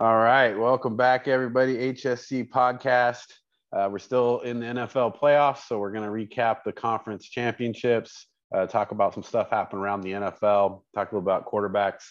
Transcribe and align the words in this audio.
All 0.00 0.16
right, 0.16 0.56
welcome 0.56 0.96
back, 0.96 1.26
everybody. 1.26 1.92
HSC 1.92 2.48
podcast. 2.50 3.24
Uh, 3.72 3.88
we're 3.90 3.98
still 3.98 4.38
in 4.42 4.60
the 4.60 4.66
NFL 4.66 5.18
playoffs, 5.18 5.66
so 5.66 5.80
we're 5.80 5.90
going 5.90 6.04
to 6.04 6.36
recap 6.36 6.58
the 6.64 6.72
conference 6.72 7.28
championships, 7.28 8.28
uh, 8.54 8.64
talk 8.66 8.92
about 8.92 9.12
some 9.12 9.24
stuff 9.24 9.50
happening 9.50 9.82
around 9.82 10.02
the 10.02 10.12
NFL, 10.12 10.82
talk 10.94 11.10
a 11.10 11.16
little 11.16 11.18
about 11.18 11.46
quarterbacks. 11.46 12.04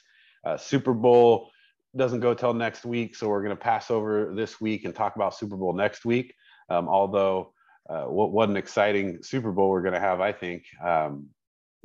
Uh, 0.46 0.58
Super 0.58 0.94
Bowl 0.94 1.50
doesn't 1.96 2.20
go 2.20 2.34
till 2.34 2.54
next 2.54 2.84
week, 2.84 3.16
so 3.16 3.30
we're 3.30 3.42
going 3.42 3.56
to 3.56 3.64
pass 3.64 3.90
over 3.90 4.34
this 4.36 4.60
week 4.60 4.84
and 4.84 4.94
talk 4.94 5.16
about 5.16 5.34
Super 5.34 5.56
Bowl 5.56 5.72
next 5.72 6.04
week. 6.04 6.34
Um, 6.70 6.90
although, 6.90 7.54
uh, 7.90 8.04
what, 8.04 8.34
what 8.34 8.50
an 8.50 8.58
exciting 8.58 9.20
Super 9.24 9.54
Bowl 9.54 9.70
we're 9.70 9.82
going 9.82 9.94
to 9.94 10.02
have, 10.02 10.20
I 10.20 10.34
think. 10.34 10.66
Um, 10.86 11.28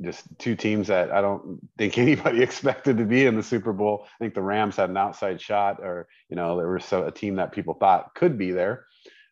just 0.03 0.23
two 0.37 0.55
teams 0.55 0.87
that 0.87 1.11
I 1.11 1.21
don't 1.21 1.59
think 1.77 1.97
anybody 1.97 2.41
expected 2.41 2.97
to 2.97 3.05
be 3.05 3.25
in 3.25 3.35
the 3.35 3.43
Super 3.43 3.73
Bowl. 3.73 4.05
I 4.05 4.17
think 4.19 4.33
the 4.33 4.41
Rams 4.41 4.75
had 4.75 4.89
an 4.89 4.97
outside 4.97 5.39
shot, 5.39 5.79
or 5.81 6.07
you 6.29 6.35
know, 6.35 6.57
there 6.57 6.71
was 6.71 6.91
a 6.91 7.11
team 7.11 7.35
that 7.37 7.51
people 7.51 7.73
thought 7.75 8.13
could 8.15 8.37
be 8.37 8.51
there. 8.51 8.85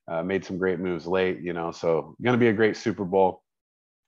Uh, 0.08 0.24
made 0.24 0.44
some 0.44 0.58
great 0.58 0.80
moves 0.80 1.06
late, 1.08 1.40
you 1.42 1.54
know, 1.54 1.72
so 1.72 2.16
going 2.22 2.34
to 2.34 2.44
be 2.44 2.50
a 2.50 2.54
great 2.54 2.76
Super 2.76 3.06
Bowl. 3.06 3.44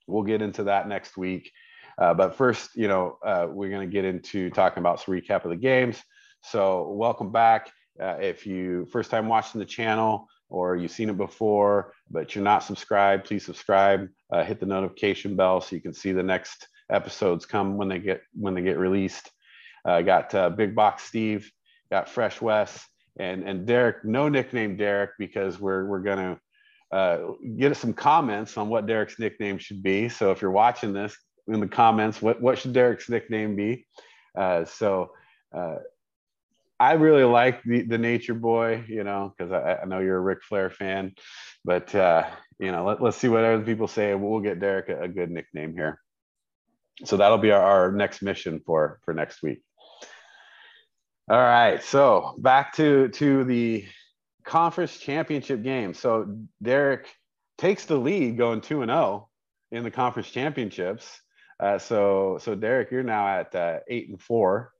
We'll 0.06 0.24
get 0.24 0.42
into 0.42 0.64
that 0.64 0.88
next 0.88 1.16
week. 1.16 1.50
Uh, 1.96 2.12
but 2.12 2.34
first, 2.34 2.70
you 2.74 2.88
know, 2.88 3.18
uh, 3.24 3.46
we're 3.48 3.70
going 3.70 3.88
to 3.88 3.92
get 3.92 4.04
into 4.04 4.50
talking 4.50 4.80
about 4.80 5.00
some 5.00 5.14
recap 5.14 5.44
of 5.44 5.50
the 5.50 5.56
games. 5.56 6.02
So, 6.42 6.90
welcome 6.90 7.30
back. 7.30 7.70
Uh, 7.98 8.16
if 8.20 8.46
you 8.46 8.86
first 8.86 9.10
time 9.10 9.28
watching 9.28 9.60
the 9.60 9.64
channel, 9.64 10.28
or 10.54 10.76
you've 10.76 10.92
seen 10.92 11.10
it 11.10 11.16
before, 11.16 11.92
but 12.08 12.34
you're 12.34 12.44
not 12.44 12.62
subscribed, 12.62 13.24
please 13.24 13.44
subscribe. 13.44 14.08
Uh, 14.32 14.44
hit 14.44 14.60
the 14.60 14.66
notification 14.66 15.34
bell 15.34 15.60
so 15.60 15.74
you 15.74 15.82
can 15.82 15.92
see 15.92 16.12
the 16.12 16.22
next 16.22 16.68
episodes 16.90 17.44
come 17.44 17.76
when 17.76 17.88
they 17.88 17.98
get 17.98 18.22
when 18.34 18.54
they 18.54 18.62
get 18.62 18.78
released. 18.78 19.30
Uh, 19.84 20.00
got 20.00 20.32
uh, 20.34 20.48
Big 20.50 20.74
Box 20.74 21.02
Steve, 21.02 21.50
got 21.90 22.08
Fresh 22.08 22.40
Wes, 22.40 22.86
and 23.18 23.42
and 23.42 23.66
Derek. 23.66 24.04
No 24.04 24.28
nickname 24.28 24.76
Derek 24.76 25.10
because 25.18 25.58
we're 25.58 25.86
we're 25.86 26.02
gonna 26.02 26.38
uh, 26.92 27.18
get 27.58 27.76
some 27.76 27.92
comments 27.92 28.56
on 28.56 28.68
what 28.68 28.86
Derek's 28.86 29.18
nickname 29.18 29.58
should 29.58 29.82
be. 29.82 30.08
So 30.08 30.30
if 30.30 30.40
you're 30.40 30.52
watching 30.52 30.92
this 30.92 31.16
in 31.48 31.58
the 31.58 31.66
comments, 31.66 32.22
what 32.22 32.40
what 32.40 32.58
should 32.58 32.72
Derek's 32.72 33.08
nickname 33.08 33.56
be? 33.56 33.86
Uh, 34.38 34.64
so 34.64 35.10
uh, 35.52 35.76
I 36.80 36.92
really 36.92 37.24
like 37.24 37.62
the, 37.62 37.82
the 37.82 37.98
Nature 37.98 38.34
Boy, 38.34 38.84
you 38.88 39.04
know, 39.04 39.32
because 39.36 39.52
I, 39.52 39.82
I, 39.82 39.84
know 39.84 40.00
you're 40.00 40.16
a 40.16 40.20
Ric 40.20 40.42
Flair 40.42 40.70
fan, 40.70 41.14
but 41.64 41.94
uh, 41.94 42.28
you 42.58 42.72
know, 42.72 42.84
let, 42.84 43.00
us 43.00 43.16
see 43.16 43.28
what 43.28 43.44
other 43.44 43.64
people 43.64 43.86
say. 43.86 44.14
We'll 44.14 44.40
get 44.40 44.60
Derek 44.60 44.88
a, 44.88 45.02
a 45.02 45.08
good 45.08 45.30
nickname 45.30 45.74
here. 45.74 46.00
So 47.04 47.16
that'll 47.16 47.38
be 47.38 47.52
our, 47.52 47.62
our 47.62 47.92
next 47.92 48.22
mission 48.22 48.60
for 48.64 49.00
for 49.04 49.14
next 49.14 49.42
week. 49.42 49.62
All 51.30 51.38
right, 51.38 51.82
so 51.82 52.34
back 52.38 52.74
to 52.74 53.08
to 53.08 53.44
the 53.44 53.86
conference 54.44 54.98
championship 54.98 55.62
game. 55.62 55.94
So 55.94 56.36
Derek 56.62 57.08
takes 57.56 57.86
the 57.86 57.96
lead, 57.96 58.36
going 58.36 58.60
two 58.60 58.82
and 58.82 58.90
zero 58.90 59.00
oh 59.00 59.28
in 59.70 59.84
the 59.84 59.90
conference 59.90 60.30
championships. 60.30 61.20
Uh, 61.60 61.78
so 61.78 62.38
so 62.42 62.54
Derek, 62.54 62.90
you're 62.90 63.04
now 63.04 63.26
at 63.26 63.54
uh, 63.54 63.78
eight 63.88 64.08
and 64.08 64.20
four 64.20 64.73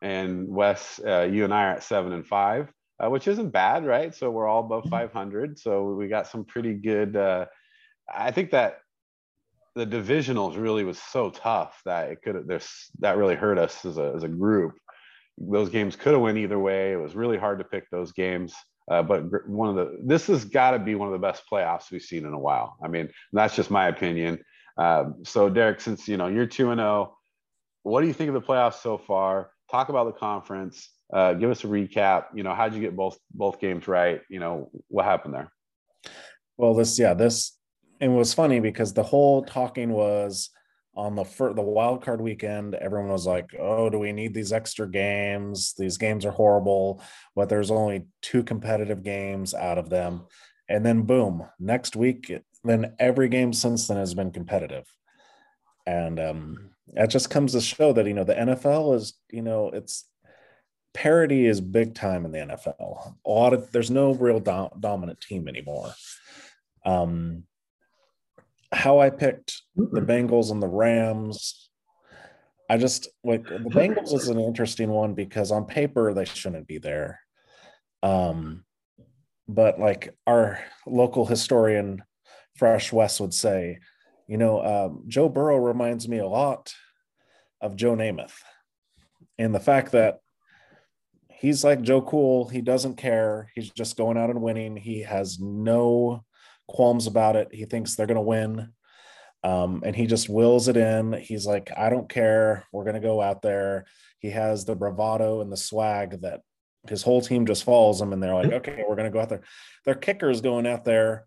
and 0.00 0.48
Wes, 0.48 1.00
uh, 1.04 1.22
you 1.30 1.44
and 1.44 1.52
I 1.52 1.64
are 1.64 1.72
at 1.72 1.82
seven 1.82 2.12
and 2.12 2.26
five, 2.26 2.72
uh, 3.02 3.10
which 3.10 3.28
isn't 3.28 3.50
bad, 3.50 3.84
right? 3.84 4.14
So 4.14 4.30
we're 4.30 4.46
all 4.46 4.60
above 4.64 4.84
mm-hmm. 4.84 4.90
500. 4.90 5.58
So 5.58 5.92
we 5.94 6.08
got 6.08 6.26
some 6.26 6.44
pretty 6.44 6.74
good. 6.74 7.16
Uh, 7.16 7.46
I 8.12 8.30
think 8.30 8.50
that 8.52 8.78
the 9.74 9.86
divisionals 9.86 10.60
really 10.60 10.84
was 10.84 10.98
so 10.98 11.30
tough 11.30 11.80
that 11.84 12.10
it 12.10 12.22
could 12.22 12.34
have 12.34 12.46
there's 12.46 12.90
that 12.98 13.16
really 13.16 13.36
hurt 13.36 13.58
us 13.58 13.84
as 13.84 13.98
a 13.98 14.12
as 14.16 14.22
a 14.24 14.28
group. 14.28 14.74
Those 15.36 15.68
games 15.68 15.94
could 15.94 16.14
have 16.14 16.22
went 16.22 16.38
either 16.38 16.58
way. 16.58 16.92
It 16.92 16.96
was 16.96 17.14
really 17.14 17.38
hard 17.38 17.58
to 17.58 17.64
pick 17.64 17.88
those 17.90 18.10
games. 18.12 18.54
Uh, 18.90 19.02
but 19.02 19.48
one 19.48 19.68
of 19.68 19.76
the 19.76 19.98
this 20.04 20.26
has 20.26 20.44
got 20.44 20.72
to 20.72 20.78
be 20.78 20.94
one 20.94 21.08
of 21.08 21.12
the 21.12 21.18
best 21.18 21.44
playoffs 21.50 21.90
we've 21.90 22.02
seen 22.02 22.24
in 22.24 22.32
a 22.32 22.38
while. 22.38 22.76
I 22.82 22.88
mean, 22.88 23.08
that's 23.32 23.54
just 23.54 23.70
my 23.70 23.88
opinion. 23.88 24.40
Um, 24.78 25.16
so 25.24 25.48
Derek, 25.48 25.80
since 25.80 26.08
you 26.08 26.16
know 26.16 26.26
you're 26.26 26.46
two 26.46 26.70
and 26.70 26.78
zero, 26.78 27.12
oh, 27.12 27.18
what 27.82 28.00
do 28.00 28.06
you 28.06 28.12
think 28.12 28.28
of 28.28 28.34
the 28.34 28.40
playoffs 28.40 28.80
so 28.82 28.98
far? 28.98 29.50
Talk 29.70 29.88
about 29.88 30.06
the 30.06 30.18
conference. 30.18 30.90
Uh, 31.12 31.34
give 31.34 31.50
us 31.50 31.64
a 31.64 31.66
recap. 31.66 32.26
You 32.34 32.42
know, 32.42 32.54
how'd 32.54 32.74
you 32.74 32.80
get 32.80 32.96
both 32.96 33.18
both 33.32 33.60
games 33.60 33.88
right? 33.88 34.20
You 34.28 34.40
know, 34.40 34.70
what 34.88 35.04
happened 35.04 35.34
there? 35.34 35.52
Well, 36.56 36.74
this 36.74 36.98
yeah, 36.98 37.14
this 37.14 37.56
it 38.00 38.08
was 38.08 38.34
funny 38.34 38.60
because 38.60 38.92
the 38.92 39.02
whole 39.02 39.42
talking 39.42 39.90
was 39.90 40.50
on 40.94 41.14
the 41.14 41.24
fir- 41.24 41.54
the 41.54 41.62
wild 41.62 42.02
card 42.02 42.20
weekend. 42.20 42.74
Everyone 42.74 43.10
was 43.10 43.26
like, 43.26 43.54
"Oh, 43.58 43.88
do 43.88 43.98
we 43.98 44.12
need 44.12 44.34
these 44.34 44.52
extra 44.52 44.88
games? 44.88 45.74
These 45.78 45.96
games 45.96 46.26
are 46.26 46.32
horrible." 46.32 47.02
But 47.34 47.48
there's 47.48 47.70
only 47.70 48.06
two 48.20 48.42
competitive 48.42 49.02
games 49.02 49.54
out 49.54 49.78
of 49.78 49.90
them, 49.90 50.26
and 50.68 50.84
then 50.84 51.02
boom, 51.02 51.46
next 51.58 51.96
week, 51.96 52.32
then 52.64 52.94
every 52.98 53.28
game 53.28 53.52
since 53.52 53.86
then 53.86 53.96
has 53.96 54.14
been 54.14 54.32
competitive, 54.32 54.86
and 55.86 56.18
um, 56.18 56.70
that 56.94 57.10
just 57.10 57.30
comes 57.30 57.52
to 57.52 57.60
show 57.60 57.92
that 57.92 58.06
you 58.06 58.14
know 58.14 58.24
the 58.24 58.34
NFL 58.34 58.96
is 58.96 59.14
you 59.30 59.42
know 59.42 59.70
it's 59.70 60.04
parity 60.94 61.46
is 61.46 61.60
big 61.60 61.94
time 61.94 62.24
in 62.24 62.32
the 62.32 62.38
NFL. 62.38 63.14
A 63.24 63.30
lot 63.30 63.52
of 63.52 63.70
there's 63.72 63.90
no 63.90 64.14
real 64.14 64.40
do- 64.40 64.70
dominant 64.80 65.20
team 65.20 65.48
anymore. 65.48 65.92
Um, 66.84 67.44
how 68.72 68.98
I 68.98 69.10
picked 69.10 69.62
the 69.76 70.00
Bengals 70.00 70.50
and 70.50 70.62
the 70.62 70.68
Rams, 70.68 71.70
I 72.68 72.76
just 72.76 73.08
like 73.24 73.44
the 73.44 73.58
Bengals 73.58 74.12
is 74.12 74.28
an 74.28 74.40
interesting 74.40 74.90
one 74.90 75.14
because 75.14 75.50
on 75.50 75.64
paper 75.64 76.12
they 76.12 76.24
shouldn't 76.24 76.66
be 76.66 76.78
there. 76.78 77.20
Um, 78.02 78.64
but 79.48 79.80
like 79.80 80.14
our 80.26 80.60
local 80.86 81.24
historian 81.24 82.02
Fresh 82.56 82.92
Wes 82.92 83.20
would 83.20 83.32
say, 83.32 83.78
you 84.28 84.36
know, 84.36 84.62
um, 84.62 85.04
Joe 85.08 85.28
Burrow 85.28 85.56
reminds 85.56 86.06
me 86.06 86.18
a 86.18 86.26
lot 86.26 86.74
of 87.60 87.74
Joe 87.74 87.96
Namath. 87.96 88.34
And 89.38 89.54
the 89.54 89.60
fact 89.60 89.92
that 89.92 90.20
he's 91.30 91.64
like 91.64 91.80
Joe 91.80 92.02
Cool, 92.02 92.48
he 92.48 92.60
doesn't 92.60 92.96
care. 92.96 93.50
He's 93.54 93.70
just 93.70 93.96
going 93.96 94.18
out 94.18 94.30
and 94.30 94.42
winning. 94.42 94.76
He 94.76 95.02
has 95.02 95.40
no 95.40 96.24
qualms 96.68 97.06
about 97.06 97.36
it. 97.36 97.48
He 97.52 97.64
thinks 97.64 97.94
they're 97.94 98.06
going 98.06 98.16
to 98.16 98.20
win. 98.20 98.72
Um, 99.42 99.82
and 99.86 99.96
he 99.96 100.06
just 100.06 100.28
wills 100.28 100.68
it 100.68 100.76
in. 100.76 101.14
He's 101.14 101.46
like, 101.46 101.70
I 101.76 101.88
don't 101.88 102.08
care. 102.08 102.66
We're 102.70 102.84
going 102.84 102.94
to 102.94 103.00
go 103.00 103.22
out 103.22 103.40
there. 103.40 103.86
He 104.18 104.30
has 104.30 104.64
the 104.64 104.74
bravado 104.74 105.40
and 105.40 105.50
the 105.50 105.56
swag 105.56 106.20
that 106.20 106.40
his 106.88 107.02
whole 107.02 107.22
team 107.22 107.46
just 107.46 107.64
follows 107.64 108.00
him. 108.00 108.12
And 108.12 108.22
they're 108.22 108.34
like, 108.34 108.52
okay, 108.52 108.84
we're 108.86 108.96
going 108.96 109.10
to 109.10 109.14
go 109.14 109.20
out 109.20 109.30
there. 109.30 109.44
Their 109.86 109.94
kicker's 109.94 110.40
going 110.40 110.66
out 110.66 110.84
there 110.84 111.26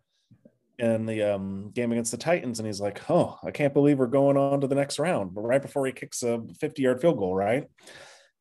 in 0.82 1.06
the 1.06 1.22
um, 1.22 1.70
game 1.74 1.92
against 1.92 2.12
the 2.12 2.18
Titans, 2.18 2.60
and 2.60 2.66
he's 2.66 2.82
like, 2.82 3.10
"Oh, 3.10 3.38
I 3.44 3.52
can't 3.52 3.74
believe 3.74 4.00
we're 4.00 4.08
going 4.08 4.36
on 4.36 4.62
to 4.62 4.68
the 4.68 4.76
next 4.76 5.00
round." 5.00 5.34
But 5.34 5.42
right 5.42 5.62
before 5.62 5.86
he 5.86 5.92
kicks 5.92 6.24
a 6.24 6.40
50-yard 6.62 7.00
field 7.00 7.18
goal, 7.18 7.36
right? 7.36 7.68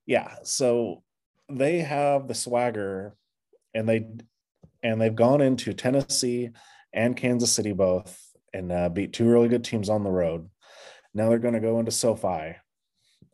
Yeah. 0.07 0.37
So 0.43 1.03
they 1.51 1.81
have 1.81 2.27
the 2.27 2.35
swagger, 2.35 3.15
and 3.75 3.87
they 3.87 4.07
and 4.83 5.01
they've 5.01 5.15
gone 5.15 5.43
into 5.43 5.75
Tennessee 5.75 6.51
and 6.95 7.17
Kansas 7.17 7.53
City 7.53 7.73
both, 7.73 8.19
and 8.55 8.73
uh, 8.73 8.89
beat 8.89 9.13
two 9.13 9.29
really 9.29 9.49
good 9.49 9.63
teams 9.63 9.91
on 9.91 10.03
the 10.03 10.11
road. 10.11 10.49
Now 11.13 11.29
they're 11.29 11.39
going 11.39 11.55
to 11.55 11.61
go 11.61 11.79
into 11.79 11.91
SoFi, 11.91 12.57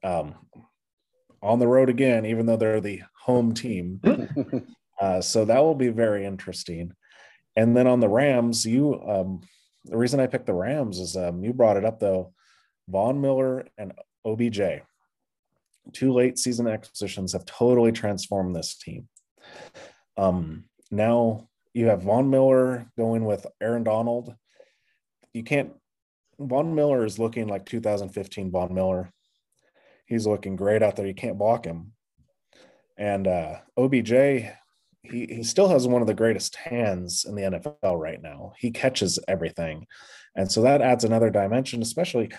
um, 0.02 0.34
on 1.42 1.60
the 1.60 1.68
road 1.68 1.90
again, 1.90 2.26
even 2.26 2.46
though 2.46 2.56
they're 2.56 2.80
the 2.80 3.02
home 3.22 3.54
team. 3.54 4.00
uh, 5.00 5.20
so 5.20 5.44
that 5.44 5.60
will 5.60 5.74
be 5.76 5.88
very 5.88 6.24
interesting. 6.24 6.92
And 7.56 7.76
then 7.76 7.86
on 7.86 8.00
the 8.00 8.08
Rams, 8.08 8.66
you 8.66 9.00
um, 9.06 9.40
the 9.84 9.96
reason 9.96 10.20
I 10.20 10.26
picked 10.26 10.46
the 10.46 10.54
Rams 10.54 10.98
is 10.98 11.16
um, 11.16 11.42
you 11.42 11.52
brought 11.52 11.76
it 11.76 11.84
up 11.84 12.00
though. 12.00 12.32
Von 12.88 13.20
Miller 13.20 13.66
and 13.78 13.92
OBJ, 14.24 14.60
two 15.92 16.12
late 16.12 16.38
season 16.38 16.68
acquisitions, 16.68 17.32
have 17.32 17.44
totally 17.44 17.92
transformed 17.92 18.54
this 18.54 18.76
team. 18.76 19.08
Um, 20.16 20.64
now 20.90 21.48
you 21.74 21.86
have 21.86 22.02
Von 22.02 22.30
Miller 22.30 22.90
going 22.96 23.24
with 23.24 23.46
Aaron 23.60 23.84
Donald. 23.84 24.34
You 25.32 25.42
can't. 25.42 25.72
Von 26.38 26.74
Miller 26.74 27.04
is 27.04 27.18
looking 27.18 27.48
like 27.48 27.64
2015 27.64 28.50
Von 28.50 28.74
Miller. 28.74 29.10
He's 30.06 30.26
looking 30.26 30.56
great 30.56 30.82
out 30.82 30.96
there. 30.96 31.06
You 31.06 31.14
can't 31.14 31.38
block 31.38 31.64
him. 31.64 31.92
And 32.96 33.26
uh, 33.26 33.56
OBJ 33.76 34.12
he, 35.10 35.26
he 35.26 35.42
still 35.42 35.68
has 35.68 35.86
one 35.86 36.02
of 36.02 36.08
the 36.08 36.14
greatest 36.14 36.56
hands 36.56 37.24
in 37.24 37.34
the 37.34 37.42
NFL 37.42 37.98
right 37.98 38.20
now. 38.20 38.52
He 38.58 38.70
catches 38.70 39.18
everything. 39.28 39.86
And 40.34 40.50
so 40.50 40.62
that 40.62 40.82
adds 40.82 41.04
another 41.04 41.30
dimension, 41.30 41.82
especially, 41.82 42.30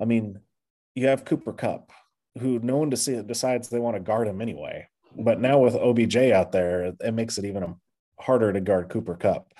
I 0.00 0.04
mean, 0.04 0.38
you 0.94 1.08
have 1.08 1.24
Cooper 1.24 1.52
Kupp, 1.52 1.90
who 2.38 2.58
no 2.60 2.76
one 2.76 2.90
decides 2.90 3.68
they 3.68 3.80
want 3.80 3.96
to 3.96 4.00
guard 4.00 4.28
him 4.28 4.40
anyway. 4.40 4.88
But 5.16 5.40
now 5.40 5.58
with 5.58 5.74
OBJ 5.74 6.16
out 6.16 6.52
there, 6.52 6.94
it 7.00 7.14
makes 7.14 7.38
it 7.38 7.44
even 7.44 7.76
harder 8.18 8.52
to 8.52 8.60
guard 8.60 8.88
Cooper 8.88 9.14
Kupp. 9.14 9.52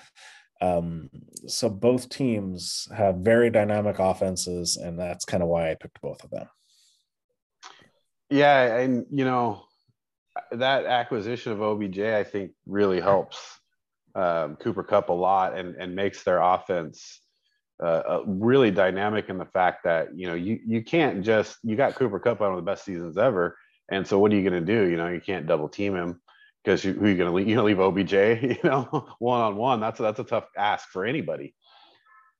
Um, 0.61 1.11
so 1.46 1.69
both 1.69 2.08
teams 2.08 2.88
have 2.96 3.17
very 3.17 3.50
dynamic 3.50 3.99
offenses, 3.99 4.76
and 4.76 4.99
that's 4.99 5.25
kind 5.25 5.43
of 5.43 5.49
why 5.49 5.70
I 5.70 5.75
picked 5.75 6.00
both 6.00 6.25
of 6.25 6.31
them. 6.31 6.49
Yeah, 8.31 8.79
and 8.79 9.06
you 9.11 9.25
know, 9.25 9.64
that 10.52 10.84
acquisition 10.86 11.52
of 11.52 11.62
OBJ, 11.62 12.00
I 12.00 12.25
think, 12.25 12.52
really 12.66 13.00
helps 13.00 13.38
um, 14.14 14.56
Cooper 14.56 14.82
Kupp 14.82 15.08
a 15.08 15.12
lot 15.12 15.56
and 15.58 15.75
and 15.76 15.94
makes 15.94 16.22
their 16.22 16.40
offense 16.40 17.20
uh, 17.82 18.02
uh, 18.08 18.22
really 18.26 18.70
dynamic 18.70 19.28
in 19.28 19.38
the 19.38 19.44
fact 19.44 19.84
that 19.84 20.16
you 20.16 20.26
know 20.26 20.34
you 20.34 20.60
you 20.66 20.82
can't 20.82 21.25
just 21.25 21.56
you 21.62 21.76
got 21.76 21.94
Cooper 21.94 22.20
Kupp 22.20 22.40
one 22.40 22.50
of 22.50 22.56
the 22.56 22.62
best 22.62 22.84
seasons 22.84 23.19
ever, 23.19 23.56
and 23.90 24.06
so 24.06 24.19
what 24.19 24.32
are 24.32 24.36
you 24.36 24.48
going 24.48 24.64
to 24.64 24.72
do? 24.72 24.88
You 24.88 24.96
know, 24.96 25.08
you 25.08 25.20
can't 25.20 25.46
double 25.46 25.69
team 25.69 25.96
him 25.96 26.20
because 26.62 26.84
you, 26.84 26.92
who 26.92 27.06
are 27.06 27.08
you 27.08 27.16
going 27.16 27.31
to 27.31 27.34
leave? 27.34 27.46
You 27.48 27.56
know, 27.56 27.64
leave 27.64 27.81
OBJ, 27.81 28.12
you 28.12 28.58
know, 28.64 29.08
one 29.19 29.40
on 29.40 29.56
one. 29.56 29.81
That's 29.81 29.98
that's 29.98 30.20
a 30.20 30.25
tough 30.25 30.46
ask 30.56 30.88
for 30.88 31.04
anybody. 31.04 31.54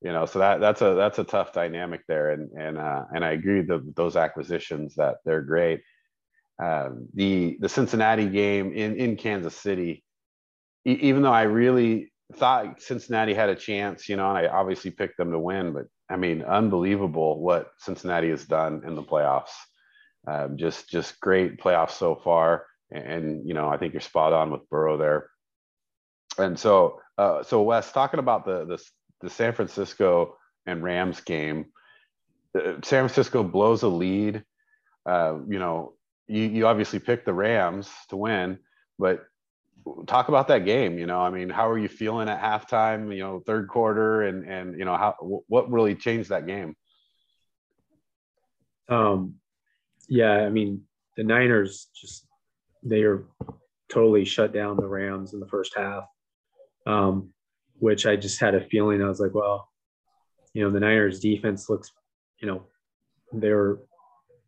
You 0.01 0.13
know, 0.13 0.27
so 0.27 0.39
that 0.39 0.61
that's 0.61 0.83
a 0.83 0.95
that's 0.95 1.19
a 1.19 1.25
tough 1.25 1.53
dynamic 1.53 2.03
there, 2.07 2.31
and 2.31 2.51
and 2.53 2.79
uh, 2.79 3.05
and 3.13 3.25
I 3.25 3.33
agree 3.33 3.63
that 3.63 3.97
those 3.97 4.17
acquisitions 4.17 4.95
that 4.97 5.17
they're 5.25 5.43
great. 5.43 5.81
Um, 6.63 7.09
the 7.15 7.57
the 7.61 7.69
Cincinnati 7.69 8.29
game 8.29 8.73
in 8.73 8.97
in 8.97 9.17
Kansas 9.17 9.57
City, 9.57 10.05
e- 10.87 10.99
even 11.03 11.23
though 11.23 11.33
I 11.33 11.43
really 11.43 12.13
thought 12.35 12.81
Cincinnati 12.81 13.35
had 13.35 13.49
a 13.49 13.57
chance, 13.57 14.09
you 14.09 14.17
know, 14.17 14.29
and 14.29 14.39
I 14.39 14.47
obviously 14.47 14.91
picked 14.91 15.17
them 15.17 15.33
to 15.33 15.39
win, 15.39 15.73
but 15.73 15.87
I 16.09 16.17
mean, 16.17 16.43
unbelievable 16.43 17.41
what 17.41 17.71
Cincinnati 17.79 18.31
has 18.31 18.45
done 18.45 18.83
in 18.87 18.95
the 18.95 19.03
playoffs. 19.03 19.55
Um, 20.27 20.57
just 20.57 20.89
just 20.89 21.21
great 21.21 21.59
playoffs 21.61 21.93
so 21.93 22.15
far 22.15 22.67
and 22.95 23.47
you 23.47 23.55
know 23.55 23.69
I 23.69 23.77
think 23.77 23.93
you're 23.93 24.01
spot 24.01 24.33
on 24.33 24.51
with 24.51 24.69
Burrow 24.71 24.97
there. 24.97 25.31
And 26.39 26.59
so, 26.59 27.01
uh, 27.19 27.43
so 27.43 27.63
Wes, 27.63 27.93
talking 27.93 28.21
about 28.21 28.45
the 28.45 28.65
the, 28.65 28.83
the 29.21 29.31
San 29.31 29.53
Francisco 29.53 30.37
and 30.67 30.83
Rams 30.83 31.21
game, 31.21 31.67
uh, 32.57 32.75
San 32.83 33.09
Francisco 33.09 33.43
blows 33.43 33.83
a 33.83 33.89
lead. 33.89 34.45
Uh, 35.07 35.39
you 35.49 35.59
know, 35.59 35.95
you 36.27 36.43
you 36.43 36.67
obviously 36.67 36.99
picked 36.99 37.27
the 37.27 37.33
Rams 37.33 37.91
to 38.09 38.17
win, 38.17 38.59
but 38.99 39.25
talk 40.07 40.29
about 40.29 40.49
that 40.49 40.65
game. 40.65 40.99
You 40.99 41.07
know, 41.07 41.21
I 41.21 41.31
mean, 41.31 41.51
how 41.51 41.69
are 41.69 41.79
you 41.79 41.89
feeling 41.89 42.29
at 42.29 42.41
halftime? 42.41 43.15
You 43.15 43.23
know, 43.23 43.41
third 43.41 43.69
quarter, 43.69 44.23
and 44.23 44.49
and 44.49 44.79
you 44.79 44.85
know 44.85 44.97
how 44.97 45.15
what 45.49 45.71
really 45.71 45.95
changed 45.95 46.31
that 46.31 46.47
game? 46.47 46.77
Um, 48.89 49.37
yeah, 50.09 50.33
I 50.33 50.51
mean, 50.51 50.83
the 51.17 51.25
Niners 51.25 51.89
just 51.95 52.27
they 52.83 53.03
are 53.03 53.25
totally 53.93 54.25
shut 54.25 54.53
down 54.53 54.77
the 54.77 54.87
Rams 54.87 55.33
in 55.33 55.41
the 55.41 55.47
first 55.47 55.73
half, 55.77 56.05
um, 56.87 57.31
which 57.79 58.07
I 58.07 58.17
just 58.17 58.41
had 58.41 58.55
a 58.55 58.67
feeling 58.69 59.03
I 59.03 59.09
was 59.09 59.21
like, 59.21 59.35
well, 59.35 59.69
you 60.53 60.63
know, 60.63 60.71
the 60.71 60.81
Niners 60.81 61.21
defense 61.21 61.69
looks, 61.69 61.91
you 62.41 62.49
know, 62.49 62.65
they're, 63.33 63.79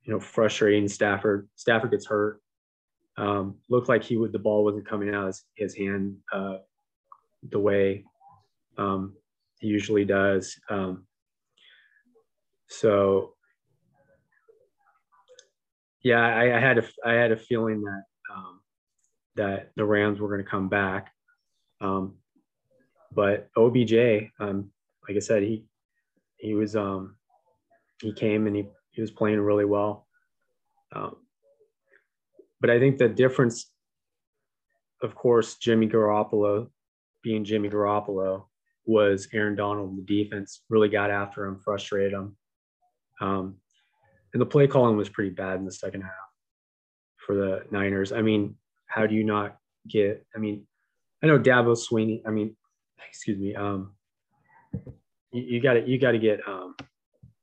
you 0.07 0.13
know, 0.13 0.21
frustrating. 0.21 0.89
Stafford, 0.89 1.49
Stafford 1.57 1.91
gets 1.91 2.07
hurt. 2.07 2.41
Um, 3.19 3.57
looked 3.69 3.89
like 3.89 4.05
he 4.05 4.17
would, 4.17 4.33
the 4.33 4.39
ball 4.39 4.65
wasn't 4.65 4.89
coming 4.89 5.13
out 5.15 5.27
his, 5.27 5.45
his 5.57 5.75
hand 5.75 6.17
uh, 6.33 6.59
the 7.51 7.59
way 7.59 8.05
um, 8.79 9.15
he 9.59 9.69
usually 9.69 10.05
does. 10.05 10.55
Um, 10.71 11.07
so 12.69 13.35
yeah, 16.03 16.25
I, 16.25 16.57
I, 16.57 16.61
had 16.61 16.79
a 16.79 16.85
I 17.05 17.13
had 17.13 17.33
a 17.33 17.37
feeling 17.37 17.83
that 17.83 18.03
um, 18.33 18.61
that 19.37 19.71
the 19.77 19.85
Rams 19.85 20.21
were 20.21 20.29
going 20.29 20.45
to 20.45 20.51
come 20.51 20.69
back. 20.69 21.13
Um, 21.81 22.17
but 23.13 23.49
OBJ, 23.57 24.31
um, 24.39 24.71
like 25.09 25.17
I 25.17 25.21
said, 25.21 25.43
he 25.43 25.65
he 26.37 26.55
was 26.55 26.77
um, 26.77 27.17
he 28.03 28.13
came 28.13 28.47
and 28.47 28.57
he 28.57 28.67
he 28.97 29.03
was 29.03 29.11
playing 29.11 29.41
really 29.41 29.67
well. 29.67 30.07
Um, 30.95 31.17
but 32.61 32.71
I 32.71 32.79
think 32.79 32.97
the 32.97 33.09
difference, 33.09 33.71
of 35.03 35.15
course, 35.15 35.57
Jimmy 35.57 35.87
Garoppolo 35.87 36.71
being 37.23 37.45
Jimmy 37.45 37.69
Garoppolo 37.69 38.47
was 38.87 39.29
Aaron 39.35 39.55
Donald. 39.55 39.99
The 39.99 40.23
defense 40.25 40.63
really 40.71 40.89
got 40.89 41.11
after 41.11 41.45
him, 41.45 41.61
frustrated 41.63 42.15
him. 42.15 42.37
Um, 43.21 43.57
and 44.33 44.41
the 44.41 44.47
play 44.47 44.67
calling 44.67 44.97
was 44.97 45.11
pretty 45.11 45.31
bad 45.31 45.59
in 45.59 45.67
the 45.67 45.73
second 45.73 46.03
half 46.03 46.13
for 47.19 47.35
the 47.35 47.65
Niners. 47.71 48.13
I 48.13 48.23
mean, 48.23 48.57
how 48.87 49.07
do 49.07 49.15
you 49.15 49.25
not 49.25 49.59
get? 49.87 50.25
I 50.35 50.39
mean, 50.39 50.67
I 51.23 51.27
know 51.27 51.39
Dabo 51.39 51.77
Swinney. 51.77 52.23
I 52.27 52.31
mean, 52.31 52.57
excuse 53.09 53.39
me. 53.39 53.55
Um, 53.55 53.93
you 55.33 55.61
got 55.61 55.75
to 55.75 55.87
you 55.87 55.99
got 55.99 56.13
to 56.13 56.19
get 56.19 56.41
um, 56.47 56.77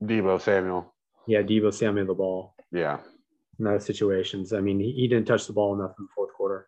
Deebo 0.03 0.41
Samuel. 0.41 0.92
Yeah, 1.27 1.41
Deebo 1.41 1.73
Samuel 1.73 2.07
the 2.07 2.13
ball. 2.13 2.55
Yeah. 2.71 2.99
In 3.59 3.65
those 3.65 3.85
situations, 3.85 4.51
I 4.53 4.59
mean, 4.59 4.79
he, 4.79 4.91
he 4.91 5.07
didn't 5.07 5.27
touch 5.27 5.47
the 5.47 5.53
ball 5.53 5.73
enough 5.75 5.95
in 5.97 6.05
the 6.05 6.11
fourth 6.15 6.33
quarter. 6.33 6.67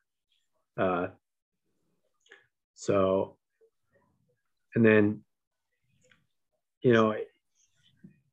Uh, 0.77 1.07
so, 2.75 3.37
and 4.75 4.85
then, 4.85 5.21
you 6.81 6.93
know, 6.93 7.15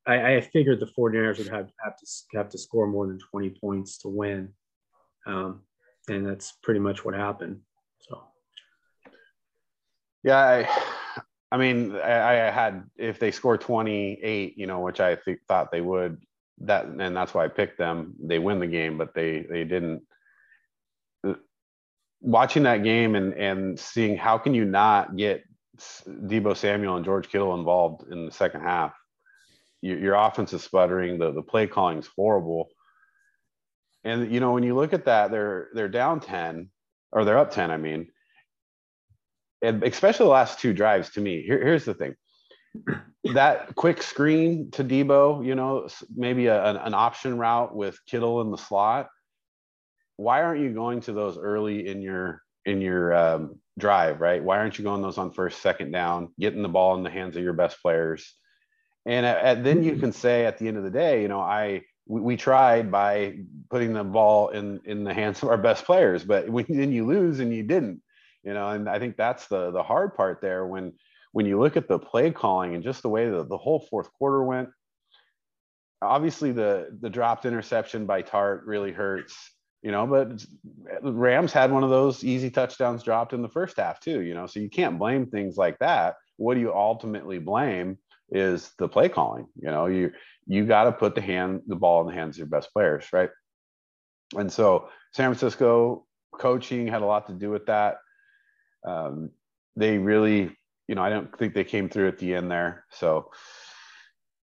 I, 0.07 0.35
I 0.35 0.41
figured 0.41 0.81
the 0.81 0.87
49ers 0.87 1.39
would 1.39 1.49
have, 1.49 1.71
have 1.83 1.97
to 1.97 2.07
have 2.35 2.49
to 2.51 2.59
score 2.59 2.87
more 2.87 3.07
than 3.07 3.19
20 3.19 3.51
points 3.51 3.99
to 3.99 4.09
win. 4.09 4.49
Um, 5.27 5.63
and 6.09 6.27
that's 6.27 6.53
pretty 6.63 6.81
much 6.81 7.05
what 7.05 7.15
happened. 7.15 7.61
So, 8.01 8.23
yeah, 10.25 10.39
I, 10.39 10.92
I 11.53 11.57
mean, 11.59 11.95
I, 11.97 12.49
I, 12.49 12.51
had 12.51 12.85
if 12.97 13.19
they 13.19 13.31
score 13.31 13.59
28, 13.59 14.57
you 14.57 14.67
know, 14.67 14.81
which 14.81 15.01
I 15.01 15.17
th- 15.17 15.39
thought 15.47 15.71
they 15.71 15.81
would, 15.83 16.23
that 16.63 16.87
and 16.87 17.17
that's 17.17 17.35
why 17.35 17.45
I 17.45 17.49
picked 17.49 17.79
them. 17.79 18.15
They 18.23 18.39
win 18.39 18.59
the 18.59 18.67
game, 18.67 18.97
but 18.99 19.15
they 19.15 19.47
they 19.49 19.65
didn't. 19.65 20.03
Watching 22.21 22.63
that 22.65 22.85
game 22.85 23.15
and 23.15 23.35
and 23.35 23.79
seeing 23.79 24.17
how 24.17 24.39
can 24.39 24.55
you 24.55 24.65
not 24.65 25.17
get 25.17 25.45
Deebo 26.09 26.57
Samuel 26.57 26.97
and 26.97 27.05
George 27.05 27.29
Kittle 27.29 27.55
involved 27.55 28.11
in 28.11 28.27
the 28.27 28.33
second 28.33 28.63
half? 28.63 28.95
Your, 29.81 29.99
your 29.99 30.15
offense 30.15 30.53
is 30.53 30.63
sputtering. 30.63 31.19
The 31.19 31.33
the 31.33 31.43
play 31.43 31.67
calling 31.67 31.99
is 31.99 32.09
horrible 32.17 32.71
and 34.05 34.33
you 34.33 34.41
know, 34.41 34.53
when 34.53 34.63
you 34.63 34.75
look 34.75 34.93
at 34.93 35.05
that, 35.05 35.31
they're 35.31 35.69
they're 35.75 35.89
down 35.89 36.21
10 36.21 36.69
or 37.13 37.25
they're 37.25 37.39
up 37.39 37.51
10, 37.51 37.71
I 37.71 37.77
mean. 37.77 38.09
And 39.63 39.83
especially 39.85 40.25
the 40.25 40.31
last 40.31 40.59
two 40.59 40.73
drives 40.73 41.11
to 41.11 41.21
me. 41.21 41.43
Here, 41.43 41.63
here's 41.63 41.85
the 41.85 41.95
thing. 41.95 42.15
That 43.35 43.77
quick 43.77 44.03
screen 44.03 44.73
to 44.73 44.83
Deebo, 44.83 45.47
you 45.47 45.55
know, 45.55 45.87
maybe 46.13 46.47
a, 46.47 46.65
an, 46.65 46.77
an 46.77 46.93
option 46.93 47.39
route 47.39 47.73
with 47.73 47.97
Kittle 48.05 48.41
in 48.41 48.51
the 48.51 48.57
slot. 48.57 49.11
Why 50.17 50.43
aren't 50.43 50.61
you 50.61 50.73
going 50.75 51.03
to 51.03 51.13
those 51.13 51.39
early 51.39 51.87
in 51.87 52.03
your 52.03 52.43
in 52.65 52.81
your 52.81 53.15
um, 53.15 53.61
drive, 53.79 54.21
right? 54.21 54.43
Why 54.43 54.59
aren't 54.59 54.77
you 54.77 54.83
going 54.83 55.03
those 55.03 55.19
on 55.19 55.31
first, 55.31 55.63
second 55.63 55.93
down, 55.93 56.35
getting 56.41 56.63
the 56.63 56.69
ball 56.69 56.97
in 56.97 57.05
the 57.05 57.11
hands 57.11 57.37
of 57.37 57.45
your 57.45 57.53
best 57.53 57.81
players? 57.81 58.35
And 59.07 59.25
at, 59.25 59.39
at, 59.39 59.65
then 59.65 59.85
you 59.85 59.95
can 59.97 60.13
say 60.13 60.45
at 60.45 60.59
the 60.59 60.67
end 60.67 60.77
of 60.77 60.83
the 60.83 60.91
day, 60.91 61.23
you 61.23 61.29
know, 61.29 61.41
I 61.41 61.83
we, 62.07 62.21
we 62.21 62.37
tried 62.37 62.91
by 62.91 63.37
putting 63.71 63.93
the 63.93 64.03
ball 64.05 64.49
in 64.49 64.81
in 64.85 65.05
the 65.05 65.15
hands 65.15 65.43
of 65.43 65.49
our 65.49 65.59
best 65.59 65.85
players, 65.85 66.25
but 66.25 66.49
when 66.51 66.67
then 66.69 66.93
you 66.93 67.07
lose 67.07 67.41
and 67.41 67.55
you 67.55 67.63
didn't, 67.63 68.03
you 68.45 68.55
know, 68.55 68.69
and 68.69 68.89
I 68.89 68.99
think 68.99 69.17
that's 69.17 69.47
the 69.49 69.71
the 69.71 69.83
hard 69.83 70.15
part 70.15 70.41
there 70.41 70.67
when 70.67 70.93
when 71.33 71.47
you 71.47 71.59
look 71.59 71.77
at 71.77 71.89
the 71.89 71.99
play 71.99 72.31
calling 72.31 72.75
and 72.75 72.85
just 72.85 73.03
the 73.03 73.09
way 73.09 73.29
that 73.29 73.49
the 73.49 73.59
whole 73.59 73.87
fourth 73.91 74.13
quarter 74.13 74.43
went. 74.43 74.69
Obviously, 76.01 76.53
the 76.53 76.97
the 77.01 77.11
dropped 77.11 77.45
interception 77.47 78.07
by 78.07 78.23
Tartt 78.23 78.63
really 78.67 78.93
hurts, 78.93 79.37
you 79.83 79.93
know, 79.93 80.07
but 80.07 80.45
Rams 81.03 81.53
had 81.53 81.71
one 81.71 81.85
of 81.85 81.91
those 81.91 82.25
easy 82.25 82.51
touchdowns 82.51 83.03
dropped 83.03 83.33
in 83.33 83.43
the 83.43 83.49
first 83.49 83.77
half 83.77 84.01
too, 84.01 84.21
you 84.23 84.35
know, 84.35 84.47
so 84.47 84.61
you 84.61 84.69
can't 84.69 84.99
blame 84.99 85.27
things 85.27 85.57
like 85.57 85.79
that. 85.79 86.17
What 86.37 86.55
do 86.55 86.61
you 86.61 86.75
ultimately 86.75 87.39
blame? 87.39 87.99
is 88.33 88.73
the 88.79 88.89
play 88.89 89.09
calling. 89.09 89.47
You 89.61 89.71
know, 89.71 89.87
you 89.87 90.13
you 90.47 90.67
got 90.67 90.85
to 90.85 90.93
put 90.93 91.15
the 91.15 91.21
hand 91.21 91.63
the 91.67 91.77
ball 91.77 92.01
in 92.01 92.07
the 92.07 92.19
hands 92.19 92.37
of 92.37 92.39
your 92.39 92.47
best 92.49 92.73
players, 92.73 93.07
right? 93.13 93.31
And 94.37 94.51
so 94.51 94.89
San 95.13 95.29
Francisco 95.29 96.07
coaching 96.33 96.89
had 96.89 97.03
a 97.03 97.07
lot 97.07 97.27
to 97.27 97.35
do 97.35 97.51
with 97.51 97.67
that. 97.67 97.99
Um, 98.85 99.31
they 99.77 99.99
really, 99.99 100.57
you 100.89 100.95
know, 100.95 101.03
I 101.03 101.11
don't 101.11 101.37
think 101.39 101.55
they 101.55 101.65
came 101.65 101.89
through 101.89 102.09
at 102.09 102.19
the 102.19 102.35
end 102.35 102.51
there. 102.51 102.85
So 102.91 103.31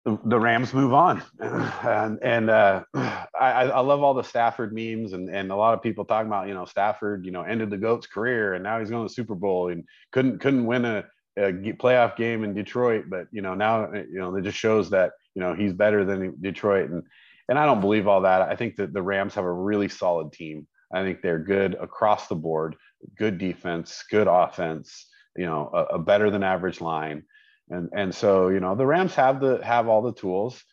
the, 0.06 0.20
the 0.26 0.40
Rams 0.40 0.74
move 0.74 0.94
on, 0.94 1.24
and 1.40 2.20
and 2.22 2.50
uh, 2.50 2.84
I, 2.94 3.28
I 3.40 3.80
love 3.80 4.02
all 4.02 4.14
the 4.14 4.24
Stafford 4.24 4.74
memes 4.74 5.14
and 5.14 5.30
and 5.30 5.52
a 5.52 5.56
lot 5.56 5.74
of 5.74 5.82
people 5.82 6.06
talking 6.06 6.28
about 6.28 6.48
you 6.48 6.54
know 6.54 6.66
Stafford, 6.66 7.26
you 7.26 7.32
know, 7.32 7.44
ended 7.44 7.70
the 7.70 7.78
goat's 7.78 8.08
career 8.08 8.54
and 8.54 8.64
now 8.64 8.80
he's 8.80 8.90
going 8.90 9.04
to 9.04 9.10
the 9.10 9.14
Super 9.14 9.36
Bowl 9.36 9.70
and 9.70 9.84
couldn't 10.12 10.40
couldn't 10.40 10.66
win 10.66 10.86
a 10.86 11.06
a 11.38 11.52
playoff 11.52 12.16
game 12.16 12.44
in 12.44 12.54
Detroit, 12.54 13.06
but 13.10 13.28
you 13.32 13.42
know 13.42 13.54
now 13.54 13.92
you 13.94 14.20
know 14.20 14.36
it 14.36 14.44
just 14.44 14.58
shows 14.58 14.90
that 14.92 15.14
you 15.36 15.42
know 15.42 15.54
he's 15.54 15.74
better 15.74 16.06
than 16.06 16.36
Detroit, 16.42 16.90
and 16.90 17.04
and 17.50 17.58
I 17.58 17.66
don't 17.66 17.82
believe 17.82 18.08
all 18.08 18.22
that. 18.22 18.42
I 18.42 18.56
think 18.56 18.76
that 18.78 18.94
the 18.94 19.02
Rams 19.02 19.36
have 19.36 19.46
a 19.46 19.52
really 19.52 19.90
solid 19.90 20.32
team. 20.32 20.68
I 20.94 21.04
think 21.04 21.22
they're 21.22 21.40
good 21.40 21.76
across 21.76 22.28
the 22.28 22.36
board, 22.36 22.76
good 23.18 23.38
defense, 23.38 24.04
good 24.12 24.28
offense, 24.28 25.08
you 25.36 25.46
know, 25.46 25.70
a, 25.74 25.96
a 25.96 26.00
better 26.00 26.30
than 26.30 26.44
average 26.44 26.82
line, 26.82 27.24
and 27.70 27.90
and 27.96 28.14
so 28.14 28.50
you 28.50 28.60
know 28.60 28.76
the 28.76 28.86
Rams 28.86 29.16
have 29.16 29.40
the 29.40 29.60
have 29.64 29.88
all 29.88 30.02
the 30.04 30.14
tools. 30.14 30.64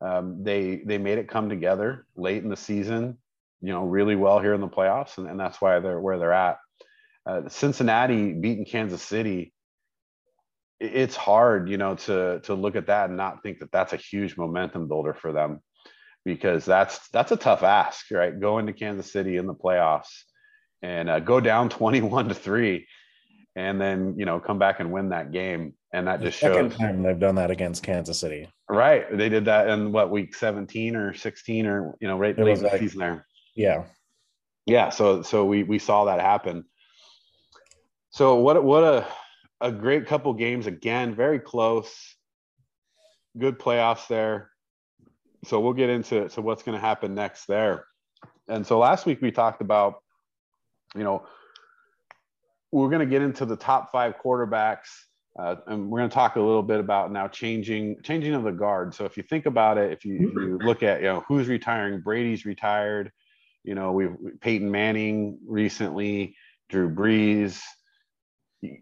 Um, 0.00 0.44
they 0.44 0.82
they 0.86 0.98
made 0.98 1.18
it 1.18 1.28
come 1.28 1.48
together 1.48 2.06
late 2.16 2.42
in 2.42 2.50
the 2.50 2.56
season. 2.56 3.18
you 3.64 3.72
know, 3.72 3.84
really 3.84 4.14
well 4.14 4.40
here 4.40 4.52
in 4.52 4.60
the 4.60 4.68
playoffs, 4.68 5.16
and, 5.16 5.26
and 5.26 5.40
that's 5.40 5.58
why 5.60 5.80
they're 5.80 6.00
where 6.00 6.18
they're 6.18 6.32
at. 6.34 6.58
Uh, 7.24 7.48
Cincinnati 7.48 8.34
beating 8.34 8.66
Kansas 8.66 9.02
City. 9.02 9.54
It's 10.80 11.16
hard, 11.16 11.70
you 11.70 11.78
know, 11.78 11.94
to 11.94 12.40
to 12.40 12.54
look 12.54 12.76
at 12.76 12.88
that 12.88 13.08
and 13.08 13.16
not 13.16 13.42
think 13.42 13.60
that 13.60 13.72
that's 13.72 13.94
a 13.94 13.96
huge 13.96 14.36
momentum 14.36 14.86
builder 14.86 15.14
for 15.14 15.32
them, 15.32 15.60
because 16.24 16.64
that's 16.64 17.08
that's 17.08 17.32
a 17.32 17.36
tough 17.36 17.62
ask, 17.62 18.10
right? 18.10 18.38
Going 18.38 18.66
to 18.66 18.72
Kansas 18.72 19.10
City 19.12 19.36
in 19.36 19.46
the 19.46 19.54
playoffs 19.54 20.22
and 20.82 21.08
uh, 21.08 21.20
go 21.20 21.40
down 21.40 21.68
twenty-one 21.78 22.28
to 22.28 22.34
three, 22.34 22.86
and 23.56 23.80
then 23.80 24.14
you 24.18 24.24
know 24.24 24.40
come 24.40 24.58
back 24.58 24.80
and 24.80 24.90
win 24.92 25.10
that 25.10 25.32
game, 25.32 25.74
and 25.92 26.06
that 26.06 26.20
The 26.20 26.26
just 26.26 26.40
second 26.40 26.70
shows. 26.70 26.78
time 26.78 27.02
they've 27.02 27.18
done 27.18 27.34
that 27.36 27.50
against 27.50 27.82
Kansas 27.82 28.18
City. 28.20 28.48
Right. 28.68 29.04
They 29.16 29.28
did 29.28 29.44
that 29.44 29.68
in 29.68 29.92
what 29.92 30.10
week 30.10 30.34
17 30.34 30.96
or 30.96 31.12
16 31.12 31.66
or 31.66 31.94
you 32.00 32.08
know, 32.08 32.16
right 32.18 32.36
It 32.38 32.42
late 32.42 32.56
in 32.56 32.62
the 32.64 32.68
like- 32.70 32.80
season 32.80 33.00
there. 33.00 33.26
Yeah. 33.54 33.84
Yeah. 34.66 34.88
So 34.88 35.20
so 35.22 35.44
we 35.44 35.62
we 35.62 35.78
saw 35.78 36.06
that 36.06 36.20
happen. 36.20 36.64
So 38.10 38.36
what 38.36 38.62
what 38.64 38.82
a 38.84 39.06
a 39.60 39.70
great 39.72 40.06
couple 40.06 40.32
games 40.34 40.66
again, 40.66 41.14
very 41.14 41.38
close. 41.38 41.94
Good 43.38 43.58
playoffs 43.58 44.06
there. 44.08 44.50
So 45.44 45.60
we'll 45.60 45.72
get 45.72 45.90
into 45.90 46.28
to 46.28 46.42
what's 46.42 46.62
going 46.62 46.76
to 46.76 46.84
happen 46.84 47.14
next 47.14 47.46
there. 47.46 47.84
And 48.48 48.66
so 48.66 48.78
last 48.78 49.06
week 49.06 49.20
we 49.22 49.30
talked 49.30 49.60
about, 49.60 49.96
you 50.94 51.04
know, 51.04 51.26
we're 52.72 52.88
going 52.88 53.00
to 53.00 53.06
get 53.06 53.22
into 53.22 53.44
the 53.46 53.56
top 53.56 53.92
five 53.92 54.14
quarterbacks 54.22 54.88
uh, 55.38 55.56
and 55.66 55.90
we're 55.90 55.98
going 55.98 56.10
to 56.10 56.14
talk 56.14 56.36
a 56.36 56.40
little 56.40 56.62
bit 56.62 56.78
about 56.78 57.10
now 57.10 57.26
changing 57.26 57.96
changing 58.02 58.34
of 58.34 58.44
the 58.44 58.52
guard. 58.52 58.94
So 58.94 59.04
if 59.04 59.16
you 59.16 59.24
think 59.24 59.46
about 59.46 59.78
it, 59.78 59.92
if 59.92 60.04
you, 60.04 60.28
if 60.28 60.34
you 60.34 60.58
look 60.62 60.82
at 60.82 61.00
you 61.00 61.06
know 61.06 61.24
who's 61.26 61.48
retiring, 61.48 62.00
Brady's 62.00 62.44
retired. 62.44 63.10
You 63.64 63.74
know 63.74 63.92
we've 63.92 64.14
Peyton 64.40 64.70
Manning 64.70 65.38
recently, 65.44 66.36
Drew 66.68 66.88
Brees, 66.88 67.60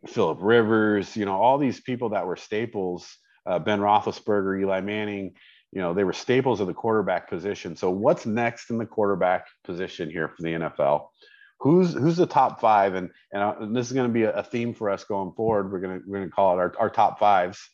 Philip 0.06 0.38
Rivers. 0.42 1.16
You 1.16 1.24
know 1.24 1.40
all 1.40 1.56
these 1.56 1.80
people 1.80 2.10
that 2.10 2.26
were 2.26 2.36
staples. 2.36 3.08
Uh, 3.46 3.58
ben 3.58 3.80
Roethlisberger, 3.80 4.60
Eli 4.60 4.82
Manning. 4.82 5.34
You 5.72 5.80
know 5.80 5.94
they 5.94 6.04
were 6.04 6.12
staples 6.12 6.60
of 6.60 6.66
the 6.66 6.74
quarterback 6.74 7.28
position. 7.28 7.76
So 7.76 7.90
what's 7.90 8.26
next 8.26 8.70
in 8.70 8.78
the 8.78 8.86
quarterback 8.86 9.46
position 9.64 10.10
here 10.10 10.28
for 10.28 10.42
the 10.42 10.52
NFL? 10.52 11.08
who's 11.58 11.94
who's 11.94 12.16
the 12.16 12.26
top 12.26 12.60
five? 12.60 12.94
And 12.94 13.08
and, 13.32 13.42
uh, 13.42 13.54
and 13.60 13.74
this 13.74 13.86
is 13.86 13.92
going 13.92 14.08
to 14.08 14.12
be 14.12 14.24
a, 14.24 14.32
a 14.32 14.42
theme 14.42 14.74
for 14.74 14.90
us 14.90 15.04
going 15.04 15.32
forward. 15.32 15.72
We're 15.72 15.80
to 15.80 16.00
we're 16.06 16.24
to 16.24 16.30
call 16.30 16.54
it 16.54 16.60
our, 16.60 16.74
our 16.78 16.90
top 16.90 17.18
fives 17.18 17.68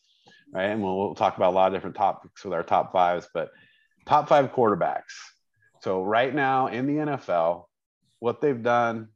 right? 0.52 0.64
And 0.64 0.82
we'll, 0.82 0.96
we'll 0.96 1.14
talk 1.14 1.36
about 1.36 1.52
a 1.52 1.56
lot 1.56 1.68
of 1.68 1.72
different 1.72 1.96
topics 1.96 2.44
with 2.44 2.52
our 2.52 2.62
top 2.62 2.92
fives 2.92 3.28
but 3.32 3.50
top 4.06 4.28
five 4.28 4.52
quarterbacks. 4.52 5.14
So 5.80 6.02
right 6.02 6.34
now 6.34 6.68
in 6.68 6.86
the 6.86 7.04
nfl 7.04 7.64
what 8.18 8.40
they've 8.40 8.62
done 8.62 9.08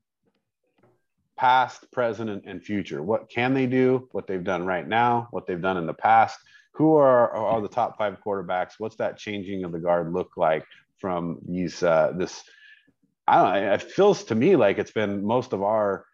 past 1.37 1.91
present 1.91 2.45
and 2.47 2.62
future. 2.62 3.03
What 3.03 3.29
can 3.29 3.53
they 3.55 3.67
do? 3.67 4.09
What 4.12 4.29
they've 4.29 4.45
done 4.45 4.65
right 4.65 4.87
now 4.87 5.29
what 5.31 5.47
they've 5.47 5.61
done 5.61 5.77
in 5.77 5.87
the 5.87 5.95
past 5.95 6.39
who 6.73 6.97
are 6.97 7.31
are 7.31 7.61
the 7.61 7.69
top 7.69 7.99
five 7.99 8.17
quarterbacks 8.25 8.73
what's 8.79 8.97
that 8.97 9.19
changing 9.19 9.64
of 9.64 9.73
the 9.73 9.79
guard 9.79 10.12
look 10.12 10.31
like 10.37 10.64
from 10.99 11.38
these 11.47 11.83
uh 11.83 12.12
this 12.17 12.43
I 13.26 13.37
don't 13.37 13.64
know. 13.64 13.73
It 13.75 13.83
feels 13.83 14.25
to 14.25 14.35
me 14.35 14.57
like 14.57 14.79
it's 14.79 14.91
been 14.91 15.25
most 15.25 15.52
of 15.52 15.62
our 15.62 16.07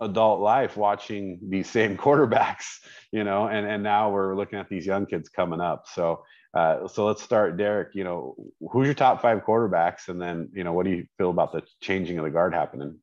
adult 0.00 0.40
life 0.40 0.76
watching 0.76 1.38
these 1.48 1.68
same 1.68 1.96
quarterbacks, 2.04 2.80
you 3.10 3.24
know, 3.24 3.46
and 3.46 3.66
and 3.66 3.82
now 3.82 4.10
we're 4.10 4.36
looking 4.36 4.58
at 4.58 4.68
these 4.68 4.86
young 4.86 5.06
kids 5.06 5.28
coming 5.28 5.60
up. 5.60 5.86
So 5.92 6.24
uh, 6.54 6.86
so 6.86 7.06
let's 7.06 7.22
start, 7.22 7.56
Derek. 7.56 7.94
You 7.94 8.04
know, 8.04 8.36
who's 8.70 8.86
your 8.86 8.94
top 8.94 9.22
five 9.22 9.42
quarterbacks, 9.44 10.08
and 10.08 10.20
then 10.20 10.50
you 10.52 10.64
know, 10.64 10.72
what 10.72 10.84
do 10.84 10.92
you 10.92 11.06
feel 11.18 11.30
about 11.30 11.52
the 11.52 11.62
changing 11.80 12.18
of 12.18 12.24
the 12.24 12.30
guard 12.30 12.54
happening? 12.54 12.98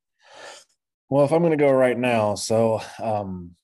Well, 1.10 1.26
if 1.26 1.32
I'm 1.32 1.42
going 1.42 1.58
to 1.58 1.58
go 1.58 1.72
right 1.72 1.98
now, 1.98 2.36
so 2.36 2.82
um, 3.02 3.56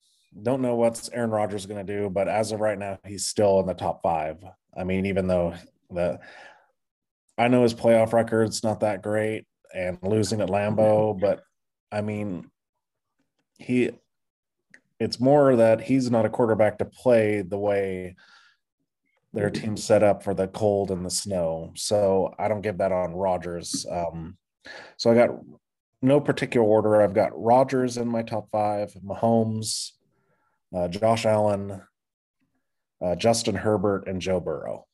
don't 0.41 0.61
know 0.61 0.75
what's 0.75 1.09
Aaron 1.09 1.31
Rodgers 1.31 1.61
is 1.61 1.67
going 1.67 1.85
to 1.85 1.93
do, 1.93 2.09
but 2.09 2.27
as 2.27 2.51
of 2.51 2.59
right 2.59 2.77
now, 2.77 2.99
he's 3.05 3.25
still 3.25 3.59
in 3.59 3.65
the 3.65 3.73
top 3.73 4.01
five. 4.03 4.43
I 4.77 4.83
mean, 4.83 5.05
even 5.05 5.27
though 5.27 5.53
the 5.89 6.19
I 7.37 7.47
know 7.47 7.63
his 7.63 7.73
playoff 7.73 8.13
record's 8.13 8.63
not 8.63 8.79
that 8.81 9.01
great 9.01 9.45
and 9.73 9.97
losing 10.01 10.41
at 10.41 10.49
Lambeau, 10.49 11.19
but 11.19 11.41
I 11.91 12.01
mean, 12.01 12.49
he 13.57 13.91
it's 14.99 15.19
more 15.19 15.55
that 15.55 15.81
he's 15.81 16.09
not 16.09 16.25
a 16.25 16.29
quarterback 16.29 16.77
to 16.77 16.85
play 16.85 17.41
the 17.41 17.57
way 17.57 18.15
their 19.33 19.49
team's 19.49 19.83
set 19.83 20.01
up 20.01 20.23
for 20.23 20.33
the 20.33 20.47
cold 20.47 20.91
and 20.91 21.05
the 21.05 21.09
snow. 21.09 21.73
So 21.75 22.33
I 22.39 22.47
don't 22.47 22.61
give 22.61 22.77
that 22.77 22.93
on 22.93 23.13
Rodgers. 23.13 23.85
Um, 23.91 24.37
so 24.95 25.11
I 25.11 25.15
got 25.15 25.31
no 26.01 26.21
particular 26.21 26.65
order. 26.65 27.01
I've 27.01 27.13
got 27.13 27.31
Rodgers 27.35 27.97
in 27.97 28.07
my 28.07 28.21
top 28.21 28.49
five, 28.49 28.93
Mahomes, 29.05 29.91
uh, 30.75 30.87
Josh 30.87 31.25
Allen, 31.25 31.81
uh, 33.03 33.15
Justin 33.15 33.55
Herbert, 33.55 34.07
and 34.07 34.21
Joe 34.21 34.39
Burrow. 34.39 34.85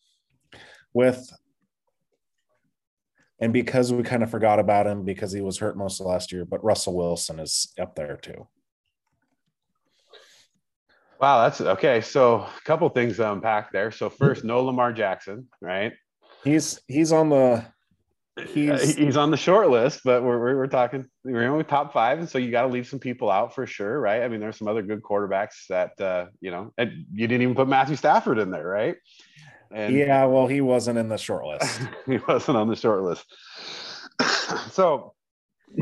With 0.93 1.31
and 3.39 3.51
because 3.51 3.91
we 3.91 4.03
kind 4.03 4.21
of 4.21 4.29
forgot 4.29 4.59
about 4.59 4.85
him 4.85 5.03
because 5.03 5.31
he 5.31 5.41
was 5.41 5.57
hurt 5.57 5.75
most 5.75 6.00
of 6.00 6.05
last 6.05 6.31
year, 6.31 6.45
but 6.45 6.63
Russell 6.63 6.95
Wilson 6.95 7.39
is 7.39 7.73
up 7.79 7.95
there 7.95 8.17
too. 8.17 8.47
Wow, 11.19 11.43
that's 11.43 11.61
okay. 11.61 12.01
So 12.01 12.35
a 12.41 12.61
couple 12.65 12.88
things 12.89 13.17
to 13.17 13.31
unpack 13.31 13.71
there. 13.71 13.91
So 13.91 14.09
first, 14.09 14.43
no 14.43 14.63
Lamar 14.63 14.93
Jackson, 14.93 15.47
right? 15.59 15.93
He's 16.43 16.79
he's 16.88 17.11
on 17.11 17.29
the 17.29 17.65
He's, 18.48 18.95
he's 18.98 19.17
on 19.17 19.31
the 19.31 19.38
short 19.38 19.69
list, 19.69 20.01
but 20.03 20.24
we're, 20.24 20.39
we're, 20.39 20.57
we're 20.57 20.67
talking 20.67 21.05
we're 21.24 21.48
only 21.48 21.63
top 21.63 21.93
five, 21.93 22.19
and 22.19 22.29
so 22.29 22.38
you 22.38 22.51
got 22.51 22.63
to 22.63 22.67
leave 22.67 22.88
some 22.88 23.00
people 23.00 23.29
out 23.29 23.53
for 23.55 23.65
sure, 23.65 24.00
right? 24.00 24.24
I 24.24 24.27
mean, 24.27 24.39
there's 24.39 24.57
some 24.57 24.67
other 24.67 24.81
good 24.81 25.01
quarterbacks 25.01 25.67
that 25.69 26.00
uh, 26.00 26.27
you 26.39 26.51
know, 26.51 26.74
and 26.77 27.05
you 27.13 27.27
didn't 27.27 27.43
even 27.43 27.55
put 27.55 27.67
Matthew 27.67 27.95
Stafford 27.95 28.39
in 28.39 28.51
there, 28.51 28.67
right? 28.67 28.95
And 29.74 29.95
yeah, 29.95 30.25
well, 30.25 30.48
he 30.48 30.62
wasn't 30.62 30.98
in 30.98 31.07
the 31.07 31.17
short 31.17 31.45
list. 31.45 31.81
he 32.05 32.17
wasn't 32.27 32.57
on 32.57 32.67
the 32.67 32.75
short 32.75 33.03
list. 33.03 33.25
so, 34.71 35.13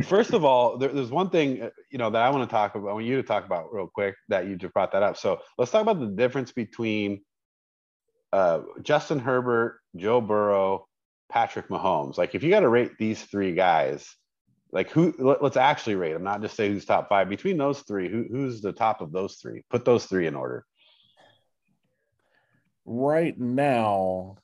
first 0.06 0.34
of 0.34 0.46
all, 0.46 0.78
there, 0.78 0.89
there's 0.89 1.12
one 1.12 1.30
thing 1.30 1.63
uh, 1.63 1.70
you 1.92 1.98
know 1.98 2.10
that 2.10 2.22
I 2.22 2.30
want 2.30 2.48
to 2.48 2.54
talk 2.54 2.75
about. 2.75 2.89
I 2.89 2.94
want 2.94 3.06
you 3.06 3.18
to 3.18 3.24
talk 3.24 3.46
about 3.46 3.74
real 3.74 3.88
quick 3.88 4.16
that 4.30 4.48
you 4.48 4.56
just 4.56 4.74
brought 4.74 4.92
that 4.92 5.04
up. 5.04 5.18
So 5.18 5.39
let's 5.58 5.72
talk 5.72 5.82
about 5.82 6.00
the 6.00 6.08
difference 6.08 6.51
between 6.51 7.22
uh, 8.32 8.62
Justin 8.84 9.20
Herbert, 9.20 9.80
Joe 9.96 10.22
Burrow, 10.22 10.88
Patrick 11.30 11.70
Mahomes. 11.70 12.18
Like, 12.18 12.36
if 12.36 12.44
you 12.44 12.50
got 12.50 12.62
to 12.62 12.70
rate 12.70 12.98
these 12.98 13.22
three 13.24 13.54
guys, 13.54 14.16
like 14.72 14.90
who? 14.92 15.14
Let, 15.18 15.42
us 15.42 15.58
actually 15.58 15.96
rate 15.96 16.14
them, 16.14 16.24
not 16.24 16.42
just 16.42 16.56
say 16.56 16.70
who's 16.70 16.86
top 16.86 17.10
five. 17.10 17.30
Between 17.30 17.58
those 17.58 17.82
three, 17.82 18.10
who, 18.10 18.26
who's 18.30 18.62
the 18.62 18.72
top 18.72 19.02
of 19.02 19.12
those 19.12 19.36
three? 19.36 19.64
Put 19.70 19.86
those 19.86 20.06
three 20.06 20.28
in 20.28 20.36
order. 20.36 20.66
Right 22.86 23.40
now, 23.40 24.38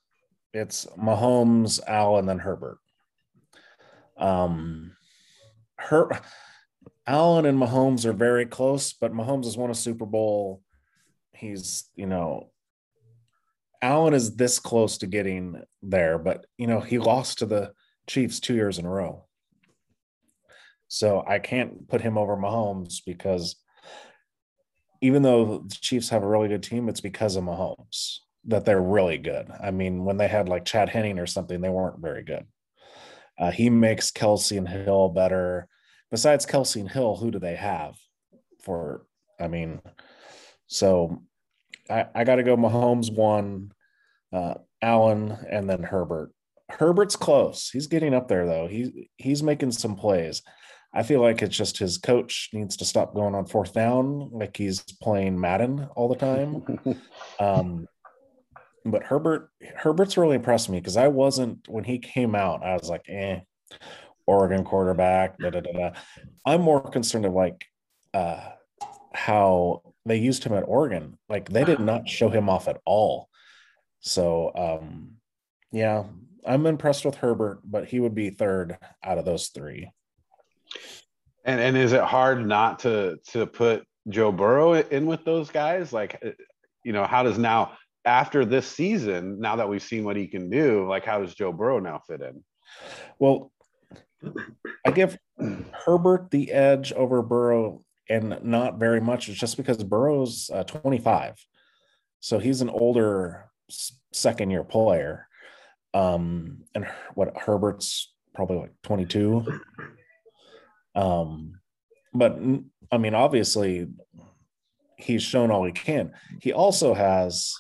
it's 0.54 0.86
Mahomes, 0.98 1.80
Allen, 1.88 2.30
and 2.30 2.42
Herbert. 2.42 2.78
Um, 4.18 4.96
Her 5.78 6.10
Allen 7.08 7.46
and 7.46 7.60
Mahomes 7.60 8.06
are 8.06 8.14
very 8.14 8.46
close, 8.46 8.94
but 8.94 9.14
Mahomes 9.14 9.46
has 9.46 9.58
won 9.58 9.70
a 9.70 9.76
Super 9.76 10.06
Bowl. 10.06 10.62
He's, 11.34 11.90
you 11.96 12.08
know, 12.08 12.50
Allen 13.86 14.16
is 14.16 14.36
this 14.36 14.58
close 14.58 14.98
to 14.98 15.06
getting 15.06 15.62
there, 15.84 16.18
but 16.18 16.48
you 16.58 16.66
know, 16.66 16.80
he 16.80 16.98
lost 16.98 17.38
to 17.40 17.46
the 17.46 17.72
Chiefs 18.08 18.40
two 18.40 18.56
years 18.56 18.80
in 18.80 18.86
a 18.86 18.90
row. 18.90 19.26
So 20.88 21.24
I 21.28 21.38
can't 21.38 21.88
put 21.88 22.02
him 22.02 22.18
over 22.18 22.36
Mahomes 22.36 23.02
because 23.06 23.56
even 25.02 25.22
though 25.22 25.60
the 25.60 25.78
Chiefs 25.80 26.10
have 26.10 26.24
a 26.24 26.28
really 26.28 26.48
good 26.48 26.64
team, 26.64 26.90
it's 26.90 27.02
because 27.02 27.36
of 27.36 27.44
Mahomes 27.44 28.18
that 28.46 28.66
they're 28.66 28.82
really 28.82 29.20
good. 29.20 29.52
I 29.62 29.70
mean, 29.70 30.04
when 30.04 30.18
they 30.18 30.28
had 30.28 30.50
like 30.50 30.66
Chad 30.66 30.90
Henning 30.90 31.20
or 31.20 31.28
something, 31.28 31.62
they 31.62 31.70
weren't 31.70 32.00
very 32.00 32.24
good. 32.24 32.46
Uh, 33.38 33.52
he 33.52 33.70
makes 33.70 34.12
Kelce 34.12 34.58
and 34.58 34.68
Hill 34.68 35.10
better. 35.10 35.68
Besides 36.10 36.48
Kelce 36.48 36.80
and 36.80 36.90
Hill, 36.90 37.18
who 37.18 37.30
do 37.30 37.38
they 37.38 37.56
have 37.56 37.98
for? 38.64 39.06
I 39.40 39.48
mean, 39.48 39.80
so 40.66 41.22
I, 41.88 42.08
I 42.16 42.24
got 42.24 42.36
to 42.36 42.44
go 42.44 42.58
Mahomes 42.58 43.14
one, 43.14 43.74
uh, 44.36 44.56
Allen, 44.82 45.38
and 45.50 45.70
then 45.70 45.82
Herbert. 45.84 46.32
Herbert's 46.70 47.16
close. 47.16 47.70
He's 47.70 47.88
getting 47.88 48.14
up 48.14 48.28
there 48.28 48.46
though. 48.46 48.68
He 48.68 49.10
he's 49.18 49.42
making 49.44 49.72
some 49.72 49.96
plays. 49.96 50.42
I 50.94 51.04
feel 51.04 51.22
like 51.22 51.42
it's 51.42 51.56
just 51.56 51.78
his 51.78 51.98
coach 51.98 52.50
needs 52.54 52.78
to 52.78 52.86
stop 52.86 53.14
going 53.14 53.36
on 53.36 53.46
fourth 53.46 53.74
down 53.74 54.30
like 54.32 54.56
he's 54.56 54.82
playing 55.02 55.40
Madden 55.40 55.88
all 55.96 56.08
the 56.08 56.16
time. 56.16 57.00
um, 57.40 57.88
but 58.84 59.04
Herbert 59.04 59.50
Herbert's 59.76 60.18
really 60.18 60.36
impressed 60.36 60.70
me 60.70 60.80
because 60.80 60.98
I 60.98 61.08
wasn't 61.08 61.68
when 61.68 61.84
he 61.84 62.00
came 62.00 62.36
out. 62.36 62.64
I 62.64 62.74
was 62.74 62.90
like, 62.90 63.06
eh, 63.08 63.40
Oregon 64.28 64.64
quarterback. 64.64 65.38
Da, 65.38 65.52
da, 65.52 65.62
da, 65.62 65.72
da. 65.72 65.92
I'm 66.46 66.62
more 66.62 66.82
concerned 66.82 67.26
of 67.26 67.34
like 67.34 67.66
uh, 68.14 68.50
how 69.14 69.82
they 70.06 70.18
used 70.18 70.44
him 70.44 70.54
at 70.54 70.68
Oregon. 70.68 71.18
Like 71.30 71.50
they 71.50 71.64
did 71.64 71.80
not 71.80 72.10
show 72.10 72.30
him 72.30 72.50
off 72.50 72.68
at 72.68 72.82
all. 72.86 73.30
So 74.06 74.52
um, 74.56 75.18
yeah, 75.72 76.04
I'm 76.46 76.68
impressed 76.68 77.06
with 77.06 77.16
Herbert, 77.16 77.60
but 77.66 77.86
he 77.86 78.00
would 78.00 78.16
be 78.16 78.30
third 78.30 78.78
out 79.04 79.18
of 79.18 79.26
those 79.26 79.48
three. 79.48 79.92
And 81.44 81.60
and 81.60 81.76
is 81.76 81.92
it 81.92 82.04
hard 82.04 82.46
not 82.48 82.80
to 82.80 83.18
to 83.32 83.48
put 83.48 83.84
Joe 84.08 84.32
Burrow 84.32 84.74
in 84.74 85.08
with 85.08 85.26
those 85.26 85.50
guys? 85.50 85.92
Like, 85.92 86.20
uh, 86.24 86.32
you 86.84 86.94
know, 86.94 87.06
how 87.06 87.24
does 87.24 87.38
now 87.40 87.74
after 88.06 88.46
this 88.46 88.68
season, 88.68 89.40
now 89.40 89.56
that 89.56 89.68
we've 89.68 89.82
seen 89.82 90.04
what 90.04 90.16
he 90.16 90.28
can 90.28 90.50
do, 90.52 90.88
like 90.88 91.04
how 91.04 91.20
does 91.20 91.34
Joe 91.34 91.52
Burrow 91.52 91.80
now 91.80 92.00
fit 92.08 92.22
in? 92.22 92.44
Well, 93.18 93.52
I 94.86 94.92
give 94.92 95.18
Herbert 95.72 96.30
the 96.30 96.52
edge 96.52 96.94
over 96.94 97.24
Burrow, 97.24 97.84
and 98.08 98.38
not 98.44 98.78
very 98.80 99.02
much. 99.02 99.30
It's 99.30 99.40
just 99.40 99.58
because 99.58 99.84
Burrow's 99.84 100.52
uh, 100.54 100.64
25, 100.64 101.36
so 102.20 102.38
he's 102.38 102.62
an 102.62 102.70
older 102.70 103.50
second 104.14 104.52
year 104.52 104.64
player. 104.64 105.28
Um, 105.94 106.64
and 106.74 106.88
what 107.14 107.38
Herbert's 107.38 108.14
probably 108.34 108.58
like 108.58 108.74
22. 108.84 109.46
Um, 110.94 111.60
but 112.14 112.38
I 112.92 112.98
mean, 112.98 113.16
obviously, 113.16 113.88
he's 114.98 115.24
shown 115.24 115.52
all 115.52 115.66
he 115.66 115.72
can. 115.72 116.14
He 116.42 116.54
also 116.54 116.94
has 116.94 117.54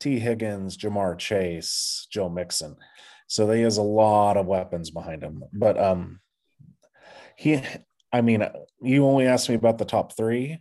Tee 0.00 0.18
Higgins, 0.18 0.76
Ja'Marr 0.76 1.18
Chase, 1.18 2.06
Joe 2.10 2.28
Mixon. 2.28 2.76
So 3.26 3.50
he 3.50 3.62
has 3.62 3.76
a 3.76 3.82
lot 3.82 4.36
of 4.36 4.46
weapons 4.46 4.90
behind 4.90 5.22
him. 5.22 5.44
But 5.52 5.78
um 5.78 6.20
he 7.36 7.62
I 8.12 8.22
mean, 8.22 8.46
you 8.80 9.04
only 9.04 9.26
asked 9.26 9.48
me 9.48 9.54
about 9.54 9.78
the 9.78 9.84
top 9.84 10.16
three 10.16 10.60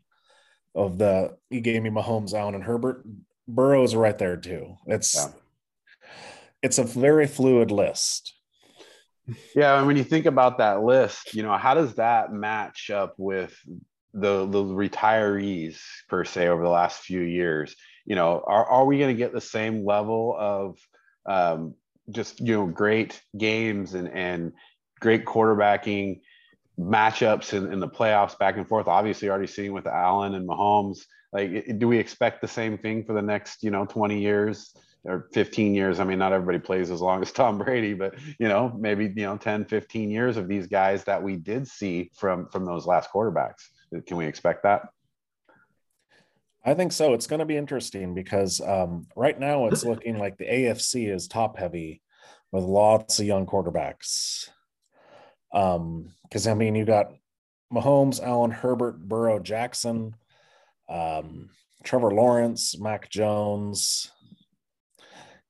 of 0.76 0.98
the 0.98 1.38
you 1.50 1.62
gave 1.62 1.82
me 1.82 1.90
Mahomes, 1.90 2.34
Allen, 2.34 2.56
and 2.56 2.64
Herbert. 2.64 3.06
Burrow's 3.48 3.96
right 3.96 4.18
there 4.18 4.38
too. 4.38 4.78
It's 4.86 5.16
yeah. 5.16 6.08
it's 6.62 6.78
a 6.78 6.84
very 6.84 7.28
fluid 7.28 7.72
list. 7.72 8.34
Yeah, 9.56 9.78
and 9.78 9.88
when 9.88 9.98
you 9.98 10.04
think 10.04 10.26
about 10.26 10.60
that 10.60 10.84
list, 10.84 11.34
you 11.34 11.44
know, 11.44 11.58
how 11.58 11.74
does 11.74 11.96
that 11.96 12.32
match 12.32 12.90
up 12.90 13.16
with 13.18 13.58
the 14.14 14.46
the 14.46 14.64
retirees 14.64 15.80
per 16.08 16.24
se 16.24 16.48
over 16.48 16.64
the 16.64 16.70
last 16.70 17.02
few 17.02 17.22
years? 17.22 17.76
You 18.06 18.16
know, 18.16 18.44
are 18.46 18.66
are 18.66 18.86
we 18.86 18.98
going 18.98 19.14
to 19.14 19.18
get 19.18 19.34
the 19.34 19.42
same 19.42 19.86
level 19.86 20.36
of 20.38 20.80
um, 21.26 21.76
just 22.10 22.40
you 22.40 22.54
know 22.54 22.68
great 22.68 23.22
games 23.38 23.94
and 23.94 24.08
and 24.10 24.54
great 25.00 25.26
quarterbacking 25.26 26.22
matchups 26.80 27.54
in, 27.54 27.72
in 27.72 27.80
the 27.80 27.90
playoffs 27.90 28.38
back 28.38 28.58
and 28.58 28.68
forth? 28.68 28.88
Obviously, 28.88 29.30
already 29.30 29.48
seeing 29.48 29.74
with 29.74 29.88
Allen 29.88 30.36
and 30.36 30.48
Mahomes. 30.48 31.00
Like, 31.34 31.78
do 31.78 31.88
we 31.88 31.98
expect 31.98 32.42
the 32.42 32.48
same 32.48 32.78
thing 32.78 33.04
for 33.04 33.14
the 33.14 33.22
next 33.22 33.64
you 33.64 33.72
know 33.72 33.86
20 33.86 34.20
years? 34.20 34.74
or 35.08 35.30
15 35.34 35.74
years. 35.74 36.00
I 36.00 36.04
mean, 36.04 36.20
not 36.20 36.34
everybody 36.34 36.60
plays 36.60 36.92
as 36.92 37.02
long 37.02 37.22
as 37.22 37.32
Tom 37.32 37.58
Brady, 37.58 37.94
but 37.94 38.16
you 38.40 38.50
know, 38.50 38.76
maybe 38.78 39.06
you 39.06 39.26
know 39.26 39.38
10, 39.38 39.66
15 39.66 40.12
years 40.12 40.38
of 40.38 40.48
these 40.48 40.68
guys 40.68 41.06
that 41.06 41.24
we 41.24 41.38
did 41.38 41.68
see 41.68 42.12
from 42.16 42.48
from 42.50 42.66
those 42.66 42.86
last 42.86 43.10
quarterbacks. 43.12 43.70
Can 44.06 44.18
we 44.18 44.26
expect 44.26 44.64
that? 44.64 44.90
I 46.66 46.74
think 46.74 46.92
so. 46.92 47.14
It's 47.14 47.28
going 47.28 47.40
to 47.40 47.46
be 47.46 47.56
interesting 47.56 48.14
because 48.14 48.60
um, 48.60 49.08
right 49.16 49.40
now 49.40 49.68
it's 49.68 49.86
looking 49.86 50.18
like 50.18 50.38
the 50.38 50.46
AFC 50.46 51.14
is 51.14 51.28
top 51.28 51.58
heavy 51.58 52.02
with 52.52 52.66
lots 52.66 53.20
of 53.20 53.26
young 53.26 53.46
quarterbacks. 53.46 54.50
Um, 55.54 56.10
because 56.24 56.46
I 56.46 56.54
mean, 56.54 56.76
you 56.76 56.84
got 56.84 57.14
Mahomes, 57.72 58.22
Allen, 58.22 58.52
Herbert, 58.52 59.08
Burrow, 59.08 59.40
Jackson, 59.40 60.16
um, 60.90 61.50
Trevor 61.84 62.12
Lawrence, 62.12 62.80
Mac 62.80 63.10
Jones, 63.10 64.12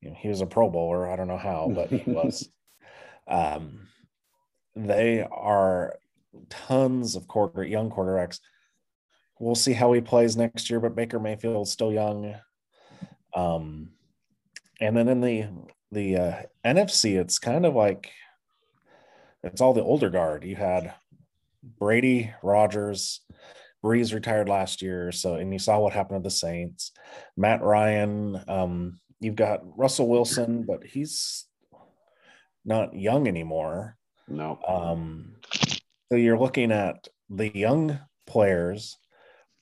you 0.01 0.09
know, 0.09 0.15
he 0.19 0.29
was 0.29 0.41
a 0.41 0.45
Pro 0.45 0.69
Bowler. 0.69 1.09
I 1.09 1.15
don't 1.15 1.27
know 1.27 1.37
how, 1.37 1.71
but 1.73 1.89
he 1.89 2.09
was. 2.09 2.49
Um, 3.29 3.89
they 4.73 5.21
are 5.21 5.97
tons 6.49 7.17
of 7.17 7.27
quarter 7.27 7.61
young 7.61 7.91
quarterbacks. 7.91 8.39
We'll 9.37 9.53
see 9.53 9.73
how 9.73 9.91
he 9.91 9.99
plays 9.99 10.37
next 10.37 10.69
year, 10.69 10.79
but 10.79 10.95
Baker 10.95 11.19
Mayfield's 11.19 11.71
still 11.71 11.91
young. 11.91 12.35
Um, 13.35 13.89
and 14.79 14.95
then 14.95 15.09
in 15.09 15.19
the 15.19 15.47
the 15.91 16.15
uh, 16.17 16.41
NFC, 16.65 17.19
it's 17.19 17.37
kind 17.37 17.65
of 17.65 17.75
like 17.75 18.11
it's 19.43 19.59
all 19.59 19.73
the 19.73 19.83
older 19.83 20.09
guard. 20.09 20.43
You 20.43 20.55
had 20.55 20.93
Brady, 21.63 22.33
Rodgers, 22.41 23.21
Brees 23.87 24.13
retired 24.13 24.49
last 24.49 24.81
year, 24.81 25.13
so 25.13 25.35
and 25.35 25.53
you 25.53 25.59
saw 25.59 25.79
what 25.79 25.93
happened 25.93 26.19
to 26.19 26.27
the 26.27 26.29
Saints. 26.29 26.91
Matt 27.37 27.61
Ryan, 27.61 28.43
um, 28.49 28.99
you've 29.21 29.35
got 29.37 29.61
Russell 29.77 30.09
Wilson, 30.09 30.63
but 30.63 30.83
he's 30.83 31.45
not 32.65 32.93
young 32.93 33.29
anymore. 33.29 33.95
No. 34.27 34.59
Um, 34.67 35.37
so 36.11 36.17
you're 36.17 36.37
looking 36.37 36.73
at 36.73 37.07
the 37.29 37.49
young 37.57 37.97
players 38.25 38.97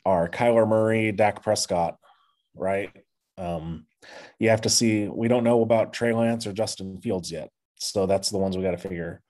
are 0.05 0.27
Kyler 0.27 0.67
Murray, 0.67 1.11
Dak 1.11 1.43
Prescott, 1.43 1.97
right? 2.55 2.91
Um, 3.37 3.85
you 4.39 4.49
have 4.49 4.61
to 4.61 4.69
see. 4.69 5.07
We 5.07 5.27
don't 5.27 5.43
know 5.43 5.61
about 5.61 5.93
Trey 5.93 6.13
Lance 6.13 6.47
or 6.47 6.53
Justin 6.53 6.99
Fields 6.99 7.31
yet, 7.31 7.49
so 7.75 8.07
that's 8.07 8.31
the 8.31 8.37
ones 8.39 8.57
we 8.57 8.63
got 8.63 8.71
to 8.71 8.77
figure. 8.77 9.21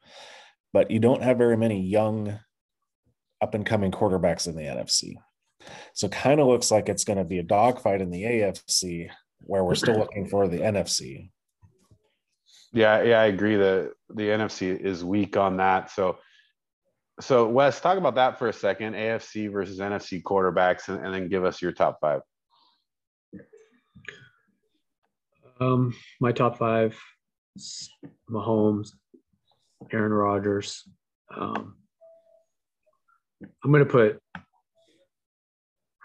But 0.74 0.90
you 0.92 1.00
don't 1.00 1.24
have 1.24 1.38
very 1.38 1.58
many 1.58 1.82
young, 1.82 2.40
up 3.46 3.54
and 3.54 3.64
coming 3.64 3.92
quarterbacks 3.92 4.48
in 4.48 4.56
the 4.56 4.64
NFC. 4.64 5.18
So 5.94 6.10
kind 6.10 6.40
of 6.40 6.48
looks 6.48 6.72
like 6.72 6.90
it's 6.90 7.04
going 7.04 7.20
to 7.20 7.24
be 7.24 7.38
a 7.38 7.44
dogfight 7.44 8.02
in 8.02 8.10
the 8.10 8.24
AFC 8.24 9.10
where 9.42 9.64
we're 9.64 9.76
still 9.76 10.00
looking 10.00 10.28
for 10.28 10.48
the 10.48 10.58
NFC. 10.58 11.30
Yeah, 12.74 13.04
yeah, 13.04 13.22
I 13.22 13.26
agree 13.26 13.56
that 13.56 13.92
the 14.10 14.24
NFC 14.24 14.78
is 14.78 15.04
weak 15.04 15.38
on 15.38 15.58
that. 15.58 15.92
So, 15.92 16.18
so 17.22 17.48
Wes, 17.48 17.80
talk 17.80 18.00
about 18.00 18.16
that 18.16 18.40
for 18.40 18.50
a 18.50 18.54
second. 18.54 18.96
AFC 18.96 19.52
versus 19.52 19.80
NFC 19.80 20.24
quarterbacks, 20.24 20.90
and, 20.90 21.06
and 21.06 21.14
then 21.14 21.30
give 21.30 21.46
us 21.46 21.62
your 21.62 21.72
top 21.72 22.00
five. 22.02 22.22
Um, 25.62 25.94
my 26.20 26.32
top 26.32 26.58
five: 26.58 27.00
Mahomes, 28.30 28.90
Aaron 29.94 30.12
Rodgers. 30.12 30.84
Um, 31.34 31.76
I'm 33.42 33.72
going 33.72 33.84
to 33.84 33.90
put 33.90 34.22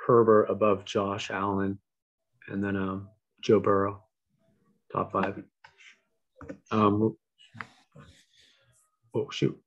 Herbert 0.06 0.44
above 0.44 0.84
Josh 0.84 1.30
Allen, 1.30 1.78
and 2.48 2.62
then 2.62 2.76
um, 2.76 3.08
Joe 3.40 3.60
Burrow, 3.60 4.02
top 4.92 5.12
five. 5.12 5.42
Um, 6.70 7.16
oh 9.14 9.30
shoot, 9.30 9.58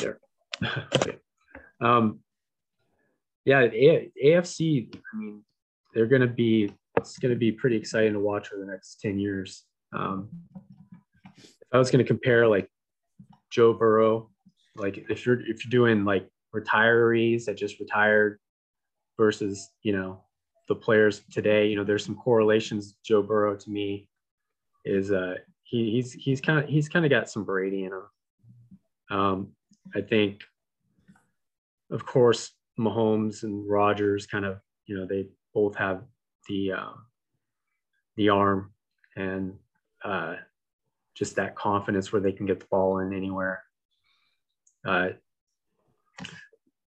there. 0.00 0.18
um, 1.80 2.20
yeah, 3.44 3.60
A- 3.60 4.10
AFC. 4.24 4.94
I 4.94 5.16
mean, 5.16 5.42
they're 5.94 6.06
going 6.06 6.22
to 6.22 6.26
be. 6.26 6.72
It's 6.96 7.18
going 7.18 7.32
to 7.32 7.38
be 7.38 7.52
pretty 7.52 7.76
exciting 7.76 8.14
to 8.14 8.20
watch 8.20 8.48
for 8.48 8.58
the 8.58 8.66
next 8.66 9.00
ten 9.00 9.18
years. 9.20 9.64
Um, 9.92 10.28
if 11.36 11.74
I 11.74 11.78
was 11.78 11.90
going 11.90 12.04
to 12.04 12.08
compare 12.08 12.48
like 12.48 12.68
Joe 13.50 13.72
Burrow, 13.72 14.30
like 14.74 14.98
if 15.08 15.24
you're 15.24 15.40
if 15.40 15.64
you're 15.64 15.70
doing 15.70 16.04
like 16.04 16.28
retirees 16.60 17.44
that 17.44 17.56
just 17.56 17.80
retired 17.80 18.38
versus 19.16 19.70
you 19.82 19.92
know 19.92 20.22
the 20.68 20.74
players 20.74 21.22
today. 21.30 21.66
You 21.68 21.76
know, 21.76 21.84
there's 21.84 22.04
some 22.04 22.16
correlations. 22.16 22.96
Joe 23.04 23.22
Burrow 23.22 23.56
to 23.56 23.70
me 23.70 24.08
is 24.84 25.10
uh, 25.10 25.34
he, 25.64 25.90
he's 25.90 26.12
he's 26.12 26.40
kind 26.40 26.58
of 26.58 26.68
he's 26.68 26.88
kind 26.88 27.04
of 27.04 27.10
got 27.10 27.28
some 27.28 27.44
Brady 27.44 27.84
in 27.84 27.92
him. 27.92 28.02
Um, 29.10 29.48
I 29.94 30.02
think, 30.02 30.42
of 31.90 32.04
course, 32.04 32.52
Mahomes 32.78 33.42
and 33.42 33.68
Rodgers 33.68 34.26
kind 34.26 34.44
of 34.44 34.60
you 34.86 34.96
know 34.96 35.06
they 35.06 35.28
both 35.54 35.74
have 35.76 36.02
the 36.48 36.72
uh, 36.72 36.92
the 38.16 38.28
arm 38.28 38.72
and 39.16 39.54
uh, 40.04 40.36
just 41.14 41.36
that 41.36 41.56
confidence 41.56 42.12
where 42.12 42.22
they 42.22 42.32
can 42.32 42.46
get 42.46 42.60
the 42.60 42.66
ball 42.66 42.98
in 42.98 43.12
anywhere. 43.12 43.62
Uh, 44.86 45.08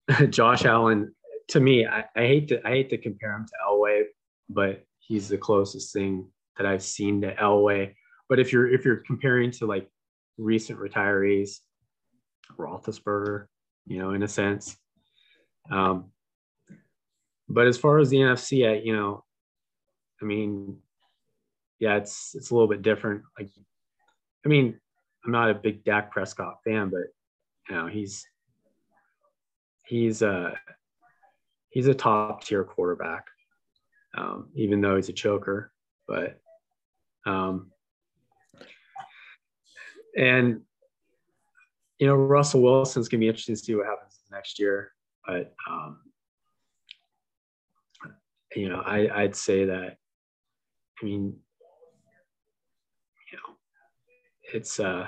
Josh 0.30 0.66
Allen 0.66 1.14
to 1.50 1.60
me, 1.60 1.86
I, 1.86 2.06
I, 2.16 2.22
hate 2.28 2.48
to 2.50 2.66
I 2.66 2.70
hate 2.70 2.90
to 2.92 2.98
compare 2.98 3.34
him 3.34 3.46
to 3.46 3.54
Elway, 3.68 4.04
but 4.50 4.84
he's 5.00 5.28
the 5.28 5.38
closest 5.38 5.94
thing 5.94 6.28
that 6.58 6.66
I've 6.66 6.84
seen 6.84 7.22
to 7.22 7.34
Elway. 7.36 7.96
But 8.28 8.40
if 8.40 8.54
you're 8.54 8.72
if 8.72 8.86
you're 8.86 8.98
comparing 8.98 9.52
to 9.52 9.66
like 9.66 9.90
recent 10.38 10.80
retirees, 10.80 11.58
Roethlisberger, 12.58 13.48
you 13.88 13.98
know, 13.98 14.12
in 14.12 14.24
a 14.24 14.28
sense. 14.28 14.78
Um, 15.72 16.12
but 17.48 17.68
as 17.68 17.78
far 17.78 17.98
as 17.98 18.10
the 18.10 18.18
NFC, 18.18 18.70
I, 18.70 18.82
you 18.84 18.96
know, 18.96 19.24
I 20.22 20.26
mean, 20.26 20.78
yeah, 21.80 21.96
it's 21.96 22.36
it's 22.36 22.52
a 22.52 22.54
little 22.54 22.70
bit 22.70 22.84
different. 22.84 23.24
Like, 23.40 23.50
I 24.46 24.50
mean, 24.50 24.80
I'm 25.26 25.32
not 25.32 25.50
a 25.50 25.56
big 25.56 25.84
Dak 25.84 26.12
Prescott 26.12 26.58
fan, 26.64 26.90
but 26.90 27.08
you 27.70 27.76
know, 27.76 27.88
he's 27.88 28.26
he's 29.90 30.22
uh 30.22 30.52
he's 31.72 31.88
a 31.88 31.94
top 31.94 32.44
tier 32.44 32.64
quarterback, 32.64 33.26
um, 34.16 34.50
even 34.56 34.82
though 34.82 34.96
he's 34.96 35.10
a 35.10 35.14
choker. 35.14 35.72
But 36.08 36.40
um, 37.26 37.72
and 40.16 40.62
you 41.98 42.08
know, 42.08 42.16
Russell 42.16 42.62
Wilson's 42.62 43.10
gonna 43.10 43.20
be 43.20 43.28
interesting 43.28 43.56
to 43.56 43.62
see 43.62 43.76
what 43.76 43.88
happens 43.88 44.20
next 44.32 44.60
year. 44.60 44.94
But 45.26 45.54
um, 45.70 46.00
you 48.56 48.70
know, 48.70 48.82
I, 48.86 49.24
I'd 49.24 49.36
say 49.36 49.66
that. 49.66 49.98
I 51.02 51.06
mean, 51.06 51.36
you 53.32 53.38
know, 53.38 53.56
it's 54.54 54.80
uh, 54.80 55.08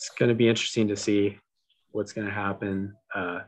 it's 0.00 0.08
going 0.18 0.30
to 0.30 0.34
be 0.34 0.48
interesting 0.48 0.88
to 0.88 0.96
see 0.96 1.38
what's 1.90 2.14
going 2.14 2.26
to 2.26 2.32
happen 2.32 2.94
uh, 3.14 3.40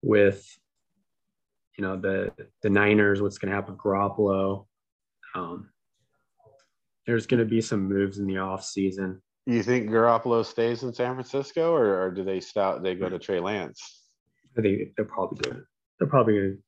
with 0.00 0.42
you 1.76 1.84
know 1.84 1.96
the 1.96 2.32
the 2.62 2.70
Niners. 2.70 3.20
What's 3.20 3.36
going 3.36 3.50
to 3.50 3.54
happen 3.54 3.74
with 3.74 3.82
Garoppolo? 3.82 4.64
Um, 5.34 5.68
there's 7.06 7.26
going 7.26 7.40
to 7.40 7.46
be 7.46 7.60
some 7.60 7.88
moves 7.88 8.18
in 8.18 8.26
the 8.26 8.38
off 8.38 8.64
season. 8.64 9.20
You 9.44 9.62
think 9.62 9.90
Garoppolo 9.90 10.44
stays 10.46 10.82
in 10.82 10.94
San 10.94 11.12
Francisco, 11.12 11.74
or, 11.74 12.02
or 12.02 12.10
do 12.10 12.24
they 12.24 12.40
stop? 12.40 12.82
They 12.82 12.94
go 12.94 13.10
to 13.10 13.18
Trey 13.18 13.40
Lance. 13.40 14.00
I 14.56 14.62
think 14.62 14.94
they're 14.96 15.04
probably 15.04 15.38
going. 15.42 15.64
They're 15.98 16.08
probably 16.08 16.34
going. 16.34 16.58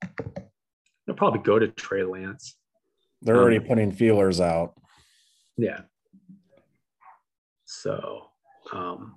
They'll 1.07 1.17
probably 1.17 1.41
go 1.41 1.59
to 1.59 1.69
Trey 1.69 2.05
Lance. 2.05 2.57
They're 3.23 3.37
already 3.37 3.59
um, 3.59 3.65
putting 3.65 3.91
feelers 3.91 4.39
out. 4.39 4.75
Yeah. 5.57 5.81
So, 7.73 8.27
um, 8.73 9.17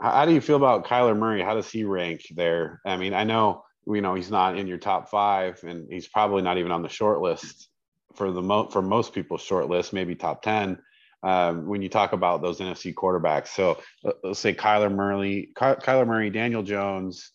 how 0.00 0.24
do 0.24 0.32
you 0.32 0.40
feel 0.40 0.56
about 0.56 0.86
Kyler 0.86 1.16
Murray? 1.16 1.40
How 1.40 1.54
does 1.54 1.70
he 1.70 1.84
rank 1.84 2.22
there? 2.34 2.80
I 2.84 2.96
mean, 2.96 3.14
I 3.14 3.22
know 3.22 3.62
you 3.86 4.00
know 4.00 4.16
he's 4.16 4.30
not 4.30 4.58
in 4.58 4.66
your 4.66 4.78
top 4.78 5.08
five, 5.08 5.62
and 5.62 5.86
he's 5.88 6.08
probably 6.08 6.42
not 6.42 6.58
even 6.58 6.72
on 6.72 6.82
the 6.82 6.88
short 6.88 7.20
list 7.20 7.68
for 8.16 8.32
the 8.32 8.42
mo- 8.42 8.68
for 8.68 8.82
most 8.82 9.12
people's 9.12 9.42
short 9.42 9.68
list, 9.68 9.92
maybe 9.92 10.16
top 10.16 10.42
ten. 10.42 10.78
Um, 11.22 11.68
when 11.68 11.80
you 11.80 11.88
talk 11.88 12.12
about 12.12 12.42
those 12.42 12.58
NFC 12.58 12.92
quarterbacks, 12.92 13.48
so 13.48 13.80
let's 14.24 14.40
say 14.40 14.52
Kyler 14.52 14.92
Murray, 14.92 15.52
Ky- 15.56 15.80
Kyler 15.80 16.08
Murray, 16.08 16.30
Daniel 16.30 16.64
Jones. 16.64 17.30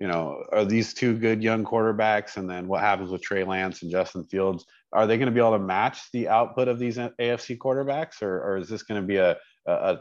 You 0.00 0.08
know, 0.08 0.42
are 0.50 0.64
these 0.64 0.94
two 0.94 1.16
good 1.16 1.44
young 1.44 1.64
quarterbacks? 1.64 2.36
And 2.36 2.50
then 2.50 2.66
what 2.66 2.80
happens 2.80 3.10
with 3.10 3.22
Trey 3.22 3.44
Lance 3.44 3.82
and 3.82 3.90
Justin 3.90 4.24
Fields? 4.24 4.64
Are 4.92 5.06
they 5.06 5.18
going 5.18 5.26
to 5.26 5.32
be 5.32 5.40
able 5.40 5.52
to 5.52 5.58
match 5.58 6.10
the 6.12 6.28
output 6.28 6.68
of 6.68 6.78
these 6.78 6.96
AFC 6.96 7.58
quarterbacks, 7.58 8.22
or, 8.22 8.42
or 8.42 8.56
is 8.56 8.68
this 8.68 8.82
going 8.82 9.00
to 9.00 9.06
be 9.06 9.16
a, 9.16 9.36
a, 9.66 9.72
a 9.72 10.00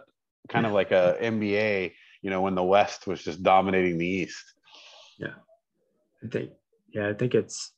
kind 0.49 0.65
of 0.65 0.71
like 0.71 0.91
a 0.91 1.17
NBA? 1.21 1.93
You 2.21 2.29
know, 2.29 2.41
when 2.41 2.55
the 2.55 2.63
West 2.63 3.07
was 3.07 3.23
just 3.23 3.43
dominating 3.43 3.97
the 3.97 4.07
East. 4.07 4.43
Yeah, 5.19 5.35
I 6.23 6.27
think. 6.27 6.51
Yeah, 6.93 7.09
I 7.09 7.13
think 7.13 7.35
it's 7.35 7.73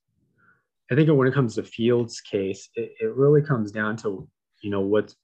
I 0.91 0.95
think 0.95 1.09
when 1.09 1.27
it 1.27 1.33
comes 1.33 1.55
to 1.55 1.63
Fields' 1.63 2.19
case, 2.19 2.69
it, 2.75 2.93
it 2.99 3.15
really 3.15 3.43
comes 3.43 3.71
down 3.71 3.95
to, 3.97 4.27
you 4.61 4.71
know, 4.71 4.81
what's, 4.81 5.15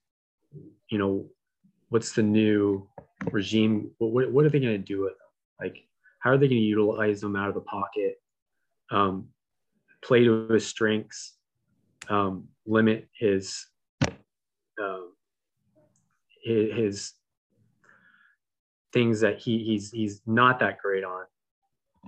you 0.90 0.98
know, 0.98 1.26
what's 1.88 2.12
the 2.12 2.22
new 2.22 2.88
regime? 3.32 3.90
What, 3.98 4.30
what 4.30 4.44
are 4.44 4.48
they 4.48 4.60
going 4.60 4.72
to 4.72 4.78
do 4.78 5.02
with 5.02 5.10
them? 5.10 5.66
Like, 5.66 5.76
how 6.20 6.30
are 6.30 6.38
they 6.38 6.46
going 6.48 6.60
to 6.60 6.66
utilize 6.66 7.20
them 7.20 7.34
out 7.34 7.48
of 7.48 7.54
the 7.54 7.62
pocket? 7.62 8.14
Um, 8.92 9.28
play 10.04 10.22
to 10.22 10.46
his 10.48 10.66
strengths, 10.66 11.34
um, 12.08 12.48
limit 12.66 13.08
his, 13.18 13.66
um, 14.80 15.12
his, 16.42 16.72
his 16.76 17.12
things 18.92 19.20
that 19.20 19.38
he 19.38 19.58
he's 19.62 19.90
he's 19.90 20.22
not 20.26 20.60
that 20.60 20.78
great 20.78 21.04
on. 21.04 21.24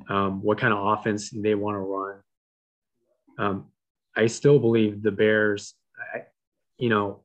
Um, 0.08 0.42
what 0.42 0.58
kind 0.58 0.72
of 0.72 0.98
offense 0.98 1.30
they 1.30 1.54
want 1.54 1.74
to 1.74 1.80
run? 1.80 2.16
Um, 3.38 3.66
I 4.16 4.26
still 4.26 4.58
believe 4.58 5.02
the 5.02 5.11
Bears, 5.11 5.74
I, 6.14 6.22
you 6.78 6.88
know, 6.88 7.24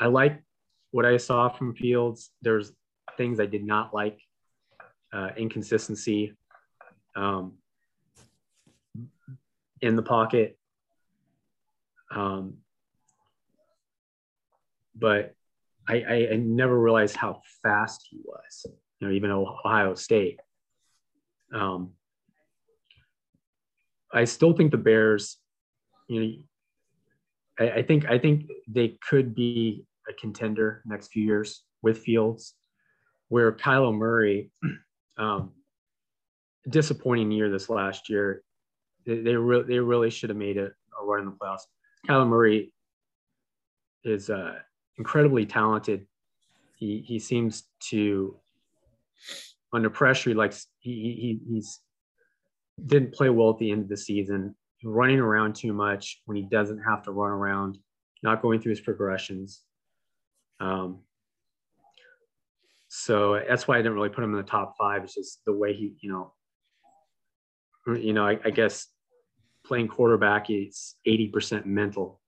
I 0.00 0.06
like 0.06 0.42
what 0.90 1.06
I 1.06 1.16
saw 1.16 1.48
from 1.48 1.74
Fields. 1.74 2.30
There's 2.42 2.72
things 3.16 3.40
I 3.40 3.46
did 3.46 3.64
not 3.64 3.94
like, 3.94 4.18
uh, 5.12 5.30
inconsistency 5.36 6.34
um, 7.16 7.54
in 9.80 9.96
the 9.96 10.02
pocket. 10.02 10.58
Um, 12.14 12.58
but 14.94 15.34
I, 15.88 15.94
I, 15.96 16.28
I, 16.32 16.36
never 16.36 16.78
realized 16.78 17.16
how 17.16 17.40
fast 17.62 18.06
he 18.08 18.20
was, 18.24 18.66
you 19.00 19.08
know, 19.08 19.12
even 19.12 19.30
Ohio 19.30 19.94
State. 19.94 20.38
Um, 21.52 21.90
I 24.12 24.24
still 24.24 24.52
think 24.52 24.70
the 24.70 24.78
Bears, 24.78 25.38
you 26.08 26.20
know, 26.20 26.32
I, 27.58 27.70
I, 27.78 27.82
think 27.82 28.06
I 28.06 28.18
think 28.18 28.48
they 28.68 28.96
could 29.08 29.34
be 29.34 29.84
a 30.08 30.12
contender 30.12 30.82
next 30.86 31.08
few 31.08 31.24
years 31.24 31.64
with 31.82 31.98
Fields, 31.98 32.54
where 33.28 33.52
Kyler 33.52 33.94
Murray, 33.94 34.50
um, 35.18 35.50
disappointing 36.68 37.32
year 37.32 37.50
this 37.50 37.68
last 37.68 38.08
year. 38.08 38.42
They 39.04 39.20
they, 39.20 39.34
re- 39.34 39.64
they 39.64 39.80
really 39.80 40.10
should 40.10 40.30
have 40.30 40.38
made 40.38 40.56
it 40.56 40.72
a 41.00 41.04
run 41.04 41.20
in 41.20 41.26
the 41.26 41.32
playoffs. 41.32 41.66
Kyler 42.06 42.28
Murray 42.28 42.72
is 44.04 44.30
uh, 44.30 44.54
incredibly 44.98 45.46
talented. 45.46 46.06
He 46.76 47.04
he 47.06 47.18
seems 47.18 47.64
to 47.90 48.36
under 49.72 49.90
pressure 49.90 50.30
he 50.30 50.34
likes 50.34 50.66
he, 50.80 50.92
he 50.92 51.40
he's 51.54 51.80
didn't 52.86 53.14
play 53.14 53.30
well 53.30 53.50
at 53.50 53.58
the 53.58 53.70
end 53.70 53.82
of 53.82 53.88
the 53.88 53.96
season, 53.96 54.54
running 54.82 55.20
around 55.20 55.54
too 55.54 55.72
much 55.72 56.20
when 56.26 56.36
he 56.36 56.42
doesn't 56.42 56.82
have 56.82 57.02
to 57.04 57.12
run 57.12 57.30
around, 57.30 57.78
not 58.22 58.42
going 58.42 58.60
through 58.60 58.70
his 58.70 58.80
progressions. 58.80 59.62
Um, 60.60 61.00
so 62.88 63.40
that's 63.48 63.66
why 63.66 63.76
I 63.76 63.78
didn't 63.78 63.94
really 63.94 64.08
put 64.08 64.24
him 64.24 64.30
in 64.30 64.36
the 64.36 64.42
top 64.42 64.74
five. 64.78 65.04
It's 65.04 65.14
just 65.14 65.40
the 65.44 65.52
way 65.52 65.72
he, 65.72 65.94
you 66.00 66.10
know, 66.10 66.32
you 67.96 68.12
know, 68.12 68.26
I, 68.26 68.38
I 68.44 68.50
guess 68.50 68.88
playing 69.64 69.88
quarterback 69.88 70.50
is 70.50 70.94
80% 71.06 71.64
mental, 71.64 72.20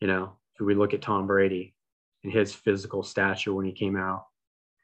you 0.00 0.08
know, 0.08 0.36
if 0.58 0.64
we 0.64 0.74
look 0.74 0.94
at 0.94 1.02
Tom 1.02 1.26
Brady 1.26 1.74
and 2.24 2.32
his 2.32 2.54
physical 2.54 3.02
stature 3.02 3.52
when 3.52 3.66
he 3.66 3.72
came 3.72 3.96
out, 3.96 4.26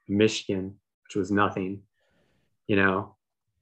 Michigan, 0.09 0.75
which 1.05 1.17
was 1.17 1.31
nothing, 1.31 1.83
you 2.67 2.77
know, 2.77 3.15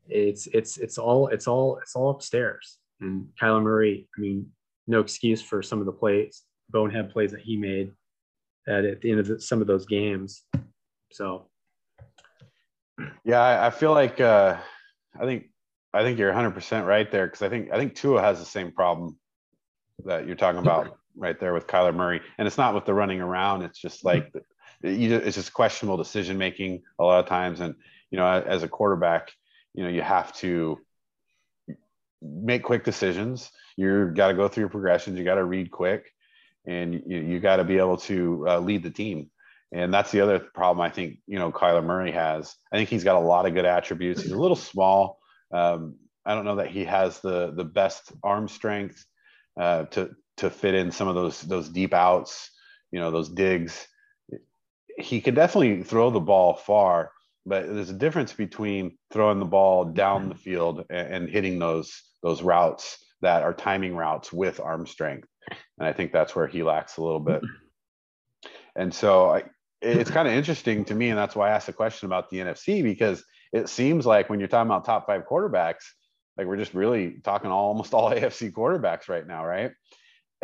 it's 0.08 0.46
it's 0.48 0.76
it's 0.76 0.98
all 0.98 1.28
it's 1.28 1.46
all 1.46 1.78
it's 1.78 1.96
all 1.96 2.10
upstairs. 2.10 2.78
And 3.00 3.28
Kyler 3.40 3.62
Murray, 3.62 4.08
I 4.16 4.20
mean, 4.20 4.50
no 4.86 5.00
excuse 5.00 5.42
for 5.42 5.62
some 5.62 5.80
of 5.80 5.86
the 5.86 5.92
plays, 5.92 6.42
bonehead 6.70 7.10
plays 7.10 7.32
that 7.32 7.40
he 7.40 7.56
made 7.56 7.92
at, 8.68 8.84
at 8.84 9.00
the 9.00 9.10
end 9.10 9.20
of 9.20 9.26
the, 9.26 9.40
some 9.40 9.60
of 9.60 9.66
those 9.66 9.86
games. 9.86 10.42
So, 11.10 11.48
yeah, 13.24 13.40
I, 13.40 13.66
I 13.66 13.70
feel 13.70 13.92
like 13.92 14.20
uh, 14.20 14.56
I 15.18 15.24
think 15.24 15.46
I 15.94 16.02
think 16.02 16.18
you're 16.18 16.28
100 16.28 16.50
percent 16.50 16.86
right 16.86 17.10
there 17.10 17.26
because 17.26 17.42
I 17.42 17.48
think 17.48 17.70
I 17.72 17.78
think 17.78 17.94
Tua 17.94 18.20
has 18.20 18.38
the 18.38 18.44
same 18.44 18.72
problem 18.72 19.16
that 20.04 20.26
you're 20.26 20.36
talking 20.36 20.60
about 20.60 20.98
right 21.16 21.38
there 21.38 21.54
with 21.54 21.66
Kyler 21.66 21.94
Murray, 21.94 22.20
and 22.36 22.46
it's 22.46 22.58
not 22.58 22.74
with 22.74 22.84
the 22.84 22.94
running 22.94 23.20
around. 23.20 23.62
It's 23.62 23.78
just 23.78 24.04
like 24.04 24.32
you, 24.82 25.14
it's 25.14 25.36
just 25.36 25.52
questionable 25.52 25.96
decision 25.96 26.36
making 26.36 26.82
a 26.98 27.04
lot 27.04 27.20
of 27.20 27.26
times, 27.26 27.60
and 27.60 27.74
you 28.10 28.18
know, 28.18 28.26
as 28.26 28.62
a 28.62 28.68
quarterback, 28.68 29.32
you 29.72 29.84
know 29.84 29.88
you 29.88 30.02
have 30.02 30.34
to 30.38 30.80
make 32.20 32.64
quick 32.64 32.84
decisions. 32.84 33.50
You 33.76 34.10
got 34.14 34.28
to 34.28 34.34
go 34.34 34.48
through 34.48 34.62
your 34.62 34.70
progressions 34.70 35.18
you 35.18 35.24
got 35.24 35.34
to 35.34 35.44
read 35.44 35.70
quick 35.70 36.10
and 36.66 36.94
you, 37.06 37.20
you 37.20 37.40
got 37.40 37.56
to 37.56 37.64
be 37.64 37.78
able 37.78 37.98
to 37.98 38.46
uh, 38.48 38.58
lead 38.60 38.82
the 38.82 38.90
team. 38.90 39.30
And 39.72 39.92
that's 39.92 40.12
the 40.12 40.20
other 40.20 40.38
problem 40.38 40.80
i 40.80 40.88
think 40.88 41.18
you 41.26 41.38
know 41.38 41.50
kyler 41.50 41.84
murray 41.84 42.12
has. 42.12 42.54
I 42.72 42.76
think 42.76 42.88
he's 42.88 43.04
got 43.04 43.16
a 43.16 43.26
lot 43.26 43.46
of 43.46 43.54
good 43.54 43.64
attributes. 43.64 44.22
He's 44.22 44.32
a 44.32 44.38
little 44.38 44.56
small 44.56 45.18
um, 45.54 45.96
i 46.26 46.34
don't 46.34 46.44
know 46.44 46.56
that 46.56 46.70
he 46.70 46.84
has 46.84 47.20
the 47.20 47.52
the 47.52 47.64
best 47.64 48.12
arm 48.22 48.48
strength 48.48 49.04
uh, 49.58 49.84
to 49.84 50.10
to 50.36 50.50
fit 50.50 50.74
in 50.74 50.90
some 50.90 51.08
of 51.08 51.14
those 51.14 51.40
those 51.42 51.68
deep 51.68 51.94
outs 51.94 52.50
you 52.94 53.00
know 53.00 53.10
those 53.10 53.28
digs. 53.28 53.88
He 54.96 55.20
could 55.20 55.34
definitely 55.34 55.82
throw 55.82 56.10
the 56.10 56.20
ball 56.20 56.54
far 56.54 57.10
but 57.46 57.66
there's 57.66 57.90
a 57.90 57.94
difference 57.94 58.32
between 58.32 58.96
throwing 59.12 59.38
the 59.38 59.44
ball 59.44 59.84
down 59.84 60.28
the 60.28 60.34
field 60.34 60.84
and, 60.90 61.14
and, 61.14 61.28
hitting 61.28 61.58
those 61.58 62.02
those 62.22 62.42
routes 62.42 63.04
that 63.20 63.42
are 63.42 63.52
timing 63.52 63.94
routes 63.94 64.32
with 64.32 64.60
arm 64.60 64.86
strength. 64.86 65.28
And 65.78 65.86
i 65.86 65.92
think 65.92 66.12
that's 66.12 66.34
where 66.34 66.46
he 66.46 66.62
lacks 66.62 66.96
a 66.96 67.02
little 67.02 67.20
bit. 67.20 67.42
And 68.76 68.94
so 68.94 69.30
I, 69.30 69.44
it's 69.82 70.10
kind 70.10 70.26
of 70.26 70.34
interesting 70.34 70.84
to 70.86 70.94
me 70.94 71.10
and 71.10 71.18
that's 71.18 71.36
why 71.36 71.48
i 71.48 71.52
asked 71.52 71.66
the 71.66 71.72
question 71.72 72.06
about 72.06 72.30
the 72.30 72.38
nfc 72.38 72.82
because 72.82 73.22
it 73.54 73.68
seems 73.68 74.04
like 74.04 74.28
when 74.28 74.38
you're 74.38 74.48
talking 74.48 74.70
about 74.70 74.84
top 74.84 75.06
five 75.06 75.22
quarterbacks 75.30 75.84
like 76.36 76.46
we're 76.46 76.56
just 76.56 76.74
really 76.74 77.20
talking 77.24 77.50
almost 77.50 77.94
all 77.94 78.10
afc 78.12 78.52
quarterbacks 78.52 79.08
right 79.08 79.26
now 79.26 79.44
right 79.44 79.72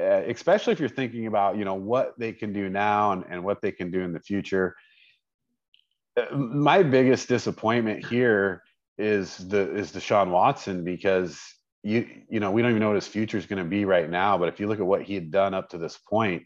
uh, 0.01 0.23
especially 0.29 0.73
if 0.73 0.81
you're 0.81 0.89
thinking 0.89 1.27
about 1.27 1.59
you 1.59 1.65
know 1.65 1.75
what 1.75 2.19
they 2.19 2.33
can 2.33 2.53
do 2.53 2.69
now 2.69 3.13
and, 3.13 3.25
and 3.29 3.45
what 3.45 3.61
they 3.61 3.73
can 3.73 3.91
do 3.91 4.01
in 4.01 4.13
the 4.13 4.21
future 4.21 4.75
my 6.33 6.83
biggest 6.83 7.29
disappointment 7.29 8.05
here 8.07 8.63
is 8.99 9.37
the 9.37 9.75
is 9.75 9.93
Deshaun 9.93 10.31
Watson 10.31 10.85
because 10.85 11.41
you 11.83 12.07
you 12.29 12.41
know 12.41 12.51
we 12.51 12.63
don't 12.63 12.73
even 12.73 12.81
know 12.81 12.89
what 12.89 12.97
his 12.97 13.07
future 13.07 13.39
is 13.39 13.47
going 13.47 13.63
to 13.63 13.69
be 13.69 13.85
right 13.85 14.09
now. 14.09 14.37
But 14.39 14.49
if 14.49 14.61
you 14.61 14.67
look 14.67 14.81
at 14.81 14.87
what 14.87 15.03
he 15.03 15.15
had 15.15 15.31
done 15.31 15.55
up 15.55 15.71
to 15.71 15.79
this 15.79 15.97
point, 15.97 16.43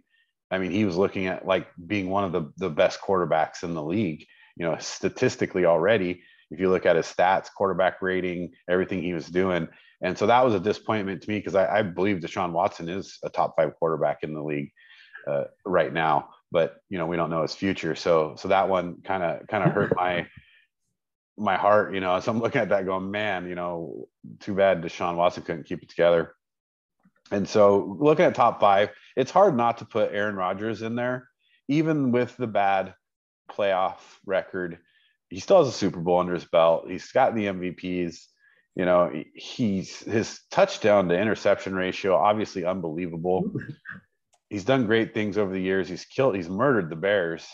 I 0.51 0.59
mean, 0.59 0.71
he 0.71 0.85
was 0.85 0.97
looking 0.97 1.27
at 1.27 1.47
like 1.47 1.69
being 1.87 2.11
one 2.11 2.25
of 2.25 2.33
the 2.33 2.53
the 2.57 2.71
best 2.71 3.01
quarterbacks 3.01 3.63
in 3.63 3.75
the 3.75 3.83
league. 3.83 4.27
You 4.57 4.67
know, 4.67 4.77
statistically 4.79 5.65
already, 5.65 6.23
if 6.51 6.61
you 6.61 6.71
look 6.71 6.87
at 6.87 6.97
his 6.97 7.07
stats, 7.07 7.49
quarterback 7.55 8.03
rating, 8.03 8.53
everything 8.69 9.03
he 9.03 9.13
was 9.13 9.27
doing. 9.27 9.69
And 10.03 10.17
so 10.17 10.27
that 10.27 10.45
was 10.45 10.55
a 10.55 10.61
disappointment 10.61 11.23
to 11.23 11.31
me 11.31 11.39
because 11.39 11.55
I, 11.55 11.79
I, 11.79 11.83
believe 11.83 12.19
Deshaun 12.19 12.53
Watson 12.53 12.89
is 12.89 13.19
a 13.23 13.31
top 13.31 13.55
five 13.57 13.75
quarterback 13.79 14.23
in 14.23 14.35
the 14.35 14.43
league 14.43 14.71
uh, 15.27 15.45
right 15.65 15.93
now. 15.93 16.29
But 16.53 16.77
you 16.89 16.99
know, 16.99 17.07
we 17.07 17.17
don't 17.17 17.31
know 17.31 17.43
his 17.43 17.55
future. 17.55 17.95
So 17.95 18.35
so 18.37 18.49
that 18.49 18.69
one 18.69 19.01
kind 19.03 19.23
of 19.23 19.47
kind 19.49 19.65
of 19.65 19.73
hurt 19.73 19.95
my 19.97 20.27
my 21.37 21.57
heart. 21.57 21.95
You 21.95 22.01
know, 22.01 22.21
so 22.21 22.31
I'm 22.31 22.41
looking 22.41 22.61
at 22.61 22.69
that 22.69 22.85
going, 22.85 23.11
man, 23.11 23.49
you 23.49 23.55
know, 23.55 24.09
too 24.41 24.55
bad 24.55 24.83
Deshaun 24.83 25.17
Watson 25.17 25.43
couldn't 25.43 25.67
keep 25.67 25.83
it 25.83 25.89
together. 25.89 26.35
And 27.31 27.49
so 27.49 27.97
looking 27.99 28.27
at 28.27 28.35
top 28.35 28.61
five, 28.61 28.91
it's 29.17 29.31
hard 29.31 29.57
not 29.57 29.79
to 29.79 29.85
put 29.85 30.13
Aaron 30.13 30.37
Rodgers 30.37 30.83
in 30.83 30.95
there, 30.95 31.29
even 31.69 32.13
with 32.13 32.37
the 32.37 32.47
bad 32.47 32.95
playoff 33.51 33.99
record. 34.27 34.79
He 35.31 35.41
still 35.41 35.59
has 35.59 35.69
a 35.69 35.77
Super 35.77 36.01
Bowl 36.01 36.21
under 36.21 36.35
his 36.35 36.45
belt. 36.45 36.89
He's 36.89 37.11
got 37.13 37.35
the 37.35 37.47
MVPs. 37.47 38.19
You 38.77 38.85
know, 38.85 39.13
he's 39.35 40.01
his 40.01 40.41
touchdown 40.51 41.09
to 41.09 41.19
interception 41.19 41.75
ratio 41.75 42.17
obviously 42.17 42.65
unbelievable. 42.65 43.53
He's 44.51 44.65
done 44.65 44.87
great 44.87 45.15
things 45.15 45.39
over 45.39 45.53
the 45.53 45.61
years. 45.61 45.89
He's 45.89 46.05
killed. 46.05 46.37
He's 46.37 46.49
murdered 46.49 46.91
the 46.91 46.97
Bears. 46.97 47.47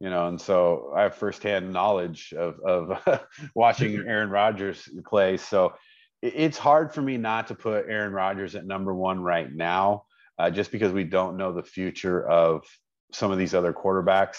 You 0.00 0.10
know, 0.10 0.28
and 0.28 0.40
so 0.40 0.92
I 0.94 1.02
have 1.02 1.14
firsthand 1.14 1.72
knowledge 1.72 2.32
of 2.32 2.60
of 2.60 3.22
watching 3.54 3.96
Aaron 4.06 4.30
Rodgers 4.30 4.88
play. 5.06 5.38
So 5.38 5.74
it's 6.22 6.58
hard 6.58 6.92
for 6.92 7.02
me 7.02 7.16
not 7.16 7.48
to 7.48 7.54
put 7.54 7.86
Aaron 7.88 8.12
Rodgers 8.12 8.54
at 8.54 8.66
number 8.66 8.94
one 8.94 9.20
right 9.20 9.52
now, 9.52 10.04
uh, 10.38 10.50
just 10.50 10.70
because 10.70 10.92
we 10.92 11.04
don't 11.04 11.36
know 11.36 11.52
the 11.52 11.62
future 11.62 12.26
of 12.26 12.64
some 13.12 13.30
of 13.30 13.38
these 13.38 13.54
other 13.54 13.72
quarterbacks. 13.72 14.38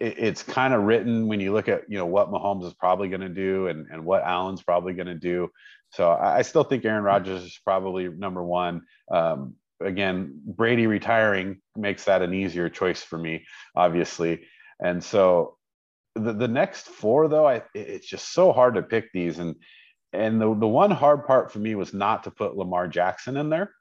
It, 0.00 0.18
it's 0.18 0.42
kind 0.42 0.74
of 0.74 0.82
written 0.82 1.28
when 1.28 1.40
you 1.40 1.52
look 1.52 1.68
at 1.68 1.82
you 1.88 1.98
know 1.98 2.06
what 2.06 2.30
Mahomes 2.30 2.64
is 2.64 2.74
probably 2.74 3.08
going 3.08 3.20
to 3.20 3.28
do 3.28 3.68
and 3.68 3.86
and 3.90 4.04
what 4.04 4.22
Allen's 4.22 4.62
probably 4.62 4.94
going 4.94 5.06
to 5.06 5.14
do. 5.14 5.50
So 5.90 6.10
I, 6.10 6.38
I, 6.38 6.42
still 6.42 6.64
think 6.64 6.84
Aaron 6.84 7.02
Rodgers 7.02 7.42
is 7.42 7.58
probably 7.64 8.08
number 8.08 8.42
one. 8.44 8.82
Um, 9.10 9.54
again, 9.80 10.40
Brady 10.44 10.86
retiring 10.86 11.60
makes 11.76 12.04
that 12.04 12.22
an 12.22 12.32
easier 12.32 12.68
choice 12.68 13.02
for 13.02 13.18
me, 13.18 13.44
obviously. 13.74 14.42
And 14.78 15.02
so 15.02 15.56
the, 16.14 16.32
the 16.32 16.48
next 16.48 16.86
four, 16.86 17.26
though, 17.28 17.46
I, 17.46 17.62
it's 17.74 18.06
just 18.06 18.32
so 18.32 18.52
hard 18.52 18.74
to 18.74 18.82
pick 18.82 19.12
these. 19.12 19.38
And 19.38 19.56
and 20.12 20.40
the, 20.40 20.54
the 20.54 20.66
one 20.66 20.90
hard 20.90 21.26
part 21.26 21.52
for 21.52 21.60
me 21.60 21.74
was 21.74 21.94
not 21.94 22.24
to 22.24 22.30
put 22.30 22.56
Lamar 22.56 22.88
Jackson 22.88 23.36
in 23.36 23.48
there 23.48 23.72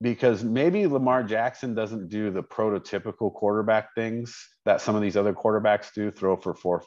because 0.00 0.44
maybe 0.44 0.86
Lamar 0.86 1.24
Jackson 1.24 1.74
doesn't 1.74 2.08
do 2.08 2.30
the 2.30 2.42
prototypical 2.42 3.32
quarterback 3.32 3.94
things 3.94 4.36
that 4.64 4.80
some 4.80 4.94
of 4.94 5.02
these 5.02 5.16
other 5.16 5.32
quarterbacks 5.32 5.92
do 5.92 6.10
throw 6.10 6.36
for 6.36 6.54
four, 6.54 6.84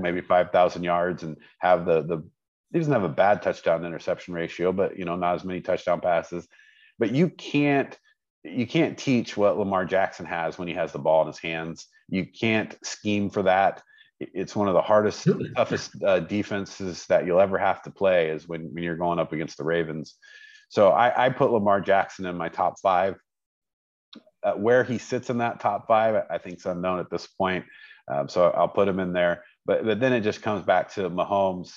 maybe 0.00 0.20
5,000 0.20 0.82
yards 0.82 1.22
and 1.22 1.36
have 1.60 1.86
the, 1.86 2.02
the, 2.02 2.24
he 2.72 2.78
doesn't 2.78 2.92
have 2.92 3.04
a 3.04 3.08
bad 3.08 3.40
touchdown 3.40 3.84
interception 3.84 4.34
ratio, 4.34 4.72
but 4.72 4.98
you 4.98 5.04
know, 5.04 5.16
not 5.16 5.36
as 5.36 5.44
many 5.44 5.60
touchdown 5.60 6.00
passes, 6.00 6.48
but 6.98 7.12
you 7.12 7.28
can't, 7.30 7.96
you 8.42 8.66
can't 8.66 8.98
teach 8.98 9.36
what 9.36 9.58
Lamar 9.58 9.84
Jackson 9.84 10.26
has 10.26 10.58
when 10.58 10.68
he 10.68 10.74
has 10.74 10.92
the 10.92 10.98
ball 10.98 11.22
in 11.22 11.28
his 11.28 11.38
hands. 11.38 11.86
You 12.08 12.26
can't 12.26 12.76
scheme 12.84 13.30
for 13.30 13.42
that 13.44 13.82
it's 14.18 14.56
one 14.56 14.68
of 14.68 14.74
the 14.74 14.82
hardest, 14.82 15.28
toughest 15.54 16.02
uh, 16.02 16.20
defenses 16.20 17.06
that 17.06 17.26
you'll 17.26 17.40
ever 17.40 17.58
have 17.58 17.82
to 17.82 17.90
play 17.90 18.30
is 18.30 18.48
when, 18.48 18.72
when 18.72 18.82
you're 18.82 18.96
going 18.96 19.18
up 19.18 19.32
against 19.32 19.58
the 19.58 19.64
Ravens. 19.64 20.14
So 20.68 20.90
I, 20.90 21.26
I 21.26 21.28
put 21.30 21.50
Lamar 21.50 21.80
Jackson 21.80 22.26
in 22.26 22.36
my 22.36 22.48
top 22.48 22.80
five. 22.80 23.16
Uh, 24.42 24.52
where 24.52 24.84
he 24.84 24.98
sits 24.98 25.28
in 25.28 25.38
that 25.38 25.58
top 25.58 25.88
five, 25.88 26.22
I 26.30 26.38
think 26.38 26.58
is 26.58 26.66
unknown 26.66 27.00
at 27.00 27.10
this 27.10 27.26
point. 27.26 27.64
Um, 28.06 28.28
so 28.28 28.50
I'll 28.50 28.68
put 28.68 28.86
him 28.86 29.00
in 29.00 29.12
there. 29.12 29.44
But 29.64 29.84
but 29.84 29.98
then 29.98 30.12
it 30.12 30.20
just 30.20 30.42
comes 30.42 30.64
back 30.64 30.92
to 30.94 31.10
Mahomes, 31.10 31.72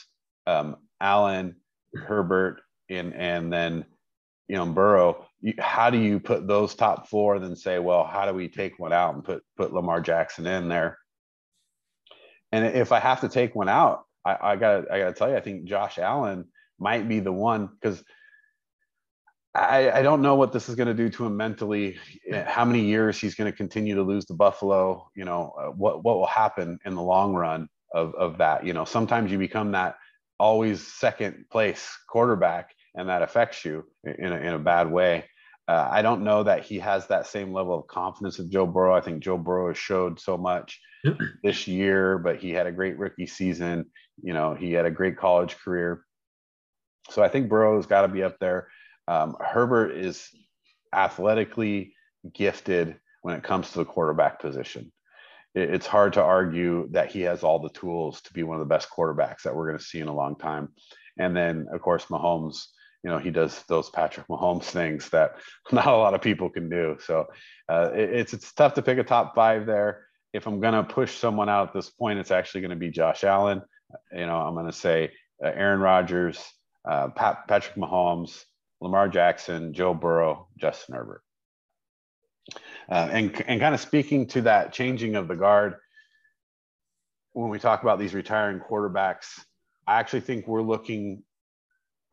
um, 0.46 0.76
Allen, 1.02 1.56
Herbert, 1.96 2.62
and 2.90 3.16
and 3.16 3.52
then 3.52 3.86
you 4.48 4.58
know 4.58 4.68
Burrow. 4.68 5.26
You, 5.42 5.54
how 5.58 5.90
do 5.90 5.98
you 5.98 6.20
put 6.20 6.48
those 6.48 6.76
top 6.76 7.08
four? 7.08 7.36
And 7.36 7.44
Then 7.44 7.56
say, 7.56 7.80
well, 7.80 8.04
how 8.04 8.26
do 8.26 8.34
we 8.34 8.48
take 8.48 8.78
one 8.78 8.94
out 8.94 9.16
and 9.16 9.24
put 9.24 9.42
put 9.58 9.74
Lamar 9.74 10.02
Jackson 10.02 10.46
in 10.46 10.70
there? 10.70 11.00
And 12.52 12.66
if 12.66 12.92
I 12.92 13.00
have 13.00 13.22
to 13.22 13.30
take 13.30 13.56
one 13.56 13.70
out, 13.70 14.04
I, 14.26 14.56
got 14.56 14.92
I 14.92 15.00
got 15.00 15.08
to 15.08 15.14
tell 15.14 15.30
you, 15.30 15.38
I 15.38 15.42
think 15.42 15.66
Josh 15.66 15.98
Allen 15.98 16.46
might 16.80 17.08
be 17.08 17.20
the 17.20 17.32
one 17.32 17.68
because 17.68 18.04
I, 19.56 19.92
I 19.92 20.02
don't 20.04 20.22
know 20.22 20.36
what 20.36 20.54
this 20.54 20.70
is 20.70 20.76
going 20.76 20.88
to 20.88 20.94
do 20.94 21.10
to 21.10 21.26
him 21.26 21.36
mentally. 21.36 21.98
How 22.46 22.66
many 22.66 22.82
years 22.82 23.20
he's 23.20 23.36
going 23.36 23.52
to 23.52 23.58
continue 23.58 23.96
to 23.96 24.04
lose 24.04 24.26
to 24.26 24.34
Buffalo? 24.34 25.10
You 25.16 25.26
know 25.26 25.54
uh, 25.60 25.72
what 25.72 26.04
what 26.04 26.18
will 26.18 26.28
happen 26.28 26.80
in 26.86 26.96
the 26.96 27.02
long 27.02 27.34
run 27.34 27.68
of 27.94 28.14
of 28.16 28.38
that? 28.38 28.66
You 28.66 28.74
know, 28.74 28.86
sometimes 28.86 29.32
you 29.32 29.38
become 29.38 29.72
that 29.72 29.96
always 30.40 30.86
second 30.86 31.46
place 31.52 31.90
quarterback, 32.08 32.70
and 32.96 33.10
that 33.10 33.22
affects 33.22 33.66
you 33.66 33.86
in 34.04 34.32
a, 34.32 34.38
in 34.38 34.54
a 34.54 34.60
bad 34.60 34.92
way. 34.92 35.26
Uh, 35.68 35.88
I 35.92 36.02
don't 36.02 36.24
know 36.24 36.44
that 36.44 36.64
he 36.64 36.80
has 36.80 37.08
that 37.08 37.28
same 37.28 37.54
level 37.54 37.78
of 37.78 37.88
confidence 37.88 38.40
of 38.40 38.50
Joe 38.50 38.66
Burrow. 38.66 38.96
I 38.96 39.02
think 39.02 39.22
Joe 39.22 39.38
Burrow 39.38 39.68
has 39.68 39.78
showed 39.78 40.20
so 40.20 40.36
much 40.36 40.80
this 41.44 41.68
year, 41.68 42.18
but 42.18 42.38
he 42.38 42.52
had 42.52 42.66
a 42.66 42.72
great 42.72 42.98
rookie 42.98 43.28
season. 43.28 43.86
You 44.22 44.34
know, 44.34 44.56
he 44.56 44.72
had 44.72 44.86
a 44.86 44.92
great 44.92 45.18
college 45.18 45.58
career. 45.58 46.04
So 47.12 47.24
I 47.24 47.30
think 47.30 47.50
Burrow's 47.50 47.86
got 47.86 48.02
to 48.02 48.08
be 48.08 48.24
up 48.24 48.38
there. 48.40 48.68
Um, 49.10 49.36
Herbert 49.40 49.98
is 49.98 50.30
athletically 50.94 51.96
gifted 52.32 52.96
when 53.24 53.36
it 53.36 53.44
comes 53.44 53.72
to 53.72 53.80
the 53.80 53.86
quarterback 53.86 54.40
position. 54.40 54.92
It, 55.56 55.74
it's 55.74 55.88
hard 55.88 56.14
to 56.14 56.24
argue 56.24 56.88
that 56.92 57.12
he 57.12 57.22
has 57.22 57.44
all 57.44 57.60
the 57.60 57.70
tools 57.70 58.22
to 58.22 58.34
be 58.34 58.44
one 58.44 58.62
of 58.62 58.68
the 58.68 58.74
best 58.74 58.88
quarterbacks 58.96 59.42
that 59.44 59.56
we're 59.56 59.68
going 59.68 59.80
to 59.80 59.84
see 59.84 60.00
in 60.00 60.08
a 60.08 60.16
long 60.16 60.38
time. 60.38 60.70
And 61.18 61.36
then, 61.36 61.68
of 61.74 61.82
course, 61.82 62.06
Mahomes 62.06 62.68
you 63.04 63.10
know 63.10 63.18
he 63.18 63.32
does 63.32 63.64
those 63.70 63.90
Patrick 63.90 64.28
Mahomes 64.28 64.64
things 64.72 65.10
that 65.10 65.38
not 65.72 65.88
a 65.88 65.92
lot 65.92 66.14
of 66.14 66.22
people 66.22 66.50
can 66.50 66.70
do. 66.70 66.98
So 67.04 67.28
uh, 67.68 67.92
it, 67.94 68.10
it's 68.12 68.34
it's 68.34 68.54
tough 68.54 68.74
to 68.76 68.82
pick 68.82 68.98
a 68.98 69.04
top 69.04 69.36
five 69.36 69.66
there. 69.66 70.06
If 70.34 70.46
I'm 70.46 70.60
gonna 70.60 70.84
push 70.84 71.18
someone 71.18 71.50
out 71.50 71.70
at 71.70 71.74
this 71.74 71.90
point, 71.90 72.20
it's 72.20 72.32
actually 72.32 72.62
going 72.62 72.72
to 72.72 72.78
be 72.78 72.92
Josh 72.92 73.24
Allen. 73.24 73.62
You 74.12 74.28
know, 74.28 74.36
I'm 74.36 74.54
going 74.54 74.68
to 74.68 74.72
say 74.72 75.12
uh, 75.44 75.48
Aaron 75.48 75.80
Rodgers, 75.80 76.44
uh, 76.88 77.08
Pat, 77.08 77.48
Patrick 77.48 77.76
Mahomes, 77.76 78.44
Lamar 78.82 79.10
Jackson, 79.10 79.74
Joe 79.74 79.94
Burrow, 79.94 80.48
Justin 80.58 80.96
Herbert. 80.96 81.22
Uh, 82.90 83.10
and 83.12 83.44
and 83.48 83.60
kind 83.60 83.76
of 83.76 83.82
speaking 83.82 84.26
to 84.28 84.42
that 84.42 84.74
changing 84.74 85.16
of 85.16 85.28
the 85.28 85.36
guard, 85.36 85.76
when 87.34 87.50
we 87.50 87.60
talk 87.60 87.84
about 87.84 88.00
these 88.00 88.14
retiring 88.14 88.60
quarterbacks, 88.60 89.40
I 89.86 90.00
actually 90.00 90.22
think 90.22 90.48
we're 90.48 90.62
looking 90.62 91.24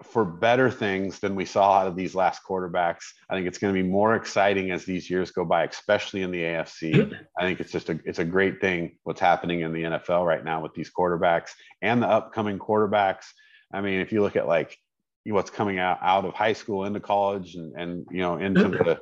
for 0.03 0.27
better 0.27 0.71
things 0.71 1.21
than 1.21 1.35
we 1.35 1.47
saw 1.47 1.79
out 1.79 1.87
of 1.87 1.97
these 1.97 2.15
last 2.15 2.43
quarterbacks. 2.47 3.05
I 3.31 3.35
think 3.35 3.47
it's 3.47 3.57
going 3.57 3.75
to 3.75 3.83
be 3.83 3.89
more 3.89 4.15
exciting 4.15 4.71
as 4.71 4.85
these 4.85 5.09
years 5.09 5.31
go 5.31 5.45
by, 5.45 5.65
especially 5.65 6.23
in 6.23 6.31
the 6.31 6.43
AFC. 6.43 7.19
I 7.39 7.43
think 7.43 7.61
it's 7.61 7.73
just 7.73 7.89
a 7.89 7.99
it's 8.05 8.19
a 8.19 8.25
great 8.25 8.61
thing 8.61 8.99
what's 9.05 9.21
happening 9.21 9.61
in 9.61 9.73
the 9.73 9.83
NFL 9.85 10.27
right 10.27 10.45
now 10.45 10.61
with 10.63 10.75
these 10.75 10.91
quarterbacks 10.97 11.51
and 11.81 12.03
the 12.03 12.09
upcoming 12.09 12.59
quarterbacks. 12.59 13.25
I 13.73 13.81
mean, 13.81 14.01
if 14.01 14.13
you 14.13 14.21
look 14.21 14.37
at 14.37 14.47
like 14.47 14.77
what's 15.33 15.51
coming 15.51 15.79
out 15.79 15.99
out 16.03 16.25
of 16.25 16.35
high 16.35 16.53
school 16.53 16.85
into 16.85 17.01
college 17.01 17.55
and 17.55 17.75
and 17.77 18.07
you 18.11 18.21
know 18.21 18.37
into 18.37 18.69
the 18.69 19.01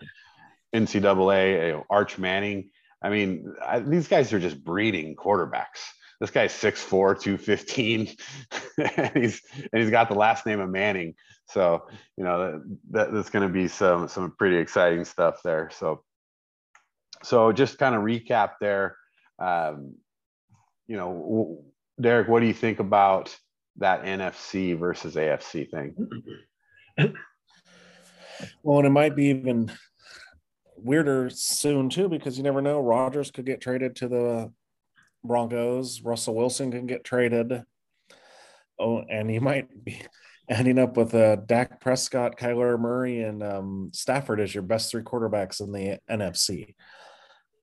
NCAA, 0.74 1.66
you 1.66 1.72
know, 1.72 1.84
Arch 1.88 2.18
Manning. 2.18 2.70
I 3.02 3.10
mean, 3.10 3.54
I, 3.64 3.80
these 3.80 4.08
guys 4.08 4.32
are 4.32 4.40
just 4.40 4.64
breeding 4.64 5.14
quarterbacks 5.14 5.82
this 6.20 6.30
guy's 6.30 6.52
6'4, 6.52 7.20
215, 7.20 8.16
and 8.96 9.10
he's 9.14 9.42
and 9.72 9.82
he's 9.82 9.90
got 9.90 10.08
the 10.08 10.14
last 10.14 10.46
name 10.46 10.60
of 10.60 10.70
Manning. 10.70 11.14
So, 11.50 11.86
you 12.16 12.24
know, 12.24 12.62
that, 12.90 13.12
that's 13.12 13.30
going 13.30 13.46
to 13.46 13.52
be 13.52 13.68
some 13.68 14.08
some 14.08 14.34
pretty 14.38 14.56
exciting 14.56 15.04
stuff 15.04 15.40
there. 15.44 15.70
So, 15.72 16.02
so 17.22 17.52
just 17.52 17.78
kind 17.78 17.94
of 17.94 18.02
recap 18.02 18.52
there. 18.60 18.96
Um, 19.38 19.96
you 20.86 20.96
know, 20.96 21.64
Derek, 22.00 22.28
what 22.28 22.40
do 22.40 22.46
you 22.46 22.54
think 22.54 22.78
about 22.78 23.36
that 23.78 24.04
NFC 24.04 24.78
versus 24.78 25.14
AFC 25.14 25.70
thing? 25.70 25.94
Well, 28.62 28.78
and 28.78 28.86
it 28.86 28.90
might 28.90 29.14
be 29.14 29.26
even 29.26 29.70
weirder 30.76 31.30
soon 31.30 31.88
too, 31.88 32.08
because 32.08 32.36
you 32.36 32.42
never 32.42 32.60
know. 32.60 32.80
Rodgers 32.80 33.30
could 33.30 33.46
get 33.46 33.60
traded 33.60 33.96
to 33.96 34.08
the 34.08 34.52
Broncos. 35.22 36.02
Russell 36.02 36.34
Wilson 36.34 36.70
can 36.70 36.86
get 36.86 37.04
traded. 37.04 37.62
Oh, 38.78 39.02
and 39.08 39.30
he 39.30 39.38
might 39.38 39.84
be 39.84 40.02
ending 40.48 40.78
up 40.78 40.96
with 40.96 41.14
uh, 41.14 41.36
Dak 41.36 41.80
Prescott, 41.80 42.36
Kyler 42.36 42.78
Murray, 42.78 43.22
and 43.22 43.42
um, 43.42 43.90
Stafford 43.94 44.40
as 44.40 44.54
your 44.54 44.62
best 44.62 44.90
three 44.90 45.02
quarterbacks 45.02 45.60
in 45.60 45.72
the 45.72 45.98
NFC. 46.10 46.74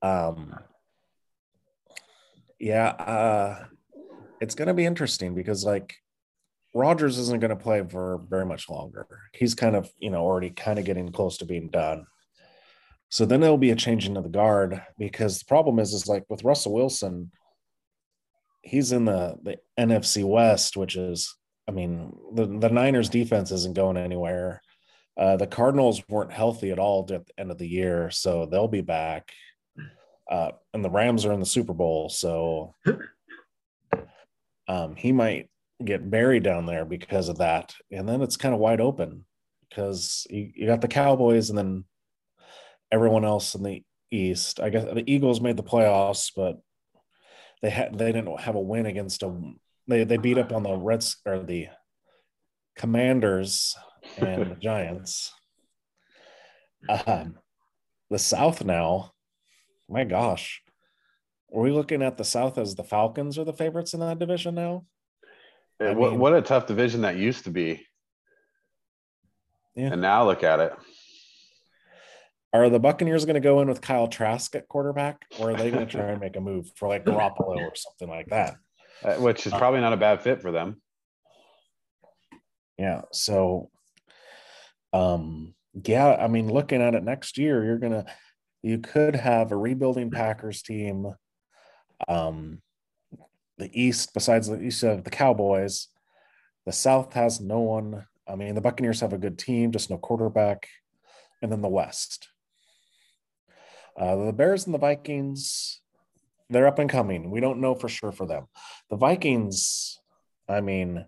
Um, 0.01 0.55
yeah, 2.59 2.87
uh, 2.89 3.65
it's 4.41 4.55
going 4.55 4.67
to 4.67 4.73
be 4.73 4.85
interesting 4.85 5.33
because, 5.35 5.63
like, 5.63 5.95
Rodgers 6.73 7.17
isn't 7.17 7.39
going 7.39 7.49
to 7.49 7.55
play 7.55 7.83
for 7.87 8.21
very 8.29 8.45
much 8.45 8.69
longer. 8.69 9.07
He's 9.33 9.55
kind 9.55 9.75
of, 9.75 9.89
you 9.99 10.09
know, 10.09 10.21
already 10.21 10.49
kind 10.49 10.79
of 10.79 10.85
getting 10.85 11.11
close 11.11 11.37
to 11.37 11.45
being 11.45 11.69
done. 11.69 12.05
So 13.09 13.25
then 13.25 13.41
there'll 13.41 13.57
be 13.57 13.71
a 13.71 13.75
change 13.75 14.07
into 14.07 14.21
the 14.21 14.29
guard 14.29 14.81
because 14.97 15.39
the 15.39 15.45
problem 15.45 15.79
is, 15.79 15.93
is 15.93 16.07
like 16.07 16.23
with 16.29 16.43
Russell 16.43 16.73
Wilson, 16.73 17.31
he's 18.61 18.91
in 18.91 19.05
the 19.05 19.37
the 19.43 19.57
NFC 19.77 20.23
West, 20.23 20.77
which 20.77 20.95
is, 20.95 21.35
I 21.67 21.71
mean, 21.71 22.15
the 22.33 22.45
the 22.45 22.69
Niners 22.69 23.09
defense 23.09 23.51
isn't 23.51 23.75
going 23.75 23.97
anywhere. 23.97 24.61
Uh, 25.17 25.35
the 25.35 25.47
Cardinals 25.47 26.01
weren't 26.07 26.31
healthy 26.31 26.71
at 26.71 26.79
all 26.79 27.01
at 27.01 27.27
the 27.27 27.33
end 27.37 27.51
of 27.51 27.57
the 27.57 27.67
year, 27.67 28.09
so 28.11 28.45
they'll 28.45 28.69
be 28.69 28.81
back. 28.81 29.29
Uh, 30.29 30.51
and 30.73 30.83
the 30.83 30.89
Rams 30.89 31.25
are 31.25 31.33
in 31.33 31.41
the 31.41 31.45
Super 31.45 31.73
Bowl, 31.73 32.07
so 32.07 32.75
um, 34.71 34.95
he 34.95 35.11
might 35.11 35.49
get 35.83 36.09
buried 36.09 36.43
down 36.43 36.65
there 36.65 36.85
because 36.85 37.27
of 37.27 37.39
that. 37.39 37.73
And 37.91 38.07
then 38.07 38.21
it's 38.21 38.37
kind 38.37 38.53
of 38.53 38.61
wide 38.61 38.79
open 38.79 39.25
because 39.67 40.25
you, 40.29 40.49
you 40.55 40.65
got 40.65 40.79
the 40.79 40.87
Cowboys 40.87 41.49
and 41.49 41.57
then 41.57 41.83
everyone 42.89 43.25
else 43.25 43.53
in 43.53 43.63
the 43.63 43.83
East. 44.11 44.61
I 44.61 44.69
guess 44.69 44.85
the 44.85 45.03
Eagles 45.11 45.41
made 45.41 45.57
the 45.57 45.63
playoffs, 45.63 46.31
but 46.33 46.61
they 47.61 47.69
had 47.69 47.97
they 47.97 48.13
didn't 48.13 48.39
have 48.39 48.55
a 48.55 48.61
win 48.61 48.85
against 48.85 49.23
a 49.23 49.53
they 49.87 50.05
they 50.05 50.17
beat 50.17 50.37
up 50.37 50.53
on 50.53 50.63
the 50.63 50.73
Reds 50.73 51.17
or 51.25 51.39
the 51.39 51.67
Commanders 52.77 53.75
and 54.17 54.51
the 54.51 54.55
Giants. 54.59 55.33
Um, 56.87 57.35
the 58.09 58.19
South 58.19 58.63
now, 58.63 59.11
my 59.89 60.05
gosh, 60.05 60.61
are 61.53 61.61
we 61.61 61.71
looking 61.71 62.01
at 62.01 62.17
the 62.17 62.23
South 62.23 62.57
as 62.57 62.75
the 62.75 62.83
Falcons 62.83 63.37
are 63.37 63.43
the 63.43 63.53
favorites 63.53 63.93
in 63.93 63.99
that 63.99 64.19
division 64.19 64.55
now? 64.55 64.85
I 65.79 65.93
what, 65.93 66.11
mean, 66.11 66.19
what 66.19 66.33
a 66.33 66.41
tough 66.41 66.67
division 66.67 67.01
that 67.01 67.17
used 67.17 67.45
to 67.45 67.49
be. 67.49 67.85
Yeah. 69.75 69.93
And 69.93 70.01
now 70.01 70.25
look 70.25 70.43
at 70.43 70.59
it. 70.59 70.73
Are 72.53 72.69
the 72.69 72.79
Buccaneers 72.79 73.25
going 73.25 73.35
to 73.35 73.39
go 73.39 73.61
in 73.61 73.69
with 73.69 73.81
Kyle 73.81 74.07
Trask 74.07 74.53
at 74.55 74.67
quarterback, 74.67 75.25
or 75.39 75.51
are 75.51 75.55
they 75.55 75.71
going 75.71 75.87
to 75.87 75.91
try 75.91 76.09
and 76.09 76.19
make 76.19 76.35
a 76.35 76.41
move 76.41 76.69
for 76.75 76.89
like 76.89 77.05
Garoppolo 77.05 77.57
or 77.57 77.73
something 77.75 78.09
like 78.09 78.27
that? 78.27 78.55
Uh, 79.03 79.15
which 79.15 79.47
is 79.47 79.53
probably 79.53 79.79
not 79.79 79.93
a 79.93 79.97
bad 79.97 80.21
fit 80.21 80.43
for 80.43 80.51
them. 80.51 80.79
Yeah. 82.77 83.01
So, 83.11 83.71
um, 84.93 85.55
yeah, 85.73 86.17
I 86.19 86.27
mean, 86.27 86.47
looking 86.47 86.83
at 86.83 86.93
it 86.93 87.03
next 87.03 87.39
year, 87.39 87.65
you're 87.65 87.79
gonna, 87.79 88.05
you 88.61 88.77
could 88.77 89.15
have 89.15 89.51
a 89.51 89.57
rebuilding 89.57 90.11
Packers 90.11 90.61
team. 90.61 91.15
Um, 92.07 92.61
the 93.57 93.69
East, 93.79 94.13
besides 94.13 94.47
the 94.47 94.61
East 94.61 94.83
of 94.83 95.03
the 95.03 95.09
Cowboys, 95.09 95.87
the 96.65 96.71
South 96.71 97.13
has 97.13 97.39
no 97.39 97.59
one. 97.59 98.05
I 98.27 98.35
mean, 98.35 98.55
the 98.55 98.61
Buccaneers 98.61 99.01
have 99.01 99.13
a 99.13 99.17
good 99.17 99.37
team, 99.37 99.71
just 99.71 99.89
no 99.89 99.97
quarterback, 99.97 100.67
and 101.41 101.51
then 101.51 101.61
the 101.61 101.67
West. 101.67 102.29
Uh, 103.97 104.15
the 104.25 104.33
Bears 104.33 104.65
and 104.65 104.73
the 104.73 104.79
Vikings, 104.79 105.81
they're 106.49 106.67
up 106.67 106.79
and 106.79 106.89
coming. 106.89 107.29
We 107.29 107.39
don't 107.39 107.61
know 107.61 107.75
for 107.75 107.89
sure 107.89 108.11
for 108.11 108.25
them. 108.25 108.47
The 108.89 108.95
Vikings, 108.95 109.99
I 110.47 110.61
mean, 110.61 111.05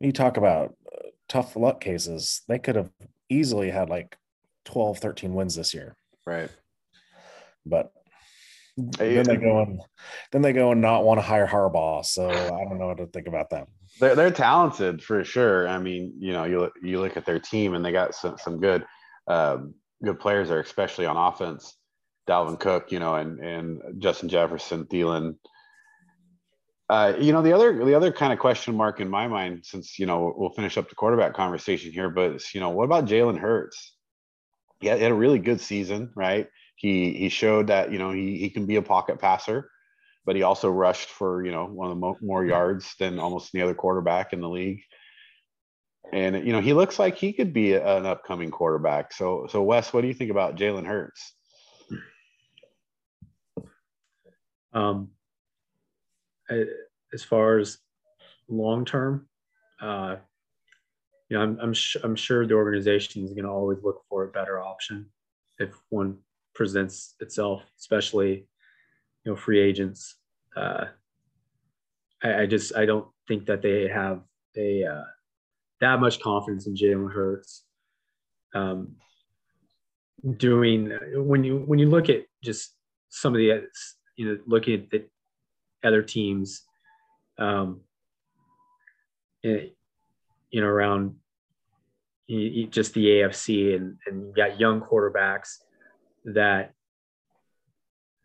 you 0.00 0.12
talk 0.12 0.36
about 0.36 0.74
uh, 0.92 1.08
tough 1.28 1.56
luck 1.56 1.80
cases. 1.80 2.42
They 2.48 2.58
could 2.58 2.76
have 2.76 2.90
easily 3.28 3.70
had 3.70 3.88
like 3.88 4.16
12, 4.64 4.98
13 4.98 5.34
wins 5.34 5.54
this 5.54 5.74
year. 5.74 5.96
Right. 6.26 6.50
But 7.64 7.92
then 8.78 9.24
they 9.24 9.36
go 9.36 9.60
and 9.60 9.80
then 10.32 10.42
they 10.42 10.52
go 10.52 10.72
and 10.72 10.80
not 10.80 11.04
want 11.04 11.18
to 11.18 11.22
hire 11.22 11.46
Harbaugh. 11.46 12.04
So 12.04 12.28
I 12.28 12.64
don't 12.64 12.78
know 12.78 12.86
what 12.86 12.98
to 12.98 13.06
think 13.06 13.26
about 13.26 13.50
them. 13.50 13.66
They're 14.00 14.14
they're 14.14 14.30
talented 14.30 15.02
for 15.02 15.24
sure. 15.24 15.66
I 15.68 15.78
mean, 15.78 16.14
you 16.18 16.32
know, 16.32 16.44
you 16.44 16.70
you 16.82 17.00
look 17.00 17.16
at 17.16 17.26
their 17.26 17.40
team 17.40 17.74
and 17.74 17.84
they 17.84 17.92
got 17.92 18.14
some 18.14 18.36
some 18.38 18.60
good 18.60 18.84
um, 19.26 19.74
good 20.02 20.20
players 20.20 20.48
there, 20.48 20.60
especially 20.60 21.06
on 21.06 21.16
offense. 21.16 21.76
Dalvin 22.28 22.60
Cook, 22.60 22.92
you 22.92 22.98
know, 22.98 23.14
and 23.14 23.40
and 23.40 23.80
Justin 23.98 24.28
Jefferson, 24.28 24.84
Thielen. 24.84 25.36
Uh, 26.90 27.14
you 27.18 27.32
know, 27.32 27.42
the 27.42 27.52
other 27.52 27.84
the 27.84 27.94
other 27.94 28.12
kind 28.12 28.32
of 28.32 28.38
question 28.38 28.74
mark 28.74 29.00
in 29.00 29.08
my 29.08 29.26
mind, 29.26 29.64
since 29.64 29.98
you 29.98 30.06
know 30.06 30.32
we'll 30.36 30.50
finish 30.50 30.78
up 30.78 30.88
the 30.88 30.94
quarterback 30.94 31.34
conversation 31.34 31.92
here, 31.92 32.10
but 32.10 32.54
you 32.54 32.60
know, 32.60 32.70
what 32.70 32.84
about 32.84 33.06
Jalen 33.06 33.38
Hurts? 33.38 33.94
Yeah, 34.80 34.96
he 34.96 35.02
had 35.02 35.12
a 35.12 35.16
really 35.16 35.38
good 35.38 35.60
season, 35.60 36.12
right? 36.14 36.46
He 36.78 37.12
he 37.12 37.28
showed 37.28 37.66
that 37.66 37.92
you 37.92 37.98
know 37.98 38.12
he 38.12 38.38
he 38.38 38.50
can 38.50 38.66
be 38.66 38.76
a 38.76 38.82
pocket 38.82 39.20
passer, 39.20 39.70
but 40.24 40.36
he 40.36 40.42
also 40.42 40.70
rushed 40.70 41.08
for 41.08 41.44
you 41.44 41.52
know 41.52 41.66
one 41.66 41.90
of 41.90 41.96
the 41.96 42.00
mo- 42.00 42.18
more 42.22 42.44
yards 42.44 42.94
than 42.98 43.18
almost 43.18 43.54
any 43.54 43.62
other 43.62 43.74
quarterback 43.74 44.32
in 44.32 44.40
the 44.40 44.48
league 44.48 44.80
and 46.12 46.46
you 46.46 46.52
know 46.52 46.60
he 46.60 46.72
looks 46.72 46.98
like 46.98 47.16
he 47.16 47.32
could 47.32 47.52
be 47.52 47.74
an 47.74 48.06
upcoming 48.06 48.50
quarterback. 48.50 49.12
So 49.12 49.46
so 49.50 49.62
Wes, 49.62 49.92
what 49.92 50.02
do 50.02 50.08
you 50.08 50.14
think 50.14 50.30
about 50.30 50.56
Jalen 50.56 50.86
Hurts? 50.86 51.34
Um, 54.72 55.10
as 56.50 57.24
far 57.24 57.58
as 57.58 57.78
long 58.48 58.84
term, 58.84 59.28
uh, 59.80 60.16
you 61.28 61.36
know, 61.36 61.42
I'm 61.42 61.58
I'm, 61.60 61.74
sh- 61.74 61.96
I'm 62.02 62.16
sure 62.16 62.46
the 62.46 62.54
organization 62.54 63.24
is 63.24 63.32
going 63.32 63.44
to 63.44 63.50
always 63.50 63.78
look 63.82 64.02
for 64.08 64.24
a 64.24 64.28
better 64.28 64.60
option 64.60 65.06
if 65.58 65.74
one 65.90 66.18
presents 66.58 67.14
itself, 67.20 67.62
especially 67.78 68.44
you 69.24 69.32
know 69.32 69.36
free 69.36 69.60
agents. 69.60 70.16
Uh, 70.56 70.86
I, 72.22 72.42
I 72.42 72.46
just 72.46 72.76
I 72.76 72.84
don't 72.84 73.06
think 73.28 73.46
that 73.46 73.62
they 73.62 73.86
have 73.86 74.22
a 74.56 74.84
uh, 74.84 75.04
that 75.80 76.00
much 76.00 76.20
confidence 76.20 76.66
in 76.66 76.74
Jalen 76.74 77.12
Hurts. 77.12 77.62
Um, 78.54 78.96
doing 80.36 80.90
when 81.14 81.44
you 81.44 81.58
when 81.58 81.78
you 81.78 81.88
look 81.88 82.08
at 82.10 82.24
just 82.42 82.74
some 83.08 83.34
of 83.34 83.38
the 83.38 83.62
you 84.16 84.26
know 84.26 84.38
looking 84.46 84.74
at 84.74 84.90
the 84.90 85.04
other 85.84 86.02
teams, 86.02 86.62
um, 87.38 87.82
it, 89.44 89.76
you 90.50 90.60
know 90.60 90.66
around 90.66 91.14
just 92.70 92.94
the 92.94 93.06
AFC 93.06 93.76
and 93.76 93.96
and 94.06 94.26
you 94.26 94.32
got 94.34 94.58
young 94.58 94.80
quarterbacks 94.80 95.58
that 96.34 96.72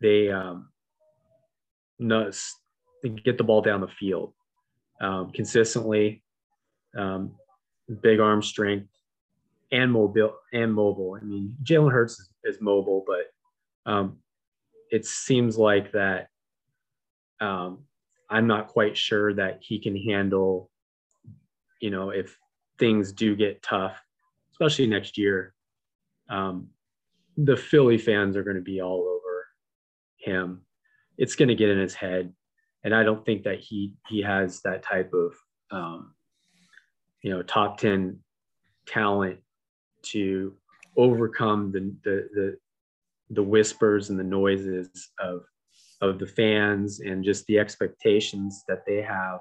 they 0.00 0.30
um, 0.30 0.70
get 1.98 3.38
the 3.38 3.44
ball 3.44 3.62
down 3.62 3.80
the 3.80 3.88
field 3.88 4.32
um, 5.00 5.30
consistently. 5.32 6.22
Um, 6.96 7.34
big 8.02 8.20
arm 8.20 8.42
strength, 8.42 8.88
and 9.72 9.92
mobile 9.92 10.34
and 10.52 10.72
mobile. 10.72 11.18
I 11.20 11.24
mean, 11.24 11.56
Jalen 11.62 11.92
Hurts 11.92 12.18
is, 12.18 12.28
is, 12.44 12.60
mobile, 12.60 13.04
but 13.06 13.90
um, 13.90 14.18
it 14.90 15.04
seems 15.04 15.58
like 15.58 15.92
that. 15.92 16.28
Um, 17.40 17.84
I'm 18.30 18.46
not 18.46 18.68
quite 18.68 18.96
sure 18.96 19.34
that 19.34 19.58
he 19.60 19.78
can 19.78 19.96
handle. 19.96 20.70
You 21.80 21.90
know, 21.90 22.10
if 22.10 22.38
things 22.78 23.12
do 23.12 23.36
get 23.36 23.62
tough, 23.62 24.00
especially 24.52 24.86
next 24.86 25.18
year, 25.18 25.52
um, 26.30 26.68
the 27.36 27.56
Philly 27.56 27.98
fans 27.98 28.36
are 28.36 28.44
going 28.44 28.56
to 28.56 28.62
be 28.62 28.80
all 28.80 29.00
over 29.00 29.46
him. 30.16 30.62
It's 31.18 31.34
going 31.34 31.48
to 31.48 31.54
get 31.54 31.70
in 31.70 31.78
his 31.78 31.94
head, 31.94 32.32
and 32.82 32.94
I 32.94 33.02
don't 33.02 33.24
think 33.24 33.44
that 33.44 33.60
he 33.60 33.94
he 34.08 34.22
has 34.22 34.60
that 34.62 34.82
type 34.82 35.12
of 35.12 35.34
um, 35.70 36.14
you 37.22 37.30
know 37.30 37.42
top 37.42 37.78
10 37.78 38.18
talent 38.86 39.38
to 40.02 40.54
overcome 40.96 41.72
the 41.72 41.94
the 42.04 42.28
the, 42.34 42.56
the 43.30 43.42
whispers 43.42 44.10
and 44.10 44.18
the 44.18 44.24
noises 44.24 45.10
of 45.18 45.44
of 46.00 46.18
the 46.18 46.26
fans 46.26 47.00
and 47.00 47.24
just 47.24 47.46
the 47.46 47.58
expectations 47.58 48.64
that 48.68 48.84
they 48.86 49.00
have 49.00 49.40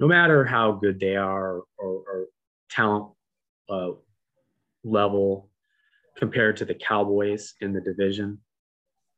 no 0.00 0.06
matter 0.06 0.44
how 0.44 0.72
good 0.72 1.00
they 1.00 1.16
are 1.16 1.62
or, 1.78 2.02
or 2.06 2.26
talent 2.70 3.06
uh, 3.68 3.90
level 4.84 5.47
compared 6.18 6.56
to 6.56 6.64
the 6.64 6.74
cowboys 6.74 7.54
in 7.60 7.72
the 7.72 7.80
division 7.80 8.38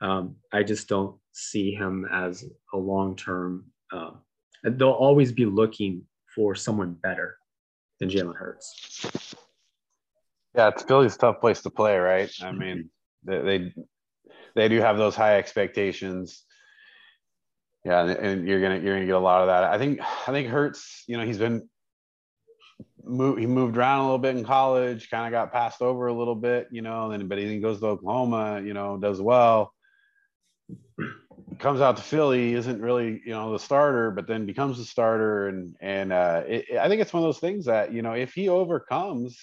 um, 0.00 0.36
i 0.52 0.62
just 0.62 0.88
don't 0.88 1.16
see 1.32 1.72
him 1.72 2.06
as 2.12 2.44
a 2.74 2.76
long-term 2.76 3.64
uh, 3.92 4.10
they'll 4.64 4.90
always 4.90 5.32
be 5.32 5.46
looking 5.46 6.02
for 6.34 6.54
someone 6.54 6.94
better 6.94 7.36
than 7.98 8.08
Jalen 8.08 8.36
Hurts. 8.36 9.34
Yeah, 10.54 10.68
it's 10.68 10.82
Philly's 10.82 11.16
tough 11.16 11.40
place 11.40 11.60
to 11.62 11.70
play, 11.70 11.96
right? 11.96 12.30
I 12.42 12.50
mean, 12.50 12.90
they 13.24 13.40
they, 13.40 13.74
they 14.56 14.68
do 14.68 14.80
have 14.80 14.98
those 14.98 15.14
high 15.14 15.36
expectations. 15.36 16.44
Yeah, 17.84 18.02
and, 18.02 18.10
and 18.10 18.48
you're 18.48 18.60
gonna 18.60 18.78
you're 18.80 18.94
gonna 18.94 19.06
get 19.06 19.14
a 19.14 19.20
lot 19.20 19.42
of 19.42 19.46
that. 19.46 19.64
I 19.64 19.78
think 19.78 20.00
I 20.00 20.32
think 20.32 20.48
Hurts, 20.48 21.04
you 21.06 21.16
know, 21.16 21.24
he's 21.24 21.38
been 21.38 21.68
moved 23.04 23.40
he 23.40 23.46
moved 23.46 23.76
around 23.76 24.00
a 24.00 24.04
little 24.04 24.18
bit 24.18 24.36
in 24.36 24.44
college, 24.44 25.10
kind 25.10 25.26
of 25.26 25.32
got 25.32 25.52
passed 25.52 25.82
over 25.82 26.06
a 26.06 26.14
little 26.14 26.34
bit, 26.34 26.68
you 26.70 26.82
know, 26.82 27.08
then 27.10 27.28
but 27.28 27.38
he 27.38 27.44
then 27.44 27.60
goes 27.60 27.80
to 27.80 27.86
Oklahoma, 27.86 28.62
you 28.64 28.74
know, 28.74 28.96
does 28.96 29.20
well. 29.20 29.72
comes 31.58 31.80
out 31.80 31.96
to 31.96 32.02
Philly, 32.02 32.54
isn't 32.54 32.80
really 32.80 33.20
you 33.24 33.32
know 33.32 33.52
the 33.52 33.58
starter, 33.58 34.10
but 34.10 34.26
then 34.26 34.46
becomes 34.46 34.78
the 34.78 34.84
starter, 34.84 35.48
and 35.48 35.76
and 35.80 36.12
uh, 36.12 36.42
it, 36.46 36.78
I 36.78 36.88
think 36.88 37.00
it's 37.02 37.12
one 37.12 37.22
of 37.22 37.28
those 37.28 37.40
things 37.40 37.66
that 37.66 37.92
you 37.92 38.02
know 38.02 38.12
if 38.12 38.32
he 38.32 38.48
overcomes, 38.48 39.38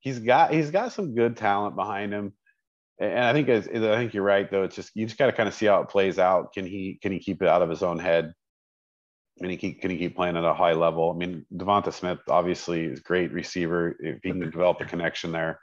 he's 0.00 0.18
got 0.18 0.52
he's 0.52 0.70
got 0.70 0.92
some 0.92 1.14
good 1.14 1.36
talent 1.36 1.76
behind 1.76 2.12
him, 2.12 2.32
and 2.98 3.24
I 3.24 3.32
think 3.32 3.48
I 3.48 3.60
think 3.60 4.14
you're 4.14 4.22
right 4.22 4.50
though. 4.50 4.64
It's 4.64 4.76
just 4.76 4.92
you 4.94 5.06
just 5.06 5.18
got 5.18 5.26
to 5.26 5.32
kind 5.32 5.48
of 5.48 5.54
see 5.54 5.66
how 5.66 5.82
it 5.82 5.88
plays 5.88 6.18
out. 6.18 6.52
Can 6.52 6.66
he 6.66 6.98
can 7.02 7.12
he 7.12 7.18
keep 7.18 7.42
it 7.42 7.48
out 7.48 7.62
of 7.62 7.70
his 7.70 7.82
own 7.82 7.98
head? 7.98 8.32
Can 9.38 9.50
he 9.50 9.56
keep 9.56 9.80
can 9.80 9.90
he 9.90 9.98
keep 9.98 10.16
playing 10.16 10.36
at 10.36 10.44
a 10.44 10.54
high 10.54 10.72
level? 10.72 11.10
I 11.10 11.16
mean, 11.16 11.44
Devonta 11.54 11.92
Smith 11.92 12.20
obviously 12.28 12.84
is 12.84 13.00
great 13.00 13.32
receiver. 13.32 13.96
If 14.00 14.20
he 14.22 14.30
can 14.30 14.40
develop 14.40 14.80
a 14.80 14.84
connection 14.84 15.30
there, 15.30 15.60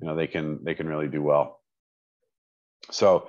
you 0.00 0.06
know 0.06 0.14
they 0.14 0.28
can 0.28 0.62
they 0.62 0.74
can 0.74 0.86
really 0.86 1.08
do 1.08 1.22
well. 1.22 1.60
So 2.90 3.28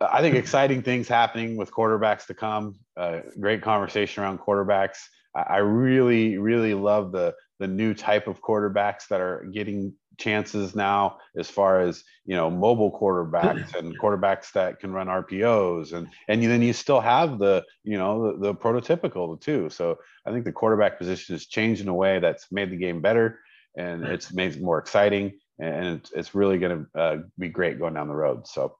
I 0.00 0.20
think 0.20 0.36
exciting 0.36 0.82
things 0.82 1.08
happening 1.08 1.56
with 1.56 1.70
quarterbacks 1.70 2.26
to 2.26 2.34
come. 2.34 2.74
Uh, 2.96 3.20
great 3.40 3.62
conversation 3.62 4.22
around 4.22 4.40
quarterbacks. 4.40 4.98
I, 5.34 5.40
I 5.40 5.56
really, 5.58 6.36
really 6.38 6.74
love 6.74 7.12
the 7.12 7.34
the 7.62 7.68
new 7.68 7.94
type 7.94 8.26
of 8.26 8.42
quarterbacks 8.42 9.06
that 9.08 9.20
are 9.20 9.46
getting 9.52 9.94
chances 10.18 10.74
now 10.74 11.18
as 11.36 11.48
far 11.48 11.80
as 11.80 12.02
you 12.26 12.34
know 12.34 12.50
mobile 12.50 12.90
quarterbacks 13.00 13.74
and 13.76 13.96
quarterbacks 14.00 14.50
that 14.52 14.80
can 14.80 14.92
run 14.92 15.06
RPOs 15.06 15.92
and 15.92 16.08
and 16.28 16.42
then 16.42 16.60
you 16.60 16.72
still 16.72 17.00
have 17.00 17.38
the 17.38 17.64
you 17.84 17.96
know 17.96 18.32
the, 18.32 18.48
the 18.48 18.54
prototypical 18.54 19.40
too. 19.40 19.70
So 19.70 19.98
I 20.26 20.32
think 20.32 20.44
the 20.44 20.50
quarterback 20.50 20.98
position 20.98 21.36
has 21.36 21.46
changed 21.46 21.80
in 21.80 21.88
a 21.88 21.94
way 21.94 22.18
that's 22.18 22.50
made 22.50 22.70
the 22.70 22.76
game 22.76 23.00
better 23.00 23.38
and 23.76 24.04
it's 24.04 24.32
made 24.32 24.56
it 24.56 24.60
more 24.60 24.78
exciting 24.78 25.38
and 25.60 25.86
it's, 25.86 26.10
it's 26.12 26.34
really 26.34 26.58
going 26.58 26.84
to 26.94 27.00
uh, 27.00 27.16
be 27.38 27.48
great 27.48 27.78
going 27.78 27.94
down 27.94 28.08
the 28.08 28.14
road. 28.14 28.48
So 28.48 28.76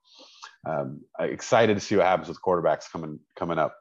um, 0.67 1.01
i'm 1.17 1.29
excited 1.29 1.75
to 1.75 1.79
see 1.79 1.95
what 1.95 2.05
happens 2.05 2.27
with 2.27 2.41
quarterbacks 2.41 2.91
coming 2.91 3.19
coming 3.37 3.57
up. 3.57 3.77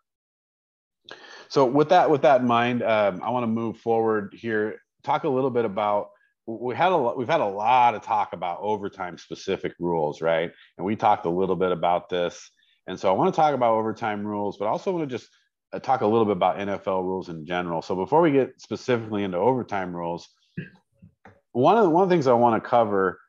So 1.53 1.67
with 1.67 1.91
that 1.91 2.09
with 2.09 2.23
that 2.23 2.41
in 2.41 2.47
mind, 2.47 2.83
um, 2.83 3.21
I 3.23 3.29
want 3.29 3.43
to 3.43 3.49
move 3.49 3.77
forward 3.77 4.35
here. 4.35 4.81
Talk 5.05 5.25
a 5.25 5.29
little 5.29 5.51
bit 5.51 5.65
about 5.65 6.11
we 6.47 6.75
had 6.75 6.93
a 6.93 6.99
we've 7.15 7.29
had 7.29 7.41
a 7.41 7.47
lot 7.47 7.95
of 7.95 8.03
talk 8.03 8.33
about 8.33 8.59
overtime 8.61 9.17
specific 9.17 9.75
rules, 9.79 10.21
right? 10.21 10.51
And 10.77 10.85
we 10.85 10.97
talked 10.97 11.27
a 11.27 11.31
little 11.31 11.57
bit 11.57 11.73
about 11.73 12.09
this. 12.09 12.51
And 12.87 12.99
so 12.99 13.09
I 13.09 13.13
want 13.17 13.33
to 13.33 13.41
talk 13.41 13.55
about 13.55 13.75
overtime 13.75 14.27
rules, 14.27 14.57
but 14.59 14.67
I 14.67 14.69
also 14.69 14.91
want 14.91 15.09
to 15.09 15.19
just 15.19 15.31
uh, 15.73 15.79
talk 15.79 16.01
a 16.01 16.07
little 16.07 16.25
bit 16.25 16.33
about 16.33 16.59
NFL 16.59 17.05
rules 17.05 17.29
in 17.29 17.47
general. 17.47 17.81
So 17.81 17.95
before 17.95 18.21
we 18.21 18.33
get 18.33 18.61
specifically 18.61 19.23
into 19.23 19.39
overtime 19.39 19.95
rules, 19.95 20.29
one 21.53 21.77
of 21.77 21.85
the, 21.85 21.91
one 21.91 22.03
of 22.03 22.09
the 22.09 22.15
things 22.15 22.27
I 22.27 22.33
want 22.33 22.63
to 22.63 22.69
cover 22.69 23.21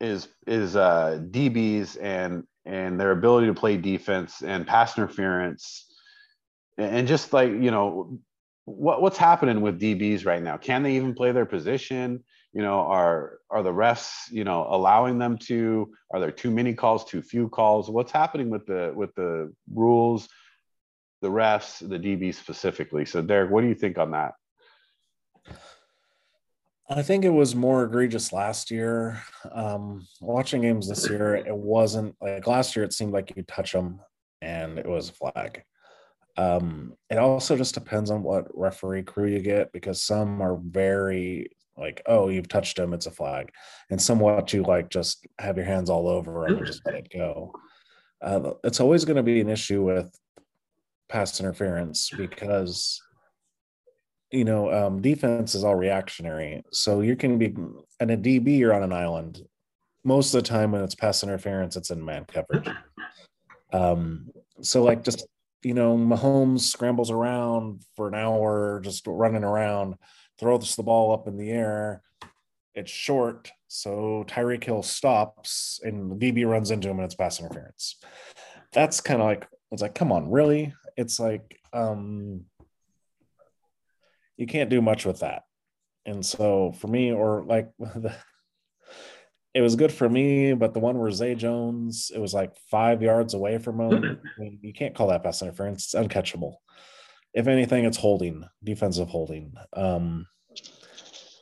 is 0.00 0.28
is 0.46 0.76
uh, 0.76 1.20
DBs 1.30 1.98
and 2.02 2.44
and 2.64 2.98
their 2.98 3.12
ability 3.12 3.46
to 3.46 3.54
play 3.54 3.76
defense 3.76 4.42
and 4.42 4.66
pass 4.66 4.96
interference 4.98 5.86
and 6.78 7.06
just 7.06 7.32
like 7.32 7.50
you 7.50 7.70
know 7.70 8.18
what 8.70 9.02
what's 9.02 9.18
happening 9.18 9.60
with 9.60 9.80
DBs 9.80 10.24
right 10.24 10.42
now 10.42 10.56
can 10.56 10.82
they 10.82 10.96
even 10.96 11.14
play 11.14 11.32
their 11.32 11.46
position 11.46 12.22
you 12.52 12.62
know 12.62 12.80
are 12.80 13.38
are 13.50 13.62
the 13.62 13.72
refs 13.72 14.30
you 14.30 14.44
know 14.44 14.66
allowing 14.70 15.18
them 15.18 15.36
to 15.36 15.92
are 16.10 16.20
there 16.20 16.30
too 16.30 16.50
many 16.50 16.74
calls 16.74 17.04
too 17.04 17.22
few 17.22 17.48
calls 17.48 17.90
what's 17.90 18.12
happening 18.12 18.50
with 18.50 18.66
the 18.66 18.92
with 18.94 19.14
the 19.14 19.52
rules 19.72 20.28
the 21.22 21.28
refs 21.28 21.86
the 21.86 21.98
DBs 21.98 22.34
specifically 22.34 23.04
so 23.04 23.20
Derek 23.22 23.50
what 23.50 23.62
do 23.62 23.68
you 23.68 23.74
think 23.74 23.98
on 23.98 24.12
that 24.12 24.34
I 26.92 27.02
think 27.02 27.24
it 27.24 27.30
was 27.30 27.54
more 27.54 27.84
egregious 27.84 28.32
last 28.32 28.68
year. 28.68 29.22
Um, 29.52 30.08
watching 30.20 30.62
games 30.62 30.88
this 30.88 31.08
year, 31.08 31.36
it 31.36 31.54
wasn't 31.54 32.16
like 32.20 32.48
last 32.48 32.74
year. 32.74 32.84
It 32.84 32.92
seemed 32.92 33.12
like 33.12 33.32
you 33.36 33.44
touch 33.44 33.70
them 33.70 34.00
and 34.42 34.76
it 34.76 34.86
was 34.86 35.08
a 35.08 35.12
flag. 35.12 35.62
Um, 36.36 36.94
it 37.10 37.18
also 37.18 37.56
just 37.56 37.74
depends 37.74 38.10
on 38.10 38.22
what 38.22 38.46
referee 38.56 39.02
crew 39.02 39.28
you 39.28 39.40
get 39.40 39.72
because 39.72 40.02
some 40.02 40.40
are 40.40 40.58
very 40.62 41.50
like, 41.76 42.02
oh, 42.06 42.28
you've 42.28 42.48
touched 42.48 42.78
him, 42.78 42.92
it's 42.92 43.06
a 43.06 43.10
flag, 43.10 43.50
and 43.90 44.00
some 44.00 44.20
watch 44.20 44.52
you 44.52 44.62
like 44.62 44.90
just 44.90 45.26
have 45.38 45.56
your 45.56 45.66
hands 45.66 45.88
all 45.88 46.08
over 46.08 46.46
him 46.46 46.58
and 46.58 46.66
just 46.66 46.82
let 46.84 46.94
it 46.94 47.08
go. 47.12 47.52
Uh, 48.22 48.52
it's 48.64 48.80
always 48.80 49.04
going 49.04 49.16
to 49.16 49.22
be 49.22 49.40
an 49.40 49.48
issue 49.48 49.82
with 49.82 50.14
pass 51.08 51.40
interference 51.40 52.10
because 52.16 53.00
you 54.30 54.44
know, 54.44 54.72
um, 54.72 55.00
defense 55.00 55.54
is 55.54 55.64
all 55.64 55.74
reactionary. 55.74 56.62
So 56.72 57.00
you 57.00 57.16
can 57.16 57.38
be 57.38 57.46
in 57.46 58.10
a 58.10 58.16
DB, 58.16 58.58
you're 58.58 58.74
on 58.74 58.82
an 58.82 58.92
island. 58.92 59.42
Most 60.04 60.32
of 60.34 60.42
the 60.42 60.48
time 60.48 60.72
when 60.72 60.82
it's 60.82 60.94
pass 60.94 61.22
interference, 61.22 61.76
it's 61.76 61.90
in 61.90 62.04
man 62.04 62.24
coverage. 62.24 62.68
Um, 63.72 64.30
so 64.62 64.82
like 64.82 65.04
just 65.04 65.26
you 65.62 65.74
know, 65.74 65.96
Mahomes 65.96 66.60
scrambles 66.60 67.10
around 67.10 67.82
for 67.96 68.08
an 68.08 68.14
hour, 68.14 68.80
just 68.82 69.06
running 69.06 69.44
around, 69.44 69.96
throws 70.38 70.76
the 70.76 70.82
ball 70.82 71.12
up 71.12 71.28
in 71.28 71.36
the 71.36 71.50
air. 71.50 72.02
It's 72.74 72.90
short, 72.90 73.50
so 73.68 74.24
Tyreek 74.26 74.64
Hill 74.64 74.82
stops, 74.82 75.80
and 75.82 76.10
the 76.10 76.32
DB 76.32 76.48
runs 76.48 76.70
into 76.70 76.88
him, 76.88 76.98
and 76.98 77.04
it's 77.04 77.14
pass 77.14 77.40
interference. 77.40 77.96
That's 78.72 79.00
kind 79.00 79.20
of 79.20 79.26
like 79.26 79.46
it's 79.70 79.82
like, 79.82 79.94
come 79.94 80.12
on, 80.12 80.30
really? 80.30 80.74
It's 80.96 81.20
like 81.20 81.58
um 81.72 82.44
you 84.36 84.46
can't 84.46 84.70
do 84.70 84.80
much 84.80 85.04
with 85.04 85.20
that. 85.20 85.42
And 86.06 86.24
so 86.24 86.72
for 86.72 86.88
me, 86.88 87.12
or 87.12 87.44
like 87.44 87.70
the, 87.78 88.14
it 89.54 89.60
was 89.60 89.76
good 89.76 89.92
for 89.92 90.08
me, 90.08 90.54
but 90.54 90.74
the 90.74 90.80
one 90.80 90.98
where 90.98 91.10
Zay 91.10 91.34
Jones, 91.34 92.12
it 92.14 92.20
was 92.20 92.32
like 92.32 92.52
five 92.70 93.02
yards 93.02 93.34
away 93.34 93.58
from 93.58 93.80
him. 93.80 94.20
I 94.24 94.40
mean, 94.40 94.58
you 94.62 94.72
can't 94.72 94.94
call 94.94 95.08
that 95.08 95.24
pass 95.24 95.42
interference. 95.42 95.92
It's 95.92 95.94
uncatchable. 95.94 96.54
If 97.34 97.46
anything, 97.46 97.84
it's 97.84 97.96
holding, 97.96 98.44
defensive 98.62 99.08
holding. 99.08 99.54
Um, 99.72 100.26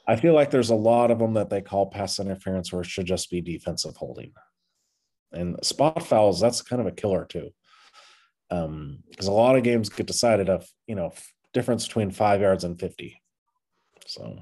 I 0.07 0.17
feel 0.17 0.33
like 0.33 0.51
there's 0.51 0.71
a 0.71 0.75
lot 0.75 1.11
of 1.11 1.19
them 1.19 1.35
that 1.35 1.51
they 1.51 1.61
call 1.61 1.91
pass 1.91 2.19
interference 2.19 2.73
where 2.73 2.81
it 2.81 2.89
should 2.89 3.07
just 3.07 3.31
be 3.31 3.43
defensive 3.43 3.97
holding. 3.97 4.33
And 5.33 5.63
spot 5.63 6.03
fouls, 6.03 6.41
that's 6.41 6.63
kind 6.63 6.81
of 6.81 6.87
a 6.87 6.93
killer 6.93 7.27
too. 7.27 7.51
Um, 8.51 9.01
because 9.11 9.27
a 9.27 9.33
lot 9.33 9.57
of 9.57 9.63
games 9.63 9.91
get 9.91 10.07
decided 10.07 10.49
of, 10.49 10.67
you 10.87 10.95
know, 10.95 11.13
difference 11.53 11.87
between 11.87 12.11
five 12.11 12.41
yards 12.41 12.65
and 12.65 12.81
50. 12.81 13.21
So, 14.07 14.39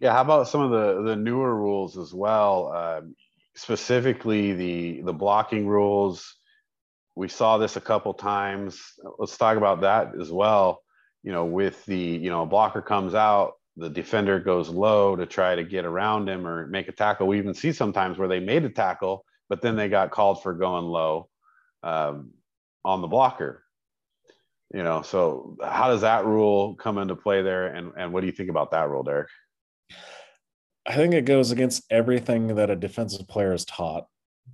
yeah. 0.00 0.12
How 0.12 0.22
about 0.22 0.48
some 0.48 0.60
of 0.62 0.70
the 0.70 1.02
the 1.02 1.16
newer 1.16 1.54
rules 1.54 1.96
as 1.98 2.12
well? 2.12 2.72
Um, 2.72 3.14
specifically, 3.54 4.52
the 4.54 5.02
the 5.02 5.12
blocking 5.12 5.66
rules. 5.66 6.36
We 7.16 7.28
saw 7.28 7.58
this 7.58 7.76
a 7.76 7.80
couple 7.80 8.14
times. 8.14 8.80
Let's 9.18 9.36
talk 9.36 9.56
about 9.56 9.82
that 9.82 10.12
as 10.20 10.30
well. 10.30 10.82
You 11.22 11.32
know, 11.32 11.44
with 11.44 11.84
the 11.86 11.98
you 11.98 12.30
know 12.30 12.42
a 12.42 12.46
blocker 12.46 12.82
comes 12.82 13.14
out, 13.14 13.54
the 13.76 13.90
defender 13.90 14.40
goes 14.40 14.68
low 14.68 15.16
to 15.16 15.26
try 15.26 15.54
to 15.54 15.64
get 15.64 15.84
around 15.84 16.28
him 16.28 16.46
or 16.46 16.66
make 16.66 16.88
a 16.88 16.92
tackle. 16.92 17.26
We 17.26 17.38
even 17.38 17.54
see 17.54 17.72
sometimes 17.72 18.18
where 18.18 18.28
they 18.28 18.40
made 18.40 18.64
a 18.64 18.70
tackle, 18.70 19.24
but 19.48 19.60
then 19.60 19.76
they 19.76 19.88
got 19.88 20.10
called 20.10 20.42
for 20.42 20.54
going 20.54 20.86
low 20.86 21.28
um, 21.82 22.30
on 22.84 23.02
the 23.02 23.08
blocker 23.08 23.64
you 24.74 24.82
know 24.82 25.02
so 25.02 25.56
how 25.62 25.88
does 25.88 26.02
that 26.02 26.24
rule 26.24 26.74
come 26.74 26.98
into 26.98 27.16
play 27.16 27.42
there 27.42 27.66
and 27.68 27.92
and 27.96 28.12
what 28.12 28.20
do 28.20 28.26
you 28.26 28.32
think 28.32 28.50
about 28.50 28.70
that 28.70 28.88
rule 28.88 29.02
derek 29.02 29.28
i 30.86 30.94
think 30.94 31.14
it 31.14 31.24
goes 31.24 31.50
against 31.50 31.84
everything 31.90 32.54
that 32.56 32.70
a 32.70 32.76
defensive 32.76 33.28
player 33.28 33.52
is 33.52 33.64
taught. 33.64 34.06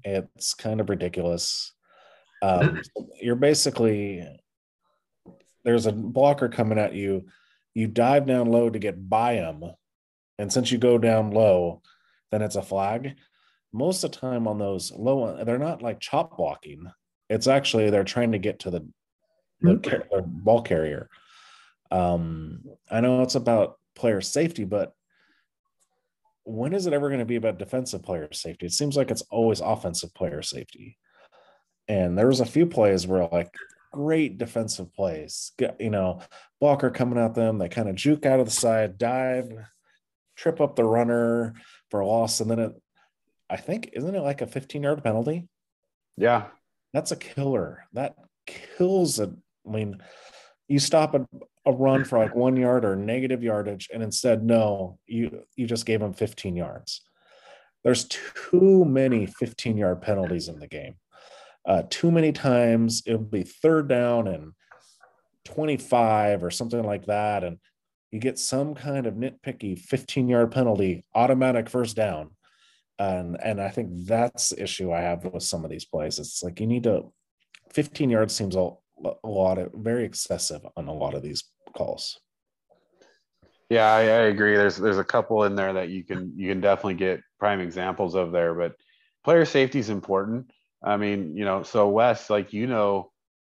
It's 0.04 0.54
kind 0.54 0.80
of 0.80 0.90
ridiculous. 0.90 1.72
Um, 2.42 2.82
you're 3.20 3.36
basically 3.36 4.26
there's 5.64 5.86
a 5.86 5.92
blocker 5.92 6.48
coming 6.48 6.78
at 6.78 6.94
you. 6.94 7.26
You 7.74 7.88
dive 7.88 8.26
down 8.26 8.50
low 8.50 8.70
to 8.70 8.78
get 8.78 9.08
by 9.08 9.34
him. 9.34 9.64
And 10.38 10.52
since 10.52 10.70
you 10.70 10.78
go 10.78 10.98
down 10.98 11.30
low 11.30 11.82
then 12.30 12.42
it's 12.42 12.56
a 12.56 12.62
flag. 12.62 13.16
Most 13.72 14.02
of 14.04 14.10
the 14.10 14.18
time 14.18 14.48
on 14.48 14.58
those 14.58 14.92
low 14.92 15.42
they're 15.44 15.58
not 15.58 15.82
like 15.82 16.00
chop 16.00 16.36
blocking. 16.36 16.90
It's 17.28 17.46
actually 17.46 17.90
they're 17.90 18.04
trying 18.04 18.32
to 18.32 18.38
get 18.38 18.60
to 18.60 18.70
the 18.70 18.86
the, 19.60 19.76
the 20.10 20.22
ball 20.22 20.62
carrier. 20.62 21.08
Um, 21.90 22.64
I 22.90 23.00
know 23.00 23.22
it's 23.22 23.36
about 23.36 23.78
player 23.94 24.20
safety, 24.20 24.64
but 24.64 24.92
when 26.46 26.72
is 26.72 26.86
it 26.86 26.92
ever 26.92 27.08
going 27.08 27.18
to 27.18 27.26
be 27.26 27.36
about 27.36 27.58
defensive 27.58 28.02
player 28.02 28.28
safety? 28.32 28.66
It 28.66 28.72
seems 28.72 28.96
like 28.96 29.10
it's 29.10 29.22
always 29.30 29.60
offensive 29.60 30.14
player 30.14 30.42
safety. 30.42 30.96
And 31.88 32.16
there 32.16 32.28
was 32.28 32.40
a 32.40 32.46
few 32.46 32.66
plays 32.66 33.06
where 33.06 33.28
like 33.30 33.52
great 33.92 34.38
defensive 34.38 34.94
plays, 34.94 35.52
you 35.80 35.90
know, 35.90 36.20
blocker 36.60 36.90
coming 36.90 37.18
at 37.18 37.34
them, 37.34 37.58
they 37.58 37.68
kind 37.68 37.88
of 37.88 37.96
juke 37.96 38.26
out 38.26 38.38
of 38.38 38.46
the 38.46 38.52
side, 38.52 38.96
dive, 38.96 39.50
trip 40.36 40.60
up 40.60 40.76
the 40.76 40.84
runner 40.84 41.54
for 41.90 42.00
a 42.00 42.06
loss, 42.06 42.40
and 42.40 42.50
then 42.50 42.58
it, 42.60 42.72
I 43.50 43.56
think, 43.56 43.90
isn't 43.92 44.14
it 44.14 44.20
like 44.20 44.40
a 44.40 44.46
15 44.46 44.82
yard 44.82 45.02
penalty? 45.02 45.48
Yeah, 46.16 46.46
that's 46.92 47.10
a 47.10 47.16
killer. 47.16 47.84
That 47.92 48.14
kills 48.46 49.18
it. 49.18 49.30
I 49.66 49.70
mean, 49.70 49.98
you 50.68 50.78
stop 50.78 51.14
a, 51.14 51.26
a 51.66 51.72
run 51.72 52.04
for 52.04 52.18
like 52.18 52.34
one 52.34 52.56
yard 52.56 52.84
or 52.84 52.96
negative 52.96 53.42
yardage, 53.42 53.88
and 53.92 54.02
instead, 54.02 54.42
no, 54.44 54.98
you 55.06 55.42
you 55.56 55.66
just 55.66 55.84
gave 55.86 56.00
them 56.00 56.12
15 56.14 56.56
yards. 56.56 57.02
There's 57.84 58.04
too 58.04 58.84
many 58.84 59.26
15 59.26 59.76
yard 59.76 60.02
penalties 60.02 60.48
in 60.48 60.58
the 60.58 60.66
game. 60.68 60.96
uh, 61.66 61.82
too 61.90 62.10
many 62.10 62.32
times 62.32 63.02
it'll 63.06 63.18
be 63.20 63.42
third 63.42 63.88
down 63.88 64.28
and 64.28 64.52
25 65.44 66.44
or 66.44 66.50
something 66.50 66.82
like 66.84 67.06
that. 67.06 67.44
And 67.44 67.58
you 68.12 68.20
get 68.20 68.38
some 68.38 68.74
kind 68.74 69.06
of 69.06 69.14
nitpicky 69.14 69.78
15 69.78 70.28
yard 70.28 70.52
penalty, 70.52 71.04
automatic 71.14 71.68
first 71.68 71.96
down. 71.96 72.30
And, 72.98 73.36
and 73.42 73.60
I 73.60 73.68
think 73.68 73.90
that's 74.06 74.50
the 74.50 74.62
issue 74.62 74.92
I 74.92 75.00
have 75.02 75.24
with 75.24 75.42
some 75.42 75.64
of 75.64 75.70
these 75.70 75.84
plays. 75.84 76.18
It's 76.18 76.42
like 76.42 76.60
you 76.60 76.66
need 76.66 76.84
to, 76.84 77.12
15 77.72 78.10
yards 78.10 78.34
seems 78.34 78.56
a, 78.56 78.70
a 79.04 79.28
lot 79.28 79.58
of 79.58 79.72
very 79.74 80.04
excessive 80.04 80.62
on 80.76 80.86
a 80.88 80.94
lot 80.94 81.14
of 81.14 81.22
these 81.22 81.44
calls. 81.76 82.20
Yeah, 83.68 83.92
I, 83.92 84.00
I, 84.00 84.22
agree. 84.30 84.56
There's 84.56 84.76
there's 84.76 84.98
a 84.98 85.04
couple 85.04 85.44
in 85.44 85.56
there 85.56 85.72
that 85.72 85.88
you 85.88 86.04
can 86.04 86.32
you 86.36 86.48
can 86.48 86.60
definitely 86.60 86.94
get 86.94 87.20
prime 87.38 87.60
examples 87.60 88.14
of 88.14 88.30
there, 88.30 88.54
but 88.54 88.76
player 89.24 89.44
safety 89.44 89.80
is 89.80 89.90
important. 89.90 90.50
I 90.84 90.96
mean, 90.96 91.36
you 91.36 91.44
know, 91.44 91.64
so 91.64 91.88
Wes, 91.88 92.30
like 92.30 92.52
you 92.52 92.68
know, 92.68 93.10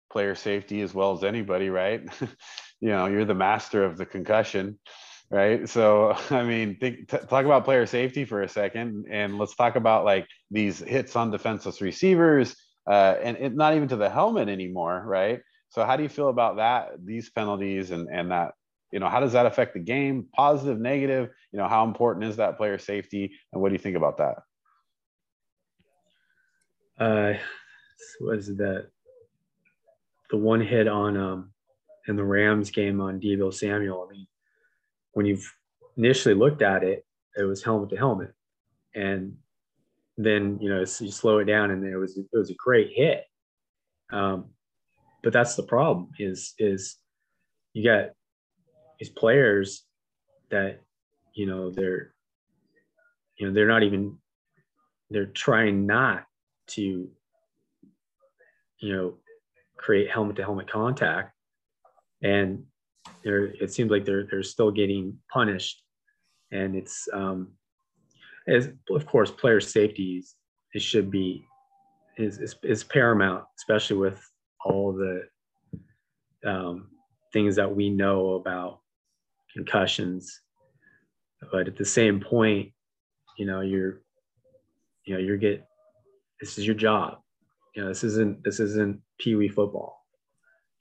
player 0.09 0.35
safety 0.35 0.81
as 0.81 0.93
well 0.93 1.11
as 1.11 1.25
anybody, 1.25 1.69
right? 1.69 2.01
you 2.79 2.89
know, 2.89 3.07
you're 3.07 3.25
the 3.25 3.33
master 3.33 3.83
of 3.83 3.97
the 3.97 4.05
concussion, 4.05 4.79
right? 5.29 5.67
So, 5.67 6.15
I 6.29 6.43
mean, 6.43 6.77
think, 6.77 7.09
t- 7.09 7.17
talk 7.29 7.43
about 7.43 7.65
player 7.65 7.85
safety 7.85 8.23
for 8.23 8.41
a 8.41 8.47
second, 8.47 9.07
and 9.09 9.37
let's 9.37 9.55
talk 9.55 9.75
about 9.75 10.05
like 10.05 10.27
these 10.49 10.79
hits 10.79 11.17
on 11.17 11.31
defenseless 11.31 11.81
receivers, 11.81 12.55
uh, 12.89 13.15
and 13.21 13.35
it, 13.37 13.53
not 13.53 13.75
even 13.75 13.89
to 13.89 13.97
the 13.97 14.09
helmet 14.09 14.47
anymore, 14.47 15.03
right? 15.05 15.41
So, 15.75 15.85
how 15.85 15.97
do 15.97 16.03
you 16.03 16.09
feel 16.09 16.29
about 16.29 16.55
that? 16.55 17.05
These 17.05 17.29
penalties 17.29 17.91
and 17.91 18.07
and 18.09 18.31
that 18.31 18.53
you 18.91 18.99
know 18.99 19.09
how 19.09 19.19
does 19.19 19.33
that 19.33 19.45
affect 19.45 19.73
the 19.73 19.79
game 19.81 20.27
positive 20.33 20.79
negative 20.79 21.29
you 21.51 21.59
know 21.59 21.67
how 21.67 21.83
important 21.83 22.23
is 22.23 22.37
that 22.37 22.55
player 22.55 22.77
safety 22.77 23.33
and 23.51 23.61
what 23.61 23.67
do 23.67 23.73
you 23.73 23.79
think 23.79 23.97
about 23.97 24.17
that 24.17 24.35
uh 26.97 27.33
was 28.21 28.47
that 28.55 28.87
the 30.29 30.37
one 30.37 30.61
hit 30.61 30.87
on 30.87 31.17
um 31.17 31.51
in 32.07 32.15
the 32.15 32.23
Rams 32.23 32.71
game 32.71 33.01
on 33.01 33.19
Deebo 33.19 33.53
Samuel. 33.53 34.07
I 34.07 34.13
mean, 34.13 34.27
when 35.13 35.25
you've 35.25 35.51
initially 35.97 36.35
looked 36.35 36.61
at 36.61 36.83
it, 36.83 37.05
it 37.35 37.43
was 37.43 37.63
helmet 37.63 37.89
to 37.89 37.97
helmet, 37.97 38.33
and 38.93 39.35
then 40.17 40.59
you 40.61 40.69
know 40.69 40.79
you 40.79 40.85
slow 40.85 41.39
it 41.39 41.45
down, 41.45 41.71
and 41.71 41.83
it 41.83 41.97
was 41.97 42.17
it 42.17 42.27
was 42.31 42.49
a 42.49 42.55
great 42.55 42.91
hit. 42.93 43.25
Um, 44.11 44.51
but 45.25 45.33
that's 45.33 45.55
the 45.55 45.63
problem 45.63 46.09
is 46.19 46.53
is 46.59 46.97
you 47.73 47.83
got 47.83 48.11
these 48.99 49.09
players 49.09 49.83
that 50.51 50.81
you 51.33 51.47
know 51.47 51.71
they're 51.71 52.13
you 53.35 53.47
know 53.47 53.53
they're 53.53 53.67
not 53.67 53.81
even 53.81 54.19
they're 55.09 55.25
trying 55.25 55.87
not 55.87 56.25
to 56.67 57.09
you 58.79 58.95
know 58.95 59.15
create 59.77 60.11
helmet 60.11 60.35
to 60.35 60.43
helmet 60.43 60.71
contact. 60.71 61.33
And 62.21 62.63
they're 63.23 63.45
it 63.45 63.73
seems 63.73 63.89
like 63.89 64.05
they're 64.05 64.27
they're 64.29 64.43
still 64.43 64.69
getting 64.69 65.17
punished. 65.33 65.81
And 66.51 66.75
it's 66.75 67.07
um 67.11 67.53
as 68.47 68.69
of 68.91 69.07
course 69.07 69.31
player 69.31 69.59
safety 69.59 70.17
is, 70.19 70.35
it 70.75 70.83
should 70.83 71.09
be 71.09 71.43
is, 72.17 72.37
is, 72.37 72.55
is 72.63 72.83
paramount 72.83 73.43
especially 73.57 73.97
with 73.97 74.23
all 74.65 74.91
the 74.91 75.23
um, 76.45 76.89
things 77.31 77.55
that 77.55 77.73
we 77.73 77.89
know 77.89 78.33
about 78.33 78.81
concussions 79.53 80.41
but 81.51 81.67
at 81.67 81.77
the 81.77 81.85
same 81.85 82.19
point 82.19 82.73
you 83.37 83.45
know 83.45 83.61
you're 83.61 84.01
you 85.05 85.13
know 85.13 85.19
you're 85.19 85.37
get 85.37 85.65
this 86.41 86.57
is 86.57 86.65
your 86.65 86.75
job 86.75 87.19
you 87.73 87.81
know 87.81 87.87
this 87.87 88.03
isn't 88.03 88.43
this 88.43 88.59
isn't 88.59 88.99
pee 89.17 89.35
wee 89.35 89.47
football 89.47 90.05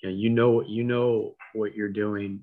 you 0.04 0.10
know, 0.10 0.16
you 0.16 0.30
know 0.30 0.62
you 0.66 0.84
know 0.84 1.34
what 1.54 1.74
you're 1.74 1.88
doing 1.88 2.40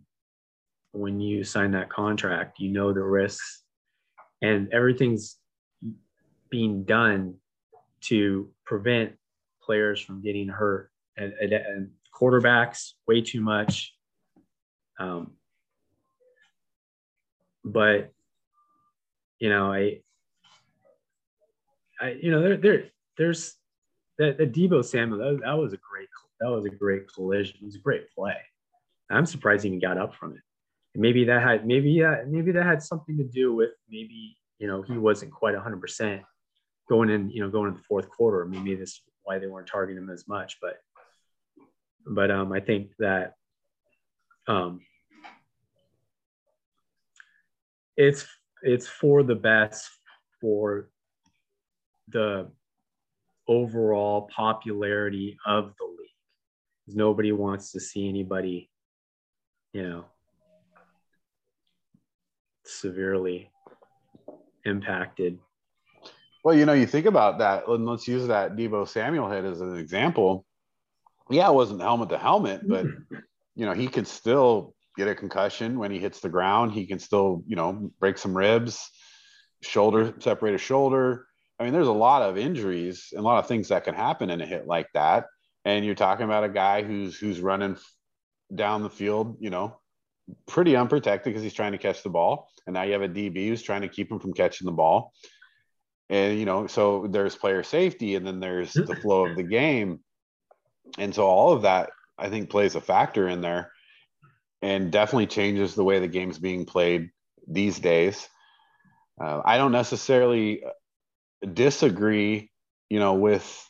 when 0.93 1.19
you 1.19 1.43
sign 1.43 1.71
that 1.71 1.89
contract. 1.89 2.59
You 2.59 2.71
know 2.71 2.93
the 2.93 3.03
risks, 3.03 3.63
and 4.41 4.67
everything's 4.73 5.37
being 6.49 6.83
done 6.83 7.35
to 8.01 8.49
prevent 8.65 9.13
players 9.63 10.01
from 10.01 10.21
getting 10.21 10.47
hurt. 10.47 10.89
And, 11.17 11.33
and, 11.33 11.53
and 11.53 11.89
quarterbacks 12.13 12.93
way 13.07 13.21
too 13.21 13.41
much. 13.41 13.93
Um, 14.99 15.31
but 17.63 18.11
you 19.39 19.49
know, 19.49 19.73
I, 19.73 20.01
I, 21.99 22.11
you 22.21 22.31
know, 22.31 22.41
there, 22.41 22.57
there, 22.57 22.83
there's 23.17 23.55
that 24.17 24.37
the 24.37 24.45
Deebo 24.45 24.85
Samuel. 24.85 25.17
That, 25.17 25.41
that 25.43 25.57
was 25.57 25.73
a 25.73 25.77
great 25.77 26.07
that 26.39 26.49
was 26.49 26.65
a 26.65 26.69
great 26.69 27.11
collision. 27.13 27.57
It 27.61 27.65
was 27.65 27.75
a 27.75 27.79
great 27.79 28.09
play. 28.15 28.37
I'm 29.09 29.25
surprised 29.25 29.63
he 29.63 29.69
even 29.69 29.79
got 29.79 29.97
up 29.97 30.15
from 30.15 30.33
it. 30.33 30.41
And 30.93 31.01
maybe 31.01 31.25
that 31.25 31.41
had 31.41 31.65
maybe 31.65 31.91
yeah 31.91 32.23
maybe 32.27 32.51
that 32.51 32.65
had 32.65 32.83
something 32.83 33.17
to 33.17 33.23
do 33.23 33.53
with 33.53 33.71
maybe 33.89 34.37
you 34.59 34.67
know 34.67 34.81
he 34.81 34.97
wasn't 34.97 35.31
quite 35.31 35.53
100 35.53 35.81
percent 35.81 36.21
going 36.89 37.09
in 37.09 37.29
you 37.29 37.41
know 37.41 37.49
going 37.49 37.69
in 37.69 37.75
the 37.75 37.83
fourth 37.83 38.09
quarter. 38.09 38.45
Maybe 38.45 38.75
that's 38.75 39.01
why 39.23 39.39
they 39.39 39.47
weren't 39.47 39.67
targeting 39.67 40.03
him 40.03 40.09
as 40.09 40.27
much. 40.27 40.57
But 40.61 40.77
but 42.05 42.31
um, 42.31 42.51
I 42.51 42.59
think 42.59 42.91
that 42.99 43.35
um, 44.47 44.81
it's 47.97 48.25
it's 48.63 48.87
for 48.87 49.23
the 49.23 49.35
best 49.35 49.89
for 50.39 50.89
the 52.09 52.49
overall 53.47 54.29
popularity 54.35 55.37
of 55.45 55.73
the 55.77 55.85
league. 55.85 56.95
nobody 56.95 57.31
wants 57.31 57.71
to 57.71 57.79
see 57.79 58.07
anybody, 58.07 58.69
you 59.73 59.83
know, 59.83 60.05
severely 62.65 63.49
impacted. 64.65 65.37
Well, 66.43 66.55
you 66.55 66.65
know, 66.65 66.73
you 66.73 66.87
think 66.87 67.05
about 67.05 67.37
that, 67.39 67.67
and 67.67 67.85
let's 67.85 68.07
use 68.07 68.27
that 68.27 68.55
Deebo 68.55 68.87
Samuel 68.87 69.29
hit 69.29 69.45
as 69.45 69.61
an 69.61 69.77
example. 69.77 70.45
Yeah, 71.31 71.49
it 71.49 71.53
wasn't 71.53 71.81
helmet 71.81 72.09
to 72.09 72.17
helmet, 72.17 72.67
but 72.67 72.85
mm-hmm. 72.85 73.15
you 73.55 73.65
know, 73.65 73.73
he 73.73 73.87
could 73.87 74.07
still 74.07 74.75
get 74.97 75.07
a 75.07 75.15
concussion 75.15 75.79
when 75.79 75.91
he 75.91 75.99
hits 75.99 76.19
the 76.19 76.29
ground. 76.29 76.73
He 76.73 76.85
can 76.85 76.99
still, 76.99 77.43
you 77.47 77.55
know, 77.55 77.91
break 77.99 78.17
some 78.17 78.35
ribs, 78.35 78.89
shoulder, 79.61 80.13
separate 80.19 80.55
a 80.55 80.57
shoulder. 80.57 81.25
I 81.59 81.63
mean, 81.63 81.73
there's 81.73 81.87
a 81.87 81.93
lot 81.93 82.23
of 82.23 82.37
injuries 82.37 83.09
and 83.11 83.21
a 83.21 83.23
lot 83.23 83.39
of 83.39 83.47
things 83.47 83.69
that 83.69 83.83
can 83.83 83.93
happen 83.93 84.29
in 84.29 84.41
a 84.41 84.45
hit 84.45 84.67
like 84.67 84.87
that. 84.93 85.25
And 85.63 85.85
you're 85.85 85.95
talking 85.95 86.25
about 86.25 86.43
a 86.43 86.49
guy 86.49 86.81
who's 86.81 87.17
who's 87.17 87.39
running 87.39 87.77
down 88.53 88.83
the 88.83 88.89
field, 88.89 89.37
you 89.39 89.49
know, 89.49 89.79
pretty 90.47 90.75
unprotected 90.75 91.31
because 91.31 91.43
he's 91.43 91.53
trying 91.53 91.71
to 91.71 91.77
catch 91.77 92.03
the 92.03 92.09
ball, 92.09 92.49
and 92.65 92.73
now 92.73 92.83
you 92.83 92.93
have 92.93 93.01
a 93.01 93.07
DB 93.07 93.47
who's 93.47 93.61
trying 93.61 93.81
to 93.81 93.87
keep 93.87 94.11
him 94.11 94.19
from 94.19 94.33
catching 94.33 94.65
the 94.65 94.71
ball, 94.71 95.13
and 96.09 96.39
you 96.39 96.45
know, 96.45 96.67
so 96.67 97.07
there's 97.09 97.35
player 97.35 97.63
safety, 97.63 98.15
and 98.15 98.25
then 98.25 98.39
there's 98.39 98.73
hmm. 98.73 98.85
the 98.85 98.95
flow 98.95 99.25
of 99.25 99.35
the 99.35 99.43
game, 99.43 99.99
and 100.97 101.13
so 101.13 101.25
all 101.25 101.53
of 101.53 101.63
that 101.63 101.91
I 102.17 102.29
think 102.29 102.49
plays 102.49 102.75
a 102.75 102.81
factor 102.81 103.27
in 103.27 103.41
there, 103.41 103.71
and 104.61 104.91
definitely 104.91 105.27
changes 105.27 105.73
the 105.73 105.83
way 105.83 105.99
the 105.99 106.07
game's 106.07 106.39
being 106.39 106.65
played 106.65 107.09
these 107.47 107.79
days. 107.79 108.27
Uh, 109.19 109.41
I 109.43 109.57
don't 109.57 109.71
necessarily 109.71 110.63
disagree, 111.53 112.51
you 112.89 112.99
know, 112.99 113.15
with 113.15 113.69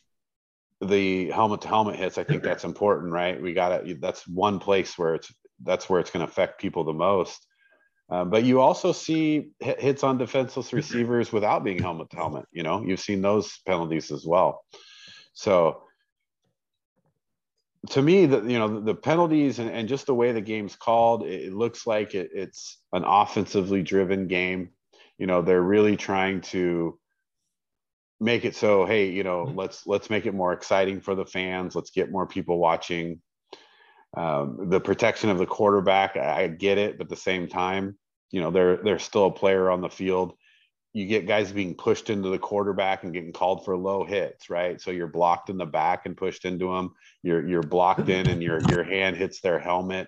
the 0.82 1.30
helmet 1.30 1.62
to 1.62 1.68
helmet 1.68 1.96
hits, 1.96 2.18
I 2.18 2.24
think 2.24 2.44
that's 2.44 2.64
important, 2.64 3.14
right? 3.14 3.42
We 3.42 3.54
got 3.54 3.86
to, 3.86 3.94
that's 3.96 4.28
one 4.28 4.60
place 4.60 4.98
where 4.98 5.16
it's, 5.16 5.34
that's 5.64 5.90
where 5.90 6.00
it's 6.00 6.10
going 6.10 6.26
to 6.26 6.32
affect 6.32 6.60
people 6.60 6.84
the 6.84 6.94
most. 6.94 7.46
Uh, 8.10 8.26
but 8.26 8.44
you 8.44 8.60
also 8.60 8.92
see 8.92 9.52
hits 9.60 10.04
on 10.04 10.18
defenseless 10.18 10.74
receivers 10.74 11.32
without 11.32 11.64
being 11.64 11.80
helmet 11.80 12.10
to 12.10 12.18
helmet. 12.18 12.46
You 12.52 12.64
know, 12.64 12.84
you've 12.84 13.00
seen 13.00 13.22
those 13.22 13.60
penalties 13.66 14.12
as 14.12 14.26
well. 14.26 14.66
So 15.34 15.84
to 17.90 18.02
me, 18.02 18.26
the 18.26 18.42
you 18.44 18.60
know 18.60 18.80
the 18.80 18.96
penalties 18.96 19.60
and, 19.60 19.70
and 19.70 19.90
just 19.90 20.06
the 20.06 20.16
way 20.16 20.32
the 20.32 20.42
game's 20.42 20.76
called, 20.76 21.24
it, 21.24 21.46
it 21.46 21.54
looks 21.54 21.88
like 21.88 22.14
it, 22.14 22.30
it's 22.34 22.80
an 22.94 23.04
offensively 23.06 23.82
driven 23.82 24.28
game. 24.28 24.70
You 25.18 25.28
know, 25.28 25.42
they're 25.42 25.62
really 25.62 25.98
trying 25.98 26.42
to 26.42 27.00
make 28.22 28.46
it 28.46 28.56
so 28.56 28.86
hey 28.86 29.10
you 29.10 29.24
know 29.24 29.46
mm-hmm. 29.46 29.58
let's 29.58 29.88
let's 29.88 30.10
make 30.10 30.28
it 30.28 30.34
more 30.36 30.54
exciting 30.54 31.02
for 31.02 31.16
the 31.16 31.26
fans 31.26 31.76
let's 31.76 31.90
get 31.90 32.12
more 32.12 32.28
people 32.28 32.60
watching 32.60 33.20
um, 34.16 34.70
the 34.70 34.80
protection 34.80 35.30
of 35.30 35.40
the 35.40 35.46
quarterback 35.46 36.16
I, 36.16 36.48
get 36.48 36.78
it 36.78 36.98
but 36.98 37.06
at 37.06 37.10
the 37.10 37.16
same 37.16 37.48
time 37.48 37.98
you 38.30 38.40
know 38.40 38.52
they're 38.52 38.78
they're 38.78 39.00
still 39.00 39.26
a 39.26 39.32
player 39.32 39.72
on 39.72 39.82
the 39.82 39.90
field 39.90 40.34
you 40.94 41.06
get 41.06 41.28
guys 41.28 41.52
being 41.52 41.76
pushed 41.76 42.10
into 42.10 42.30
the 42.30 42.38
quarterback 42.38 43.04
and 43.04 43.14
getting 43.14 43.32
called 43.32 43.64
for 43.66 43.78
low 43.78 44.04
hits 44.04 44.50
right? 44.50 44.80
So 44.82 44.92
you're 44.92 45.08
blocked 45.08 45.50
in 45.50 45.58
the 45.58 45.66
back 45.66 46.06
and 46.06 46.18
pushed 46.18 46.46
into 46.46 46.74
them 46.74 46.94
you're 47.24 47.48
you're 47.48 47.64
blocked 47.64 48.10
in 48.10 48.28
and 48.28 48.42
your 48.42 48.62
your 48.70 48.84
hand 48.84 49.18
hits 49.18 49.42
their 49.42 49.60
helmet 49.60 50.08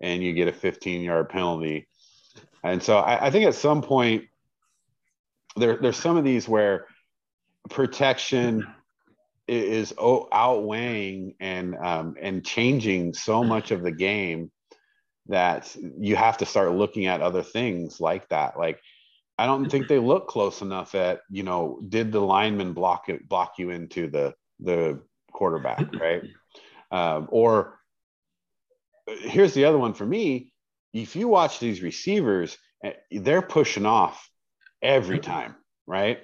and 0.00 0.22
you 0.22 0.32
get 0.32 0.48
a 0.48 0.52
15 0.52 1.02
yard 1.02 1.28
penalty. 1.28 1.88
And 2.62 2.82
so 2.82 2.98
I, 2.98 3.26
I 3.26 3.30
think 3.30 3.46
at 3.46 3.54
some 3.54 3.82
point 3.82 4.24
there 5.56 5.76
there's 5.76 5.96
some 5.96 6.16
of 6.16 6.24
these 6.24 6.48
where 6.48 6.86
protection 7.70 8.66
is 9.46 9.94
outweighing 9.98 11.34
and 11.40 11.74
um, 11.76 12.16
and 12.20 12.44
changing 12.44 13.14
so 13.14 13.42
much 13.42 13.70
of 13.70 13.82
the 13.82 13.92
game 13.92 14.50
that 15.28 15.74
you 15.98 16.16
have 16.16 16.38
to 16.38 16.46
start 16.46 16.72
looking 16.72 17.06
at 17.06 17.20
other 17.20 17.42
things 17.42 18.00
like 18.00 18.28
that. 18.28 18.58
Like 18.58 18.80
I 19.38 19.46
don't 19.46 19.70
think 19.70 19.86
they 19.86 19.98
look 19.98 20.26
close 20.26 20.62
enough 20.62 20.94
at 20.94 21.20
you 21.30 21.42
know 21.42 21.80
did 21.88 22.12
the 22.12 22.20
lineman 22.20 22.72
block 22.72 23.08
it 23.08 23.28
block 23.28 23.54
you 23.58 23.70
into 23.70 24.08
the 24.08 24.34
the 24.60 25.00
quarterback 25.32 25.94
right? 26.00 26.22
Um, 26.90 27.28
or 27.30 27.78
here's 29.06 29.54
the 29.54 29.64
other 29.64 29.78
one 29.78 29.94
for 29.94 30.06
me. 30.06 30.52
If 30.92 31.16
you 31.16 31.28
watch 31.28 31.60
these 31.60 31.82
receivers 31.82 32.56
eh, 32.82 32.92
they're 33.10 33.42
pushing 33.42 33.86
off 33.86 34.28
every 34.82 35.18
time 35.18 35.54
right? 35.88 36.20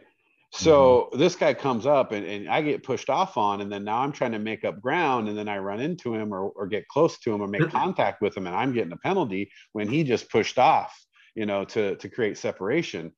So 0.53 1.09
mm-hmm. 1.09 1.19
this 1.19 1.35
guy 1.35 1.55
comes 1.55 1.85
up 1.87 2.13
and, 2.13 2.25
and 2.25 2.49
I 2.49 2.63
get 2.63 2.85
pushed 2.85 3.11
off 3.11 3.37
on, 3.37 3.61
and 3.61 3.73
then 3.73 3.83
now 3.83 3.99
I'm 3.99 4.13
trying 4.13 4.33
to 4.33 4.39
make 4.39 4.65
up 4.65 4.81
ground, 4.81 5.29
and 5.29 5.37
then 5.37 5.49
I 5.49 5.59
run 5.59 5.81
into 5.81 6.15
him 6.15 6.33
or, 6.33 6.51
or 6.51 6.69
get 6.69 6.87
close 6.87 7.19
to 7.21 7.35
him 7.35 7.41
or 7.41 7.49
make 7.49 7.71
contact 7.71 8.23
with 8.23 8.37
him, 8.37 8.47
and 8.47 8.55
I'm 8.55 8.73
getting 8.73 8.93
a 8.93 8.99
penalty 8.99 9.51
when 9.73 9.89
he 9.89 10.05
just 10.05 10.31
pushed 10.31 10.59
off, 10.59 10.95
you 11.35 11.47
know, 11.47 11.65
to 11.65 11.97
to 11.97 12.09
create 12.09 12.39
separation. 12.39 13.13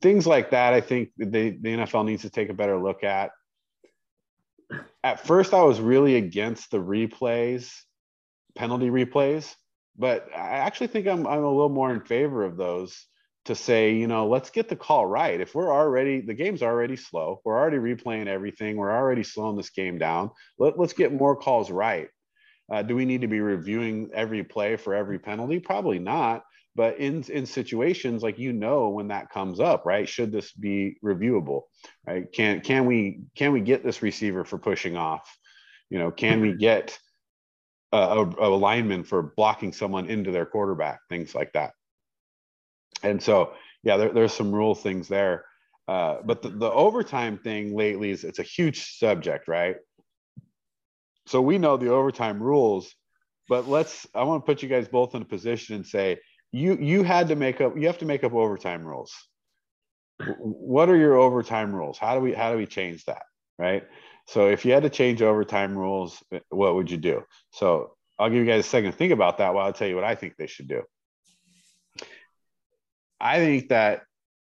Things 0.00 0.26
like 0.26 0.50
that, 0.50 0.72
I 0.74 0.80
think 0.80 1.10
the 1.16 1.50
the 1.50 1.76
NFL 1.76 2.06
needs 2.06 2.22
to 2.22 2.30
take 2.30 2.48
a 2.48 2.54
better 2.54 2.78
look 2.78 3.04
at. 3.04 3.30
At 5.02 5.26
first, 5.26 5.54
I 5.54 5.62
was 5.62 5.80
really 5.80 6.16
against 6.16 6.70
the 6.70 6.78
replays, 6.78 7.72
penalty 8.54 8.90
replays, 8.90 9.54
but 9.96 10.28
I 10.34 10.58
actually 10.58 10.88
think 10.88 11.06
I'm 11.06 11.26
I'm 11.26 11.44
a 11.44 11.50
little 11.50 11.68
more 11.68 11.92
in 11.92 12.00
favor 12.00 12.44
of 12.44 12.56
those 12.56 13.06
to 13.48 13.54
say, 13.54 13.94
you 13.94 14.06
know, 14.06 14.28
let's 14.28 14.50
get 14.50 14.68
the 14.68 14.76
call 14.76 15.06
right. 15.06 15.40
If 15.40 15.54
we're 15.54 15.72
already, 15.72 16.20
the 16.20 16.34
game's 16.34 16.62
already 16.62 16.96
slow, 16.96 17.40
we're 17.46 17.58
already 17.58 17.78
replaying 17.78 18.26
everything, 18.26 18.76
we're 18.76 18.94
already 18.94 19.22
slowing 19.22 19.56
this 19.56 19.70
game 19.70 19.96
down. 19.96 20.30
Let, 20.58 20.78
let's 20.78 20.92
get 20.92 21.14
more 21.14 21.34
calls 21.34 21.70
right. 21.70 22.10
Uh, 22.70 22.82
do 22.82 22.94
we 22.94 23.06
need 23.06 23.22
to 23.22 23.26
be 23.26 23.40
reviewing 23.40 24.10
every 24.12 24.44
play 24.44 24.76
for 24.76 24.94
every 24.94 25.18
penalty? 25.18 25.60
Probably 25.60 25.98
not. 25.98 26.42
But 26.78 26.98
in, 26.98 27.22
in 27.24 27.44
situations 27.44 28.22
like 28.22 28.38
you 28.38 28.52
know 28.54 28.88
when 28.88 29.08
that 29.08 29.30
comes 29.30 29.58
up, 29.58 29.84
right? 29.84 30.08
Should 30.08 30.32
this 30.32 30.52
be 30.52 30.96
reviewable? 31.04 31.62
Right? 32.06 32.32
Can 32.32 32.60
can 32.60 32.86
we 32.86 33.22
can 33.36 33.52
we 33.52 33.60
get 33.60 33.82
this 33.84 34.00
receiver 34.00 34.44
for 34.44 34.58
pushing 34.58 34.96
off? 34.96 35.28
You 35.90 35.98
know, 35.98 36.10
can 36.10 36.40
we 36.40 36.54
get 36.54 36.98
a, 37.92 38.24
a, 38.38 38.48
lineman 38.48 39.02
for 39.02 39.34
blocking 39.36 39.72
someone 39.72 40.06
into 40.06 40.30
their 40.30 40.46
quarterback? 40.46 41.00
Things 41.08 41.34
like 41.34 41.52
that 41.54 41.72
and 43.02 43.22
so 43.22 43.52
yeah 43.82 43.96
there, 43.96 44.10
there's 44.10 44.32
some 44.32 44.52
rule 44.52 44.74
things 44.74 45.08
there 45.08 45.44
uh, 45.86 46.18
but 46.22 46.42
the, 46.42 46.50
the 46.50 46.70
overtime 46.70 47.38
thing 47.38 47.74
lately 47.74 48.10
is 48.10 48.24
it's 48.24 48.38
a 48.38 48.44
huge 48.44 48.98
subject 48.98 49.48
right 49.48 49.76
so 51.26 51.40
we 51.40 51.58
know 51.58 51.76
the 51.76 51.90
overtime 51.90 52.42
rules 52.42 52.94
but 53.48 53.68
let's 53.68 54.06
i 54.14 54.22
want 54.22 54.44
to 54.44 54.46
put 54.46 54.62
you 54.62 54.68
guys 54.68 54.88
both 54.88 55.14
in 55.14 55.22
a 55.22 55.26
position 55.26 55.76
and 55.76 55.86
say 55.86 56.18
you 56.52 56.76
you 56.76 57.02
had 57.02 57.28
to 57.28 57.36
make 57.36 57.60
up 57.60 57.76
you 57.76 57.86
have 57.86 57.98
to 57.98 58.06
make 58.06 58.24
up 58.24 58.34
overtime 58.34 58.84
rules. 58.84 59.12
What 60.38 60.88
are 60.88 60.96
your 60.96 61.16
overtime 61.16 61.74
rules? 61.74 61.98
How 61.98 62.14
do 62.14 62.20
we 62.20 62.32
how 62.34 62.50
do 62.52 62.58
we 62.58 62.66
change 62.66 63.04
that 63.04 63.22
right? 63.58 63.84
So 64.26 64.48
if 64.48 64.64
you 64.64 64.72
had 64.72 64.82
to 64.82 64.90
change 64.90 65.22
overtime 65.22 65.76
rules 65.76 66.22
eh, 66.32 66.40
what 66.50 66.74
would 66.74 66.90
you 66.90 66.96
do? 66.98 67.24
So 67.50 67.94
i'll 68.20 68.28
give 68.28 68.38
you 68.38 68.46
guys 68.46 68.66
a 68.66 68.68
second 68.68 68.90
to 68.90 68.96
think 68.96 69.12
about 69.12 69.38
that 69.38 69.54
while 69.54 69.68
i 69.68 69.70
tell 69.70 69.86
you 69.86 69.94
what 69.94 70.02
i 70.02 70.16
think 70.16 70.34
they 70.36 70.48
should 70.48 70.68
do. 70.68 70.82
I 73.20 73.38
think 73.38 73.68
that 73.68 74.02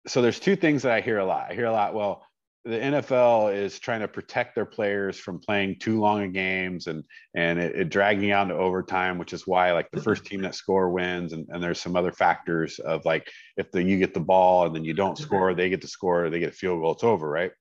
so 0.07 0.23
there's 0.23 0.41
two 0.41 0.57
things 0.57 0.83
that 0.83 0.93
I 0.93 1.01
hear 1.01 1.19
a 1.19 1.25
lot. 1.25 1.51
I 1.51 1.55
hear 1.55 1.67
a 1.67 1.73
lot, 1.73 1.95
well, 1.95 2.25
the 2.69 2.79
NFL 2.79 3.55
is 3.55 3.79
trying 3.79 4.01
to 4.01 4.09
protect 4.09 4.55
their 4.55 4.67
players 4.67 5.19
from 5.19 5.39
playing 5.39 5.79
too 5.79 5.99
long 5.99 6.23
of 6.23 6.35
games 6.35 6.87
and 6.87 7.03
and 7.35 7.59
it, 7.59 7.75
it 7.75 7.89
dragging 7.89 8.31
on 8.33 8.49
to 8.49 8.55
overtime, 8.55 9.17
which 9.17 9.33
is 9.33 9.47
why 9.47 9.73
like 9.73 9.91
the 9.91 10.03
first 10.03 10.27
team 10.27 10.43
that 10.43 10.55
score 10.55 10.91
wins. 10.91 11.33
And, 11.33 11.49
and 11.49 11.63
there's 11.63 11.81
some 11.81 11.97
other 11.97 12.13
factors 12.13 12.79
of 12.79 13.07
like 13.07 13.31
if 13.57 13.71
the 13.71 13.83
you 13.83 13.99
get 13.99 14.13
the 14.13 14.21
ball 14.21 14.67
and 14.67 14.77
then 14.77 14.85
you 14.85 14.93
don't 14.93 15.15
mm-hmm. 15.15 15.25
score, 15.25 15.55
they 15.55 15.71
get 15.71 15.81
to 15.81 15.89
score, 15.89 16.29
they 16.29 16.41
get 16.41 16.51
a 16.51 16.53
field 16.53 16.83
goal, 16.83 16.93
it's 16.93 17.05
over, 17.05 17.27
right? 17.27 17.53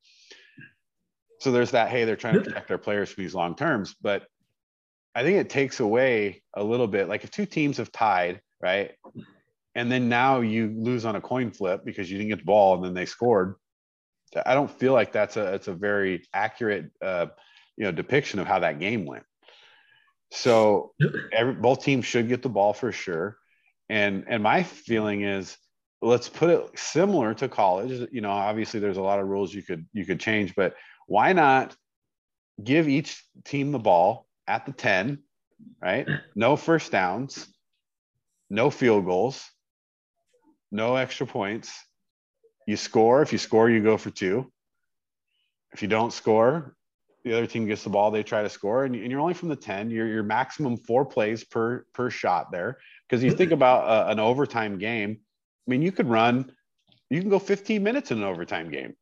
So 1.39 1.53
there's 1.53 1.72
that, 1.72 1.88
hey, 1.88 2.03
they're 2.03 2.18
trying 2.18 2.34
to 2.34 2.41
protect 2.41 2.68
their 2.68 2.78
players 2.78 3.10
from 3.10 3.24
these 3.24 3.36
long 3.36 3.55
terms. 3.55 3.95
But 4.01 4.26
I 5.16 5.24
think 5.24 5.38
it 5.38 5.49
takes 5.49 5.80
away 5.80 6.43
a 6.53 6.64
little 6.64 6.88
bit. 6.88 7.08
Like 7.08 7.24
if 7.24 7.32
two 7.32 7.45
teams 7.45 7.78
have 7.78 7.93
tied, 7.93 8.41
right? 8.62 8.91
and 9.74 9.91
then 9.91 10.10
now 10.10 10.41
you 10.41 10.74
lose 10.76 11.05
on 11.05 11.16
a 11.16 11.22
coin 11.22 11.51
flip 11.51 11.86
because 11.86 12.12
you 12.12 12.18
didn't 12.18 12.30
get 12.30 12.39
the 12.39 12.45
ball 12.45 12.76
and 12.76 12.84
then 12.84 12.95
they 12.95 13.05
scored. 13.05 13.55
I 14.45 14.53
don't 14.53 14.69
feel 14.69 14.93
like 14.93 15.11
that's 15.11 15.38
a 15.38 15.53
it's 15.53 15.67
a 15.67 15.73
very 15.73 16.28
accurate 16.34 16.91
uh, 17.01 17.28
you 17.75 17.86
know 17.86 17.91
depiction 17.91 18.39
of 18.39 18.47
how 18.47 18.59
that 18.59 18.80
game 18.80 19.05
went. 19.05 19.23
So 20.32 20.93
every, 21.32 21.53
both 21.53 21.84
teams 21.84 22.05
should 22.05 22.28
get 22.28 22.41
the 22.41 22.49
ball 22.49 22.73
for 22.73 22.91
sure. 22.91 23.38
And 23.89 24.25
and 24.28 24.43
my 24.43 24.63
feeling 24.63 25.23
is 25.23 25.57
let's 26.01 26.30
put 26.30 26.49
it 26.49 26.80
similar 26.80 27.34
to 27.36 27.47
college. 27.47 28.07
You 28.11 28.21
know, 28.21 28.32
obviously 28.32 28.80
there's 28.80 28.97
a 28.97 29.01
lot 29.01 29.19
of 29.19 29.28
rules 29.28 29.53
you 29.53 29.63
could 29.63 29.88
you 29.93 30.05
could 30.05 30.19
change, 30.19 30.55
but 30.55 30.75
why 31.07 31.34
not 31.34 31.75
give 32.61 32.89
each 32.89 33.23
team 33.45 33.71
the 33.71 33.80
ball 33.80 34.28
at 34.47 34.65
the 34.65 34.71
10, 34.71 35.19
right? 35.82 36.07
No 36.36 36.55
first 36.55 36.91
downs, 36.91 37.47
no 38.49 38.69
field 38.69 39.05
goals, 39.05 39.49
no 40.71 40.95
extra 40.95 41.25
points. 41.25 41.71
You 42.68 42.78
score. 42.78 43.24
If 43.24 43.32
you 43.32 43.39
score, 43.39 43.70
you 43.70 43.82
go 43.82 43.97
for 43.97 44.11
two. 44.11 44.51
If 45.74 45.82
you 45.82 45.88
don't 45.88 46.13
score, 46.13 46.76
the 47.24 47.34
other 47.34 47.47
team 47.47 47.65
gets 47.65 47.84
the 47.84 47.89
ball. 47.89 48.11
They 48.11 48.24
try 48.24 48.43
to 48.43 48.49
score, 48.49 48.86
and, 48.86 48.95
you're 48.95 49.20
only 49.20 49.34
from 49.34 49.49
the 49.49 49.55
ten. 49.55 49.89
You're 49.89 50.07
your 50.07 50.24
maximum 50.24 50.78
four 50.78 51.05
plays 51.05 51.43
per 51.43 51.86
per 51.93 52.09
shot 52.09 52.51
there. 52.51 52.78
Because 53.09 53.24
you 53.24 53.32
think 53.32 53.51
about 53.51 53.88
a, 53.88 54.11
an 54.11 54.20
overtime 54.20 54.78
game. 54.78 55.18
I 55.68 55.72
mean, 55.72 55.82
you 55.82 55.91
could 55.91 56.07
run. 56.07 56.51
You 57.09 57.22
can 57.22 57.30
go 57.30 57.39
15 57.39 57.82
minutes 57.82 58.11
in 58.11 58.18
an 58.18 58.26
overtime 58.26 58.70
game 58.70 58.93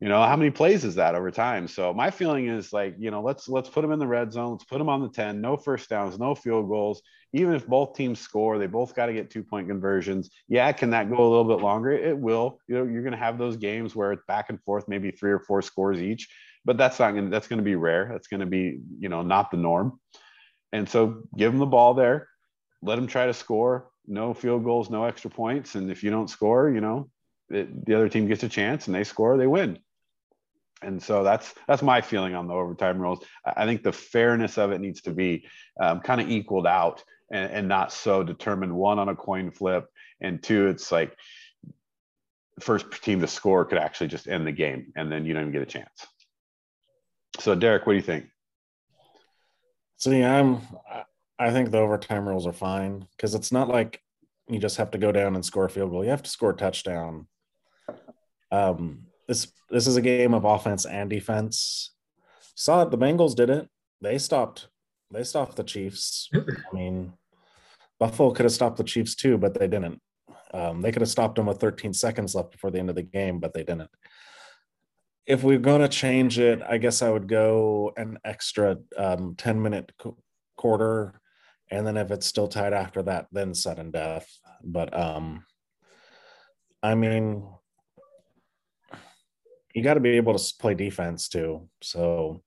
you 0.00 0.08
know 0.08 0.22
how 0.22 0.36
many 0.36 0.50
plays 0.50 0.84
is 0.84 0.96
that 0.96 1.14
over 1.14 1.30
time? 1.30 1.68
So 1.68 1.94
my 1.94 2.10
feeling 2.10 2.48
is 2.48 2.72
like 2.72 2.94
you 2.98 3.10
know 3.10 3.22
let's 3.22 3.48
let's 3.48 3.68
put 3.68 3.82
them 3.82 3.92
in 3.92 3.98
the 3.98 4.06
red 4.06 4.32
zone 4.32 4.52
let's 4.52 4.64
put 4.64 4.78
them 4.78 4.88
on 4.88 5.02
the 5.02 5.08
10 5.08 5.40
no 5.40 5.56
first 5.56 5.88
downs 5.88 6.18
no 6.18 6.34
field 6.34 6.68
goals. 6.68 7.02
Even 7.32 7.54
if 7.54 7.66
both 7.66 7.94
teams 7.94 8.20
score 8.20 8.58
they 8.58 8.66
both 8.66 8.94
got 8.94 9.06
to 9.06 9.12
get 9.12 9.30
two 9.30 9.42
point 9.42 9.68
conversions. 9.68 10.30
Yeah 10.48 10.70
can 10.72 10.90
that 10.90 11.10
go 11.10 11.16
a 11.16 11.28
little 11.28 11.44
bit 11.44 11.62
longer? 11.62 11.92
It 11.92 12.16
will. 12.16 12.58
You 12.68 12.76
know 12.76 12.84
you're 12.84 13.02
going 13.02 13.12
to 13.12 13.18
have 13.18 13.38
those 13.38 13.56
games 13.56 13.96
where 13.96 14.12
it's 14.12 14.22
back 14.28 14.50
and 14.50 14.62
forth 14.62 14.86
maybe 14.88 15.10
three 15.10 15.32
or 15.32 15.40
four 15.40 15.62
scores 15.62 16.00
each 16.00 16.28
but 16.64 16.76
that's 16.76 16.98
not 16.98 17.12
going 17.12 17.30
that's 17.30 17.48
going 17.48 17.58
to 17.58 17.64
be 17.64 17.76
rare. 17.76 18.08
That's 18.10 18.28
going 18.28 18.40
to 18.40 18.46
be 18.46 18.80
you 18.98 19.08
know 19.08 19.22
not 19.22 19.50
the 19.50 19.56
norm. 19.56 19.98
And 20.72 20.88
so 20.88 21.22
give 21.36 21.52
them 21.52 21.58
the 21.60 21.66
ball 21.66 21.94
there 21.94 22.28
let 22.82 22.96
them 22.96 23.06
try 23.06 23.26
to 23.26 23.34
score 23.34 23.88
no 24.06 24.32
field 24.32 24.64
goals 24.64 24.90
no 24.90 25.04
extra 25.04 25.30
points 25.30 25.74
and 25.74 25.90
if 25.90 26.02
you 26.04 26.10
don't 26.10 26.30
score 26.30 26.70
you 26.70 26.80
know 26.80 27.10
it, 27.50 27.84
the 27.86 27.94
other 27.94 28.08
team 28.08 28.26
gets 28.26 28.42
a 28.42 28.48
chance 28.48 28.86
and 28.86 28.94
they 28.94 29.04
score 29.04 29.36
they 29.36 29.46
win 29.46 29.78
and 30.82 31.02
so 31.02 31.22
that's 31.22 31.54
that's 31.66 31.82
my 31.82 32.00
feeling 32.00 32.34
on 32.34 32.46
the 32.46 32.54
overtime 32.54 33.00
rules. 33.00 33.24
I 33.44 33.64
think 33.64 33.82
the 33.82 33.92
fairness 33.92 34.58
of 34.58 34.72
it 34.72 34.80
needs 34.80 35.02
to 35.02 35.10
be 35.10 35.46
um, 35.80 36.00
kind 36.00 36.20
of 36.20 36.30
equaled 36.30 36.66
out 36.66 37.02
and, 37.30 37.50
and 37.52 37.68
not 37.68 37.92
so 37.92 38.22
determined. 38.22 38.74
One 38.74 38.98
on 38.98 39.08
a 39.08 39.16
coin 39.16 39.50
flip, 39.50 39.86
and 40.20 40.42
two, 40.42 40.68
it's 40.68 40.92
like 40.92 41.16
first 42.60 42.90
team 43.02 43.20
to 43.20 43.26
score 43.26 43.64
could 43.64 43.78
actually 43.78 44.08
just 44.08 44.28
end 44.28 44.46
the 44.46 44.52
game, 44.52 44.92
and 44.96 45.10
then 45.10 45.24
you 45.24 45.32
don't 45.32 45.42
even 45.42 45.52
get 45.52 45.62
a 45.62 45.66
chance. 45.66 46.06
So, 47.38 47.54
Derek, 47.54 47.86
what 47.86 47.92
do 47.92 47.96
you 47.96 48.02
think? 48.02 48.26
See, 49.98 50.22
I'm. 50.22 50.60
I 51.38 51.50
think 51.50 51.70
the 51.70 51.78
overtime 51.78 52.26
rules 52.26 52.46
are 52.46 52.52
fine 52.52 53.06
because 53.16 53.34
it's 53.34 53.52
not 53.52 53.68
like 53.68 54.00
you 54.48 54.58
just 54.58 54.78
have 54.78 54.90
to 54.92 54.98
go 54.98 55.12
down 55.12 55.34
and 55.34 55.44
score 55.44 55.66
a 55.66 55.70
field 55.70 55.90
goal. 55.90 56.04
You 56.04 56.10
have 56.10 56.22
to 56.22 56.30
score 56.30 56.50
a 56.50 56.56
touchdown. 56.56 57.26
Um, 58.50 59.05
this 59.28 59.52
this 59.70 59.86
is 59.86 59.96
a 59.96 60.00
game 60.00 60.34
of 60.34 60.44
offense 60.44 60.86
and 60.86 61.10
defense. 61.10 61.92
Saw 62.54 62.82
it. 62.82 62.90
The 62.90 62.98
Bengals 62.98 63.34
did 63.34 63.50
it. 63.50 63.68
They 64.00 64.18
stopped. 64.18 64.68
They 65.10 65.24
stopped 65.24 65.56
the 65.56 65.64
Chiefs. 65.64 66.30
I 66.34 66.42
mean, 66.72 67.12
Buffalo 67.98 68.30
could 68.32 68.44
have 68.44 68.52
stopped 68.52 68.76
the 68.76 68.84
Chiefs 68.84 69.14
too, 69.14 69.38
but 69.38 69.54
they 69.54 69.68
didn't. 69.68 70.00
Um, 70.52 70.80
they 70.80 70.92
could 70.92 71.02
have 71.02 71.10
stopped 71.10 71.36
them 71.36 71.46
with 71.46 71.60
13 71.60 71.92
seconds 71.92 72.34
left 72.34 72.52
before 72.52 72.70
the 72.70 72.78
end 72.78 72.90
of 72.90 72.96
the 72.96 73.02
game, 73.02 73.40
but 73.40 73.52
they 73.52 73.64
didn't. 73.64 73.90
If 75.26 75.42
we're 75.42 75.58
going 75.58 75.80
to 75.80 75.88
change 75.88 76.38
it, 76.38 76.62
I 76.66 76.78
guess 76.78 77.02
I 77.02 77.10
would 77.10 77.28
go 77.28 77.92
an 77.96 78.18
extra 78.24 78.78
um, 78.96 79.34
10 79.36 79.60
minute 79.60 79.92
qu- 79.98 80.16
quarter. 80.56 81.20
And 81.70 81.84
then 81.84 81.96
if 81.96 82.12
it's 82.12 82.26
still 82.26 82.46
tied 82.46 82.72
after 82.72 83.02
that, 83.02 83.26
then 83.32 83.52
sudden 83.54 83.90
death. 83.90 84.28
But 84.62 84.96
um, 84.96 85.44
I 86.82 86.94
mean, 86.94 87.44
you 89.76 89.82
got 89.82 89.94
to 89.94 90.00
be 90.00 90.16
able 90.16 90.36
to 90.36 90.54
play 90.58 90.72
defense 90.72 91.28
too. 91.28 91.68
So 91.82 92.42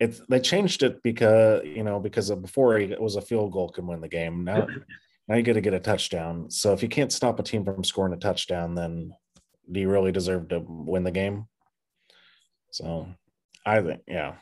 it's 0.00 0.22
they 0.30 0.40
changed 0.40 0.82
it 0.82 1.02
because 1.02 1.62
you 1.66 1.84
know 1.84 2.00
because 2.00 2.30
before 2.30 2.78
it 2.78 2.98
was 2.98 3.16
a 3.16 3.20
field 3.20 3.52
goal 3.52 3.68
can 3.68 3.86
win 3.86 4.00
the 4.00 4.08
game. 4.08 4.42
Now 4.44 4.66
now 5.28 5.36
you 5.36 5.42
got 5.42 5.52
to 5.52 5.60
get 5.60 5.74
a 5.74 5.80
touchdown. 5.80 6.50
So 6.50 6.72
if 6.72 6.82
you 6.82 6.88
can't 6.88 7.12
stop 7.12 7.38
a 7.38 7.42
team 7.42 7.62
from 7.62 7.84
scoring 7.84 8.14
a 8.14 8.16
touchdown, 8.16 8.74
then 8.74 9.12
do 9.70 9.80
you 9.80 9.90
really 9.90 10.12
deserve 10.12 10.48
to 10.48 10.64
win 10.66 11.04
the 11.04 11.10
game? 11.10 11.46
So 12.70 13.06
I 13.66 13.82
think, 13.82 14.00
yeah. 14.08 14.36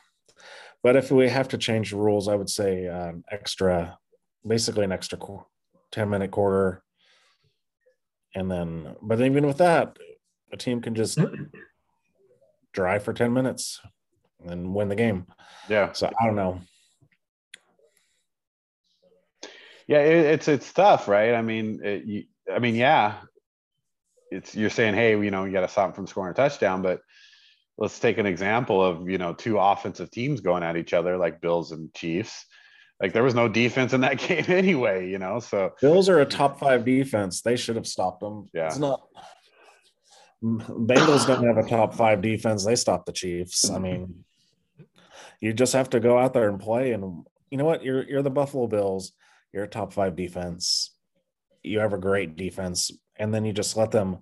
But 0.81 0.95
if 0.95 1.11
we 1.11 1.27
have 1.27 1.49
to 1.49 1.57
change 1.57 1.91
the 1.91 1.97
rules, 1.97 2.29
I 2.29 2.35
would 2.35 2.49
say 2.49 2.87
um, 2.87 3.25
extra, 3.29 3.97
basically 4.47 4.85
an 4.85 4.93
extra 4.93 5.19
10 5.91 6.09
minute 6.09 6.31
quarter. 6.31 6.81
And 8.33 8.49
then, 8.49 8.95
but 9.01 9.19
even 9.19 9.45
with 9.45 9.57
that, 9.57 9.97
a 10.53 10.57
team 10.57 10.79
can 10.81 10.95
just 10.95 11.19
drive 12.79 13.03
for 13.03 13.11
10 13.11 13.33
minutes 13.33 13.81
and 14.45 14.73
win 14.73 14.87
the 14.87 14.95
game. 14.95 15.25
Yeah. 15.67 15.91
So 15.91 16.09
I 16.19 16.25
don't 16.25 16.37
know. 16.37 16.61
Yeah, 19.85 19.99
it, 19.99 20.25
it's 20.25 20.47
it's 20.47 20.71
tough, 20.71 21.07
right? 21.07 21.33
I 21.33 21.41
mean, 21.41 21.81
it, 21.83 22.05
you, 22.05 22.23
I 22.53 22.59
mean, 22.59 22.75
yeah, 22.75 23.15
it's 24.31 24.55
you're 24.55 24.69
saying, 24.69 24.93
hey, 24.93 25.11
you 25.11 25.31
know, 25.31 25.43
you 25.45 25.51
got 25.51 25.61
to 25.61 25.67
stop 25.67 25.87
them 25.87 25.95
from 25.95 26.07
scoring 26.07 26.31
a 26.31 26.35
touchdown, 26.35 26.81
but 26.81 27.01
let's 27.77 27.99
take 27.99 28.17
an 28.17 28.27
example 28.27 28.83
of 28.83 29.09
you 29.09 29.17
know 29.17 29.33
two 29.33 29.57
offensive 29.57 30.11
teams 30.11 30.41
going 30.41 30.63
at 30.63 30.77
each 30.77 30.93
other 30.93 31.17
like 31.17 31.41
Bills 31.41 31.71
and 31.71 31.93
Chiefs. 31.93 32.45
Like 33.01 33.13
there 33.13 33.23
was 33.23 33.33
no 33.33 33.49
defense 33.49 33.93
in 33.93 34.01
that 34.01 34.19
game 34.27 34.45
anyway, 34.47 35.09
you 35.09 35.17
know. 35.17 35.39
So 35.39 35.71
Bills 35.81 36.07
are 36.07 36.19
a 36.19 36.25
top 36.25 36.59
five 36.59 36.85
defense. 36.85 37.41
They 37.41 37.57
should 37.57 37.75
have 37.75 37.87
stopped 37.87 38.21
them. 38.21 38.47
Yeah. 38.53 38.67
It's 38.67 38.77
not. 38.77 39.01
Bengals 40.43 41.27
don't 41.27 41.45
have 41.45 41.57
a 41.57 41.63
top 41.69 41.93
five 41.93 42.21
defense. 42.21 42.65
They 42.65 42.75
stopped 42.75 43.05
the 43.05 43.11
Chiefs. 43.11 43.69
I 43.69 43.79
mean, 43.79 44.23
you 45.41 45.53
just 45.53 45.73
have 45.73 45.89
to 45.91 45.99
go 45.99 46.17
out 46.17 46.33
there 46.33 46.49
and 46.49 46.59
play. 46.59 46.91
And 46.91 47.25
you 47.49 47.57
know 47.57 47.65
what? 47.65 47.83
You're 47.83 48.03
you're 48.03 48.21
the 48.21 48.29
Buffalo 48.29 48.67
Bills. 48.67 49.11
You're 49.53 49.65
a 49.65 49.69
top 49.69 49.93
five 49.93 50.15
defense. 50.15 50.95
You 51.63 51.79
have 51.79 51.93
a 51.93 51.97
great 51.97 52.35
defense, 52.35 52.91
and 53.17 53.33
then 53.33 53.45
you 53.45 53.53
just 53.53 53.75
let 53.75 53.91
them. 53.91 54.19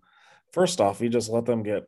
First 0.54 0.82
off, 0.82 1.02
you 1.02 1.10
just 1.10 1.30
let 1.30 1.46
them 1.46 1.64
get 1.64 1.84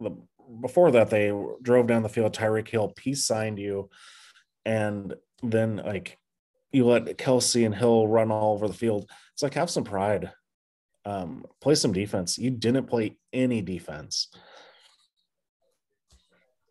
the. 0.00 0.16
Before 0.60 0.90
that, 0.90 1.08
they 1.08 1.32
drove 1.62 1.86
down 1.86 2.02
the 2.02 2.08
field. 2.08 2.34
Tyreek 2.34 2.68
Hill 2.68 2.92
peace 2.94 3.24
signed 3.24 3.58
you, 3.58 3.88
and 4.64 5.14
then 5.42 5.76
like 5.76 6.18
you 6.72 6.86
let 6.86 7.18
Kelce 7.18 7.64
and 7.64 7.74
Hill 7.74 8.06
run 8.06 8.30
all 8.30 8.54
over 8.54 8.68
the 8.68 8.74
field. 8.74 9.10
It's 9.32 9.42
like 9.42 9.54
have 9.54 9.70
some 9.70 9.84
pride. 9.84 10.32
Um, 11.04 11.44
play 11.60 11.74
some 11.74 11.92
defense. 11.92 12.38
You 12.38 12.50
didn't 12.50 12.86
play 12.86 13.16
any 13.32 13.60
defense. 13.60 14.28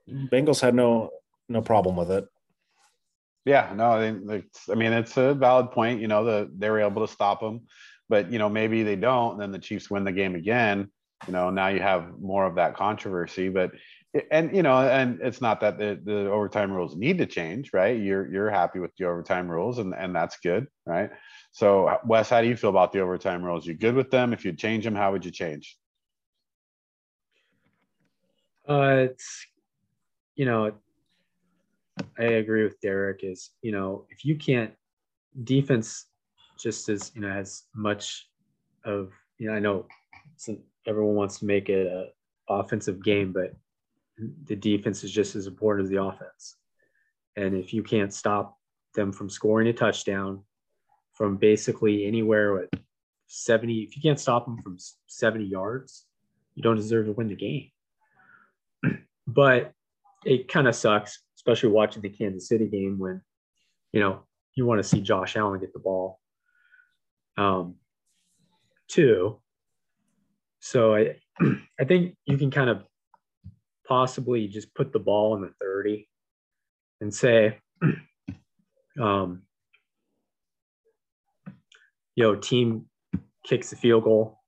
Bengals 0.10 0.62
had 0.62 0.76
no 0.76 1.10
no 1.50 1.62
problem 1.62 1.96
with 1.96 2.12
it. 2.12 2.26
yeah, 3.46 3.74
no, 3.76 3.92
I 3.92 4.76
mean 4.76 4.94
it's 4.94 5.18
a 5.18 5.34
valid 5.34 5.72
point. 5.72 6.02
You 6.02 6.08
know, 6.08 6.24
the 6.24 6.50
they 6.58 6.70
were 6.70 6.80
able 6.82 7.06
to 7.06 7.12
stop 7.12 7.40
them, 7.42 7.62
but 8.10 8.32
you 8.32 8.40
know 8.40 8.50
maybe 8.50 8.84
they 8.84 8.96
don't. 8.96 9.38
Then 9.38 9.52
the 9.52 9.60
Chiefs 9.60 9.90
win 9.90 10.04
the 10.04 10.12
game 10.12 10.36
again. 10.36 10.90
You 11.28 11.34
know, 11.34 11.50
now 11.50 11.68
you 11.68 11.80
have 11.80 12.20
more 12.20 12.46
of 12.46 12.56
that 12.56 12.76
controversy, 12.76 13.50
but 13.50 13.72
and 14.32 14.56
you 14.56 14.64
know, 14.64 14.78
and 14.88 15.20
it's 15.22 15.42
not 15.42 15.62
that 15.62 15.78
the, 15.78 16.00
the 16.04 16.30
overtime 16.30 16.72
rules 16.72 16.96
need 16.96 17.18
to 17.20 17.26
change, 17.26 17.72
right? 17.74 18.00
You're 18.00 18.32
you're 18.32 18.50
happy 18.50 18.80
with 18.80 18.92
the 18.98 19.06
overtime 19.06 19.50
rules, 19.50 19.78
and 19.78 19.94
and 19.94 20.16
that's 20.16 20.38
good, 20.38 20.68
right? 20.86 21.10
So, 21.52 21.97
Wes, 22.06 22.30
how 22.30 22.41
do 22.41 22.47
you 22.47 22.56
feel 22.56 22.70
about 22.70 22.93
the 22.93 23.02
overtime 23.02 23.43
rules? 23.43 23.68
You 23.68 23.74
good 23.74 23.95
with 23.95 24.10
them? 24.10 24.32
If 24.32 24.45
you 24.45 24.54
change 24.54 24.86
them, 24.86 24.95
how 24.95 25.12
would 25.12 25.26
you 25.26 25.32
change? 25.32 25.78
Uh, 28.68 29.08
it's 29.10 29.45
you 30.36 30.45
know, 30.45 30.72
I 32.18 32.24
agree 32.24 32.64
with 32.64 32.80
Derek. 32.80 33.24
Is 33.24 33.52
you 33.62 33.74
know, 33.74 34.06
if 34.10 34.24
you 34.24 34.38
can't 34.38 34.72
defense 35.43 36.06
just 36.58 36.88
as 36.88 37.12
you 37.16 37.22
know 37.22 37.30
as 37.30 37.64
much 37.76 38.30
of 38.86 39.12
you 39.38 39.49
know, 39.49 39.56
I 39.56 39.60
know 39.60 39.88
everyone 40.88 41.16
wants 41.16 41.39
to 41.39 41.45
make 41.45 41.70
it 41.70 41.88
a 41.88 42.08
offensive 42.49 43.04
game, 43.04 43.34
but 43.34 43.54
the 44.45 44.56
defense 44.56 45.04
is 45.04 45.12
just 45.12 45.36
as 45.36 45.47
important 45.47 45.86
as 45.86 45.89
the 45.89 46.02
offense. 46.02 46.56
And 47.36 47.56
if 47.56 47.74
you 47.74 47.84
can't 47.84 48.14
stop 48.14 48.58
them 48.95 49.12
from 49.12 49.30
scoring 49.30 49.68
a 49.68 49.74
touchdown 49.74 50.43
from 51.22 51.38
basically 51.38 52.07
anywhere 52.07 52.63
at 52.63 52.69
70, 53.28 53.82
if 53.82 53.95
you 53.95 54.01
can't 54.01 54.19
stop 54.19 54.45
them 54.45 54.57
from 54.57 54.80
70 55.05 55.45
yards, 55.45 56.07
you 56.55 56.63
don't 56.63 56.78
deserve 56.78 57.05
to 57.05 57.11
win 57.11 57.28
the 57.28 57.36
game. 57.36 57.69
but 59.28 59.72
it 60.26 60.47
kind 60.47 60.67
of 60.67 60.74
sucks, 60.74 61.19
especially 61.38 61.69
watching 61.69 62.01
the 62.01 62.09
Kansas 62.09 62.47
City 62.47 62.67
game 62.67 62.97
when, 62.97 63.22
you 63.93 63.99
know, 63.99 64.24
you 64.55 64.65
want 64.65 64.80
to 64.80 64.84
see 64.84 64.99
Josh 64.99 65.36
Allen 65.36 65.59
get 65.59 65.74
the 65.74 65.80
ball. 65.80 66.19
Um, 67.38 67.76
two. 68.88 69.39
So 70.59 70.95
I, 70.95 71.17
I 71.80 71.84
think 71.84 72.15
you 72.26 72.36
can 72.36 72.49
kind 72.49 72.72
of 72.72 72.84
possibly 73.88 74.47
just 74.47 74.74
put 74.74 74.91
the 74.91 74.97
ball 74.97 75.36
in 75.36 75.41
the 75.43 75.53
30 75.61 76.09
and 76.99 77.13
say, 77.13 77.59
um, 78.99 79.43
you 82.22 82.28
know, 82.28 82.36
team 82.36 82.86
kicks 83.43 83.72
the 83.72 83.76
field 83.76 84.03
goal 84.03 84.39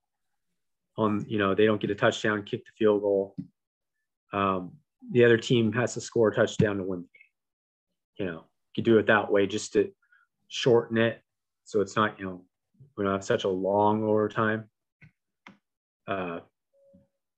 on, 0.95 1.25
you 1.27 1.39
know, 1.39 1.55
they 1.55 1.65
don't 1.65 1.81
get 1.81 1.89
a 1.89 1.95
touchdown, 1.95 2.43
kick 2.43 2.63
the 2.63 2.71
field 2.77 3.01
goal. 3.01 3.35
Um, 4.31 4.73
the 5.11 5.25
other 5.25 5.39
team 5.39 5.73
has 5.73 5.95
to 5.95 6.01
score 6.01 6.29
a 6.29 6.35
touchdown 6.35 6.77
to 6.77 6.83
win 6.83 6.99
the 6.99 7.07
game. 7.07 8.27
You 8.27 8.31
know, 8.31 8.41
you 8.41 8.73
could 8.75 8.85
do 8.85 8.99
it 8.99 9.07
that 9.07 9.31
way 9.31 9.47
just 9.47 9.73
to 9.73 9.91
shorten 10.49 10.97
it 10.97 11.19
so 11.63 11.81
it's 11.81 11.95
not, 11.95 12.19
you 12.19 12.25
know, 12.25 12.45
we 12.95 13.05
don't 13.05 13.13
have 13.13 13.23
such 13.23 13.43
a 13.43 13.49
long 13.49 14.03
overtime. 14.03 14.65
Uh, 16.07 16.41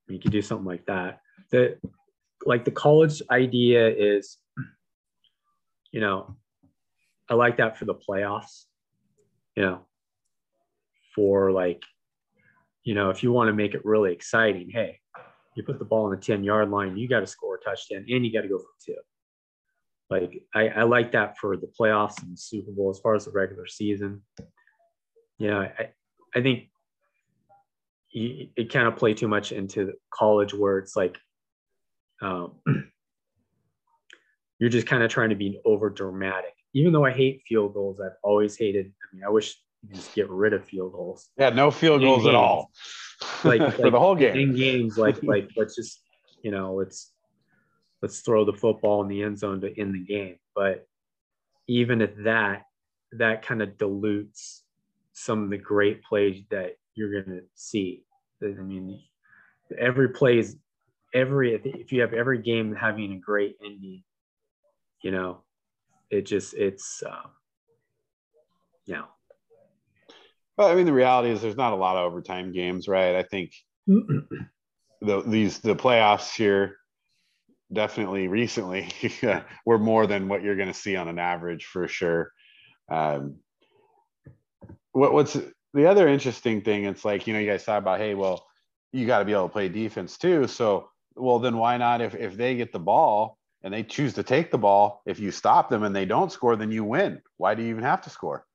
you 0.10 0.20
could 0.20 0.34
do 0.34 0.42
something 0.42 0.66
like 0.66 0.86
that. 0.88 1.22
The 1.50 1.78
like 2.46 2.66
the 2.66 2.72
college 2.72 3.22
idea 3.32 3.88
is, 3.88 4.38
you 5.94 6.02
know, 6.02 6.36
I 7.30 7.36
like 7.36 7.56
that 7.58 7.78
for 7.78 7.86
the 7.86 7.96
playoffs. 7.96 8.66
You 9.56 9.64
know, 9.64 9.86
for 11.16 11.52
like, 11.52 11.82
you 12.84 12.94
know, 12.94 13.10
if 13.10 13.24
you 13.24 13.32
want 13.32 13.48
to 13.48 13.54
make 13.54 13.74
it 13.74 13.86
really 13.86 14.14
exciting, 14.14 14.70
hey, 14.70 15.00
you 15.56 15.64
put 15.64 15.80
the 15.80 15.86
ball 15.86 16.06
on 16.06 16.12
the 16.12 16.18
10 16.18 16.44
yard 16.44 16.70
line, 16.70 16.98
you 16.98 17.08
got 17.08 17.22
to 17.22 17.28
score 17.28 17.56
a 17.56 17.64
touchdown 17.64 18.06
and 18.10 18.26
you 18.26 18.32
got 18.32 18.42
to 18.42 18.50
go 18.50 18.60
for 18.60 18.66
two. 18.86 18.96
Like, 20.10 20.44
I, 20.54 20.68
I 20.70 20.84
like 20.84 21.14
that 21.14 21.38
for 21.38 21.58
the 21.58 21.72
playoffs 21.80 22.22
and 22.22 22.34
the 22.34 22.38
Super 22.38 22.72
Bowl 22.72 22.92
as 22.92 23.00
far 23.00 23.16
as 23.16 23.26
the 23.26 23.32
regular 23.32 23.66
season. 23.66 24.22
You 25.40 25.48
know, 25.48 25.62
I, 25.62 25.90
I 26.36 26.42
think 26.42 26.70
you, 28.12 28.50
it 28.56 28.72
kind 28.72 28.88
of 28.88 28.98
play 28.98 29.14
too 29.14 29.28
much 29.28 29.52
into 29.52 29.94
college 30.14 30.54
where 30.54 30.78
it's 30.78 30.96
like 30.96 31.18
um, 32.22 32.54
you're 34.60 34.70
just 34.70 34.88
kind 34.88 35.04
of 35.04 35.10
trying 35.10 35.30
to 35.30 35.36
be 35.36 35.60
over 35.66 35.90
dramatic. 35.90 36.54
Even 36.74 36.94
though 36.94 37.06
I 37.06 37.12
hate 37.12 37.42
field 37.48 37.74
goals, 37.74 38.00
I've 38.00 38.18
always 38.24 38.58
hated. 38.58 38.88
I 38.88 39.16
mean, 39.16 39.24
I 39.26 39.30
wish 39.30 39.56
just 39.94 40.14
get 40.14 40.30
rid 40.30 40.54
of 40.54 40.66
field 40.66 40.94
goals. 40.94 41.30
Yeah, 41.38 41.50
no 41.50 41.72
field 41.72 42.02
goals 42.02 42.24
games. 42.24 42.30
at 42.30 42.36
all. 42.36 42.72
Like 43.44 43.74
for 43.76 43.90
the 43.90 44.00
whole 44.00 44.16
game. 44.16 44.36
in 44.36 44.56
games, 44.56 44.98
like 44.98 45.24
like 45.24 45.50
let's 45.56 45.76
just 45.76 46.02
you 46.44 46.52
know 46.52 46.74
let's 46.74 47.14
let's 48.02 48.20
throw 48.20 48.44
the 48.44 48.54
football 48.54 49.02
in 49.02 49.08
the 49.08 49.24
end 49.24 49.40
zone 49.40 49.62
to 49.62 49.80
end 49.80 49.96
the 49.96 50.04
game. 50.04 50.36
But 50.54 50.86
even 51.68 52.02
at 52.02 52.24
that, 52.26 52.64
that 53.14 53.42
kind 53.42 53.62
of 53.62 53.78
dilutes 53.78 54.64
some 55.14 55.44
of 55.44 55.50
the 55.50 55.58
great 55.58 56.04
plays 56.04 56.44
that 56.52 56.76
you're 56.94 57.24
going 57.24 57.38
to 57.38 57.46
see. 57.56 58.04
I 58.44 58.48
mean, 58.48 59.00
every 59.78 60.10
play 60.10 60.40
is 60.40 60.58
every 61.14 61.54
if 61.54 61.92
you 61.92 62.02
have 62.02 62.14
every 62.14 62.42
game 62.42 62.76
having 62.76 63.14
a 63.14 63.20
great 63.20 63.56
ending, 63.64 64.04
you 65.02 65.12
know, 65.12 65.42
it 66.10 66.26
just 66.26 66.54
it's 66.54 67.02
um, 67.06 67.32
you 68.86 68.96
know. 68.96 69.06
Well, 70.58 70.70
I 70.70 70.76
mean, 70.76 70.86
the 70.86 70.94
reality 70.94 71.30
is 71.30 71.42
there's 71.42 71.58
not 71.58 71.74
a 71.74 71.78
lot 71.78 71.98
of 71.98 72.06
overtime 72.06 72.52
games, 72.54 72.88
right? 72.88 73.16
I 73.16 73.24
think 73.24 73.52
the 73.88 75.22
these 75.26 75.60
the 75.60 75.76
playoffs 75.76 76.34
here 76.36 76.78
definitely 77.72 78.28
recently 78.28 78.90
were 79.66 79.80
more 79.80 80.08
than 80.08 80.28
what 80.28 80.44
you're 80.44 80.56
going 80.56 80.70
to 80.72 80.74
see 80.74 80.96
on 80.96 81.08
an 81.08 81.20
average 81.20 81.66
for 81.66 81.88
sure. 81.88 82.32
Um, 82.90 83.38
what, 84.92 85.14
what's 85.14 85.38
the 85.74 85.88
other 85.88 86.08
interesting 86.08 86.62
thing? 86.62 86.86
It's 86.86 87.04
like 87.04 87.28
you 87.28 87.34
know 87.34 87.40
you 87.40 87.50
guys 87.50 87.66
talk 87.66 87.80
about 87.80 88.00
hey, 88.00 88.16
well, 88.16 88.46
you 88.94 89.06
got 89.06 89.20
to 89.20 89.26
be 89.26 89.34
able 89.34 89.50
to 89.50 89.54
play 89.54 89.68
defense 89.68 90.18
too. 90.18 90.48
So 90.48 90.90
well, 91.16 91.40
then 91.40 91.58
why 91.58 91.78
not 91.78 92.02
if 92.02 92.16
if 92.16 92.38
they 92.38 92.56
get 92.56 92.72
the 92.72 92.80
ball 92.80 93.38
and 93.62 93.74
they 93.74 93.84
choose 93.84 94.14
to 94.14 94.24
take 94.24 94.52
the 94.52 94.58
ball, 94.58 95.02
if 95.06 95.20
you 95.20 95.32
stop 95.32 95.70
them 95.70 95.84
and 95.84 95.96
they 95.96 96.06
don't 96.06 96.32
score, 96.32 96.56
then 96.56 96.72
you 96.72 96.84
win. 96.84 97.22
Why 97.38 97.56
do 97.56 97.64
you 97.64 97.70
even 97.70 97.84
have 97.84 98.02
to 98.04 98.10
score? 98.10 98.46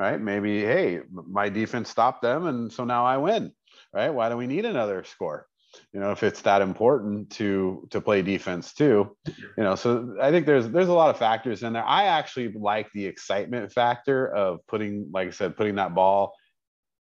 Right? 0.00 0.20
Maybe 0.20 0.62
hey, 0.62 1.00
my 1.10 1.50
defense 1.50 1.90
stopped 1.90 2.22
them, 2.22 2.46
and 2.46 2.72
so 2.72 2.84
now 2.84 3.04
I 3.04 3.18
win. 3.18 3.52
Right? 3.92 4.08
Why 4.08 4.30
do 4.30 4.36
we 4.36 4.46
need 4.46 4.64
another 4.64 5.04
score? 5.04 5.46
you 5.92 6.00
know 6.00 6.10
if 6.10 6.22
it's 6.22 6.42
that 6.42 6.62
important 6.62 7.30
to 7.30 7.86
to 7.90 8.00
play 8.00 8.22
defense 8.22 8.72
too 8.72 9.16
you 9.26 9.64
know 9.64 9.74
so 9.74 10.16
i 10.20 10.30
think 10.30 10.46
there's 10.46 10.68
there's 10.70 10.88
a 10.88 10.92
lot 10.92 11.10
of 11.10 11.18
factors 11.18 11.62
in 11.62 11.72
there 11.72 11.84
i 11.84 12.04
actually 12.04 12.52
like 12.52 12.88
the 12.92 13.06
excitement 13.06 13.72
factor 13.72 14.28
of 14.34 14.66
putting 14.66 15.08
like 15.12 15.28
i 15.28 15.30
said 15.30 15.56
putting 15.56 15.76
that 15.76 15.94
ball 15.94 16.34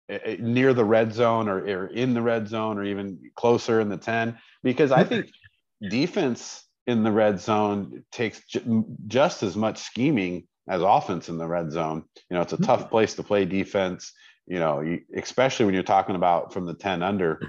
eh, 0.09 0.19
eh, 0.25 0.37
near 0.41 0.75
the 0.75 0.85
red 0.85 1.13
zone 1.13 1.49
or, 1.49 1.59
or 1.59 1.87
in 1.87 2.15
the 2.15 2.23
red 2.23 2.49
zone 2.49 2.79
or 2.79 2.85
even 2.85 3.19
closer 3.37 3.81
in 3.81 3.89
the 3.89 3.97
10 3.97 4.37
because 4.63 4.93
i 4.93 5.05
think 5.05 5.31
defense 5.91 6.65
in 6.87 7.03
the 7.03 7.13
red 7.13 7.41
zone 7.41 8.05
takes 8.13 8.45
j- 8.47 8.65
just 9.07 9.43
as 9.43 9.57
much 9.57 9.79
scheming 9.79 10.47
as 10.69 10.83
offense 10.83 11.29
in 11.29 11.39
the 11.39 11.47
red 11.47 11.71
zone. 11.71 12.05
You 12.31 12.37
know, 12.37 12.43
it's 12.43 12.53
a 12.53 12.63
tough 12.63 12.91
place 12.91 13.15
to 13.15 13.23
play 13.23 13.45
defense. 13.45 14.13
You 14.47 14.59
know, 14.59 14.81
you, 14.81 15.03
especially 15.17 15.67
when 15.67 15.75
you're 15.75 15.83
talking 15.83 16.17
about 16.17 16.53
from 16.53 16.67
the 16.67 16.75
10 16.75 17.03
under, 17.03 17.41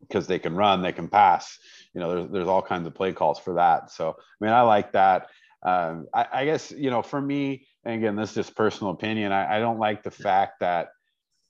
because 0.00 0.26
they 0.26 0.38
can 0.38 0.54
run, 0.54 0.82
they 0.82 0.92
can 0.92 1.08
pass. 1.08 1.58
You 1.94 2.00
know, 2.00 2.14
there's 2.14 2.30
there's 2.30 2.48
all 2.48 2.62
kinds 2.62 2.86
of 2.86 2.94
play 2.94 3.12
calls 3.12 3.38
for 3.38 3.54
that. 3.54 3.90
So 3.90 4.16
I 4.18 4.44
mean, 4.44 4.52
I 4.52 4.62
like 4.62 4.92
that. 4.92 5.28
Um, 5.62 6.06
I, 6.14 6.26
I, 6.32 6.44
guess 6.44 6.70
you 6.70 6.90
know, 6.90 7.02
for 7.02 7.20
me, 7.20 7.66
and 7.84 7.94
again, 7.94 8.14
this 8.14 8.30
is 8.30 8.36
just 8.36 8.54
personal 8.54 8.92
opinion. 8.92 9.32
I, 9.32 9.56
I 9.56 9.58
don't 9.58 9.78
like 9.78 10.02
the 10.02 10.10
fact 10.10 10.60
that 10.60 10.90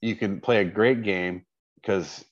you 0.01 0.15
can 0.15 0.41
play 0.41 0.59
a 0.59 0.65
great 0.65 1.03
game 1.03 1.45
because 1.75 2.25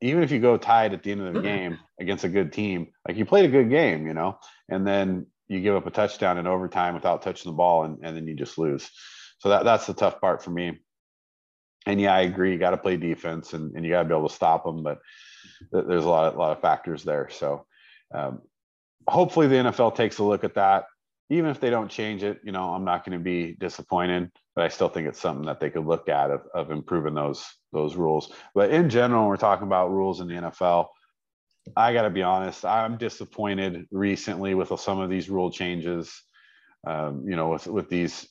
even 0.00 0.22
if 0.22 0.30
you 0.30 0.40
go 0.40 0.56
tied 0.56 0.92
at 0.94 1.02
the 1.02 1.12
end 1.12 1.20
of 1.20 1.34
the 1.34 1.42
game 1.42 1.78
against 2.00 2.24
a 2.24 2.28
good 2.28 2.52
team, 2.52 2.88
like 3.06 3.16
you 3.16 3.26
played 3.26 3.44
a 3.44 3.48
good 3.48 3.70
game, 3.70 4.06
you 4.06 4.14
know, 4.14 4.38
and 4.68 4.86
then 4.86 5.26
you 5.50 5.60
give 5.60 5.74
up 5.74 5.86
a 5.86 5.90
touchdown 5.90 6.38
in 6.38 6.46
overtime 6.46 6.94
without 6.94 7.22
touching 7.22 7.50
the 7.50 7.56
ball 7.56 7.82
and, 7.82 7.98
and 8.04 8.16
then 8.16 8.26
you 8.28 8.36
just 8.36 8.56
lose. 8.56 8.88
So 9.40 9.48
that, 9.48 9.64
that's 9.64 9.84
the 9.84 9.92
tough 9.92 10.20
part 10.20 10.44
for 10.44 10.50
me. 10.50 10.78
And 11.86 12.00
yeah, 12.00 12.14
I 12.14 12.20
agree. 12.20 12.52
You 12.52 12.58
got 12.58 12.70
to 12.70 12.76
play 12.76 12.96
defense 12.96 13.52
and, 13.52 13.74
and 13.74 13.84
you 13.84 13.90
got 13.90 14.04
to 14.04 14.08
be 14.08 14.14
able 14.14 14.28
to 14.28 14.34
stop 14.34 14.64
them, 14.64 14.84
but 14.84 15.00
th- 15.72 15.86
there's 15.88 16.04
a 16.04 16.08
lot 16.08 16.26
of, 16.26 16.36
a 16.36 16.38
lot 16.38 16.52
of 16.52 16.60
factors 16.60 17.02
there. 17.02 17.28
So 17.30 17.66
um, 18.14 18.42
hopefully 19.08 19.48
the 19.48 19.56
NFL 19.56 19.96
takes 19.96 20.18
a 20.18 20.24
look 20.24 20.44
at 20.44 20.54
that. 20.54 20.84
Even 21.30 21.50
if 21.50 21.58
they 21.58 21.70
don't 21.70 21.90
change 21.90 22.22
it, 22.22 22.40
you 22.44 22.52
know, 22.52 22.72
I'm 22.72 22.84
not 22.84 23.04
going 23.04 23.18
to 23.18 23.22
be 23.22 23.56
disappointed, 23.58 24.30
but 24.54 24.64
I 24.64 24.68
still 24.68 24.88
think 24.88 25.08
it's 25.08 25.20
something 25.20 25.46
that 25.46 25.58
they 25.58 25.70
could 25.70 25.86
look 25.86 26.08
at 26.08 26.30
of, 26.30 26.42
of 26.54 26.70
improving 26.70 27.14
those 27.14 27.44
those 27.72 27.94
rules. 27.94 28.32
But 28.52 28.70
in 28.70 28.90
general, 28.90 29.28
we're 29.28 29.36
talking 29.36 29.66
about 29.66 29.92
rules 29.92 30.20
in 30.20 30.26
the 30.26 30.34
NFL. 30.34 30.86
I 31.76 31.92
got 31.92 32.02
to 32.02 32.10
be 32.10 32.22
honest, 32.22 32.64
I'm 32.64 32.96
disappointed 32.96 33.86
recently 33.90 34.54
with 34.54 34.72
some 34.80 34.98
of 34.98 35.10
these 35.10 35.30
rule 35.30 35.50
changes. 35.50 36.22
Um, 36.86 37.24
you 37.28 37.36
know, 37.36 37.50
with 37.50 37.66
with 37.66 37.88
these 37.88 38.26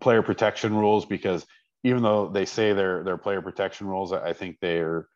player 0.00 0.22
protection 0.22 0.74
rules, 0.74 1.06
because 1.06 1.46
even 1.82 2.02
though 2.02 2.28
they 2.28 2.44
say 2.44 2.72
they're 2.72 3.02
they're 3.02 3.16
player 3.16 3.40
protection 3.40 3.86
rules, 3.86 4.12
I 4.12 4.32
think 4.32 4.58
they're 4.60 5.08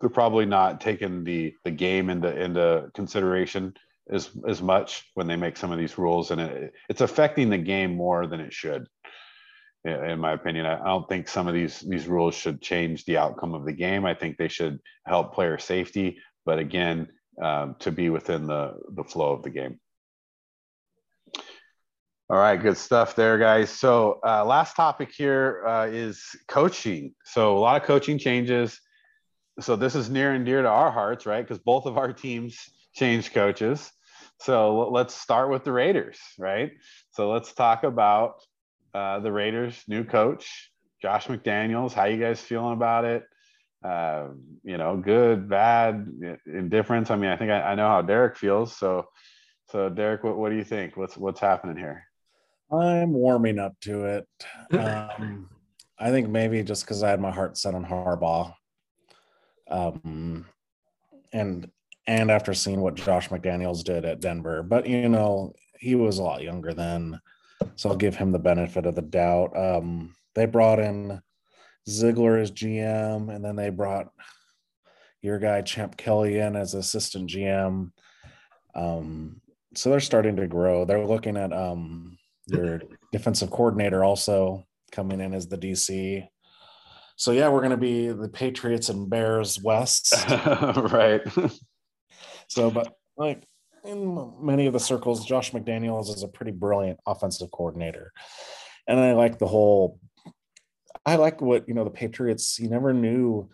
they're 0.00 0.10
probably 0.10 0.46
not 0.46 0.80
taking 0.80 1.24
the 1.24 1.54
the 1.64 1.70
game 1.70 2.08
into 2.08 2.34
into 2.34 2.90
consideration 2.94 3.74
as 4.10 4.30
as 4.48 4.62
much 4.62 5.04
when 5.14 5.26
they 5.26 5.36
make 5.36 5.56
some 5.56 5.72
of 5.72 5.78
these 5.78 5.98
rules, 5.98 6.30
and 6.30 6.40
it, 6.40 6.72
it's 6.88 7.02
affecting 7.02 7.50
the 7.50 7.58
game 7.58 7.94
more 7.94 8.26
than 8.26 8.40
it 8.40 8.52
should 8.52 8.86
in 9.86 10.18
my 10.18 10.32
opinion. 10.32 10.66
I 10.66 10.84
don't 10.84 11.08
think 11.08 11.28
some 11.28 11.48
of 11.48 11.54
these 11.54 11.80
these 11.80 12.06
rules 12.06 12.34
should 12.34 12.60
change 12.60 13.04
the 13.04 13.18
outcome 13.18 13.54
of 13.54 13.64
the 13.64 13.72
game. 13.72 14.04
I 14.04 14.14
think 14.14 14.36
they 14.36 14.48
should 14.48 14.80
help 15.06 15.34
player 15.34 15.58
safety, 15.58 16.18
but 16.44 16.58
again, 16.58 17.08
um, 17.42 17.76
to 17.80 17.92
be 17.92 18.10
within 18.10 18.46
the 18.46 18.74
the 18.94 19.04
flow 19.04 19.32
of 19.32 19.42
the 19.42 19.50
game. 19.50 19.78
All 22.28 22.38
right, 22.38 22.60
good 22.60 22.76
stuff 22.76 23.14
there, 23.14 23.38
guys. 23.38 23.70
So 23.70 24.18
uh, 24.26 24.44
last 24.44 24.74
topic 24.74 25.12
here 25.16 25.64
uh, 25.64 25.86
is 25.86 26.24
coaching. 26.48 27.14
So 27.24 27.56
a 27.56 27.60
lot 27.60 27.80
of 27.80 27.86
coaching 27.86 28.18
changes. 28.18 28.80
So 29.60 29.76
this 29.76 29.94
is 29.94 30.10
near 30.10 30.32
and 30.32 30.44
dear 30.44 30.62
to 30.62 30.68
our 30.68 30.90
hearts, 30.90 31.24
right? 31.24 31.42
Because 31.46 31.62
both 31.62 31.86
of 31.86 31.96
our 31.96 32.12
teams 32.12 32.58
changed 32.94 33.32
coaches. 33.32 33.92
So 34.40 34.90
let's 34.90 35.14
start 35.14 35.50
with 35.50 35.62
the 35.62 35.70
Raiders, 35.70 36.18
right? 36.36 36.72
So 37.12 37.30
let's 37.30 37.52
talk 37.54 37.84
about 37.84 38.42
uh, 38.96 39.18
the 39.20 39.30
Raiders' 39.30 39.84
new 39.86 40.04
coach, 40.04 40.70
Josh 41.02 41.26
McDaniels. 41.26 41.92
How 41.92 42.04
you 42.04 42.18
guys 42.18 42.40
feeling 42.40 42.72
about 42.72 43.04
it? 43.04 43.24
Uh, 43.84 44.28
you 44.64 44.78
know, 44.78 44.96
good, 44.96 45.50
bad, 45.50 46.08
indifference. 46.46 47.10
I 47.10 47.16
mean, 47.16 47.30
I 47.30 47.36
think 47.36 47.50
I, 47.50 47.60
I, 47.60 47.74
know 47.74 47.88
how 47.88 48.00
Derek 48.00 48.36
feels. 48.36 48.74
So, 48.74 49.06
so 49.70 49.90
Derek, 49.90 50.24
what, 50.24 50.38
what 50.38 50.48
do 50.48 50.56
you 50.56 50.64
think? 50.64 50.96
What's 50.96 51.16
what's 51.16 51.40
happening 51.40 51.76
here? 51.76 52.04
I'm 52.72 53.12
warming 53.12 53.58
up 53.58 53.78
to 53.82 54.04
it. 54.06 54.28
Um, 54.78 55.50
I 55.98 56.10
think 56.10 56.28
maybe 56.28 56.62
just 56.62 56.84
because 56.84 57.02
I 57.02 57.10
had 57.10 57.20
my 57.20 57.30
heart 57.30 57.56
set 57.56 57.74
on 57.74 57.84
Harbaugh, 57.84 58.54
um, 59.70 60.46
and 61.32 61.70
and 62.06 62.30
after 62.30 62.54
seeing 62.54 62.80
what 62.80 62.94
Josh 62.94 63.28
McDaniels 63.28 63.84
did 63.84 64.04
at 64.04 64.20
Denver, 64.20 64.62
but 64.62 64.86
you 64.86 65.08
know 65.08 65.52
he 65.78 65.94
was 65.94 66.18
a 66.18 66.22
lot 66.22 66.42
younger 66.42 66.72
then. 66.72 67.20
So 67.76 67.90
I'll 67.90 67.96
give 67.96 68.16
him 68.16 68.32
the 68.32 68.38
benefit 68.38 68.86
of 68.86 68.94
the 68.94 69.02
doubt. 69.02 69.56
Um, 69.56 70.14
they 70.34 70.46
brought 70.46 70.78
in 70.78 71.20
Ziegler 71.88 72.38
as 72.38 72.50
GM, 72.50 73.34
and 73.34 73.44
then 73.44 73.56
they 73.56 73.70
brought 73.70 74.08
your 75.22 75.38
guy 75.38 75.62
Champ 75.62 75.96
Kelly 75.96 76.38
in 76.38 76.56
as 76.56 76.74
assistant 76.74 77.30
GM. 77.30 77.90
Um, 78.74 79.40
so 79.74 79.90
they're 79.90 80.00
starting 80.00 80.36
to 80.36 80.46
grow. 80.46 80.84
They're 80.84 81.06
looking 81.06 81.36
at 81.36 81.52
um, 81.52 82.18
your 82.46 82.80
defensive 83.12 83.50
coordinator 83.50 84.04
also 84.04 84.64
coming 84.92 85.20
in 85.20 85.34
as 85.34 85.48
the 85.48 85.58
DC. 85.58 86.26
So 87.16 87.32
yeah, 87.32 87.48
we're 87.48 87.60
going 87.60 87.70
to 87.70 87.76
be 87.76 88.08
the 88.08 88.28
Patriots 88.28 88.88
and 88.88 89.08
Bears 89.08 89.60
West, 89.60 90.14
right? 90.28 91.22
so, 92.48 92.70
but 92.70 92.92
like 93.16 93.44
in 93.86 94.34
many 94.40 94.66
of 94.66 94.72
the 94.72 94.80
circles, 94.80 95.24
Josh 95.24 95.52
McDaniels 95.52 96.14
is 96.14 96.22
a 96.22 96.28
pretty 96.28 96.52
brilliant 96.52 96.98
offensive 97.06 97.50
coordinator. 97.50 98.12
And 98.88 98.98
I 98.98 99.12
like 99.12 99.38
the 99.38 99.46
whole 99.46 100.00
I 101.04 101.16
like 101.16 101.40
what 101.40 101.68
you 101.68 101.74
know 101.74 101.84
the 101.84 101.90
Patriots, 101.90 102.58
you 102.58 102.68
never 102.68 102.92
knew 102.92 103.48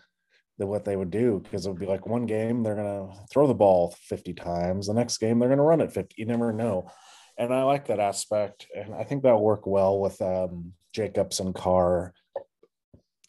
that 0.57 0.67
what 0.67 0.85
they 0.85 0.95
would 0.95 1.11
do 1.11 1.39
because 1.43 1.65
it 1.65 1.69
would 1.69 1.79
be 1.79 1.85
like 1.85 2.07
one 2.07 2.25
game 2.25 2.63
they're 2.63 2.75
gonna 2.75 3.13
throw 3.31 3.47
the 3.47 3.53
ball 3.53 3.95
50 4.01 4.33
times, 4.33 4.87
the 4.87 4.93
next 4.93 5.19
game 5.19 5.39
they're 5.39 5.49
gonna 5.49 5.63
run 5.63 5.81
it 5.81 5.91
50. 5.91 6.15
You 6.17 6.25
never 6.25 6.51
know. 6.51 6.89
And 7.37 7.53
I 7.53 7.63
like 7.63 7.87
that 7.87 7.99
aspect. 7.99 8.67
And 8.75 8.93
I 8.93 9.03
think 9.03 9.23
that'll 9.23 9.43
work 9.43 9.65
well 9.65 9.99
with 9.99 10.21
um, 10.21 10.73
Jacobs 10.93 11.39
and 11.39 11.53
Carr. 11.53 12.13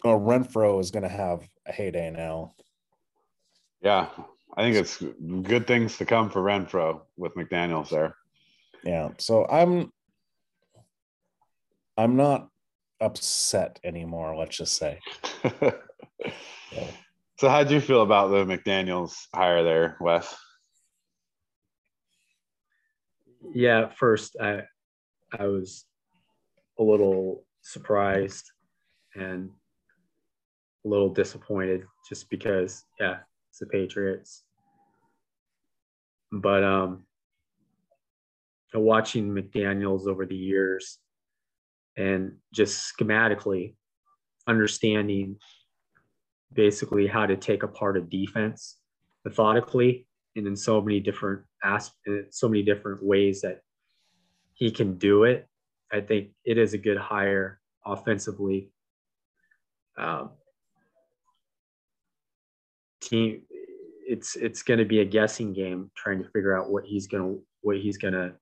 Oh, 0.04 0.18
Renfrow 0.18 0.80
is 0.80 0.90
gonna 0.90 1.08
have 1.08 1.46
a 1.66 1.72
heyday 1.72 2.10
now. 2.10 2.52
Yeah, 3.80 4.08
I 4.56 4.62
think 4.62 4.76
it's 4.76 5.02
good 5.42 5.66
things 5.66 5.98
to 5.98 6.04
come 6.04 6.30
for 6.30 6.42
Renfrow 6.42 7.00
with 7.16 7.34
McDaniels 7.34 7.90
there. 7.90 8.16
Yeah. 8.84 9.10
So 9.18 9.46
I'm 9.46 9.92
I'm 11.96 12.16
not 12.16 12.48
upset 13.00 13.80
anymore, 13.84 14.36
let's 14.36 14.56
just 14.56 14.76
say. 14.76 15.00
yeah. 15.60 15.72
So 17.36 17.48
how'd 17.48 17.68
you 17.68 17.80
feel 17.80 18.02
about 18.02 18.28
the 18.28 18.44
McDaniels 18.44 19.26
hire 19.34 19.64
there, 19.64 19.96
Wes? 20.00 20.32
Yeah, 23.52 23.88
first 23.88 24.36
I 24.40 24.62
I 25.36 25.46
was 25.46 25.84
a 26.78 26.82
little 26.82 27.44
surprised 27.60 28.52
and 29.16 29.50
a 30.84 30.88
little 30.88 31.08
disappointed 31.08 31.82
just 32.08 32.30
because 32.30 32.84
yeah, 33.00 33.18
it's 33.50 33.58
the 33.58 33.66
Patriots. 33.66 34.43
But 36.34 36.64
um, 36.64 37.04
watching 38.74 39.30
McDaniels 39.30 40.08
over 40.08 40.26
the 40.26 40.34
years 40.34 40.98
and 41.96 42.32
just 42.52 42.92
schematically 42.92 43.74
understanding 44.48 45.36
basically 46.52 47.06
how 47.06 47.26
to 47.26 47.36
take 47.36 47.62
apart 47.62 47.96
a 47.96 48.00
defense 48.00 48.78
methodically 49.24 50.06
and 50.34 50.46
in 50.46 50.56
so 50.56 50.80
many 50.80 50.98
different 50.98 51.42
aspects, 51.62 52.40
so 52.40 52.48
many 52.48 52.62
different 52.62 53.02
ways 53.02 53.40
that 53.42 53.60
he 54.54 54.72
can 54.72 54.98
do 54.98 55.24
it. 55.24 55.48
I 55.92 56.00
think 56.00 56.30
it 56.44 56.58
is 56.58 56.74
a 56.74 56.78
good 56.78 56.98
hire 56.98 57.60
offensively. 57.86 58.70
Um, 59.96 60.30
team 63.00 63.42
it's 64.14 64.36
it's 64.36 64.62
going 64.62 64.78
to 64.78 64.84
be 64.84 65.00
a 65.00 65.04
guessing 65.04 65.52
game 65.52 65.90
trying 65.96 66.22
to 66.22 66.28
figure 66.30 66.56
out 66.56 66.70
what 66.70 66.84
he's 66.84 67.08
going 67.08 67.22
to 67.22 67.42
what 67.62 67.76
he's 67.78 67.98
going 67.98 68.14
to 68.14 68.32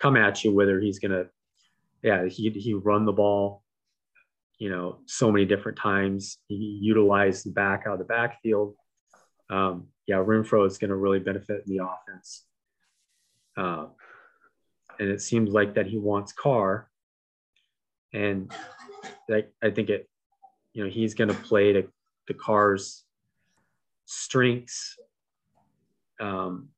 come 0.00 0.16
at 0.16 0.42
you 0.42 0.50
whether 0.54 0.80
he's 0.80 0.98
going 0.98 1.10
to 1.10 1.26
yeah 2.02 2.24
he 2.24 2.48
he 2.50 2.72
run 2.72 3.04
the 3.04 3.12
ball 3.12 3.62
you 4.58 4.70
know 4.70 4.98
so 5.06 5.30
many 5.30 5.44
different 5.44 5.76
times. 5.78 6.38
He 6.48 6.78
utilized 6.80 7.44
the 7.44 7.50
back 7.50 7.84
out 7.86 7.94
of 7.94 7.98
the 7.98 8.04
backfield. 8.06 8.74
Um, 9.50 9.88
yeah 10.06 10.16
Renfrow 10.16 10.66
is 10.66 10.78
going 10.78 10.88
to 10.90 10.96
really 10.96 11.18
benefit 11.18 11.66
the 11.66 11.78
offense. 11.78 12.46
Uh, 13.56 13.86
and 14.98 15.10
it 15.10 15.20
seems 15.20 15.50
like 15.50 15.74
that 15.74 15.86
he 15.86 15.98
wants 15.98 16.32
Carr. 16.32 16.88
And 18.14 18.50
that 19.28 19.52
I 19.62 19.70
think 19.70 19.90
it 19.90 20.08
you 20.72 20.82
know 20.82 20.90
he's 20.90 21.14
going 21.14 21.28
to 21.28 21.40
play 21.50 21.74
to 21.74 21.88
the 22.26 22.34
Carr's 22.34 23.03
strengths 24.06 24.96
um, 26.20 26.68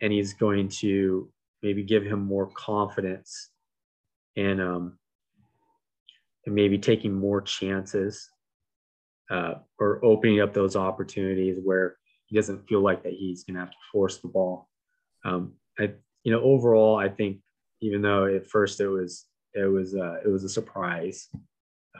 and 0.00 0.12
he's 0.12 0.32
going 0.32 0.68
to 0.68 1.30
maybe 1.62 1.82
give 1.82 2.04
him 2.04 2.20
more 2.20 2.46
confidence 2.54 3.50
and 4.36 4.60
um, 4.60 4.98
and 6.46 6.54
maybe 6.54 6.78
taking 6.78 7.12
more 7.12 7.40
chances 7.40 8.30
uh, 9.30 9.54
or 9.78 10.04
opening 10.04 10.40
up 10.40 10.52
those 10.52 10.74
opportunities 10.76 11.58
where 11.62 11.96
he 12.26 12.36
doesn't 12.36 12.66
feel 12.68 12.80
like 12.80 13.02
that 13.02 13.12
he's 13.12 13.44
going 13.44 13.54
to 13.54 13.60
have 13.60 13.70
to 13.70 13.76
force 13.92 14.18
the 14.18 14.28
ball 14.28 14.68
um, 15.24 15.52
I 15.78 15.92
you 16.24 16.32
know 16.32 16.40
overall 16.40 16.96
I 16.96 17.08
think 17.08 17.38
even 17.80 18.02
though 18.02 18.26
at 18.26 18.46
first 18.46 18.80
it 18.80 18.88
was 18.88 19.26
it 19.54 19.70
was 19.70 19.94
uh, 19.94 20.18
it 20.24 20.28
was 20.28 20.44
a 20.44 20.48
surprise, 20.48 21.28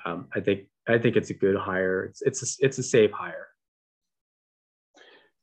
um, 0.05 0.29
I 0.35 0.41
think 0.41 0.67
I 0.89 0.99
think 0.99 1.17
it's 1.17 1.31
a 1.31 1.35
good 1.35 1.57
hire. 1.57 2.05
It's 2.05 2.23
it's 2.23 2.43
a, 2.43 2.67
it's 2.67 2.79
a 2.79 2.83
safe 2.83 3.11
hire. 3.11 3.49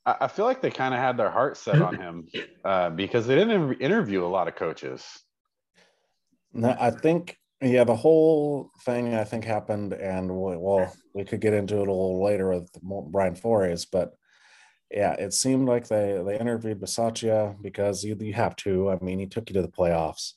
I 0.07 0.27
feel 0.27 0.45
like 0.45 0.61
they 0.61 0.71
kind 0.71 0.93
of 0.93 1.01
had 1.01 1.17
their 1.17 1.29
heart 1.29 1.57
set 1.57 1.81
on 1.81 1.95
him 1.95 2.27
uh, 2.65 2.89
because 2.91 3.27
they 3.27 3.35
didn't 3.35 3.73
interview 3.81 4.25
a 4.25 4.27
lot 4.27 4.47
of 4.47 4.55
coaches. 4.55 5.05
No, 6.53 6.75
I 6.79 6.91
think 6.91 7.37
yeah, 7.61 7.83
the 7.83 7.95
whole 7.95 8.71
thing 8.85 9.15
I 9.15 9.23
think 9.23 9.43
happened, 9.43 9.93
and 9.93 10.29
well, 10.33 10.93
we 11.13 11.25
could 11.25 11.41
get 11.41 11.53
into 11.53 11.75
it 11.75 11.87
a 11.87 11.91
little 11.91 12.23
later 12.23 12.49
with 12.49 12.69
Brian 13.11 13.35
Flores, 13.35 13.85
but 13.85 14.13
yeah, 14.91 15.13
it 15.13 15.33
seemed 15.33 15.67
like 15.67 15.87
they 15.87 16.21
they 16.25 16.39
interviewed 16.39 16.79
Bisaccia 16.79 17.61
because 17.61 18.03
you, 18.03 18.15
you 18.19 18.33
have 18.33 18.55
to. 18.57 18.89
I 18.89 18.99
mean, 19.03 19.19
he 19.19 19.25
took 19.25 19.49
you 19.49 19.55
to 19.55 19.61
the 19.61 19.67
playoffs, 19.67 20.33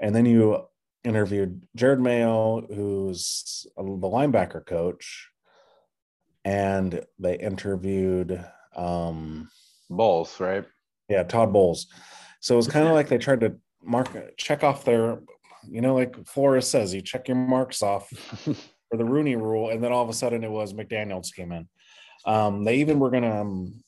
and 0.00 0.14
then 0.14 0.26
you 0.26 0.64
interviewed 1.02 1.62
Jerod 1.76 2.00
Mayo, 2.00 2.66
who's 2.66 3.66
the 3.76 3.82
linebacker 3.82 4.66
coach, 4.66 5.30
and 6.44 7.04
they 7.18 7.38
interviewed 7.38 8.44
um 8.78 9.50
Bowles, 9.90 10.38
right? 10.40 10.64
Yeah, 11.08 11.22
Todd 11.24 11.52
Bowles. 11.52 11.86
So 12.40 12.54
it 12.54 12.58
was 12.58 12.68
kind 12.68 12.86
of 12.86 12.94
like 12.94 13.08
they 13.08 13.18
tried 13.18 13.40
to 13.40 13.56
mark 13.82 14.08
check 14.36 14.62
off 14.62 14.84
their, 14.84 15.18
you 15.68 15.80
know, 15.80 15.94
like 15.94 16.26
Flores 16.26 16.68
says, 16.68 16.94
you 16.94 17.02
check 17.02 17.28
your 17.28 17.36
marks 17.36 17.82
off 17.82 18.08
for 18.10 18.96
the 18.96 19.04
Rooney 19.04 19.36
rule, 19.36 19.70
and 19.70 19.82
then 19.82 19.92
all 19.92 20.02
of 20.02 20.08
a 20.08 20.14
sudden 20.14 20.44
it 20.44 20.50
was 20.50 20.72
McDaniels 20.72 21.34
came 21.34 21.52
in. 21.52 21.68
Um, 22.24 22.64
they 22.64 22.76
even 22.76 22.98
were 22.98 23.10
gonna 23.10 23.40
um, 23.40 23.82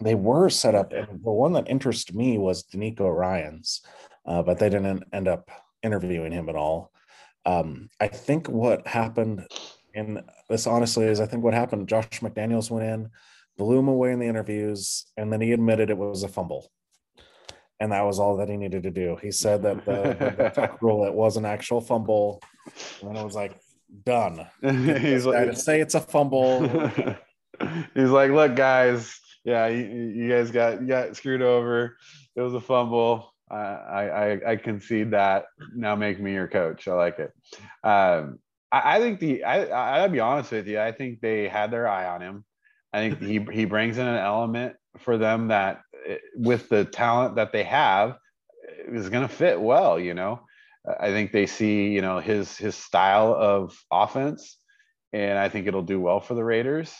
they 0.00 0.14
were 0.14 0.48
set 0.48 0.74
up, 0.74 0.92
and 0.92 1.22
the 1.22 1.30
one 1.30 1.52
that 1.52 1.68
interested 1.68 2.16
me 2.16 2.38
was 2.38 2.64
DeMeco 2.64 3.14
Ryans, 3.14 3.82
uh, 4.26 4.42
but 4.42 4.58
they 4.58 4.68
didn't 4.68 5.04
end 5.12 5.28
up 5.28 5.50
interviewing 5.82 6.32
him 6.32 6.48
at 6.48 6.56
all. 6.56 6.90
Um, 7.44 7.88
I 8.00 8.08
think 8.08 8.48
what 8.48 8.86
happened 8.86 9.46
in 9.94 10.22
this 10.48 10.66
honestly 10.66 11.06
is 11.06 11.20
I 11.20 11.26
think 11.26 11.42
what 11.42 11.54
happened, 11.54 11.88
Josh 11.88 12.20
McDaniels 12.20 12.70
went 12.70 12.86
in, 12.86 13.10
blew 13.56 13.78
him 13.78 13.88
away 13.88 14.12
in 14.12 14.18
the 14.18 14.26
interviews, 14.26 15.06
and 15.16 15.32
then 15.32 15.40
he 15.40 15.52
admitted 15.52 15.90
it 15.90 15.98
was 15.98 16.22
a 16.22 16.28
fumble. 16.28 16.70
And 17.80 17.92
that 17.92 18.02
was 18.02 18.18
all 18.18 18.36
that 18.36 18.48
he 18.48 18.56
needed 18.56 18.84
to 18.84 18.90
do. 18.90 19.18
He 19.20 19.32
said 19.32 19.62
that 19.62 19.84
the, 19.84 19.92
the 19.92 20.70
rule 20.80 21.04
it 21.04 21.14
was 21.14 21.36
an 21.36 21.44
actual 21.44 21.80
fumble, 21.80 22.40
and 23.02 23.16
it 23.16 23.24
was 23.24 23.34
like 23.34 23.58
done. 24.04 24.46
He's 24.62 25.26
like 25.26 25.50
to 25.50 25.56
say 25.56 25.80
it's 25.80 25.94
a 25.94 26.00
fumble. 26.00 26.66
He's 27.94 28.10
like, 28.10 28.30
look, 28.30 28.56
guys, 28.56 29.18
yeah, 29.44 29.66
you, 29.66 29.84
you 29.84 30.28
guys 30.28 30.50
got 30.50 30.80
you 30.80 30.86
got 30.86 31.16
screwed 31.16 31.42
over. 31.42 31.96
It 32.36 32.40
was 32.40 32.54
a 32.54 32.60
fumble. 32.60 33.32
I, 33.50 33.56
I, 33.56 34.52
I 34.52 34.56
concede 34.56 35.10
that. 35.10 35.44
Now 35.74 35.94
make 35.94 36.18
me 36.18 36.32
your 36.32 36.48
coach. 36.48 36.88
I 36.88 36.94
like 36.94 37.18
it. 37.18 37.32
Um, 37.86 38.38
I, 38.70 38.96
I, 38.96 38.98
think 38.98 39.20
the 39.20 39.44
I 39.44 39.66
I'll 39.98 40.08
be 40.08 40.20
honest 40.20 40.52
with 40.52 40.66
you. 40.66 40.80
I 40.80 40.92
think 40.92 41.20
they 41.20 41.48
had 41.48 41.70
their 41.70 41.86
eye 41.86 42.06
on 42.06 42.22
him. 42.22 42.44
I 42.92 42.98
think 42.98 43.20
he 43.22 43.40
he 43.52 43.64
brings 43.64 43.98
in 43.98 44.06
an 44.06 44.16
element 44.16 44.76
for 44.98 45.16
them 45.16 45.48
that 45.48 45.80
eh, 46.06 46.18
with 46.36 46.68
the 46.68 46.84
talent 46.84 47.36
that 47.36 47.52
they 47.52 47.64
have 47.64 48.18
is 48.86 49.08
going 49.08 49.26
to 49.26 49.34
fit 49.34 49.60
well. 49.60 49.98
You 49.98 50.14
know, 50.14 50.40
I 51.00 51.08
think 51.08 51.32
they 51.32 51.46
see 51.46 51.88
you 51.88 52.02
know 52.02 52.18
his 52.18 52.56
his 52.56 52.74
style 52.74 53.34
of 53.34 53.76
offense, 53.90 54.58
and 55.12 55.38
I 55.38 55.48
think 55.48 55.66
it'll 55.66 55.82
do 55.82 56.00
well 56.00 56.20
for 56.20 56.34
the 56.34 56.44
Raiders. 56.44 56.94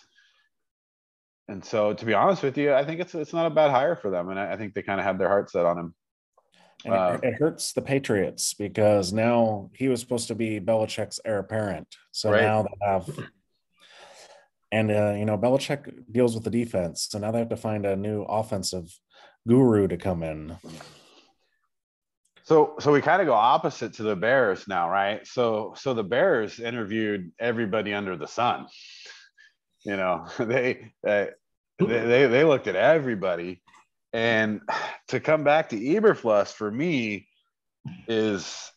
And 1.48 1.64
so, 1.64 1.92
to 1.92 2.04
be 2.04 2.14
honest 2.14 2.42
with 2.42 2.56
you, 2.56 2.72
I 2.72 2.84
think 2.84 3.00
it's 3.00 3.14
it's 3.14 3.32
not 3.32 3.46
a 3.46 3.54
bad 3.54 3.70
hire 3.70 3.96
for 3.96 4.10
them, 4.10 4.30
and 4.30 4.38
I, 4.38 4.52
I 4.52 4.56
think 4.56 4.74
they 4.74 4.82
kind 4.82 5.00
of 5.00 5.04
have 5.04 5.18
their 5.18 5.28
heart 5.28 5.50
set 5.50 5.66
on 5.66 5.78
him. 5.78 5.94
And 6.84 6.94
uh, 6.94 7.18
it, 7.22 7.28
it, 7.28 7.34
hurts 7.34 7.72
the 7.72 7.82
Patriots 7.82 8.54
because 8.54 9.12
now 9.12 9.70
he 9.74 9.88
was 9.88 10.00
supposed 10.00 10.28
to 10.28 10.34
be 10.34 10.60
Belichick's 10.60 11.20
heir 11.24 11.38
apparent. 11.38 11.86
So 12.10 12.30
right. 12.30 12.42
now 12.42 12.62
they 12.62 12.86
have, 12.86 13.08
and 14.72 14.90
uh, 14.90 15.14
you 15.16 15.24
know 15.24 15.38
Belichick 15.38 15.92
deals 16.10 16.34
with 16.34 16.44
the 16.44 16.50
defense, 16.50 17.06
so 17.10 17.18
now 17.18 17.30
they 17.30 17.38
have 17.38 17.50
to 17.50 17.56
find 17.56 17.86
a 17.86 17.94
new 17.94 18.22
offensive 18.22 18.92
guru 19.46 19.86
to 19.86 19.96
come 19.96 20.22
in. 20.22 20.56
So, 22.44 22.74
so 22.80 22.90
we 22.90 23.00
kind 23.00 23.22
of 23.22 23.28
go 23.28 23.34
opposite 23.34 23.94
to 23.94 24.02
the 24.02 24.16
Bears 24.16 24.66
now, 24.66 24.90
right? 24.90 25.24
So, 25.24 25.74
so 25.76 25.94
the 25.94 26.02
Bears 26.02 26.58
interviewed 26.58 27.30
everybody 27.38 27.94
under 27.94 28.16
the 28.16 28.26
sun. 28.26 28.66
You 29.84 29.96
know, 29.96 30.26
they 30.40 30.92
uh, 31.06 31.26
they 31.78 31.86
they, 31.86 32.26
they 32.26 32.44
looked 32.44 32.66
at 32.66 32.74
everybody 32.74 33.62
and 34.12 34.60
to 35.08 35.20
come 35.20 35.44
back 35.44 35.70
to 35.70 35.76
Eberflus 35.76 36.52
for 36.52 36.70
me 36.70 37.28
is 38.08 38.70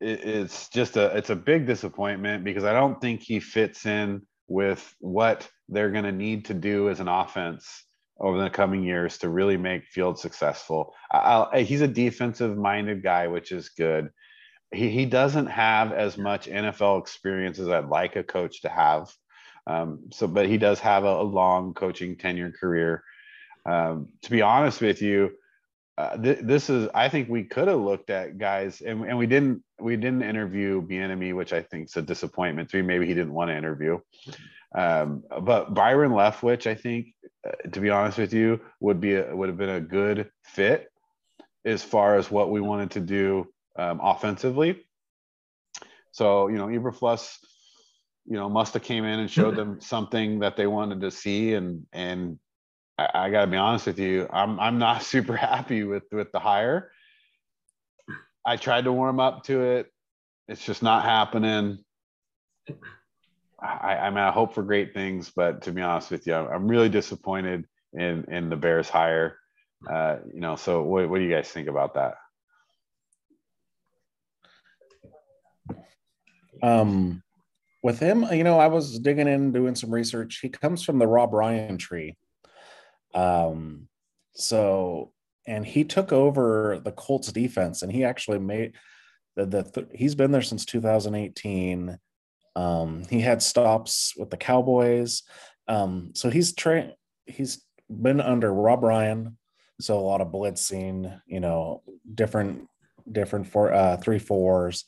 it's 0.00 0.68
just 0.68 0.96
a 0.96 1.16
it's 1.16 1.30
a 1.30 1.36
big 1.36 1.66
disappointment 1.66 2.44
because 2.44 2.64
I 2.64 2.72
don't 2.72 3.00
think 3.00 3.22
he 3.22 3.40
fits 3.40 3.86
in 3.86 4.22
with 4.48 4.94
what 5.00 5.48
they're 5.68 5.90
going 5.90 6.04
to 6.04 6.12
need 6.12 6.46
to 6.46 6.54
do 6.54 6.88
as 6.88 7.00
an 7.00 7.08
offense 7.08 7.84
over 8.18 8.42
the 8.42 8.50
coming 8.50 8.82
years 8.82 9.18
to 9.18 9.28
really 9.28 9.56
make 9.56 9.84
Field 9.86 10.18
successful. 10.18 10.94
I'll, 11.10 11.50
he's 11.52 11.82
a 11.82 11.88
defensive 11.88 12.56
minded 12.56 13.02
guy, 13.02 13.26
which 13.26 13.52
is 13.52 13.68
good. 13.70 14.10
He, 14.72 14.88
he 14.88 15.06
doesn't 15.06 15.46
have 15.46 15.92
as 15.92 16.16
much 16.16 16.48
NFL 16.48 17.00
experience 17.00 17.58
as 17.58 17.68
I'd 17.68 17.88
like 17.88 18.16
a 18.16 18.22
coach 18.22 18.62
to 18.62 18.68
have. 18.68 19.12
Um, 19.66 20.04
so, 20.12 20.26
but 20.26 20.46
he 20.46 20.58
does 20.58 20.80
have 20.80 21.04
a, 21.04 21.20
a 21.20 21.22
long 21.22 21.74
coaching 21.74 22.16
tenure 22.16 22.52
career. 22.52 23.02
Um, 23.66 24.08
to 24.22 24.30
be 24.30 24.42
honest 24.42 24.80
with 24.80 25.02
you, 25.02 25.32
uh, 25.98 26.16
th- 26.18 26.40
this 26.42 26.68
is 26.68 26.88
I 26.94 27.08
think 27.08 27.28
we 27.28 27.44
could 27.44 27.68
have 27.68 27.80
looked 27.80 28.10
at 28.10 28.38
guys 28.38 28.82
and, 28.82 29.04
and 29.04 29.16
we 29.16 29.26
didn't 29.26 29.62
we 29.80 29.96
didn't 29.96 30.22
interview 30.22 30.82
Bieniemy, 30.82 31.34
which 31.34 31.52
I 31.52 31.62
think 31.62 31.88
is 31.88 31.96
a 31.96 32.02
disappointment 32.02 32.68
to 32.70 32.76
me. 32.76 32.82
Maybe 32.82 33.06
he 33.06 33.14
didn't 33.14 33.32
want 33.32 33.50
to 33.50 33.56
interview. 33.56 33.98
Um, 34.74 35.24
but 35.42 35.72
Byron 35.72 36.12
Leftwich, 36.12 36.66
I 36.66 36.74
think, 36.74 37.14
uh, 37.46 37.70
to 37.70 37.80
be 37.80 37.88
honest 37.88 38.18
with 38.18 38.34
you, 38.34 38.60
would 38.80 39.00
be 39.00 39.14
a, 39.14 39.34
would 39.34 39.48
have 39.48 39.56
been 39.56 39.70
a 39.70 39.80
good 39.80 40.30
fit 40.44 40.90
as 41.64 41.82
far 41.82 42.16
as 42.16 42.30
what 42.30 42.50
we 42.50 42.60
wanted 42.60 42.90
to 42.92 43.00
do 43.00 43.46
um, 43.78 44.00
offensively. 44.02 44.84
So 46.12 46.48
you 46.48 46.56
know, 46.56 46.66
Eberflus, 46.66 47.38
you 48.26 48.36
know, 48.36 48.50
must 48.50 48.74
have 48.74 48.82
came 48.82 49.04
in 49.04 49.20
and 49.20 49.30
showed 49.30 49.56
them 49.56 49.80
something 49.80 50.40
that 50.40 50.56
they 50.56 50.66
wanted 50.66 51.00
to 51.00 51.10
see, 51.10 51.54
and 51.54 51.86
and 51.92 52.38
I, 52.98 53.08
I 53.14 53.30
got 53.30 53.42
to 53.42 53.50
be 53.50 53.56
honest 53.56 53.86
with 53.86 53.98
you. 53.98 54.28
I'm 54.30 54.58
I'm 54.60 54.78
not 54.78 55.02
super 55.14 55.36
happy 55.36 55.84
with 55.84 56.04
with 56.12 56.32
the 56.32 56.40
hire. 56.40 56.90
I 58.44 58.56
tried 58.56 58.84
to 58.84 58.92
warm 58.92 59.18
up 59.18 59.44
to 59.44 59.60
it. 59.62 59.92
It's 60.48 60.64
just 60.64 60.82
not 60.82 61.04
happening. 61.04 61.78
I, 63.60 63.96
I 63.96 64.10
mean, 64.10 64.18
I 64.18 64.30
hope 64.30 64.54
for 64.54 64.62
great 64.62 64.94
things, 64.94 65.32
but 65.34 65.62
to 65.62 65.72
be 65.72 65.82
honest 65.82 66.10
with 66.10 66.26
you, 66.26 66.34
I'm 66.34 66.68
really 66.68 66.88
disappointed 66.88 67.66
in 67.92 68.24
in 68.28 68.50
the 68.50 68.56
Bears 68.56 68.88
hire. 68.88 69.38
Uh, 69.90 70.18
you 70.32 70.40
know, 70.40 70.56
so 70.56 70.82
what, 70.82 71.08
what 71.08 71.18
do 71.18 71.24
you 71.24 71.30
guys 71.30 71.48
think 71.48 71.68
about 71.68 71.94
that? 71.94 72.14
Um, 76.62 77.22
with 77.82 77.98
him, 77.98 78.24
you 78.32 78.42
know, 78.42 78.58
I 78.58 78.68
was 78.68 78.98
digging 78.98 79.28
in, 79.28 79.52
doing 79.52 79.74
some 79.74 79.92
research. 79.92 80.38
He 80.40 80.48
comes 80.48 80.82
from 80.82 80.98
the 80.98 81.06
Rob 81.06 81.32
Ryan 81.32 81.78
tree. 81.78 82.16
Um, 83.16 83.88
so 84.34 85.12
and 85.46 85.64
he 85.64 85.84
took 85.84 86.12
over 86.12 86.80
the 86.84 86.92
Colts 86.92 87.32
defense 87.32 87.82
and 87.82 87.90
he 87.90 88.04
actually 88.04 88.38
made 88.38 88.74
the, 89.36 89.46
the 89.46 89.88
he's 89.94 90.14
been 90.14 90.32
there 90.32 90.42
since 90.42 90.64
2018. 90.64 91.98
Um, 92.54 93.02
he 93.08 93.20
had 93.20 93.42
stops 93.42 94.14
with 94.16 94.30
the 94.30 94.36
Cowboys. 94.36 95.22
Um, 95.68 96.12
so 96.14 96.30
he's 96.30 96.54
trained 96.54 96.92
he's 97.26 97.62
been 97.90 98.20
under 98.20 98.52
Rob 98.52 98.82
Ryan, 98.82 99.36
so 99.80 99.98
a 99.98 100.00
lot 100.00 100.20
of 100.20 100.28
blitzing, 100.28 101.20
you 101.26 101.40
know, 101.40 101.82
different 102.14 102.68
different 103.10 103.46
four 103.46 103.72
uh 103.72 103.96
three 103.96 104.18
fours. 104.18 104.84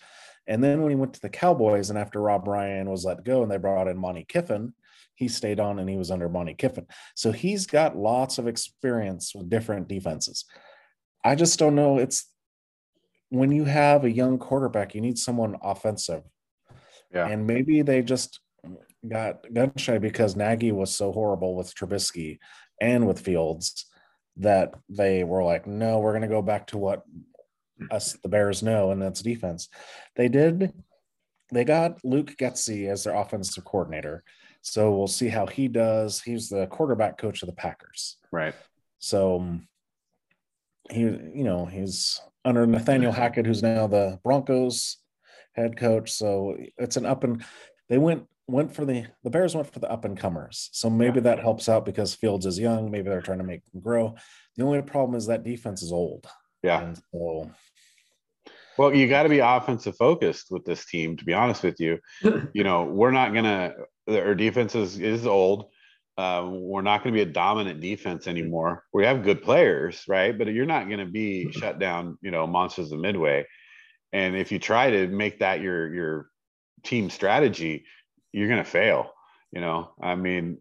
And 0.47 0.65
then 0.65 0.81
when 0.81 0.91
he 0.91 0.97
went 0.97 1.13
to 1.15 1.21
the 1.21 1.29
Cowboys 1.29 1.91
and 1.91 1.99
after 1.99 2.21
Rob 2.21 2.49
Ryan 2.49 2.89
was 2.89 3.05
let 3.05 3.23
go 3.25 3.43
and 3.43 3.51
they 3.51 3.59
brought 3.59 3.87
in 3.87 3.99
Monte 3.99 4.25
Kiffin, 4.25 4.73
he 5.19 5.27
stayed 5.27 5.59
on 5.59 5.81
and 5.81 5.91
he 5.91 5.97
was 5.97 6.13
under 6.13 6.29
Monte 6.29 6.55
Kiffin. 6.55 6.87
So 7.17 7.33
he's 7.33 7.67
got 7.67 7.97
lots 7.97 8.39
of 8.39 8.47
experience 8.47 9.35
with 9.35 9.51
different 9.51 9.89
defenses. 9.89 10.45
I 11.25 11.35
just 11.35 11.59
don't 11.59 11.75
know. 11.75 11.99
It's 11.99 12.31
when 13.31 13.51
you 13.51 13.65
have 13.65 14.05
a 14.05 14.11
young 14.11 14.39
quarterback, 14.39 14.95
you 14.95 15.01
need 15.01 15.19
someone 15.19 15.57
offensive. 15.61 16.23
Yeah. 17.13 17.27
And 17.27 17.49
maybe 17.49 17.83
they 17.83 18.01
just 18.01 18.39
got 19.07 19.53
gun 19.53 19.73
shy 19.77 19.99
because 19.99 20.37
Nagy 20.37 20.71
was 20.71 20.95
so 20.95 21.11
horrible 21.11 21.57
with 21.57 21.75
Trubisky 21.75 22.39
and 22.81 23.09
with 23.09 23.19
Fields 23.19 23.87
that 24.37 24.73
they 24.89 25.25
were 25.25 25.43
like, 25.43 25.67
no, 25.67 25.99
we're 25.99 26.13
going 26.13 26.23
to 26.23 26.29
go 26.29 26.43
back 26.43 26.69
to 26.69 26.79
what 26.79 27.03
us, 27.91 28.17
the 28.23 28.29
Bears, 28.29 28.63
know, 28.63 28.93
and 28.93 29.03
that's 29.03 29.21
defense. 29.21 29.69
They 30.15 30.29
did. 30.29 30.73
They 31.51 31.65
got 31.65 32.05
Luke 32.05 32.37
Getsy 32.39 32.89
as 32.89 33.03
their 33.03 33.17
offensive 33.17 33.65
coordinator. 33.65 34.23
So 34.63 34.95
we'll 34.95 35.07
see 35.07 35.29
how 35.29 35.47
he 35.47 35.69
does. 35.69 36.21
He's 36.21 36.49
the 36.49 36.67
quarterback 36.67 37.19
coach 37.19 37.43
of 37.43 37.47
the 37.47 37.55
Packers. 37.55 38.17
Right. 38.33 38.55
So 38.99 39.37
um, 39.37 39.69
he, 40.91 41.01
you 41.01 41.45
know, 41.45 41.65
he's 41.67 42.21
under 42.45 42.67
Nathaniel 42.67 43.13
Hackett, 43.13 43.47
who's 43.47 43.63
now 43.63 43.87
the 43.87 44.19
Broncos 44.25 44.99
head 45.55 45.77
coach. 45.77 46.13
So 46.13 46.57
it's 46.77 46.97
an 46.97 47.07
up 47.07 47.25
and 47.25 47.45
they 47.89 47.99
went 47.99 48.27
went 48.47 48.75
for 48.75 48.85
the 48.85 49.07
the 49.23 49.31
Bears 49.31 49.55
went 49.55 49.73
for 49.73 49.79
the 49.79 49.91
up 49.91 50.05
and 50.05 50.19
comers. 50.19 50.71
So 50.73 50.89
maybe 50.89 51.17
yeah. 51.17 51.25
that 51.25 51.41
helps 51.41 51.69
out 51.69 51.85
because 51.85 52.15
Fields 52.15 52.47
is 52.47 52.59
young. 52.59 52.91
Maybe 52.91 53.09
they're 53.09 53.21
trying 53.21 53.39
to 53.39 53.45
make 53.45 53.63
him 53.73 53.81
grow. 53.81 54.17
The 54.57 54.65
only 54.65 54.83
problem 54.83 55.17
is 55.17 55.27
that 55.27 55.45
defense 55.45 55.83
is 55.83 55.93
old. 55.93 56.27
Yeah. 56.63 56.95
So, 57.13 57.51
well, 58.77 58.95
you 58.95 59.09
got 59.09 59.25
to 59.25 59.29
be 59.29 59.41
offensive 59.41 59.97
focused 59.97 60.47
with 60.51 60.65
this 60.65 60.87
team. 60.87 61.17
To 61.17 61.25
be 61.25 61.35
honest 61.35 61.63
with 61.63 61.79
you, 61.79 61.99
you 62.53 62.65
know 62.65 62.85
we're 62.85 63.11
not 63.11 63.35
gonna. 63.35 63.75
Our 64.09 64.35
defense 64.35 64.75
is 64.75 64.99
is 64.99 65.27
old. 65.27 65.71
Uh, 66.17 66.49
we're 66.51 66.83
not 66.83 67.05
going 67.05 67.15
to 67.15 67.25
be 67.25 67.29
a 67.29 67.33
dominant 67.33 67.81
defense 67.81 68.27
anymore. 68.27 68.83
We 68.93 69.05
have 69.05 69.23
good 69.23 69.41
players, 69.41 70.03
right? 70.09 70.37
But 70.37 70.49
you're 70.49 70.67
not 70.67 70.89
going 70.89 70.99
to 70.99 71.07
be 71.07 71.53
shut 71.53 71.79
down, 71.79 72.19
you 72.23 72.33
know, 72.33 72.45
monsters 72.45 72.91
of 72.91 72.99
midway. 72.99 73.47
And 74.13 74.37
if 74.37 74.51
you 74.51 74.59
try 74.59 74.91
to 74.91 75.07
make 75.07 75.39
that 75.39 75.61
your 75.61 75.95
your 75.95 76.31
team 76.83 77.11
strategy, 77.11 77.85
you're 78.33 78.49
going 78.49 78.63
to 78.63 78.69
fail. 78.69 79.13
You 79.53 79.61
know, 79.61 79.91
I 80.03 80.15
mean, 80.15 80.59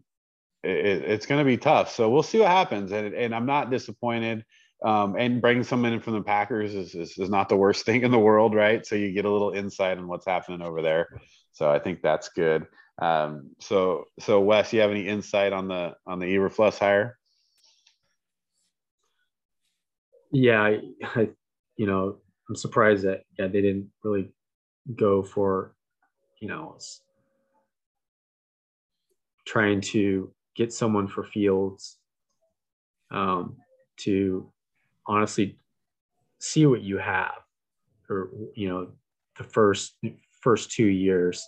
it, 0.62 0.70
it's 0.70 1.26
going 1.26 1.40
to 1.40 1.44
be 1.44 1.56
tough. 1.56 1.94
So 1.94 2.08
we'll 2.10 2.22
see 2.22 2.38
what 2.38 2.48
happens. 2.48 2.92
And, 2.92 3.14
and 3.14 3.34
I'm 3.34 3.46
not 3.46 3.70
disappointed. 3.70 4.44
Um, 4.84 5.16
and 5.18 5.40
bringing 5.42 5.64
someone 5.64 5.92
in 5.92 6.00
from 6.00 6.14
the 6.14 6.22
Packers 6.22 6.74
is, 6.74 6.94
is, 6.94 7.18
is 7.18 7.28
not 7.28 7.48
the 7.48 7.56
worst 7.56 7.84
thing 7.86 8.02
in 8.02 8.10
the 8.10 8.18
world, 8.18 8.54
right? 8.54 8.86
So 8.86 8.94
you 8.94 9.12
get 9.12 9.24
a 9.24 9.30
little 9.30 9.50
insight 9.50 9.98
on 9.98 10.08
what's 10.08 10.26
happening 10.26 10.62
over 10.62 10.82
there. 10.82 11.08
So 11.52 11.70
I 11.70 11.78
think 11.78 12.00
that's 12.02 12.28
good. 12.28 12.66
Um, 13.00 13.50
so 13.60 14.06
so 14.18 14.40
Wes, 14.40 14.72
you 14.72 14.80
have 14.80 14.90
any 14.90 15.06
insight 15.06 15.52
on 15.52 15.68
the 15.68 15.94
on 16.06 16.18
the 16.18 16.26
Eberflus 16.26 16.78
hire? 16.78 17.16
Yeah, 20.32 20.60
I, 20.60 20.80
I, 21.02 21.30
you 21.76 21.86
know, 21.86 22.18
I'm 22.48 22.56
surprised 22.56 23.04
that 23.04 23.22
yeah 23.38 23.46
they 23.46 23.62
didn't 23.62 23.90
really 24.02 24.30
go 24.96 25.22
for, 25.22 25.74
you 26.40 26.48
know, 26.48 26.76
trying 29.46 29.80
to 29.80 30.32
get 30.56 30.72
someone 30.72 31.06
for 31.06 31.22
Fields 31.22 31.98
um, 33.10 33.56
to 33.98 34.50
honestly 35.06 35.56
see 36.40 36.66
what 36.66 36.82
you 36.82 36.98
have, 36.98 37.34
or 38.10 38.30
you 38.54 38.68
know, 38.68 38.88
the 39.36 39.44
first 39.44 39.96
first 40.42 40.72
two 40.72 40.86
years 40.86 41.46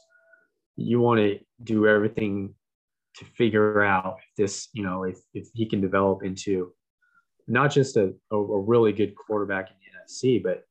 you 0.81 1.01
want 1.01 1.19
to 1.19 1.39
do 1.63 1.87
everything 1.87 2.55
to 3.17 3.25
figure 3.37 3.83
out 3.83 4.19
if 4.19 4.37
this, 4.37 4.69
you 4.73 4.83
know, 4.83 5.05
if, 5.05 5.19
if 5.35 5.49
he 5.55 5.67
can 5.67 5.81
develop 5.81 6.23
into 6.25 6.73
not 7.47 7.71
just 7.71 7.97
a, 7.97 8.13
a, 8.31 8.37
a 8.37 8.61
really 8.61 8.93
good 8.93 9.15
quarterback 9.15 9.71
in 9.71 9.77
the 9.81 10.15
NFC, 10.15 10.43
but 10.43 10.65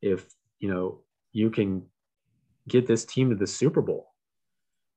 if, 0.00 0.26
you 0.58 0.72
know, 0.72 1.00
you 1.32 1.50
can 1.50 1.82
get 2.68 2.86
this 2.86 3.04
team 3.04 3.30
to 3.30 3.36
the 3.36 3.46
Super 3.46 3.82
Bowl. 3.82 4.08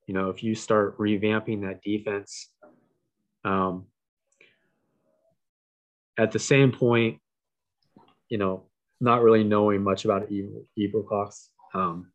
You 0.07 0.13
know, 0.13 0.29
if 0.29 0.43
you 0.43 0.55
start 0.55 0.97
revamping 0.97 1.61
that 1.61 1.81
defense, 1.81 2.49
um, 3.43 3.85
at 6.17 6.31
the 6.31 6.39
same 6.39 6.71
point, 6.71 7.19
you 8.29 8.37
know, 8.37 8.63
not 9.01 9.21
really 9.21 9.43
knowing 9.43 9.83
much 9.83 10.05
about 10.05 10.29
Eberflus, 10.79 11.49
um, 11.73 12.11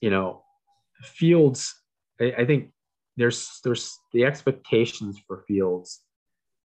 you 0.00 0.10
know, 0.10 0.42
Fields, 1.02 1.74
I, 2.20 2.32
I 2.38 2.46
think 2.46 2.70
there's 3.16 3.60
there's 3.64 3.98
the 4.12 4.24
expectations 4.24 5.18
for 5.26 5.44
Fields 5.46 6.00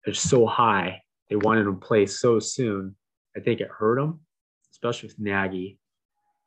are 0.06 0.14
so 0.14 0.46
high. 0.46 1.02
They 1.28 1.36
wanted 1.36 1.66
him 1.66 1.80
to 1.80 1.86
play 1.86 2.06
so 2.06 2.38
soon. 2.38 2.96
I 3.36 3.40
think 3.40 3.60
it 3.60 3.68
hurt 3.68 3.98
him, 3.98 4.20
especially 4.72 5.08
with 5.08 5.18
Nagy. 5.18 5.78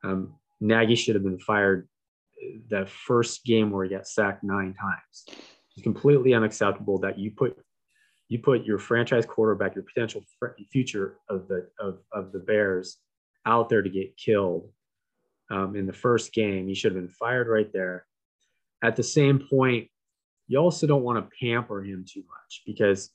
Um, 0.03 0.35
Nagy 0.59 0.95
should 0.95 1.15
have 1.15 1.23
been 1.23 1.39
fired 1.39 1.87
the 2.69 2.87
first 2.87 3.45
game 3.45 3.69
where 3.69 3.83
he 3.83 3.91
got 3.91 4.07
sacked 4.07 4.43
nine 4.43 4.73
times. 4.73 5.25
It's 5.75 5.83
completely 5.83 6.33
unacceptable 6.33 6.99
that 6.99 7.19
you 7.19 7.31
put 7.31 7.57
you 8.27 8.39
put 8.39 8.63
your 8.63 8.79
franchise 8.79 9.25
quarterback, 9.25 9.75
your 9.75 9.83
potential 9.83 10.23
future 10.71 11.17
of 11.29 11.47
the 11.47 11.67
of, 11.79 11.99
of 12.11 12.31
the 12.31 12.39
Bears 12.39 12.97
out 13.45 13.69
there 13.69 13.81
to 13.81 13.89
get 13.89 14.15
killed 14.17 14.69
um, 15.51 15.75
in 15.75 15.85
the 15.85 15.93
first 15.93 16.33
game. 16.33 16.67
He 16.67 16.73
should 16.73 16.93
have 16.93 17.01
been 17.01 17.13
fired 17.13 17.47
right 17.47 17.71
there. 17.71 18.05
At 18.81 18.95
the 18.95 19.03
same 19.03 19.45
point, 19.47 19.89
you 20.47 20.57
also 20.57 20.87
don't 20.87 21.03
want 21.03 21.23
to 21.23 21.35
pamper 21.39 21.83
him 21.83 22.05
too 22.07 22.23
much 22.27 22.63
because, 22.65 23.11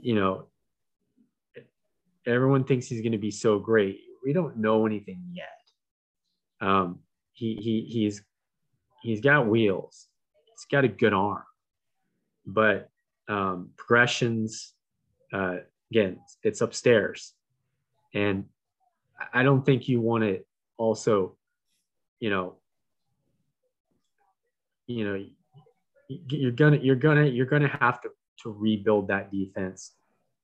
you 0.00 0.14
know, 0.14 0.46
everyone 2.26 2.64
thinks 2.64 2.86
he's 2.86 3.02
going 3.02 3.12
to 3.12 3.18
be 3.18 3.30
so 3.30 3.58
great. 3.58 4.00
We 4.24 4.32
don't 4.32 4.56
know 4.56 4.86
anything 4.86 5.22
yet. 5.32 6.66
Um, 6.66 7.00
he, 7.32 7.56
he, 7.56 7.82
he's, 7.82 8.22
he's 9.02 9.20
got 9.20 9.46
wheels. 9.46 10.06
He's 10.46 10.66
got 10.70 10.84
a 10.84 10.88
good 10.88 11.12
arm, 11.12 11.44
but 12.46 12.88
um, 13.28 13.70
progressions, 13.76 14.72
uh, 15.32 15.56
again, 15.90 16.18
it's 16.42 16.62
upstairs. 16.62 17.34
And 18.14 18.46
I 19.34 19.42
don't 19.42 19.66
think 19.66 19.88
you 19.88 20.00
want 20.00 20.24
to 20.24 20.40
also 20.78 21.36
you 22.20 22.30
know, 22.30 22.56
you 24.86 25.04
know, 25.04 25.24
you're 26.08 26.52
gonna 26.52 26.78
you're 26.78 26.96
gonna 26.96 27.26
you're 27.26 27.46
gonna 27.46 27.76
have 27.80 28.00
to 28.02 28.10
to 28.42 28.52
rebuild 28.52 29.08
that 29.08 29.30
defense. 29.30 29.92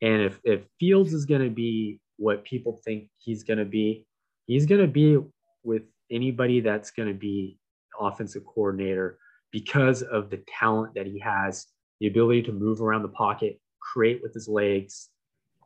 And 0.00 0.22
if 0.22 0.40
if 0.44 0.62
Fields 0.80 1.12
is 1.12 1.24
gonna 1.24 1.50
be 1.50 2.00
what 2.16 2.44
people 2.44 2.80
think 2.84 3.08
he's 3.18 3.44
gonna 3.44 3.64
be, 3.64 4.06
he's 4.46 4.66
gonna 4.66 4.86
be 4.86 5.18
with 5.62 5.82
anybody 6.10 6.60
that's 6.60 6.90
gonna 6.90 7.14
be 7.14 7.58
offensive 8.00 8.44
coordinator 8.44 9.18
because 9.52 10.02
of 10.02 10.30
the 10.30 10.42
talent 10.58 10.94
that 10.94 11.06
he 11.06 11.18
has, 11.20 11.66
the 12.00 12.08
ability 12.08 12.42
to 12.42 12.52
move 12.52 12.80
around 12.80 13.02
the 13.02 13.08
pocket, 13.08 13.60
create 13.80 14.20
with 14.22 14.34
his 14.34 14.48
legs, 14.48 15.10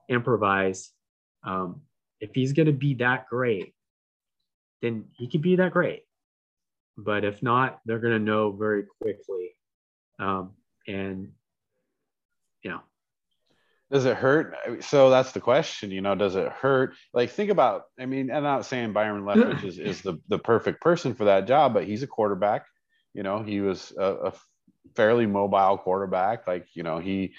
improvise. 0.09 0.91
Um, 1.45 1.83
if 2.21 2.31
he's 2.35 2.53
going 2.53 2.67
to 2.67 2.73
be 2.73 2.95
that 2.95 3.29
great, 3.29 3.75
then 4.83 5.07
he 5.13 5.29
could 5.29 5.43
be 5.43 5.57
that 5.57 5.73
great. 5.73 6.03
But 6.99 7.25
if 7.25 7.43
not, 7.43 7.81
they're 7.85 7.99
going 7.99 8.15
to 8.15 8.19
know 8.19 8.53
very 8.53 8.85
quickly. 9.03 9.51
Um, 10.19 10.53
and, 10.89 11.33
you 12.63 12.71
know, 12.71 12.81
does 13.91 14.07
it 14.07 14.17
hurt? 14.17 14.57
So 14.83 15.11
that's 15.11 15.33
the 15.33 15.41
question, 15.41 15.91
you 15.91 16.01
know, 16.01 16.15
does 16.15 16.37
it 16.37 16.49
hurt? 16.49 16.95
Like, 17.13 17.31
think 17.31 17.51
about, 17.51 17.83
I 18.01 18.07
mean, 18.07 18.31
I'm 18.31 18.43
not 18.43 18.65
saying 18.67 18.93
Byron 18.93 19.25
Leftwich 19.25 19.63
is, 19.63 19.79
is 19.79 20.01
the, 20.01 20.19
the 20.29 20.39
perfect 20.39 20.81
person 20.81 21.15
for 21.15 21.27
that 21.27 21.47
job, 21.47 21.75
but 21.75 21.85
he's 21.85 22.03
a 22.03 22.07
quarterback. 22.07 22.65
You 23.15 23.23
know, 23.23 23.43
he 23.43 23.61
was 23.61 23.93
a, 23.99 24.05
a 24.05 24.33
fairly 24.95 25.27
mobile 25.27 25.79
quarterback. 25.79 26.47
Like, 26.47 26.67
you 26.75 26.83
know, 26.83 26.99
he, 26.99 27.35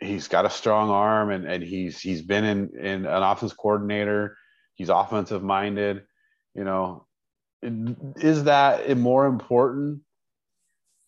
he's 0.00 0.28
got 0.28 0.44
a 0.44 0.50
strong 0.50 0.90
arm 0.90 1.30
and, 1.30 1.46
and 1.46 1.62
he's, 1.62 2.00
he's 2.00 2.22
been 2.22 2.44
in, 2.44 2.70
in 2.76 3.06
an 3.06 3.22
offense 3.22 3.52
coordinator. 3.52 4.36
He's 4.74 4.88
offensive 4.88 5.42
minded 5.42 6.02
you 6.54 6.64
know 6.64 7.06
is 7.62 8.44
that 8.44 8.96
more 8.96 9.26
important 9.26 10.00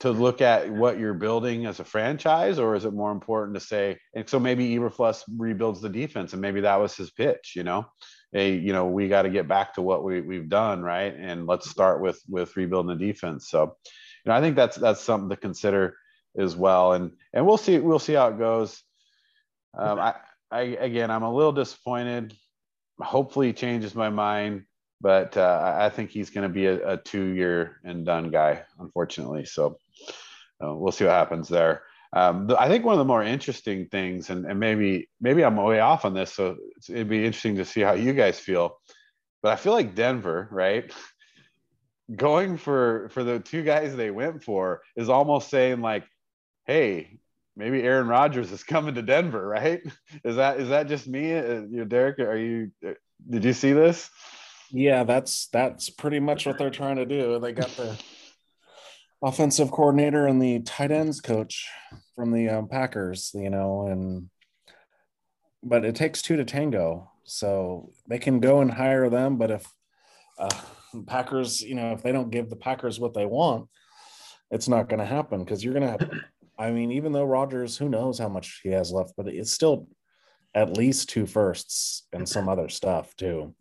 to 0.00 0.10
look 0.10 0.40
at 0.40 0.70
what 0.70 0.98
you're 0.98 1.14
building 1.14 1.66
as 1.66 1.80
a 1.80 1.84
franchise 1.84 2.58
or 2.58 2.74
is 2.74 2.84
it 2.84 2.92
more 2.92 3.10
important 3.10 3.54
to 3.54 3.60
say 3.60 3.98
and 4.14 4.28
so 4.28 4.38
maybe 4.38 4.76
Eberflus 4.76 5.22
rebuilds 5.36 5.80
the 5.80 5.88
defense 5.88 6.32
and 6.32 6.42
maybe 6.42 6.60
that 6.60 6.80
was 6.80 6.96
his 6.96 7.10
pitch 7.10 7.54
you 7.56 7.64
know? 7.64 7.86
Hey 8.32 8.56
you 8.56 8.72
know 8.72 8.86
we 8.86 9.08
got 9.08 9.22
to 9.22 9.30
get 9.30 9.48
back 9.48 9.74
to 9.74 9.82
what 9.82 10.04
we, 10.04 10.20
we've 10.20 10.48
done 10.48 10.82
right? 10.82 11.14
And 11.16 11.46
let's 11.46 11.70
start 11.70 12.00
with 12.00 12.20
with 12.28 12.56
rebuilding 12.56 12.96
the 12.96 13.06
defense. 13.06 13.48
So 13.48 13.76
you 14.24 14.30
know 14.30 14.34
i 14.34 14.40
think 14.40 14.56
that's 14.56 14.76
that's 14.76 15.00
something 15.00 15.30
to 15.30 15.36
consider 15.36 15.96
as 16.36 16.56
well. 16.56 16.92
And 16.92 17.12
and 17.32 17.46
we'll 17.46 17.56
see 17.56 17.78
we'll 17.78 17.98
see 17.98 18.14
how 18.14 18.28
it 18.28 18.38
goes. 18.38 18.82
Um, 19.76 19.98
I, 19.98 20.14
I 20.50 20.60
again 20.62 21.10
i'm 21.10 21.22
a 21.22 21.34
little 21.34 21.52
disappointed. 21.52 22.34
Hopefully 23.00 23.52
changes 23.52 23.94
my 23.94 24.10
mind 24.10 24.64
but 25.00 25.36
uh, 25.36 25.76
I 25.78 25.88
think 25.88 26.10
he's 26.10 26.30
going 26.30 26.48
to 26.48 26.52
be 26.52 26.66
a, 26.66 26.92
a, 26.92 26.96
two-year 26.96 27.80
and 27.84 28.06
done 28.06 28.30
guy, 28.30 28.62
unfortunately. 28.78 29.44
So 29.44 29.78
uh, 30.64 30.74
we'll 30.74 30.92
see 30.92 31.04
what 31.04 31.12
happens 31.12 31.48
there. 31.48 31.82
Um, 32.14 32.48
I 32.58 32.68
think 32.68 32.84
one 32.84 32.94
of 32.94 32.98
the 32.98 33.04
more 33.04 33.22
interesting 33.22 33.88
things, 33.88 34.30
and, 34.30 34.46
and 34.46 34.60
maybe 34.60 35.08
maybe 35.20 35.44
I'm 35.44 35.56
way 35.56 35.80
off 35.80 36.04
on 36.04 36.14
this, 36.14 36.32
so 36.32 36.56
it'd 36.88 37.08
be 37.08 37.24
interesting 37.24 37.56
to 37.56 37.64
see 37.64 37.80
how 37.80 37.94
you 37.94 38.12
guys 38.12 38.38
feel. 38.38 38.78
But 39.42 39.52
I 39.52 39.56
feel 39.56 39.72
like 39.72 39.96
Denver, 39.96 40.48
right? 40.50 40.92
Going 42.14 42.56
for 42.56 43.08
for 43.08 43.24
the 43.24 43.40
two 43.40 43.62
guys 43.62 43.96
they 43.96 44.10
went 44.10 44.44
for 44.44 44.82
is 44.94 45.08
almost 45.08 45.50
saying 45.50 45.80
like, 45.80 46.04
"Hey, 46.66 47.18
maybe 47.56 47.82
Aaron 47.82 48.08
Rodgers 48.08 48.52
is 48.52 48.62
coming 48.62 48.94
to 48.94 49.02
Denver, 49.02 49.46
right? 49.48 49.82
Is 50.24 50.36
that 50.36 50.60
is 50.60 50.68
that 50.68 50.88
just 50.88 51.06
me? 51.06 51.36
Uh, 51.36 51.62
you, 51.68 51.84
Derek, 51.84 52.18
are 52.20 52.36
you? 52.36 52.70
Uh, 52.86 52.92
did 53.28 53.44
you 53.44 53.52
see 53.52 53.72
this? 53.72 54.10
Yeah, 54.70 55.04
that's 55.04 55.48
that's 55.48 55.90
pretty 55.90 56.20
much 56.20 56.46
what 56.46 56.58
they're 56.58 56.70
trying 56.70 56.96
to 56.96 57.06
do. 57.06 57.38
They 57.38 57.52
got 57.52 57.70
the 57.76 57.96
offensive 59.22 59.70
coordinator 59.70 60.26
and 60.26 60.40
the 60.40 60.60
tight 60.60 60.90
ends 60.90 61.20
coach 61.20 61.68
from 62.14 62.32
the 62.32 62.48
um, 62.48 62.68
Packers, 62.68 63.30
you 63.34 63.50
know, 63.50 63.86
and 63.86 64.28
but 65.62 65.84
it 65.84 65.94
takes 65.94 66.22
two 66.22 66.36
to 66.36 66.44
tango. 66.44 67.10
So 67.24 67.90
they 68.06 68.18
can 68.18 68.40
go 68.40 68.60
and 68.60 68.70
hire 68.70 69.08
them, 69.08 69.38
but 69.38 69.50
if 69.50 69.66
uh, 70.38 70.50
Packers, 71.06 71.62
you 71.62 71.74
know, 71.74 71.92
if 71.92 72.02
they 72.02 72.12
don't 72.12 72.30
give 72.30 72.50
the 72.50 72.56
Packers 72.56 73.00
what 73.00 73.14
they 73.14 73.24
want, 73.24 73.68
it's 74.50 74.68
not 74.68 74.88
going 74.88 75.00
to 75.00 75.06
happen 75.06 75.42
because 75.42 75.64
you're 75.64 75.74
going 75.74 75.86
to. 75.86 75.90
have. 75.90 76.10
I 76.56 76.70
mean, 76.70 76.92
even 76.92 77.12
though 77.12 77.24
Rodgers, 77.24 77.76
who 77.76 77.88
knows 77.88 78.18
how 78.18 78.28
much 78.28 78.60
he 78.62 78.68
has 78.70 78.92
left, 78.92 79.14
but 79.16 79.26
it's 79.26 79.50
still 79.50 79.88
at 80.54 80.76
least 80.76 81.08
two 81.08 81.26
firsts 81.26 82.06
and 82.12 82.28
some 82.28 82.48
other 82.48 82.68
stuff 82.68 83.16
too. 83.16 83.54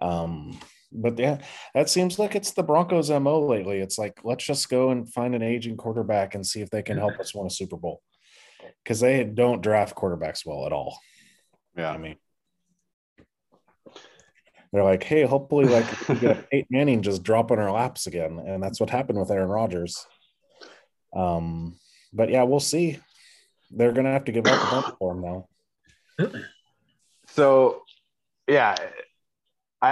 Um, 0.00 0.58
but 0.92 1.18
yeah, 1.18 1.38
that 1.74 1.90
seems 1.90 2.18
like 2.18 2.34
it's 2.36 2.52
the 2.52 2.62
Broncos' 2.62 3.10
mo 3.10 3.44
lately. 3.46 3.80
It's 3.80 3.98
like 3.98 4.20
let's 4.22 4.44
just 4.44 4.68
go 4.68 4.90
and 4.90 5.12
find 5.12 5.34
an 5.34 5.42
aging 5.42 5.76
quarterback 5.76 6.34
and 6.34 6.46
see 6.46 6.60
if 6.60 6.70
they 6.70 6.82
can 6.82 6.98
help 6.98 7.18
us 7.18 7.34
win 7.34 7.46
a 7.46 7.50
Super 7.50 7.76
Bowl 7.76 8.00
because 8.82 9.00
they 9.00 9.24
don't 9.24 9.62
draft 9.62 9.96
quarterbacks 9.96 10.46
well 10.46 10.66
at 10.66 10.72
all. 10.72 10.98
Yeah, 11.76 11.90
I 11.90 11.98
mean, 11.98 12.16
they're 14.72 14.84
like, 14.84 15.02
hey, 15.02 15.22
hopefully, 15.22 15.66
like 15.66 16.08
we 16.08 16.14
get 16.16 16.50
Peyton 16.50 16.68
Manning 16.70 17.02
just 17.02 17.22
drop 17.24 17.50
on 17.50 17.58
our 17.58 17.72
laps 17.72 18.06
again, 18.06 18.40
and 18.46 18.62
that's 18.62 18.78
what 18.78 18.90
happened 18.90 19.18
with 19.18 19.30
Aaron 19.30 19.48
Rodgers. 19.48 20.06
Um, 21.14 21.76
but 22.12 22.30
yeah, 22.30 22.44
we'll 22.44 22.60
see. 22.60 22.98
They're 23.70 23.92
gonna 23.92 24.12
have 24.12 24.24
to 24.26 24.32
give 24.32 24.46
up 24.46 24.68
a 24.68 24.70
bunch 24.70 24.96
for 24.98 25.12
him 25.12 25.22
now. 25.22 25.48
So, 27.28 27.82
yeah, 28.46 28.76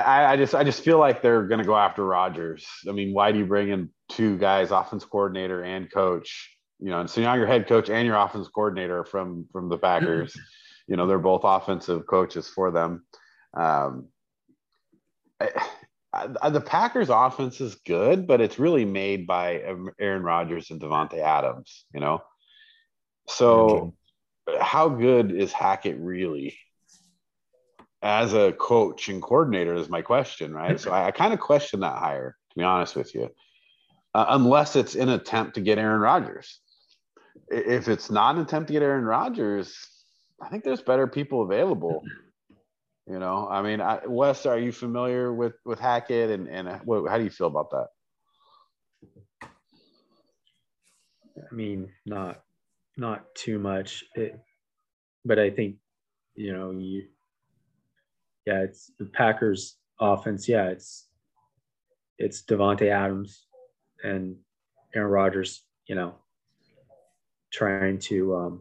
I, 0.00 0.32
I 0.32 0.36
just 0.36 0.54
I 0.54 0.64
just 0.64 0.82
feel 0.82 0.98
like 0.98 1.22
they're 1.22 1.46
going 1.46 1.60
to 1.60 1.66
go 1.66 1.76
after 1.76 2.04
Rodgers. 2.04 2.66
I 2.88 2.92
mean, 2.92 3.12
why 3.12 3.32
do 3.32 3.38
you 3.38 3.46
bring 3.46 3.70
in 3.70 3.90
two 4.08 4.38
guys, 4.38 4.70
offense 4.70 5.04
coordinator 5.04 5.62
and 5.62 5.90
coach? 5.90 6.56
You 6.78 6.90
know, 6.90 7.00
and 7.00 7.10
so 7.10 7.20
now 7.20 7.34
your 7.34 7.46
head 7.46 7.66
coach 7.66 7.90
and 7.90 8.06
your 8.06 8.16
offense 8.16 8.48
coordinator 8.48 9.04
from 9.04 9.46
from 9.52 9.68
the 9.68 9.78
Packers. 9.78 10.34
you 10.88 10.96
know, 10.96 11.06
they're 11.06 11.18
both 11.18 11.42
offensive 11.44 12.06
coaches 12.06 12.48
for 12.48 12.70
them. 12.70 13.04
Um, 13.54 14.08
I, 15.40 15.50
I, 16.12 16.50
the 16.50 16.60
Packers' 16.60 17.08
offense 17.08 17.60
is 17.60 17.76
good, 17.76 18.26
but 18.26 18.40
it's 18.40 18.58
really 18.58 18.84
made 18.84 19.26
by 19.26 19.62
Aaron 19.98 20.22
Rodgers 20.22 20.70
and 20.70 20.80
Davante 20.80 21.18
Adams. 21.18 21.86
You 21.94 22.00
know, 22.00 22.22
so 23.28 23.94
how 24.60 24.88
good 24.88 25.32
is 25.32 25.52
Hackett 25.52 25.96
really? 25.98 26.56
As 28.02 28.34
a 28.34 28.52
coach 28.52 29.08
and 29.08 29.22
coordinator 29.22 29.74
is 29.74 29.88
my 29.88 30.02
question, 30.02 30.52
right? 30.52 30.78
So 30.78 30.92
I, 30.92 31.06
I 31.06 31.10
kind 31.10 31.32
of 31.32 31.40
question 31.40 31.80
that 31.80 31.98
hire, 31.98 32.36
to 32.50 32.58
be 32.58 32.64
honest 32.64 32.96
with 32.96 33.14
you, 33.14 33.30
uh, 34.14 34.26
unless 34.30 34.76
it's 34.76 34.94
an 34.94 35.08
attempt 35.08 35.54
to 35.54 35.60
get 35.60 35.78
Aaron 35.78 36.00
Rodgers. 36.00 36.60
If 37.48 37.88
it's 37.88 38.10
not 38.10 38.36
an 38.36 38.42
attempt 38.42 38.68
to 38.68 38.72
get 38.72 38.82
Aaron 38.82 39.04
Rodgers, 39.04 39.76
I 40.40 40.48
think 40.48 40.64
there's 40.64 40.82
better 40.82 41.06
people 41.06 41.42
available. 41.42 42.02
You 43.08 43.18
know, 43.18 43.48
I 43.50 43.62
mean, 43.62 43.80
I, 43.80 43.98
Wes, 44.06 44.46
are 44.46 44.60
you 44.60 44.70
familiar 44.70 45.34
with 45.34 45.54
with 45.64 45.80
Hackett, 45.80 46.30
and 46.30 46.48
and 46.48 46.68
uh, 46.68 46.78
what, 46.84 47.10
how 47.10 47.18
do 47.18 47.24
you 47.24 47.30
feel 47.30 47.48
about 47.48 47.70
that? 47.72 47.88
I 51.36 51.52
mean, 51.52 51.90
not 52.06 52.44
not 52.96 53.34
too 53.34 53.58
much, 53.58 54.04
it, 54.14 54.38
but 55.24 55.40
I 55.40 55.50
think 55.50 55.78
you 56.36 56.52
know 56.52 56.70
you 56.70 57.08
yeah, 58.46 58.62
it's 58.62 58.90
the 58.98 59.06
Packers 59.06 59.76
offense. 60.00 60.48
Yeah, 60.48 60.68
it's 60.68 61.08
it's 62.18 62.42
Davante 62.42 62.90
Adams 62.90 63.46
and 64.02 64.36
Aaron 64.94 65.10
Rodgers. 65.10 65.64
You 65.86 65.94
know, 65.94 66.14
trying 67.52 67.98
to 67.98 68.36
um, 68.36 68.60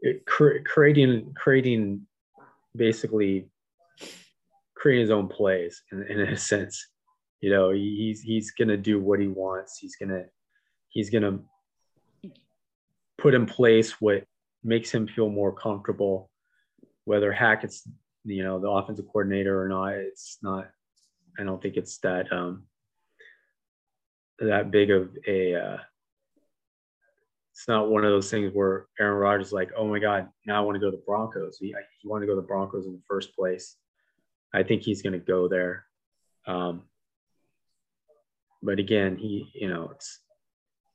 it, 0.00 0.24
cre- 0.26 0.62
creating 0.64 1.32
creating 1.36 2.06
basically 2.76 3.48
creating 4.76 5.02
his 5.02 5.10
own 5.10 5.28
plays 5.28 5.82
in, 5.92 6.02
in 6.04 6.20
a 6.20 6.36
sense. 6.36 6.88
You 7.40 7.50
know, 7.50 7.70
he's 7.70 8.20
he's 8.20 8.50
gonna 8.50 8.76
do 8.76 9.00
what 9.00 9.20
he 9.20 9.28
wants. 9.28 9.78
He's 9.78 9.96
gonna 9.96 10.24
he's 10.88 11.10
gonna 11.10 11.38
put 13.16 13.34
in 13.34 13.46
place 13.46 14.00
what 14.00 14.24
makes 14.62 14.90
him 14.90 15.06
feel 15.06 15.28
more 15.28 15.52
comfortable 15.52 16.30
whether 17.08 17.32
Hackett's 17.32 17.88
you 18.24 18.44
know 18.44 18.60
the 18.60 18.68
offensive 18.68 19.06
coordinator 19.06 19.60
or 19.60 19.66
not, 19.66 19.94
it's 19.94 20.36
not. 20.42 20.68
I 21.38 21.44
don't 21.44 21.60
think 21.62 21.76
it's 21.76 21.98
that 22.00 22.30
um, 22.30 22.64
that 24.40 24.70
big 24.70 24.90
of 24.90 25.08
a. 25.26 25.54
Uh, 25.54 25.76
it's 27.52 27.66
not 27.66 27.88
one 27.88 28.04
of 28.04 28.10
those 28.10 28.30
things 28.30 28.52
where 28.52 28.86
Aaron 29.00 29.18
Rodgers 29.18 29.48
is 29.48 29.52
like, 29.52 29.70
oh 29.76 29.88
my 29.88 29.98
God, 29.98 30.28
now 30.46 30.58
I 30.58 30.60
want 30.60 30.76
to 30.76 30.80
go 30.80 30.92
to 30.92 30.96
the 30.96 31.02
Broncos. 31.04 31.56
He, 31.58 31.74
he 32.00 32.06
wanted 32.06 32.26
to 32.26 32.30
go 32.30 32.36
to 32.36 32.40
the 32.40 32.46
Broncos 32.46 32.86
in 32.86 32.92
the 32.92 33.02
first 33.08 33.34
place. 33.34 33.74
I 34.54 34.62
think 34.62 34.82
he's 34.82 35.02
going 35.02 35.14
to 35.14 35.18
go 35.18 35.48
there. 35.48 35.84
Um, 36.46 36.82
but 38.62 38.78
again, 38.78 39.16
he, 39.16 39.50
you 39.54 39.68
know, 39.68 39.90
it's 39.92 40.20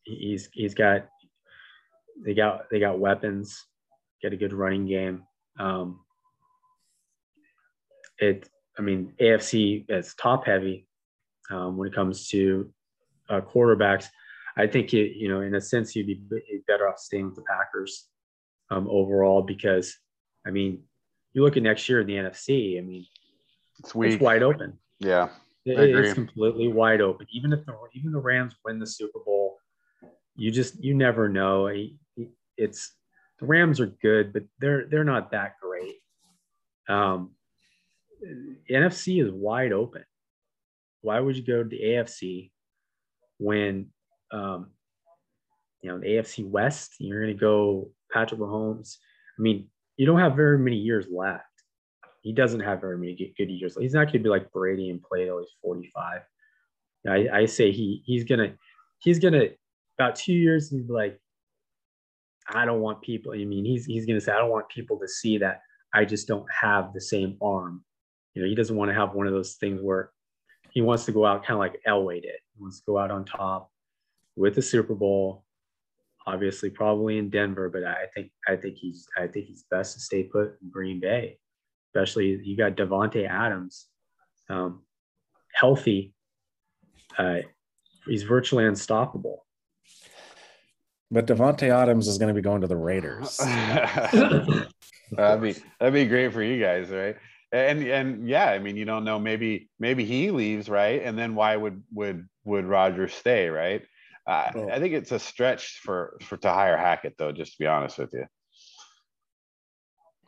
he's 0.04 0.48
he's 0.54 0.74
got 0.74 1.08
they 2.24 2.34
got 2.34 2.70
they 2.70 2.80
got 2.80 3.00
weapons, 3.00 3.66
get 4.22 4.32
a 4.32 4.38
good 4.38 4.54
running 4.54 4.86
game. 4.86 5.24
Um, 5.60 6.00
it, 8.20 8.50
I 8.78 8.82
mean, 8.82 9.14
AFC 9.22 9.86
is 9.90 10.16
top 10.16 10.46
heavy 10.46 10.88
um, 11.52 11.78
when 11.78 11.88
it 11.88 11.96
comes 11.96 12.28
to 12.30 12.72
uh, 13.30 13.42
quarterbacks. 13.42 14.08
I 14.58 14.68
think 14.68 14.94
it, 14.94 15.16
you 15.16 15.30
know, 15.30 15.42
in 15.42 15.56
a 15.56 15.62
sense, 15.62 15.96
you'd 15.96 16.08
be 16.08 16.22
better 16.68 16.88
off 16.88 17.00
staying 17.00 17.26
with 17.26 17.36
the 17.36 17.44
Packers 17.44 18.08
um, 18.70 18.88
overall 18.90 19.42
because, 19.42 19.98
I 20.46 20.52
mean, 20.52 20.84
you 21.34 21.44
look 21.44 21.58
at 21.58 21.64
next 21.64 21.90
year 21.90 22.02
in 22.02 22.08
the 22.08 22.14
NFC. 22.14 22.78
I 22.78 22.82
mean, 22.82 23.06
it's, 23.80 23.94
it's 23.96 24.22
wide 24.22 24.44
open. 24.44 24.78
Yeah, 25.00 25.30
it, 25.66 25.96
it's 25.96 26.14
completely 26.14 26.68
wide 26.68 27.02
open. 27.02 27.26
Even 27.32 27.54
if 27.54 27.66
the 27.66 27.76
even 27.94 28.12
the 28.12 28.20
Rams 28.20 28.56
win 28.64 28.80
the 28.80 28.86
Super 28.86 29.20
Bowl, 29.26 29.58
you 30.36 30.52
just 30.52 30.82
you 30.84 30.94
never 30.94 31.28
know. 31.28 31.72
It's 32.58 32.94
the 33.44 33.48
Rams 33.48 33.82
are 33.82 33.88
good, 33.88 34.32
but 34.32 34.44
they're 34.60 34.86
they're 34.90 35.04
not 35.04 35.32
that 35.32 35.56
great. 35.62 35.96
Um, 36.88 37.32
NFC 38.72 39.22
is 39.22 39.32
wide 39.32 39.74
open. 39.74 40.06
Why 41.02 41.20
would 41.20 41.36
you 41.36 41.44
go 41.44 41.62
to 41.62 41.68
the 41.68 41.82
AFC 41.82 42.52
when, 43.38 43.88
um, 44.32 44.68
you 45.82 45.90
know, 45.90 46.00
the 46.00 46.06
AFC 46.06 46.50
West, 46.50 46.94
you're 47.00 47.22
going 47.22 47.36
to 47.36 47.40
go 47.40 47.92
Patrick 48.14 48.40
Mahomes? 48.40 48.96
I 49.38 49.42
mean, 49.42 49.68
you 49.98 50.06
don't 50.06 50.20
have 50.20 50.38
very 50.38 50.58
many 50.58 50.78
years 50.78 51.08
left. 51.12 51.44
He 52.22 52.32
doesn't 52.32 52.62
have 52.62 52.80
very 52.80 52.98
many 52.98 53.34
good 53.38 53.50
years. 53.50 53.76
He's 53.78 53.94
not 53.94 54.06
going 54.06 54.14
to 54.14 54.20
be 54.20 54.30
like 54.30 54.50
Brady 54.54 54.90
and 54.90 55.04
play 55.04 55.26
till 55.26 55.40
he's 55.40 55.50
45. 55.62 56.22
I, 57.06 57.28
I 57.34 57.46
say 57.48 57.74
he 57.74 58.02
he's 58.06 58.24
gonna 58.24 58.54
he's 59.00 59.20
gonna 59.20 59.48
about 60.00 60.16
two 60.16 60.32
years 60.32 60.70
he's 60.70 60.88
like 60.88 61.20
I 62.52 62.66
don't 62.66 62.82
want 62.82 63.02
people. 63.02 63.34
I 63.34 63.46
mean, 63.46 63.66
he's 63.66 63.86
he's 63.86 64.06
gonna 64.06 64.22
say 64.22 64.32
I 64.32 64.38
don't 64.38 64.50
want 64.50 64.70
people 64.70 65.00
to 65.00 65.08
see 65.08 65.38
that 65.40 65.62
I 65.94 66.06
just 66.06 66.28
don't 66.28 66.48
have 66.52 66.94
the 66.94 67.02
same 67.02 67.38
arm 67.42 67.84
you 68.34 68.42
know, 68.42 68.48
he 68.48 68.56
doesn't 68.56 68.76
want 68.76 68.90
to 68.90 68.96
have 68.96 69.14
one 69.14 69.28
of 69.28 69.34
those 69.34 69.54
things 69.54 69.82
where 69.82 70.12
he 70.72 70.82
wants 70.82 71.06
to 71.06 71.12
go 71.12 71.26
out 71.26 71.46
kind 71.46 71.54
of 71.54 71.60
like 71.60 71.80
Elway 71.88 72.22
did. 72.22 72.40
He 72.56 72.62
wants 72.62 72.80
to 72.80 72.86
go 72.86 72.98
out 72.98 73.12
on 73.12 73.26
top 73.26 73.72
with 74.36 74.56
the 74.56 74.62
Super 74.62 74.96
Bowl. 74.96 75.44
Obviously, 76.26 76.70
probably 76.70 77.18
in 77.18 77.30
Denver, 77.30 77.70
but 77.70 77.84
I 77.84 78.06
think 78.16 78.32
I 78.48 78.56
think 78.56 78.78
he's 78.78 79.08
I 79.18 79.28
think 79.28 79.46
he's 79.46 79.66
best 79.70 79.94
to 79.96 80.00
stay 80.00 80.24
put 80.24 80.58
in 80.62 80.70
Green 80.70 81.00
Bay. 81.00 81.38
Especially 81.90 82.40
you 82.44 82.56
got 82.56 82.76
Davante 82.76 83.30
Adams, 83.30 83.88
um, 84.50 84.84
healthy. 85.54 86.14
Uh, 87.18 87.40
he's 88.08 88.24
virtually 88.24 88.66
unstoppable. 88.66 89.46
But 91.14 91.28
Davante 91.28 91.70
Adams 91.70 92.08
is 92.08 92.18
going 92.18 92.30
to 92.30 92.34
be 92.34 92.42
going 92.42 92.62
to 92.62 92.68
the 92.68 92.76
Raiders. 92.76 93.38
that'd 95.12 95.42
be 95.42 95.56
that'd 95.80 95.94
be 95.94 96.06
great 96.06 96.34
for 96.34 96.42
you 96.42 96.60
guys, 96.60 96.90
right? 96.90 97.16
and 97.54 97.84
and 97.84 98.28
yeah, 98.28 98.50
I 98.50 98.58
mean, 98.58 98.76
you 98.76 98.84
don't 98.84 99.06
know. 99.06 99.20
Maybe 99.20 99.70
maybe 99.80 100.04
he 100.04 100.32
leaves, 100.32 100.68
right? 100.68 101.04
And 101.04 101.18
then 101.18 101.36
why 101.36 101.56
would 101.56 101.84
would 101.94 102.28
would 102.44 102.66
Rodgers 102.66 103.14
stay, 103.14 103.48
right? 103.48 103.84
Uh, 104.26 104.52
oh. 104.56 104.70
I 104.70 104.80
think 104.80 104.96
it's 104.96 105.12
a 105.12 105.20
stretch 105.20 105.80
for 105.84 106.18
for 106.24 106.36
to 106.38 106.50
hire 106.50 106.78
Hackett, 106.78 107.16
though. 107.18 107.32
Just 107.32 107.54
to 107.54 107.58
be 107.60 107.68
honest 107.68 108.00
with 108.00 108.12
you. 108.14 108.26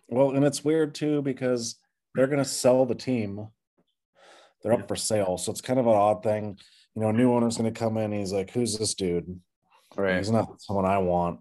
Well, 0.08 0.32
and 0.32 0.46
it's 0.46 0.64
weird 0.64 0.94
too 0.94 1.24
because 1.24 1.78
they're 2.14 2.28
going 2.28 2.44
to 2.44 2.46
sell 2.46 2.86
the 2.86 2.94
team. 2.94 3.48
They're 4.62 4.74
up 4.74 4.88
for 4.88 4.96
sale, 4.96 5.38
so 5.38 5.52
it's 5.52 5.62
kind 5.62 5.80
of 5.80 5.88
an 5.88 5.96
odd 5.96 6.22
thing. 6.22 6.60
You 6.94 7.02
know, 7.02 7.10
a 7.10 7.14
new 7.14 7.34
owner's 7.34 7.58
going 7.58 7.74
to 7.74 7.80
come 7.80 7.98
in. 7.98 8.12
He's 8.12 8.34
like, 8.34 8.52
"Who's 8.52 8.78
this 8.78 8.94
dude?" 8.94 9.40
Right. 9.96 10.18
He's 10.18 10.32
not 10.32 10.62
someone 10.62 10.86
I 10.86 10.98
want. 11.00 11.40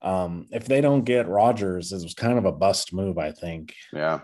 Um, 0.00 0.46
if 0.52 0.66
they 0.66 0.80
don't 0.80 1.04
get 1.04 1.28
Rodgers, 1.28 1.92
it 1.92 2.02
was 2.02 2.14
kind 2.14 2.38
of 2.38 2.44
a 2.44 2.52
bust 2.52 2.92
move, 2.92 3.18
I 3.18 3.32
think. 3.32 3.74
Yeah. 3.92 4.20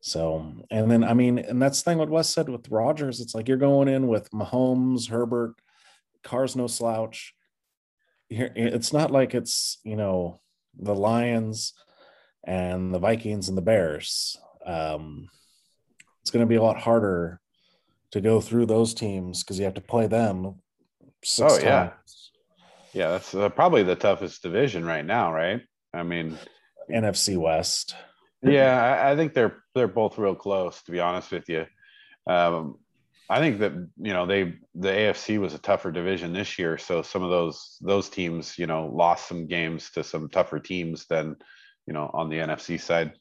So, 0.00 0.64
and 0.70 0.90
then 0.90 1.04
I 1.04 1.14
mean, 1.14 1.38
and 1.38 1.60
that's 1.60 1.82
the 1.82 1.90
thing 1.90 1.98
what 1.98 2.10
Wes 2.10 2.28
said 2.28 2.48
with 2.48 2.68
Rodgers. 2.68 3.20
It's 3.20 3.34
like 3.34 3.48
you're 3.48 3.56
going 3.56 3.88
in 3.88 4.08
with 4.08 4.30
Mahomes, 4.30 5.08
Herbert, 5.08 5.54
Carr's 6.22 6.56
no 6.56 6.66
slouch. 6.66 7.34
It's 8.30 8.92
not 8.92 9.10
like 9.10 9.34
it's 9.34 9.78
you 9.84 9.96
know 9.96 10.40
the 10.78 10.94
Lions 10.94 11.74
and 12.44 12.92
the 12.92 12.98
Vikings 12.98 13.48
and 13.48 13.56
the 13.56 13.62
Bears. 13.62 14.36
Um, 14.64 15.28
it's 16.20 16.30
going 16.30 16.44
to 16.44 16.48
be 16.48 16.56
a 16.56 16.62
lot 16.62 16.80
harder 16.80 17.40
to 18.12 18.20
go 18.20 18.40
through 18.40 18.66
those 18.66 18.94
teams 18.94 19.42
because 19.42 19.58
you 19.58 19.64
have 19.64 19.74
to 19.74 19.80
play 19.80 20.06
them. 20.06 20.56
oh 21.40 21.58
yeah, 21.58 21.90
times. 21.90 22.31
Yeah. 22.92 23.10
That's 23.10 23.34
uh, 23.34 23.48
probably 23.48 23.82
the 23.82 23.96
toughest 23.96 24.42
division 24.42 24.84
right 24.84 25.04
now, 25.04 25.32
right? 25.32 25.62
I 25.94 26.02
mean, 26.02 26.38
NFC 26.90 27.36
West. 27.36 27.94
Yeah, 28.42 28.82
I, 28.82 29.12
I 29.12 29.16
think 29.16 29.34
they're 29.34 29.62
they're 29.74 29.88
both 29.88 30.18
real 30.18 30.34
close. 30.34 30.82
To 30.82 30.92
be 30.92 31.00
honest 31.00 31.30
with 31.30 31.48
you, 31.48 31.66
um, 32.26 32.78
I 33.30 33.38
think 33.38 33.60
that 33.60 33.72
you 33.72 34.12
know 34.12 34.26
they 34.26 34.54
the 34.74 34.88
AFC 34.88 35.38
was 35.38 35.54
a 35.54 35.58
tougher 35.58 35.92
division 35.92 36.32
this 36.32 36.58
year, 36.58 36.76
so 36.76 37.02
some 37.02 37.22
of 37.22 37.30
those 37.30 37.78
those 37.80 38.08
teams 38.08 38.58
you 38.58 38.66
know 38.66 38.90
lost 38.92 39.28
some 39.28 39.46
games 39.46 39.90
to 39.92 40.02
some 40.02 40.28
tougher 40.28 40.58
teams 40.58 41.06
than 41.06 41.36
you 41.86 41.94
know 41.94 42.10
on 42.12 42.28
the 42.28 42.36
NFC 42.36 42.80
side. 42.80 43.12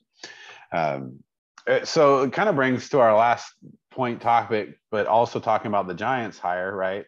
Um, 0.73 1.19
uh, 1.67 1.85
so 1.85 2.23
it 2.23 2.33
kind 2.33 2.49
of 2.49 2.55
brings 2.55 2.89
to 2.89 2.99
our 2.99 3.15
last 3.15 3.53
point 3.91 4.21
topic, 4.21 4.79
but 4.89 5.05
also 5.05 5.39
talking 5.39 5.67
about 5.67 5.87
the 5.87 5.93
Giants 5.93 6.39
hire, 6.39 6.75
right? 6.75 7.05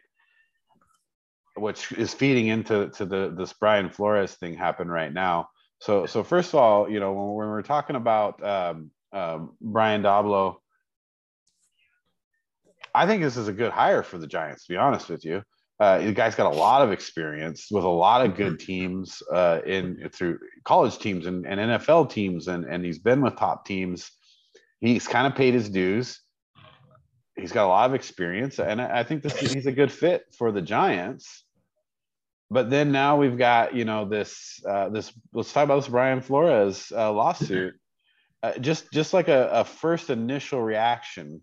Which 1.55 1.91
is 1.91 2.13
feeding 2.13 2.47
into 2.47 2.89
to 2.89 3.05
the 3.05 3.33
this 3.35 3.53
Brian 3.53 3.89
Flores 3.89 4.33
thing 4.35 4.55
happen 4.55 4.87
right 4.87 5.13
now. 5.13 5.49
So 5.79 6.05
so 6.05 6.23
first 6.23 6.49
of 6.49 6.55
all, 6.55 6.89
you 6.89 6.99
know 6.99 7.13
when, 7.13 7.33
when 7.33 7.47
we're 7.49 7.61
talking 7.61 7.95
about 7.95 8.43
um, 8.43 8.91
um, 9.11 9.55
Brian 9.61 10.01
Daboll, 10.01 10.55
I 12.95 13.05
think 13.05 13.21
this 13.21 13.37
is 13.37 13.47
a 13.47 13.53
good 13.53 13.71
hire 13.71 14.03
for 14.03 14.17
the 14.17 14.27
Giants. 14.27 14.65
To 14.65 14.73
be 14.73 14.77
honest 14.77 15.09
with 15.09 15.23
you, 15.23 15.43
uh, 15.79 15.99
the 15.99 16.11
guy's 16.11 16.35
got 16.35 16.51
a 16.51 16.57
lot 16.57 16.81
of 16.81 16.91
experience 16.91 17.67
with 17.69 17.83
a 17.83 17.87
lot 17.87 18.25
of 18.25 18.35
good 18.35 18.59
teams 18.59 19.21
uh, 19.31 19.59
in 19.65 20.09
through 20.11 20.39
college 20.63 20.97
teams 20.97 21.27
and, 21.27 21.45
and 21.45 21.59
NFL 21.59 22.09
teams, 22.09 22.47
and 22.47 22.65
and 22.65 22.83
he's 22.83 22.99
been 22.99 23.21
with 23.21 23.35
top 23.35 23.65
teams 23.65 24.11
he's 24.83 25.07
kind 25.07 25.25
of 25.25 25.35
paid 25.35 25.53
his 25.53 25.69
dues. 25.69 26.19
He's 27.35 27.51
got 27.51 27.65
a 27.65 27.67
lot 27.67 27.89
of 27.89 27.95
experience, 27.95 28.59
and 28.59 28.79
I 28.79 29.03
think 29.03 29.23
this 29.23 29.37
he's 29.39 29.65
a 29.65 29.71
good 29.71 29.91
fit 29.91 30.23
for 30.37 30.51
the 30.51 30.61
Giants. 30.61 31.43
But 32.51 32.69
then 32.69 32.91
now 32.91 33.17
we've 33.17 33.37
got 33.37 33.73
you 33.73 33.85
know 33.85 34.05
this 34.05 34.63
uh, 34.69 34.89
this 34.89 35.11
let's 35.33 35.51
talk 35.51 35.63
about 35.63 35.77
this 35.77 35.87
Brian 35.87 36.21
Flores 36.21 36.91
uh, 36.95 37.11
lawsuit. 37.11 37.73
Uh, 38.43 38.57
just 38.59 38.91
just 38.91 39.13
like 39.13 39.29
a, 39.29 39.49
a 39.51 39.63
first 39.63 40.09
initial 40.09 40.61
reaction, 40.61 41.41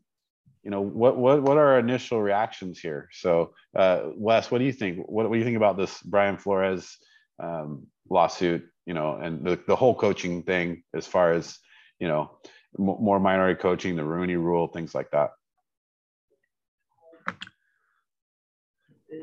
you 0.63 0.71
know 0.71 0.81
what 0.81 1.17
what 1.17 1.43
what 1.43 1.57
are 1.57 1.73
our 1.73 1.79
initial 1.81 2.23
reactions 2.23 2.79
here? 2.79 3.09
So 3.13 3.55
uh, 3.75 4.11
Wes, 4.15 4.51
what 4.51 4.59
do 4.59 4.65
you 4.65 4.73
think? 4.73 4.99
What, 5.09 5.29
what 5.29 5.33
do 5.33 5.39
you 5.39 5.45
think 5.45 5.57
about 5.57 5.77
this 5.77 6.01
Brian 6.03 6.37
Flores 6.37 6.99
um, 7.43 7.87
lawsuit? 8.09 8.65
You 8.87 8.95
know, 8.95 9.17
and 9.17 9.45
the, 9.45 9.59
the 9.67 9.77
whole 9.77 9.95
coaching 9.95 10.43
thing 10.43 10.85
as 10.95 11.07
far 11.07 11.33
as 11.33 11.59
you 11.99 12.07
know 12.07 12.39
more 12.79 13.19
minority 13.19 13.61
coaching, 13.61 13.97
the 13.97 14.05
Rooney 14.05 14.37
Rule, 14.37 14.69
things 14.69 14.95
like 14.95 15.11
that. 15.11 15.31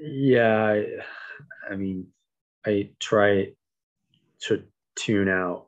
Yeah, 0.01 0.81
I 1.69 1.75
mean, 1.75 2.07
I 2.65 2.91
try 2.99 3.49
to 4.41 4.63
tune 4.95 5.29
out, 5.29 5.67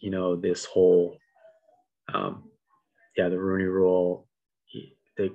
you 0.00 0.10
know, 0.10 0.36
this 0.36 0.64
whole, 0.64 1.18
um, 2.12 2.50
yeah, 3.16 3.28
the 3.28 3.38
Rooney 3.38 3.64
Rule, 3.64 4.28
the 5.16 5.32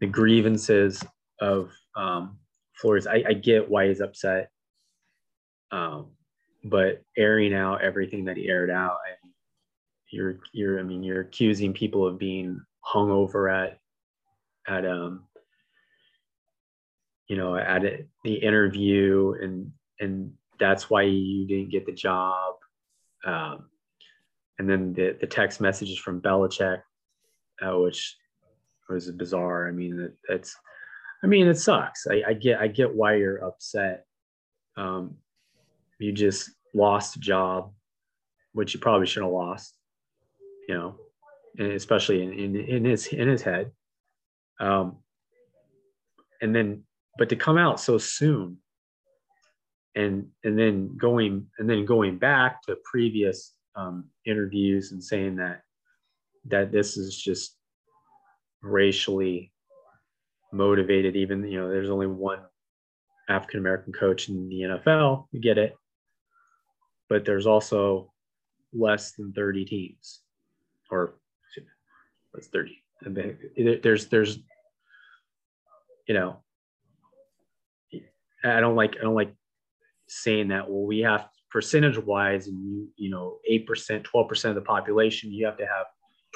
the 0.00 0.06
grievances 0.06 1.02
of 1.40 1.70
um, 1.96 2.38
Flores. 2.74 3.06
I, 3.06 3.24
I 3.28 3.32
get 3.34 3.70
why 3.70 3.88
he's 3.88 4.00
upset, 4.00 4.50
um, 5.72 6.08
but 6.64 7.02
airing 7.16 7.54
out 7.54 7.82
everything 7.82 8.26
that 8.26 8.36
he 8.36 8.48
aired 8.48 8.70
out, 8.70 8.98
I 9.06 9.16
you're 10.12 10.38
you're 10.52 10.80
I 10.80 10.84
mean 10.84 11.02
you're 11.04 11.22
accusing 11.22 11.72
people 11.74 12.06
of 12.06 12.18
being 12.18 12.60
hung 12.80 13.10
over 13.10 13.48
at 13.50 13.78
at 14.68 14.86
um 14.86 15.25
you 17.28 17.36
know 17.36 17.56
at 17.56 17.84
it, 17.84 18.08
the 18.24 18.34
interview 18.34 19.34
and 19.40 19.72
and 20.00 20.32
that's 20.58 20.88
why 20.88 21.02
you 21.02 21.46
didn't 21.46 21.70
get 21.70 21.84
the 21.86 21.92
job. 21.92 22.54
Um, 23.26 23.68
and 24.58 24.68
then 24.68 24.92
the 24.92 25.16
the 25.20 25.26
text 25.26 25.60
messages 25.60 25.98
from 25.98 26.20
Belichick 26.20 26.82
uh, 27.62 27.78
which 27.78 28.16
was 28.88 29.10
bizarre. 29.10 29.68
I 29.68 29.72
mean 29.72 30.12
that's 30.28 30.56
I 31.22 31.26
mean 31.26 31.46
it 31.48 31.58
sucks. 31.58 32.06
I, 32.06 32.22
I 32.28 32.32
get 32.34 32.60
I 32.60 32.68
get 32.68 32.94
why 32.94 33.16
you're 33.16 33.44
upset. 33.44 34.04
Um, 34.76 35.16
you 35.98 36.12
just 36.12 36.50
lost 36.74 37.16
a 37.16 37.20
job 37.20 37.72
which 38.52 38.74
you 38.74 38.80
probably 38.80 39.06
shouldn't 39.06 39.32
have 39.32 39.34
lost 39.34 39.76
you 40.66 40.74
know, 40.74 40.96
and 41.58 41.72
especially 41.72 42.22
in, 42.22 42.32
in, 42.32 42.56
in 42.56 42.84
his 42.84 43.06
in 43.06 43.28
his 43.28 43.42
head. 43.42 43.72
Um, 44.60 44.96
and 46.40 46.54
then, 46.54 46.82
but 47.18 47.28
to 47.28 47.36
come 47.36 47.58
out 47.58 47.80
so 47.80 47.98
soon, 47.98 48.58
and 49.94 50.26
and 50.44 50.58
then 50.58 50.96
going 50.96 51.46
and 51.58 51.68
then 51.68 51.84
going 51.84 52.18
back 52.18 52.62
to 52.62 52.76
previous 52.84 53.54
um, 53.74 54.04
interviews 54.24 54.92
and 54.92 55.02
saying 55.02 55.36
that 55.36 55.62
that 56.46 56.70
this 56.72 56.96
is 56.96 57.16
just 57.16 57.56
racially 58.62 59.52
motivated. 60.52 61.16
Even 61.16 61.46
you 61.46 61.60
know, 61.60 61.68
there's 61.68 61.90
only 61.90 62.06
one 62.06 62.40
African 63.28 63.60
American 63.60 63.92
coach 63.92 64.28
in 64.28 64.48
the 64.48 64.62
NFL. 64.62 65.26
you 65.32 65.40
get 65.40 65.58
it, 65.58 65.76
but 67.08 67.24
there's 67.24 67.46
also 67.46 68.12
less 68.72 69.12
than 69.12 69.32
30 69.32 69.64
teams 69.64 70.20
or 70.90 71.16
what's 72.32 72.48
30 72.48 72.82
there's 73.82 74.06
there's 74.08 74.38
you 76.06 76.14
know 76.14 76.42
i 78.44 78.60
don't 78.60 78.76
like 78.76 78.96
i 78.98 79.02
don't 79.02 79.14
like 79.14 79.34
saying 80.08 80.48
that. 80.48 80.70
Well 80.70 80.86
we 80.86 81.00
have 81.00 81.28
percentage 81.50 81.98
wise 81.98 82.46
and 82.48 82.62
you 82.64 82.88
you 82.96 83.10
know 83.10 83.38
8% 83.50 84.04
12% 84.04 84.44
of 84.44 84.54
the 84.54 84.60
population 84.60 85.32
you 85.32 85.46
have 85.46 85.56
to 85.58 85.66
have 85.66 85.86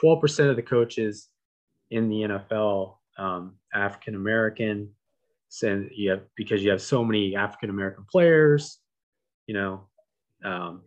12% 0.03 0.51
of 0.51 0.57
the 0.57 0.63
coaches 0.63 1.29
in 1.91 2.09
the 2.09 2.23
nfl 2.23 2.97
um, 3.19 3.57
african 3.75 4.15
american 4.15 4.91
so 5.49 5.85
you 5.95 6.11
have 6.11 6.23
because 6.37 6.63
you 6.63 6.71
have 6.71 6.81
so 6.81 7.05
many 7.05 7.37
african 7.37 7.71
american 7.71 8.05
players 8.11 8.79
you 9.47 9.55
know 9.55 9.87
um, 10.45 10.83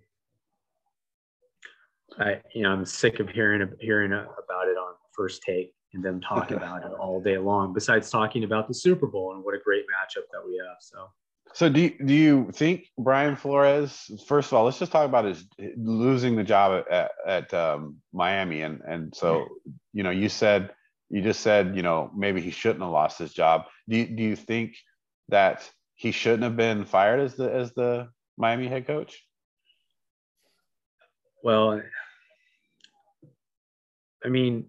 I, 2.19 2.41
you 2.53 2.63
know, 2.63 2.71
I'm 2.71 2.85
sick 2.85 3.19
of 3.19 3.29
hearing 3.29 3.67
hearing 3.79 4.11
about 4.11 4.67
it 4.67 4.77
on 4.77 4.93
first 5.13 5.41
take 5.43 5.73
and 5.93 6.03
them 6.03 6.19
talking 6.21 6.57
about 6.57 6.83
it 6.83 6.91
all 6.99 7.21
day 7.21 7.37
long. 7.37 7.73
Besides 7.73 8.09
talking 8.09 8.43
about 8.43 8.67
the 8.67 8.73
Super 8.73 9.07
Bowl 9.07 9.33
and 9.33 9.43
what 9.43 9.55
a 9.55 9.59
great 9.59 9.83
matchup 9.83 10.23
that 10.31 10.41
we 10.45 10.57
have. 10.57 10.77
So, 10.79 11.09
so 11.53 11.69
do 11.69 11.81
you, 11.81 11.93
do 12.03 12.13
you 12.13 12.49
think 12.51 12.87
Brian 12.97 13.35
Flores? 13.35 14.09
First 14.27 14.51
of 14.51 14.53
all, 14.53 14.65
let's 14.65 14.79
just 14.79 14.91
talk 14.91 15.05
about 15.05 15.25
his 15.25 15.45
losing 15.77 16.35
the 16.35 16.43
job 16.43 16.85
at, 16.89 17.11
at 17.27 17.53
um, 17.53 17.97
Miami, 18.11 18.61
and 18.61 18.81
and 18.87 19.15
so 19.15 19.47
you 19.93 20.03
know, 20.03 20.09
you 20.09 20.29
said 20.29 20.71
you 21.09 21.21
just 21.21 21.41
said 21.41 21.75
you 21.75 21.83
know 21.83 22.11
maybe 22.15 22.41
he 22.41 22.49
shouldn't 22.49 22.81
have 22.81 22.91
lost 22.91 23.19
his 23.19 23.33
job. 23.33 23.65
Do 23.87 23.97
you, 23.97 24.07
do 24.07 24.23
you 24.23 24.35
think 24.35 24.75
that 25.29 25.69
he 25.93 26.11
shouldn't 26.11 26.43
have 26.43 26.57
been 26.57 26.85
fired 26.85 27.19
as 27.19 27.35
the 27.35 27.53
as 27.53 27.71
the 27.73 28.09
Miami 28.37 28.67
head 28.67 28.87
coach? 28.87 29.23
Well, 31.43 31.81
I 34.25 34.29
mean, 34.29 34.67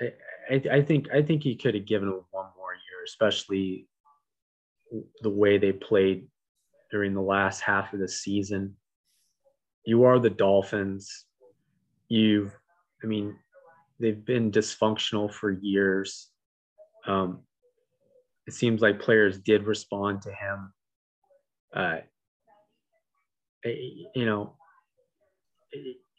I, 0.00 0.62
I, 0.70 0.82
think 0.82 1.08
I 1.12 1.22
think 1.22 1.42
he 1.42 1.56
could 1.56 1.74
have 1.74 1.86
given 1.86 2.08
him 2.08 2.20
one 2.30 2.46
more 2.56 2.72
year, 2.72 3.04
especially 3.06 3.86
the 5.22 5.30
way 5.30 5.58
they 5.58 5.72
played 5.72 6.26
during 6.90 7.14
the 7.14 7.20
last 7.20 7.60
half 7.60 7.92
of 7.92 8.00
the 8.00 8.08
season. 8.08 8.76
You 9.84 10.04
are 10.04 10.18
the 10.18 10.30
Dolphins. 10.30 11.26
You've, 12.08 12.56
I 13.02 13.06
mean, 13.06 13.36
they've 14.00 14.24
been 14.24 14.50
dysfunctional 14.50 15.32
for 15.32 15.50
years. 15.50 16.30
Um, 17.06 17.40
it 18.46 18.54
seems 18.54 18.80
like 18.80 19.00
players 19.00 19.38
did 19.38 19.64
respond 19.64 20.22
to 20.22 20.32
him. 20.32 20.72
Uh, 21.74 21.98
you 23.64 24.24
know, 24.24 24.54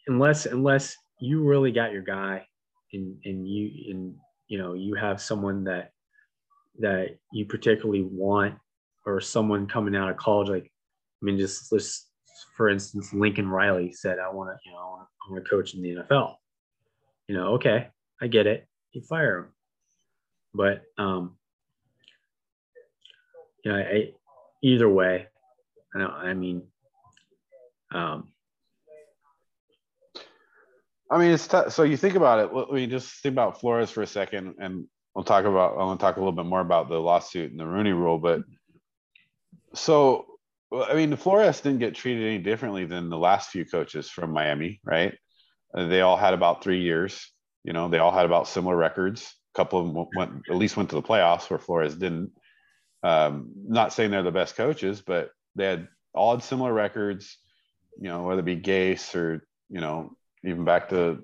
unless 0.07 0.45
unless 0.45 0.95
you 1.19 1.43
really 1.43 1.71
got 1.71 1.91
your 1.91 2.03
guy 2.03 2.45
and 2.93 3.17
and 3.25 3.47
you 3.47 3.91
and 3.91 4.15
you 4.47 4.57
know 4.57 4.73
you 4.73 4.95
have 4.95 5.21
someone 5.21 5.63
that 5.63 5.91
that 6.79 7.17
you 7.31 7.45
particularly 7.45 8.03
want 8.03 8.55
or 9.05 9.19
someone 9.19 9.67
coming 9.67 9.95
out 9.95 10.09
of 10.09 10.17
college 10.17 10.49
like 10.49 10.71
i 11.21 11.25
mean 11.25 11.37
just 11.37 11.71
let's 11.71 12.07
for 12.55 12.69
instance 12.69 13.13
lincoln 13.13 13.47
riley 13.47 13.91
said 13.91 14.17
i 14.19 14.29
want 14.29 14.49
to 14.49 14.55
you 14.65 14.71
know 14.71 14.79
i 14.79 15.31
want 15.31 15.43
to 15.43 15.49
coach 15.49 15.73
in 15.73 15.81
the 15.81 15.95
nfl 15.95 16.35
you 17.27 17.35
know 17.35 17.53
okay 17.53 17.87
i 18.21 18.27
get 18.27 18.47
it. 18.47 18.67
You 18.91 19.01
fire 19.01 19.37
him. 19.39 19.47
But 20.53 20.83
um 20.97 21.37
you 23.63 23.71
know 23.71 23.77
I, 23.77 24.11
either 24.63 24.89
way 24.89 25.27
i 25.93 25.99
know 25.99 26.07
i 26.07 26.33
mean 26.33 26.63
um 27.93 28.29
I 31.09 31.17
mean, 31.17 31.31
it's 31.31 31.47
t- 31.47 31.69
so 31.69 31.83
you 31.83 31.97
think 31.97 32.15
about 32.15 32.39
it. 32.39 32.53
Let 32.53 32.71
me 32.71 32.85
just 32.87 33.21
think 33.21 33.33
about 33.33 33.59
Flores 33.59 33.89
for 33.89 34.03
a 34.03 34.07
second, 34.07 34.55
and 34.59 34.85
we'll 35.15 35.25
talk 35.25 35.45
about. 35.45 35.73
I 35.73 35.83
want 35.83 35.99
to 35.99 36.03
talk 36.03 36.17
a 36.17 36.19
little 36.19 36.33
bit 36.33 36.45
more 36.45 36.61
about 36.61 36.89
the 36.89 36.99
lawsuit 36.99 37.51
and 37.51 37.59
the 37.59 37.65
Rooney 37.65 37.93
Rule, 37.93 38.19
but 38.19 38.41
so 39.73 40.29
I 40.71 40.93
mean, 40.93 41.15
Flores 41.15 41.61
didn't 41.61 41.79
get 41.79 41.95
treated 41.95 42.25
any 42.25 42.37
differently 42.37 42.85
than 42.85 43.09
the 43.09 43.17
last 43.17 43.49
few 43.49 43.65
coaches 43.65 44.09
from 44.09 44.31
Miami, 44.31 44.79
right? 44.83 45.17
Uh, 45.73 45.87
they 45.87 46.01
all 46.01 46.17
had 46.17 46.33
about 46.33 46.63
three 46.63 46.81
years. 46.81 47.31
You 47.63 47.73
know, 47.73 47.89
they 47.89 47.97
all 47.97 48.11
had 48.11 48.25
about 48.25 48.47
similar 48.47 48.75
records. 48.75 49.33
A 49.55 49.57
couple 49.57 49.79
of 49.79 49.93
them 49.93 50.05
went 50.15 50.43
at 50.49 50.55
least 50.55 50.77
went 50.77 50.89
to 50.89 50.95
the 50.95 51.01
playoffs, 51.01 51.49
where 51.49 51.59
Flores 51.59 51.95
didn't. 51.95 52.31
Um, 53.01 53.51
not 53.67 53.93
saying 53.93 54.11
they're 54.11 54.23
the 54.23 54.31
best 54.31 54.55
coaches, 54.55 55.01
but 55.01 55.31
they 55.55 55.65
had 55.65 55.87
all 56.13 56.35
had 56.35 56.43
similar 56.43 56.71
records. 56.71 57.37
You 57.99 58.09
know, 58.09 58.23
whether 58.23 58.41
it 58.41 58.45
be 58.45 58.57
Gase 58.57 59.15
or 59.15 59.45
you 59.69 59.81
know 59.81 60.15
even 60.43 60.65
back 60.65 60.89
to 60.89 61.23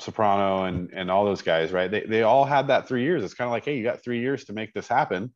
Sparano 0.00 0.68
and 0.68 0.90
and 0.92 1.10
all 1.10 1.24
those 1.24 1.42
guys, 1.42 1.72
right? 1.72 1.90
They 1.90 2.02
they 2.02 2.22
all 2.22 2.44
had 2.44 2.68
that 2.68 2.88
three 2.88 3.02
years. 3.02 3.22
It's 3.22 3.34
kind 3.34 3.46
of 3.46 3.52
like, 3.52 3.64
hey, 3.64 3.76
you 3.76 3.82
got 3.84 4.02
three 4.02 4.20
years 4.20 4.44
to 4.46 4.52
make 4.52 4.72
this 4.72 4.88
happen, 4.88 5.32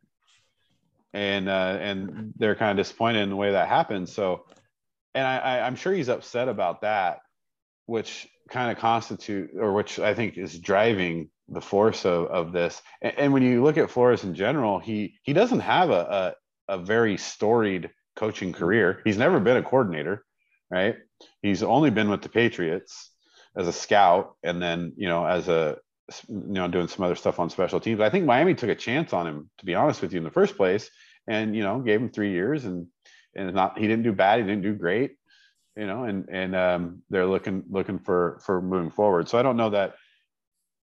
and 1.13 1.49
uh, 1.49 1.79
and 1.81 2.33
they're 2.37 2.55
kind 2.55 2.71
of 2.71 2.85
disappointed 2.85 3.23
in 3.23 3.31
the 3.31 3.37
way 3.37 3.53
that 3.53 3.69
happened. 3.69 4.09
So, 4.09 4.47
and 5.15 5.27
I, 5.27 5.39
I 5.39 5.67
I'm 5.67 5.77
sure 5.77 5.93
he's 5.93 6.09
upset 6.09 6.49
about 6.49 6.81
that, 6.81 7.19
which 7.87 8.29
kind 8.49 8.71
of 8.71 8.79
constitute 8.79 9.51
or 9.59 9.73
which 9.73 9.99
I 9.99 10.15
think 10.15 10.39
is 10.39 10.59
driving 10.59 11.31
the 11.49 11.61
force 11.61 12.05
of, 12.07 12.27
of 12.27 12.53
this. 12.53 12.81
And, 13.03 13.19
and 13.19 13.33
when 13.33 13.43
you 13.43 13.63
look 13.63 13.77
at 13.77 13.91
Flores 13.91 14.25
in 14.25 14.35
general, 14.35 14.79
he 14.79 15.19
he 15.23 15.33
doesn't 15.35 15.61
have 15.61 15.91
a, 15.91 16.35
a 16.69 16.75
a 16.75 16.79
very 16.79 17.19
storied 17.19 17.91
coaching 18.17 18.53
career. 18.53 19.03
He's 19.05 19.19
never 19.19 19.41
been 19.41 19.59
a 19.59 19.63
coordinator, 19.63 20.25
right? 20.75 20.97
He's 21.41 21.63
only 21.63 21.91
been 21.91 22.11
with 22.11 22.23
the 22.23 22.29
Patriots 22.29 23.11
as 23.57 23.69
a 23.69 23.73
scout, 23.73 24.35
and 24.43 24.61
then 24.61 24.93
you 24.97 25.09
know 25.09 25.25
as 25.25 25.49
a 25.49 25.79
you 26.29 26.59
know 26.59 26.69
doing 26.69 26.89
some 26.89 27.05
other 27.05 27.15
stuff 27.15 27.39
on 27.39 27.49
special 27.49 27.81
teams. 27.81 28.01
I 28.01 28.11
think 28.11 28.27
Miami 28.27 28.55
took 28.55 28.71
a 28.71 28.75
chance 28.75 29.13
on 29.13 29.27
him, 29.27 29.51
to 29.59 29.65
be 29.65 29.77
honest 29.77 30.03
with 30.03 30.13
you, 30.13 30.19
in 30.19 30.25
the 30.25 30.31
first 30.31 30.57
place, 30.57 30.91
and 31.29 31.55
you 31.55 31.63
know 31.63 31.79
gave 31.81 32.01
him 32.01 32.11
three 32.11 32.33
years, 32.33 32.65
and 32.65 32.89
and 33.37 33.55
not 33.55 33.79
he 33.79 33.87
didn't 33.87 34.03
do 34.03 34.13
bad, 34.13 34.41
he 34.41 34.47
didn't 34.47 34.63
do 34.63 34.75
great, 34.75 35.13
you 35.77 35.87
know, 35.87 36.05
and 36.05 36.29
and 36.29 36.57
um, 36.57 37.03
they're 37.09 37.27
looking 37.27 37.63
looking 37.71 38.01
for 38.01 38.41
for 38.45 38.61
moving 38.61 38.91
forward. 38.91 39.29
So 39.29 39.39
I 39.39 39.43
don't 39.43 39.57
know 39.57 39.71
that 39.71 39.95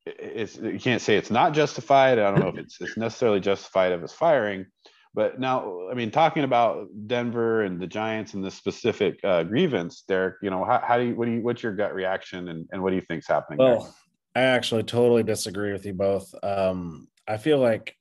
it's 0.06 0.56
you 0.56 0.78
can't 0.78 1.02
say 1.02 1.16
it's 1.16 1.30
not 1.30 1.52
justified. 1.52 2.18
I 2.18 2.30
don't 2.30 2.40
know 2.40 2.48
if 2.48 2.58
it's 2.58 2.80
it's 2.80 2.96
necessarily 2.96 3.40
justified 3.40 3.92
of 3.92 4.02
his 4.02 4.12
firing, 4.12 4.66
but 5.12 5.40
now, 5.40 5.88
I 5.90 5.94
mean, 5.94 6.10
talking 6.10 6.44
about 6.44 6.86
Denver 7.06 7.62
and 7.62 7.80
the 7.80 7.86
Giants 7.86 8.34
and 8.34 8.44
the 8.44 8.50
specific 8.50 9.18
uh, 9.24 9.42
grievance, 9.42 10.02
Derek, 10.06 10.36
you 10.40 10.50
know, 10.50 10.64
how, 10.64 10.80
how, 10.84 10.98
do 10.98 11.04
you, 11.06 11.16
what 11.16 11.26
do 11.26 11.32
you, 11.32 11.42
what's 11.42 11.62
your 11.62 11.74
gut 11.74 11.94
reaction 11.94 12.48
and, 12.48 12.68
and 12.70 12.80
what 12.80 12.90
do 12.90 12.96
you 12.96 13.02
think's 13.02 13.26
happening? 13.26 13.58
Well, 13.58 13.92
there? 14.34 14.44
I 14.44 14.46
actually 14.46 14.84
totally 14.84 15.24
disagree 15.24 15.72
with 15.72 15.84
you 15.84 15.94
both. 15.94 16.32
Um, 16.44 17.08
I 17.26 17.38
feel 17.38 17.58
like 17.58 17.96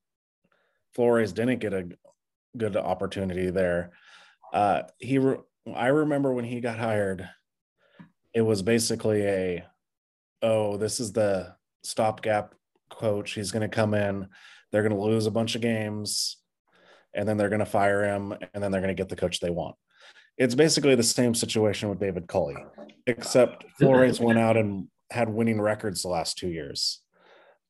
Flores 0.93 1.33
didn't 1.33 1.59
get 1.59 1.73
a 1.73 1.89
good 2.55 2.77
opportunity 2.77 3.49
there. 3.49 3.91
Uh, 4.53 4.83
he, 4.99 5.17
re- 5.17 5.37
I 5.73 5.87
remember 5.87 6.31
when 6.33 6.45
he 6.45 6.61
got 6.61 6.77
hired, 6.77 7.27
it 8.35 8.41
was 8.41 8.61
basically 8.61 9.23
a, 9.23 9.65
oh, 10.43 10.77
this 10.77 10.99
is 10.99 11.11
the 11.11 11.55
stopgap 11.83 12.53
coach. 12.91 13.31
He's 13.31 13.51
going 13.51 13.67
to 13.67 13.75
come 13.75 13.95
in. 13.95 14.27
They're 14.71 14.83
going 14.83 14.95
to 14.95 15.01
lose 15.01 15.25
a 15.25 15.31
bunch 15.31 15.55
of 15.55 15.61
games 15.61 16.37
and 17.13 17.27
then 17.27 17.37
they're 17.37 17.49
going 17.49 17.59
to 17.59 17.65
fire 17.65 18.03
him 18.03 18.33
and 18.53 18.63
then 18.63 18.71
they're 18.71 18.81
going 18.81 18.95
to 18.95 19.01
get 19.01 19.09
the 19.09 19.15
coach 19.15 19.39
they 19.39 19.49
want. 19.49 19.75
It's 20.37 20.55
basically 20.55 20.95
the 20.95 21.03
same 21.03 21.35
situation 21.35 21.89
with 21.89 21.99
David 21.99 22.27
Culley, 22.27 22.55
except 23.07 23.65
Flores 23.77 24.19
went 24.19 24.39
out 24.39 24.55
and 24.55 24.87
had 25.11 25.29
winning 25.29 25.59
records 25.59 26.01
the 26.01 26.09
last 26.09 26.37
two 26.37 26.47
years. 26.47 27.01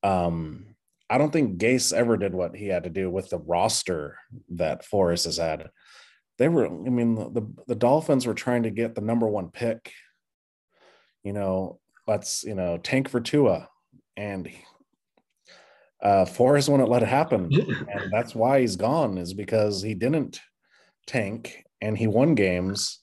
Um, 0.03 0.75
I 1.09 1.17
don't 1.17 1.33
think 1.33 1.59
Gase 1.59 1.91
ever 1.91 2.15
did 2.15 2.35
what 2.35 2.55
he 2.55 2.67
had 2.67 2.83
to 2.83 2.89
do 2.89 3.09
with 3.09 3.29
the 3.29 3.39
roster 3.39 4.17
that 4.49 4.85
Flores 4.85 5.23
has 5.23 5.37
had. 5.37 5.69
They 6.37 6.47
were, 6.47 6.67
I 6.67 6.69
mean, 6.69 7.15
the, 7.15 7.47
the 7.67 7.75
Dolphins 7.75 8.27
were 8.27 8.35
trying 8.35 8.63
to 8.63 8.69
get 8.69 8.93
the 8.93 9.01
number 9.01 9.27
one 9.27 9.49
pick. 9.49 9.91
You 11.23 11.33
know, 11.33 11.79
let's, 12.07 12.43
you 12.43 12.53
know, 12.53 12.77
tank 12.77 13.09
for 13.09 13.19
Tua. 13.19 13.67
And 14.15 14.47
uh, 16.01 16.25
Flores 16.25 16.69
wouldn't 16.69 16.89
let 16.89 17.03
it 17.03 17.09
happen, 17.09 17.49
and 17.53 18.11
that's 18.11 18.33
why 18.33 18.61
he's 18.61 18.75
gone. 18.75 19.17
Is 19.17 19.33
because 19.33 19.81
he 19.81 19.93
didn't 19.93 20.39
tank 21.07 21.65
and 21.81 21.97
he 21.97 22.07
won 22.07 22.35
games, 22.35 22.99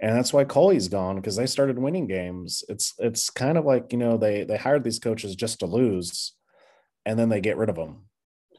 and 0.00 0.16
that's 0.16 0.32
why 0.32 0.44
Culley's 0.44 0.88
gone 0.88 1.16
because 1.16 1.36
they 1.36 1.46
started 1.46 1.78
winning 1.78 2.06
games. 2.06 2.62
It's 2.68 2.94
it's 2.98 3.30
kind 3.30 3.58
of 3.58 3.64
like 3.64 3.92
you 3.92 3.98
know 3.98 4.16
they 4.16 4.44
they 4.44 4.56
hired 4.56 4.84
these 4.84 4.98
coaches 4.98 5.34
just 5.34 5.60
to 5.60 5.66
lose, 5.66 6.34
and 7.04 7.18
then 7.18 7.28
they 7.28 7.40
get 7.40 7.56
rid 7.56 7.68
of 7.68 7.76
them. 7.76 8.06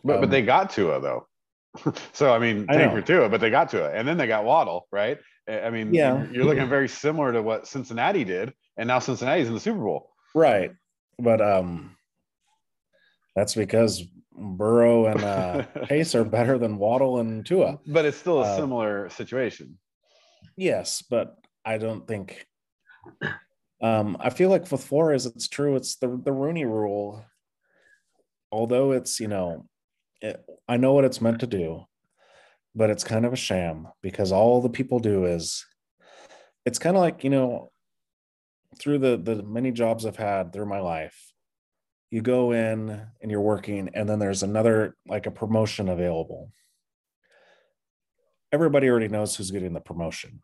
But 0.04 0.16
um, 0.16 0.22
but 0.22 0.32
they 0.32 0.42
got 0.42 0.70
Tua 0.70 1.00
though. 1.00 1.28
so 2.14 2.34
I 2.34 2.40
mean, 2.40 2.68
tank 2.68 2.92
for 2.92 3.02
Tua, 3.02 3.30
but 3.30 3.40
they 3.40 3.50
got 3.50 3.70
to 3.70 3.86
it, 3.86 3.96
and 3.96 4.08
then 4.08 4.18
they 4.18 4.28
got 4.28 4.46
Waddle, 4.46 4.88
right? 4.92 5.18
I 5.48 5.70
mean, 5.70 5.94
yeah, 5.94 6.26
you're 6.32 6.44
looking 6.44 6.68
very 6.68 6.90
similar 6.90 7.32
to 7.32 7.42
what 7.42 7.68
Cincinnati 7.68 8.26
did, 8.26 8.54
and 8.76 8.88
now 8.88 9.00
Cincinnati's 9.00 9.48
in 9.48 9.54
the 9.54 9.60
Super 9.60 9.80
Bowl, 9.80 10.12
right? 10.36 10.72
But 11.20 11.42
um, 11.42 11.97
that's 13.38 13.54
because 13.54 14.04
Burrow 14.36 15.06
and 15.06 15.24
uh, 15.24 15.62
Pace 15.84 16.16
are 16.16 16.24
better 16.24 16.58
than 16.58 16.80
Waddle 16.80 17.20
and 17.20 17.46
Tua. 17.46 17.80
But 17.86 18.04
it's 18.04 18.18
still 18.18 18.40
a 18.40 18.54
uh, 18.54 18.56
similar 18.58 19.10
situation. 19.12 19.78
Yes, 20.56 21.04
but 21.08 21.38
I 21.64 21.78
don't 21.78 22.08
think. 22.08 22.48
Um, 23.80 24.18
I 24.20 24.32
feel 24.32 24.50
like 24.50 24.72
with 24.72 24.84
Flores, 24.84 25.28
it's 25.28 25.48
true. 25.48 25.76
It's 25.76 25.98
the 25.98 26.20
the 26.24 26.32
Rooney 26.32 26.66
Rule. 26.66 27.24
Although 28.52 28.94
it's 28.94 29.20
you 29.20 29.28
know, 29.28 29.68
it, 30.20 30.44
I 30.68 30.78
know 30.78 30.94
what 30.94 31.06
it's 31.06 31.22
meant 31.22 31.42
to 31.42 31.48
do, 31.48 31.86
but 32.74 32.90
it's 32.90 33.04
kind 33.04 33.24
of 33.24 33.34
a 33.34 33.38
sham 33.38 33.88
because 34.02 34.32
all 34.32 34.64
the 34.64 34.70
people 34.70 34.98
do 34.98 35.26
is, 35.26 35.64
it's 36.66 36.80
kind 36.80 36.98
of 36.98 37.02
like 37.02 37.24
you 37.24 37.30
know, 37.30 37.72
through 38.80 38.98
the 38.98 39.16
the 39.16 39.44
many 39.44 39.72
jobs 39.72 40.08
I've 40.08 40.18
had 40.18 40.52
through 40.52 40.66
my 40.66 40.80
life, 40.80 41.27
you 42.10 42.22
go 42.22 42.52
in 42.52 42.90
and 43.22 43.32
you're 43.32 43.42
working 43.42 43.90
and 43.94 44.08
then 44.08 44.20
there's 44.20 44.44
another 44.44 44.96
like 45.08 45.26
a 45.26 45.32
promotion 45.32 45.90
available. 45.90 46.52
Everybody 48.52 48.90
already 48.90 49.10
knows 49.10 49.36
who's 49.36 49.52
getting 49.52 49.74
the 49.74 49.82
promotion 49.82 50.42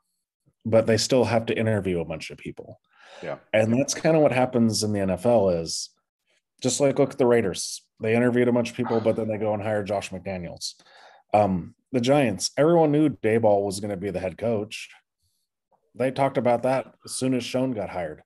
but 0.66 0.86
they 0.86 0.98
still 0.98 1.26
have 1.26 1.46
to 1.48 1.58
interview 1.58 2.00
a 2.00 2.06
bunch 2.06 2.32
of 2.32 2.38
people. 2.38 2.80
Yeah. 3.22 3.38
And 3.52 3.74
that's 3.74 3.94
kind 3.94 4.16
of 4.16 4.22
what 4.22 4.32
happens 4.32 4.84
in 4.84 4.94
the 4.94 5.00
nfl 5.00 5.62
is 5.62 5.90
just 6.62 6.80
like 6.80 7.00
look 7.00 7.12
at 7.12 7.18
the 7.18 7.26
raiders. 7.26 7.82
They 8.00 8.16
interviewed 8.16 8.48
a 8.48 8.54
bunch 8.54 8.70
of 8.72 8.76
people 8.78 9.00
but 9.00 9.16
then 9.16 9.28
they 9.28 9.38
go 9.38 9.54
and 9.54 9.62
hire 9.62 9.84
josh 9.84 10.10
mcdaniels. 10.10 10.74
Um, 11.34 11.76
the 11.92 12.02
giants 12.02 12.52
everyone 12.58 12.92
knew 12.92 13.10
daboll 13.10 13.66
was 13.66 13.80
going 13.80 13.92
to 13.92 13.98
be 13.98 14.10
the 14.10 14.20
head 14.20 14.38
coach. 14.38 14.90
They 15.96 16.12
talked 16.12 16.38
about 16.38 16.64
that 16.64 16.94
as 17.06 17.14
soon 17.14 17.34
as 17.34 17.44
Schoen 17.44 17.72
got 17.72 17.90
hired 17.90 18.24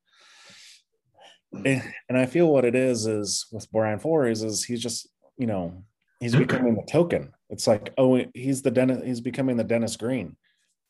Eh, 1.65 1.81
and 2.09 2.17
I 2.17 2.25
feel 2.25 2.47
what 2.47 2.65
it 2.65 2.75
is 2.75 3.05
is 3.05 3.47
with 3.51 3.71
Brian 3.71 3.99
Flores 3.99 4.43
is 4.43 4.63
he's 4.63 4.81
just 4.81 5.07
you 5.37 5.47
know 5.47 5.83
he's 6.19 6.33
mm-hmm. 6.33 6.43
becoming 6.43 6.75
the 6.75 6.83
token. 6.83 7.33
It's 7.49 7.67
like 7.67 7.93
oh 7.97 8.21
he's 8.33 8.61
the 8.61 8.71
Dennis 8.71 9.03
he's 9.03 9.21
becoming 9.21 9.57
the 9.57 9.63
Dennis 9.63 9.95
Green. 9.95 10.35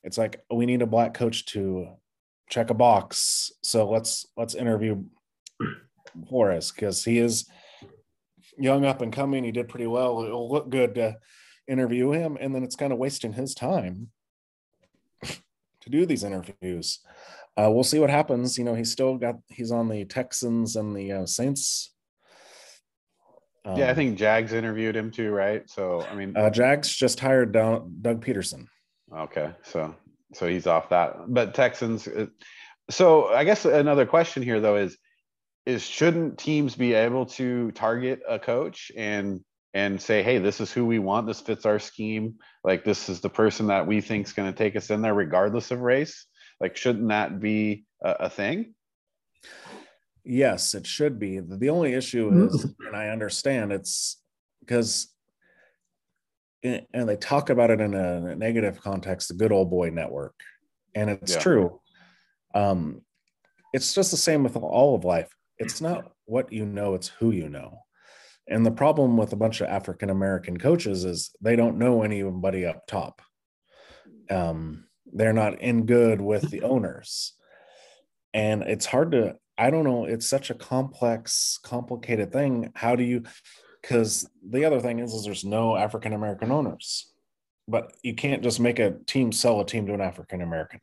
It's 0.03 0.17
like 0.17 0.41
oh, 0.49 0.55
we 0.55 0.65
need 0.65 0.81
a 0.81 0.87
black 0.87 1.13
coach 1.13 1.45
to 1.47 1.89
check 2.49 2.69
a 2.69 2.73
box. 2.73 3.51
So 3.61 3.89
let's 3.89 4.25
let's 4.35 4.55
interview 4.55 5.03
Flores 6.27 6.71
because 6.71 7.03
he 7.03 7.19
is 7.19 7.49
young 8.57 8.85
up 8.85 9.01
and 9.01 9.13
coming. 9.13 9.43
He 9.43 9.51
did 9.51 9.69
pretty 9.69 9.87
well. 9.87 10.23
It'll 10.23 10.49
look 10.49 10.69
good 10.69 10.95
to 10.95 11.17
interview 11.67 12.11
him, 12.11 12.37
and 12.39 12.55
then 12.55 12.63
it's 12.63 12.75
kind 12.75 12.93
of 12.93 12.99
wasting 12.99 13.33
his 13.33 13.53
time 13.53 14.09
to 15.23 15.89
do 15.89 16.05
these 16.05 16.23
interviews 16.23 16.99
uh, 17.57 17.69
we'll 17.71 17.83
see 17.83 17.99
what 17.99 18.09
happens. 18.09 18.57
You 18.57 18.63
know, 18.63 18.75
he's 18.75 18.91
still 18.91 19.17
got 19.17 19.35
he's 19.47 19.71
on 19.71 19.89
the 19.89 20.05
Texans 20.05 20.75
and 20.75 20.95
the 20.95 21.11
uh, 21.11 21.25
Saints. 21.25 21.93
Um, 23.65 23.77
yeah, 23.77 23.87
I 23.87 23.89
um, 23.89 23.95
think 23.95 24.17
Jags 24.17 24.53
interviewed 24.53 24.95
him 24.95 25.11
too, 25.11 25.31
right? 25.31 25.69
So 25.69 26.01
I 26.03 26.15
mean, 26.15 26.37
uh, 26.37 26.49
Jags 26.49 26.95
just 26.95 27.19
hired 27.19 27.51
Doug, 27.51 27.89
Doug 28.01 28.23
Pederson. 28.23 28.67
Okay, 29.13 29.51
so 29.63 29.93
so 30.33 30.47
he's 30.47 30.67
off 30.67 30.89
that, 30.89 31.15
but 31.27 31.53
Texans. 31.53 32.07
Uh, 32.07 32.27
so 32.89 33.27
I 33.27 33.43
guess 33.43 33.65
another 33.65 34.05
question 34.05 34.43
here 34.43 34.59
though 34.59 34.77
is 34.77 34.97
is 35.65 35.83
shouldn't 35.83 36.37
teams 36.37 36.75
be 36.75 36.93
able 36.93 37.25
to 37.25 37.71
target 37.71 38.21
a 38.27 38.39
coach 38.39 38.91
and 38.95 39.41
and 39.73 40.01
say, 40.01 40.23
hey, 40.23 40.39
this 40.39 40.61
is 40.61 40.71
who 40.71 40.85
we 40.85 40.97
want. 40.97 41.27
This 41.27 41.41
fits 41.41 41.65
our 41.65 41.77
scheme. 41.77 42.35
Like 42.63 42.83
this 42.83 43.09
is 43.09 43.19
the 43.19 43.29
person 43.29 43.67
that 43.67 43.85
we 43.85 44.01
think 44.01 44.25
is 44.25 44.33
going 44.33 44.51
to 44.51 44.57
take 44.57 44.75
us 44.75 44.89
in 44.89 45.01
there, 45.01 45.13
regardless 45.13 45.71
of 45.71 45.81
race. 45.81 46.25
Like, 46.59 46.75
shouldn't 46.75 47.09
that 47.09 47.39
be 47.39 47.85
a, 48.01 48.11
a 48.21 48.29
thing? 48.29 48.73
Yes, 50.23 50.73
it 50.73 50.85
should 50.85 51.19
be. 51.19 51.39
The 51.39 51.69
only 51.69 51.93
issue 51.93 52.47
is, 52.47 52.63
and 52.85 52.95
I 52.95 53.09
understand 53.09 53.71
it's 53.71 54.21
because, 54.59 55.07
and 56.63 56.85
they 57.07 57.15
talk 57.15 57.49
about 57.49 57.69
it 57.69 57.79
in 57.79 57.93
a, 57.93 58.35
negative 58.35 58.81
context, 58.81 59.29
the 59.29 59.35
good 59.35 59.51
old 59.53 59.69
boy 59.69 59.89
network. 59.89 60.35
And 60.95 61.09
it's 61.09 61.35
yeah. 61.35 61.39
true. 61.39 61.79
Um, 62.53 63.01
it's 63.73 63.93
just 63.93 64.11
the 64.11 64.17
same 64.17 64.43
with 64.43 64.57
all 64.57 64.95
of 64.95 65.05
life. 65.05 65.33
It's 65.59 65.79
not 65.79 66.11
what 66.25 66.51
you 66.51 66.65
know, 66.65 66.93
it's 66.95 67.07
who 67.07 67.31
you 67.31 67.49
know. 67.49 67.79
And 68.49 68.65
the 68.65 68.71
problem 68.71 69.17
with 69.17 69.33
a 69.33 69.37
bunch 69.37 69.61
of 69.61 69.67
African 69.67 70.09
American 70.09 70.57
coaches 70.57 71.05
is 71.05 71.31
they 71.41 71.55
don't 71.55 71.77
know 71.77 72.03
anybody 72.03 72.65
up 72.65 72.85
top. 72.87 73.21
Um, 74.29 74.86
they're 75.13 75.33
not 75.33 75.61
in 75.61 75.85
good 75.85 76.21
with 76.21 76.49
the 76.49 76.61
owners. 76.63 77.33
And 78.33 78.61
it's 78.63 78.85
hard 78.85 79.11
to, 79.11 79.35
I 79.57 79.69
don't 79.69 79.83
know, 79.83 80.05
it's 80.05 80.29
such 80.29 80.49
a 80.49 80.55
complex, 80.55 81.59
complicated 81.63 82.31
thing. 82.31 82.71
How 82.75 82.95
do 82.95 83.03
you, 83.03 83.23
because 83.81 84.29
the 84.47 84.65
other 84.65 84.79
thing 84.79 84.99
is, 84.99 85.13
is 85.13 85.25
there's 85.25 85.45
no 85.45 85.75
African 85.75 86.13
American 86.13 86.51
owners, 86.51 87.11
but 87.67 87.93
you 88.03 88.13
can't 88.13 88.43
just 88.43 88.59
make 88.59 88.79
a 88.79 88.95
team 89.07 89.31
sell 89.31 89.61
a 89.61 89.65
team 89.65 89.87
to 89.87 89.93
an 89.93 90.01
African 90.01 90.41
American. 90.41 90.81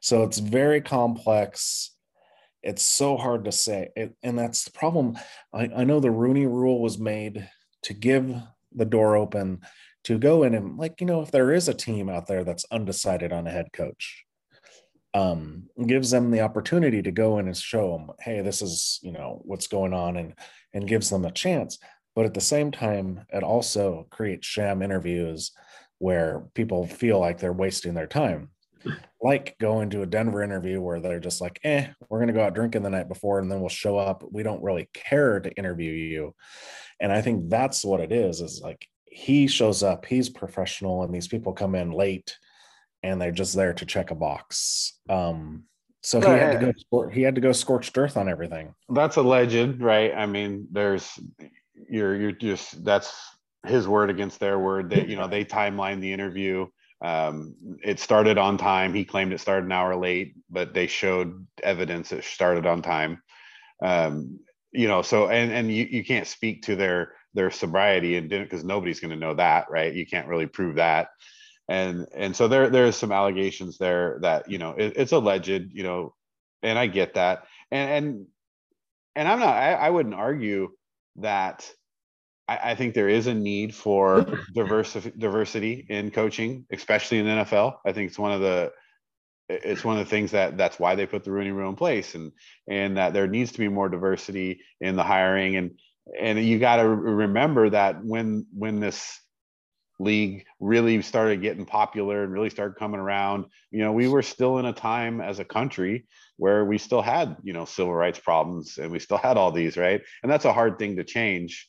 So 0.00 0.22
it's 0.22 0.38
very 0.38 0.80
complex 0.80 1.92
it's 2.62 2.82
so 2.82 3.16
hard 3.16 3.44
to 3.44 3.52
say 3.52 3.90
it, 3.96 4.14
and 4.22 4.38
that's 4.38 4.64
the 4.64 4.70
problem 4.70 5.18
I, 5.52 5.68
I 5.76 5.84
know 5.84 6.00
the 6.00 6.10
rooney 6.10 6.46
rule 6.46 6.80
was 6.80 6.98
made 6.98 7.48
to 7.82 7.94
give 7.94 8.34
the 8.72 8.84
door 8.84 9.16
open 9.16 9.60
to 10.04 10.18
go 10.18 10.42
in 10.42 10.54
and 10.54 10.76
like 10.76 11.00
you 11.00 11.06
know 11.06 11.22
if 11.22 11.30
there 11.30 11.52
is 11.52 11.68
a 11.68 11.74
team 11.74 12.08
out 12.08 12.26
there 12.26 12.44
that's 12.44 12.64
undecided 12.70 13.32
on 13.32 13.46
a 13.46 13.50
head 13.50 13.68
coach 13.72 14.24
um 15.14 15.68
gives 15.86 16.10
them 16.10 16.30
the 16.30 16.40
opportunity 16.40 17.02
to 17.02 17.12
go 17.12 17.38
in 17.38 17.46
and 17.46 17.56
show 17.56 17.92
them 17.92 18.10
hey 18.20 18.40
this 18.40 18.62
is 18.62 18.98
you 19.02 19.12
know 19.12 19.40
what's 19.44 19.66
going 19.66 19.92
on 19.92 20.16
and 20.16 20.34
and 20.72 20.88
gives 20.88 21.10
them 21.10 21.24
a 21.24 21.30
chance 21.30 21.78
but 22.14 22.24
at 22.24 22.34
the 22.34 22.40
same 22.40 22.70
time 22.70 23.24
it 23.32 23.42
also 23.42 24.06
creates 24.10 24.46
sham 24.46 24.82
interviews 24.82 25.52
where 25.98 26.44
people 26.54 26.86
feel 26.86 27.20
like 27.20 27.38
they're 27.38 27.52
wasting 27.52 27.94
their 27.94 28.06
time 28.06 28.48
like 29.22 29.56
going 29.60 29.90
to 29.90 30.02
a 30.02 30.06
Denver 30.06 30.42
interview 30.42 30.80
where 30.80 31.00
they're 31.00 31.20
just 31.20 31.40
like, 31.40 31.60
eh, 31.62 31.88
we're 32.08 32.18
going 32.18 32.28
to 32.28 32.34
go 32.34 32.42
out 32.42 32.54
drinking 32.54 32.82
the 32.82 32.90
night 32.90 33.08
before 33.08 33.38
and 33.38 33.50
then 33.50 33.60
we'll 33.60 33.68
show 33.68 33.96
up. 33.96 34.24
We 34.30 34.42
don't 34.42 34.62
really 34.62 34.88
care 34.92 35.40
to 35.40 35.52
interview 35.52 35.92
you. 35.92 36.34
And 37.00 37.12
I 37.12 37.22
think 37.22 37.48
that's 37.48 37.84
what 37.84 38.00
it 38.00 38.12
is, 38.12 38.40
is 38.40 38.60
like 38.62 38.88
he 39.12 39.46
shows 39.46 39.82
up, 39.82 40.06
he's 40.06 40.28
professional, 40.28 41.02
and 41.02 41.14
these 41.14 41.28
people 41.28 41.52
come 41.52 41.74
in 41.74 41.90
late 41.90 42.36
and 43.02 43.20
they're 43.20 43.32
just 43.32 43.54
there 43.54 43.74
to 43.74 43.86
check 43.86 44.10
a 44.10 44.14
box. 44.14 44.98
Um, 45.08 45.64
so 46.02 46.20
he 46.20 46.26
had 46.26 46.60
to 46.60 46.74
go 46.90 47.08
he 47.08 47.22
had 47.22 47.36
to 47.36 47.40
go 47.40 47.52
scorched 47.52 47.96
earth 47.96 48.16
on 48.16 48.28
everything. 48.28 48.74
That's 48.88 49.16
a 49.16 49.22
legend, 49.22 49.80
right? 49.80 50.12
I 50.12 50.26
mean, 50.26 50.66
there's 50.72 51.08
you're 51.88 52.16
you're 52.16 52.32
just 52.32 52.84
that's 52.84 53.14
his 53.64 53.86
word 53.86 54.10
against 54.10 54.40
their 54.40 54.58
word. 54.58 54.90
That 54.90 55.08
you 55.08 55.14
know, 55.14 55.28
they 55.28 55.44
timeline 55.44 56.00
the 56.00 56.12
interview 56.12 56.66
um, 57.02 57.56
it 57.82 57.98
started 57.98 58.38
on 58.38 58.56
time. 58.56 58.94
He 58.94 59.04
claimed 59.04 59.32
it 59.32 59.40
started 59.40 59.66
an 59.66 59.72
hour 59.72 59.96
late, 59.96 60.34
but 60.48 60.72
they 60.72 60.86
showed 60.86 61.46
evidence 61.62 62.12
it 62.12 62.24
started 62.24 62.64
on 62.64 62.80
time. 62.80 63.20
Um, 63.82 64.38
you 64.70 64.86
know, 64.86 65.02
so 65.02 65.28
and 65.28 65.52
and 65.52 65.70
you, 65.70 65.84
you 65.90 66.04
can't 66.04 66.28
speak 66.28 66.62
to 66.62 66.76
their 66.76 67.14
their 67.34 67.50
sobriety 67.50 68.16
and 68.16 68.28
didn't 68.28 68.46
because 68.46 68.64
nobody's 68.64 69.00
going 69.00 69.10
to 69.10 69.16
know 69.16 69.34
that, 69.34 69.70
right? 69.70 69.94
You 69.94 70.06
can't 70.06 70.28
really 70.28 70.46
prove 70.46 70.76
that. 70.76 71.08
And 71.68 72.06
and 72.14 72.34
so 72.34 72.48
there 72.48 72.68
there's 72.70 72.96
some 72.96 73.12
allegations 73.12 73.78
there 73.78 74.18
that 74.22 74.50
you 74.50 74.58
know 74.58 74.70
it, 74.70 74.94
it's 74.96 75.12
alleged, 75.12 75.72
you 75.72 75.82
know, 75.82 76.14
and 76.62 76.78
I 76.78 76.86
get 76.86 77.14
that. 77.14 77.44
And 77.70 77.90
and 77.90 78.26
and 79.14 79.28
I'm 79.28 79.38
not 79.38 79.56
I, 79.56 79.72
I 79.74 79.90
wouldn't 79.90 80.14
argue 80.14 80.70
that 81.16 81.70
I, 82.48 82.72
I 82.72 82.74
think 82.74 82.94
there 82.94 83.08
is 83.08 83.26
a 83.26 83.34
need 83.34 83.74
for 83.74 84.26
diversity 84.54 85.12
diversity 85.16 85.86
in 85.88 86.10
coaching, 86.10 86.66
especially 86.72 87.18
in 87.18 87.26
NFL. 87.26 87.76
I 87.86 87.92
think 87.92 88.10
it's 88.10 88.18
one 88.18 88.32
of 88.32 88.40
the 88.40 88.72
it's 89.48 89.84
one 89.84 89.98
of 89.98 90.04
the 90.04 90.10
things 90.10 90.30
that 90.30 90.56
that's 90.56 90.78
why 90.78 90.94
they 90.94 91.06
put 91.06 91.24
the 91.24 91.32
Rooney 91.32 91.50
Rule 91.50 91.68
in 91.68 91.76
place, 91.76 92.14
and 92.14 92.32
and 92.68 92.96
that 92.96 93.12
there 93.12 93.26
needs 93.26 93.52
to 93.52 93.58
be 93.58 93.68
more 93.68 93.88
diversity 93.88 94.60
in 94.80 94.96
the 94.96 95.02
hiring, 95.02 95.56
and 95.56 95.78
and 96.20 96.42
you 96.44 96.58
got 96.58 96.76
to 96.76 96.88
remember 96.88 97.70
that 97.70 98.04
when 98.04 98.46
when 98.52 98.80
this 98.80 99.18
league 100.00 100.44
really 100.58 101.00
started 101.00 101.42
getting 101.42 101.64
popular 101.64 102.24
and 102.24 102.32
really 102.32 102.50
started 102.50 102.76
coming 102.76 102.98
around 102.98 103.44
you 103.70 103.78
know 103.78 103.92
we 103.92 104.08
were 104.08 104.22
still 104.22 104.58
in 104.58 104.64
a 104.64 104.72
time 104.72 105.20
as 105.20 105.38
a 105.38 105.44
country 105.44 106.06
where 106.38 106.64
we 106.64 106.76
still 106.76 107.02
had 107.02 107.36
you 107.44 107.52
know 107.52 107.64
civil 107.64 107.94
rights 107.94 108.18
problems 108.18 108.78
and 108.78 108.90
we 108.90 108.98
still 108.98 109.18
had 109.18 109.36
all 109.36 109.52
these 109.52 109.76
right 109.76 110.02
and 110.22 110.32
that's 110.32 110.44
a 110.44 110.52
hard 110.52 110.78
thing 110.78 110.96
to 110.96 111.04
change 111.04 111.68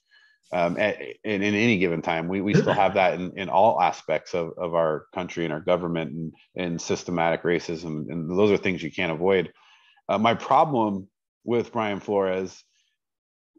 um, 0.53 0.77
at, 0.77 1.01
in, 1.23 1.41
in 1.41 1.55
any 1.55 1.79
given 1.79 2.03
time. 2.03 2.27
We, 2.27 2.39
we 2.41 2.53
still 2.53 2.73
have 2.73 2.93
that 2.93 3.15
in, 3.15 3.37
in 3.37 3.49
all 3.49 3.81
aspects 3.81 4.35
of, 4.35 4.51
of 4.57 4.75
our 4.75 5.07
country 5.13 5.45
and 5.45 5.53
our 5.53 5.59
government 5.59 6.11
and, 6.11 6.33
and 6.55 6.79
systematic 6.79 7.41
racism. 7.41 8.05
And 8.09 8.29
those 8.29 8.51
are 8.51 8.57
things 8.57 8.83
you 8.83 8.91
can't 8.91 9.11
avoid. 9.11 9.51
Uh, 10.07 10.19
my 10.19 10.35
problem 10.35 11.07
with 11.43 11.71
Brian 11.71 11.99
Flores 11.99 12.63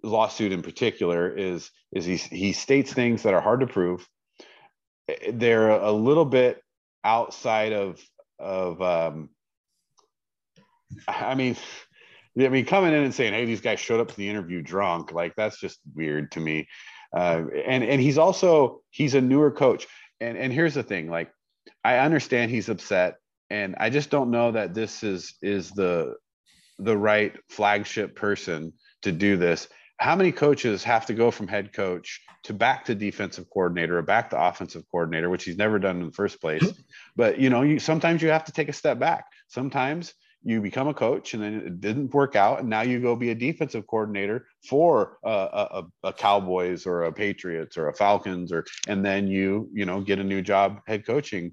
lawsuit 0.04 0.52
in 0.52 0.62
particular 0.62 1.28
is, 1.34 1.70
is 1.92 2.04
he, 2.04 2.16
he 2.16 2.52
states 2.52 2.92
things 2.92 3.22
that 3.22 3.34
are 3.34 3.40
hard 3.40 3.60
to 3.60 3.66
prove. 3.66 4.08
They're 5.30 5.70
a 5.70 5.92
little 5.92 6.24
bit 6.24 6.62
outside 7.04 7.72
of, 7.72 8.00
of 8.38 8.80
um, 8.80 9.30
I 11.08 11.34
mean, 11.34 11.56
I 12.38 12.48
mean, 12.48 12.64
coming 12.64 12.92
in 12.92 13.04
and 13.04 13.14
saying, 13.14 13.32
"Hey, 13.32 13.44
these 13.44 13.60
guys 13.60 13.80
showed 13.80 14.00
up 14.00 14.08
to 14.08 14.16
the 14.16 14.28
interview 14.28 14.62
drunk," 14.62 15.12
like 15.12 15.34
that's 15.36 15.58
just 15.58 15.78
weird 15.94 16.32
to 16.32 16.40
me. 16.40 16.68
Uh, 17.16 17.44
and 17.66 17.84
and 17.84 18.00
he's 18.00 18.18
also 18.18 18.82
he's 18.90 19.14
a 19.14 19.20
newer 19.20 19.50
coach. 19.50 19.86
And 20.20 20.36
and 20.36 20.52
here's 20.52 20.74
the 20.74 20.82
thing, 20.82 21.08
like 21.08 21.30
I 21.84 21.98
understand 21.98 22.50
he's 22.50 22.68
upset, 22.68 23.16
and 23.50 23.76
I 23.78 23.90
just 23.90 24.10
don't 24.10 24.30
know 24.30 24.52
that 24.52 24.74
this 24.74 25.02
is 25.02 25.34
is 25.42 25.70
the 25.70 26.16
the 26.78 26.96
right 26.96 27.36
flagship 27.48 28.16
person 28.16 28.72
to 29.02 29.12
do 29.12 29.36
this. 29.36 29.68
How 29.98 30.16
many 30.16 30.32
coaches 30.32 30.82
have 30.84 31.06
to 31.06 31.14
go 31.14 31.30
from 31.30 31.48
head 31.48 31.72
coach 31.72 32.20
to 32.44 32.52
back 32.52 32.84
to 32.86 32.94
defensive 32.94 33.48
coordinator 33.48 33.98
or 33.98 34.02
back 34.02 34.30
to 34.30 34.40
offensive 34.40 34.84
coordinator, 34.90 35.30
which 35.30 35.44
he's 35.44 35.56
never 35.56 35.78
done 35.78 36.00
in 36.00 36.06
the 36.06 36.12
first 36.12 36.40
place? 36.40 36.62
Mm-hmm. 36.62 36.80
But 37.16 37.38
you 37.38 37.48
know, 37.48 37.62
you 37.62 37.78
sometimes 37.78 38.20
you 38.20 38.28
have 38.28 38.44
to 38.44 38.52
take 38.52 38.68
a 38.68 38.72
step 38.72 38.98
back. 38.98 39.26
Sometimes 39.48 40.14
you 40.44 40.60
become 40.60 40.88
a 40.88 40.94
coach 40.94 41.32
and 41.32 41.42
then 41.42 41.54
it 41.54 41.80
didn't 41.80 42.12
work 42.12 42.36
out 42.36 42.60
and 42.60 42.68
now 42.68 42.82
you 42.82 43.00
go 43.00 43.16
be 43.16 43.30
a 43.30 43.34
defensive 43.34 43.86
coordinator 43.86 44.46
for 44.68 45.16
uh, 45.24 45.48
a, 45.52 45.78
a, 45.78 46.08
a, 46.08 46.12
cowboys 46.12 46.86
or 46.86 47.04
a 47.04 47.12
patriots 47.12 47.78
or 47.78 47.88
a 47.88 47.94
falcons 47.94 48.52
or 48.52 48.64
and 48.86 49.04
then 49.04 49.26
you 49.26 49.68
you 49.72 49.86
know 49.86 50.02
get 50.02 50.18
a 50.18 50.24
new 50.24 50.42
job 50.42 50.80
head 50.86 51.04
coaching 51.06 51.52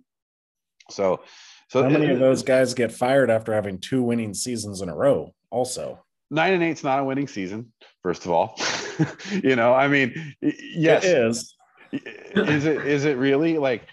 so 0.89 1.21
so 1.69 1.83
how 1.83 1.89
many 1.89 2.05
it, 2.05 2.11
of 2.11 2.19
those 2.19 2.43
guys 2.43 2.73
get 2.73 2.91
fired 2.91 3.31
after 3.31 3.53
having 3.53 3.79
two 3.79 4.03
winning 4.03 4.33
seasons 4.33 4.81
in 4.81 4.89
a 4.89 4.95
row 4.95 5.33
also 5.49 6.03
nine 6.31 6.53
and 6.53 6.63
eight's 6.63 6.83
not 6.83 6.99
a 6.99 7.03
winning 7.03 7.27
season 7.27 7.71
first 8.01 8.25
of 8.25 8.31
all. 8.31 8.59
You 9.31 9.55
know 9.55 9.73
i 9.73 9.87
mean 9.87 10.35
yes. 10.41 11.03
It 11.03 11.17
is. 11.17 11.55
Is 12.35 12.65
it 12.65 12.85
is 12.85 13.05
it 13.05 13.17
really? 13.17 13.57
Like 13.57 13.83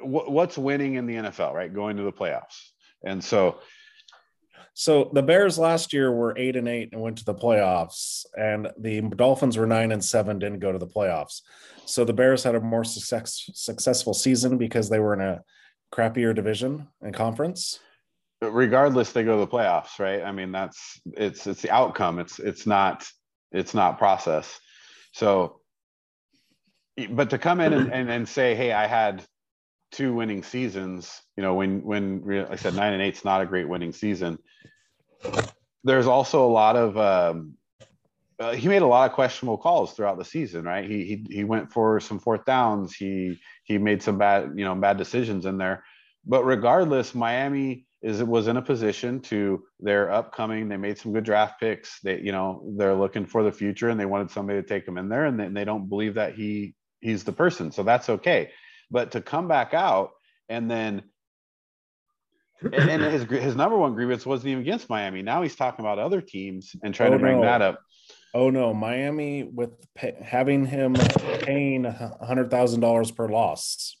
what's 0.00 0.58
winning 0.58 0.94
in 0.94 1.06
the 1.06 1.14
nfl 1.16 1.52
right? 1.52 1.72
Going 1.72 1.96
to 1.96 2.02
the 2.02 2.12
playoffs. 2.12 2.70
And 3.04 3.22
so 3.22 3.60
so 4.74 5.10
the 5.12 5.22
Bears 5.22 5.58
last 5.58 5.92
year 5.92 6.10
were 6.10 6.34
eight 6.38 6.56
and 6.56 6.68
eight 6.68 6.90
and 6.92 7.02
went 7.02 7.18
to 7.18 7.24
the 7.24 7.34
playoffs, 7.34 8.24
and 8.34 8.70
the 8.78 9.02
Dolphins 9.02 9.58
were 9.58 9.66
nine 9.66 9.92
and 9.92 10.02
seven, 10.02 10.38
didn't 10.38 10.60
go 10.60 10.72
to 10.72 10.78
the 10.78 10.86
playoffs. 10.86 11.42
So 11.84 12.04
the 12.04 12.12
Bears 12.12 12.44
had 12.44 12.54
a 12.54 12.60
more 12.60 12.84
success, 12.84 13.50
successful 13.52 14.14
season 14.14 14.56
because 14.58 14.88
they 14.88 15.00
were 15.00 15.12
in 15.12 15.20
a 15.20 15.42
crappier 15.92 16.34
division 16.34 16.88
and 17.02 17.14
conference. 17.14 17.78
Regardless, 18.42 19.12
they 19.12 19.22
go 19.22 19.38
to 19.38 19.44
the 19.44 19.50
playoffs, 19.50 19.98
right? 19.98 20.22
I 20.22 20.32
mean, 20.32 20.50
that's 20.50 21.00
it's 21.12 21.46
it's 21.46 21.62
the 21.62 21.70
outcome. 21.70 22.18
It's 22.18 22.38
it's 22.38 22.66
not 22.66 23.06
it's 23.52 23.74
not 23.74 23.98
process. 23.98 24.58
So, 25.12 25.60
but 27.10 27.30
to 27.30 27.38
come 27.38 27.60
in 27.60 27.72
and, 27.72 27.92
and, 27.92 28.10
and 28.10 28.28
say, 28.28 28.54
hey, 28.54 28.72
I 28.72 28.86
had 28.86 29.24
two 29.92 30.14
winning 30.14 30.42
seasons, 30.42 31.20
you 31.36 31.42
know, 31.42 31.54
when 31.54 31.82
when 31.82 32.46
I 32.50 32.56
said 32.56 32.74
nine 32.74 32.92
and 32.92 33.02
eight's 33.02 33.24
not 33.24 33.42
a 33.42 33.46
great 33.46 33.68
winning 33.68 33.92
season. 33.92 34.38
There's 35.84 36.06
also 36.06 36.46
a 36.46 36.52
lot 36.52 36.76
of 36.76 36.96
um, 36.96 37.54
uh, 38.38 38.52
he 38.52 38.68
made 38.68 38.82
a 38.82 38.86
lot 38.86 39.08
of 39.08 39.14
questionable 39.14 39.58
calls 39.58 39.92
throughout 39.92 40.16
the 40.16 40.24
season, 40.24 40.64
right? 40.64 40.88
He 40.88 41.04
he 41.04 41.26
he 41.28 41.44
went 41.44 41.70
for 41.70 42.00
some 42.00 42.18
fourth 42.18 42.44
downs. 42.46 42.94
He 42.94 43.38
he 43.64 43.76
made 43.76 44.02
some 44.02 44.16
bad 44.16 44.52
you 44.56 44.64
know 44.64 44.74
bad 44.74 44.96
decisions 44.96 45.44
in 45.44 45.58
there. 45.58 45.84
But 46.24 46.44
regardless, 46.44 47.14
Miami 47.14 47.86
is 48.02 48.20
it 48.20 48.26
was 48.26 48.48
in 48.48 48.56
a 48.56 48.62
position 48.62 49.20
to 49.20 49.62
they're 49.78 50.10
upcoming. 50.10 50.68
They 50.68 50.76
made 50.76 50.98
some 50.98 51.12
good 51.12 51.24
draft 51.24 51.60
picks. 51.60 52.00
They 52.00 52.20
you 52.20 52.32
know 52.32 52.62
they're 52.76 52.94
looking 52.94 53.26
for 53.26 53.42
the 53.42 53.52
future 53.52 53.88
and 53.90 54.00
they 54.00 54.06
wanted 54.06 54.30
somebody 54.30 54.60
to 54.60 54.66
take 54.66 54.86
them 54.86 54.98
in 54.98 55.08
there, 55.08 55.26
and 55.26 55.38
they, 55.38 55.44
and 55.44 55.56
they 55.56 55.64
don't 55.64 55.88
believe 55.88 56.14
that 56.14 56.34
he 56.34 56.74
he's 57.00 57.24
the 57.24 57.32
person. 57.32 57.70
So 57.72 57.82
that's 57.82 58.08
okay. 58.08 58.50
But 58.90 59.12
to 59.12 59.20
come 59.20 59.48
back 59.48 59.74
out 59.74 60.10
and 60.48 60.70
then 60.70 61.02
and, 62.62 62.74
and 62.74 63.02
his 63.02 63.22
his 63.24 63.56
number 63.56 63.76
one 63.76 63.94
grievance 63.94 64.26
wasn't 64.26 64.48
even 64.48 64.62
against 64.62 64.88
Miami. 64.88 65.22
Now 65.22 65.42
he's 65.42 65.56
talking 65.56 65.84
about 65.84 65.98
other 65.98 66.20
teams 66.20 66.72
and 66.82 66.94
trying 66.94 67.10
oh, 67.10 67.18
to 67.18 67.18
bring 67.18 67.40
no. 67.40 67.46
that 67.46 67.62
up. 67.62 67.80
Oh 68.34 68.50
no, 68.50 68.72
Miami 68.72 69.44
with 69.44 69.70
pay, 69.94 70.14
having 70.22 70.64
him 70.64 70.94
paying 71.40 71.84
hundred 71.84 72.50
thousand 72.50 72.80
dollars 72.80 73.10
per 73.10 73.28
loss. 73.28 73.96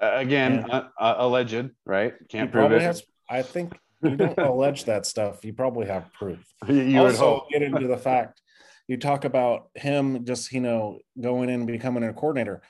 Again, 0.00 0.70
uh, 0.70 0.88
uh, 0.98 1.14
alleged, 1.18 1.70
right? 1.84 2.14
Can't 2.28 2.52
prove 2.52 2.72
it. 2.72 2.82
Has, 2.82 3.02
I 3.28 3.42
think 3.42 3.76
you 4.02 4.16
don't 4.16 4.38
allege 4.38 4.84
that 4.84 5.06
stuff, 5.06 5.44
you 5.44 5.52
probably 5.52 5.86
have 5.86 6.12
proof. 6.12 6.44
You 6.68 7.02
would 7.02 7.16
also 7.16 7.46
get 7.50 7.62
into 7.62 7.88
the 7.88 7.96
fact 7.96 8.40
you 8.88 8.96
talk 8.96 9.24
about 9.24 9.68
him 9.74 10.24
just 10.24 10.50
you 10.50 10.60
know 10.60 10.98
going 11.20 11.50
in 11.50 11.56
and 11.56 11.66
becoming 11.66 12.02
a 12.02 12.12
coordinator. 12.12 12.62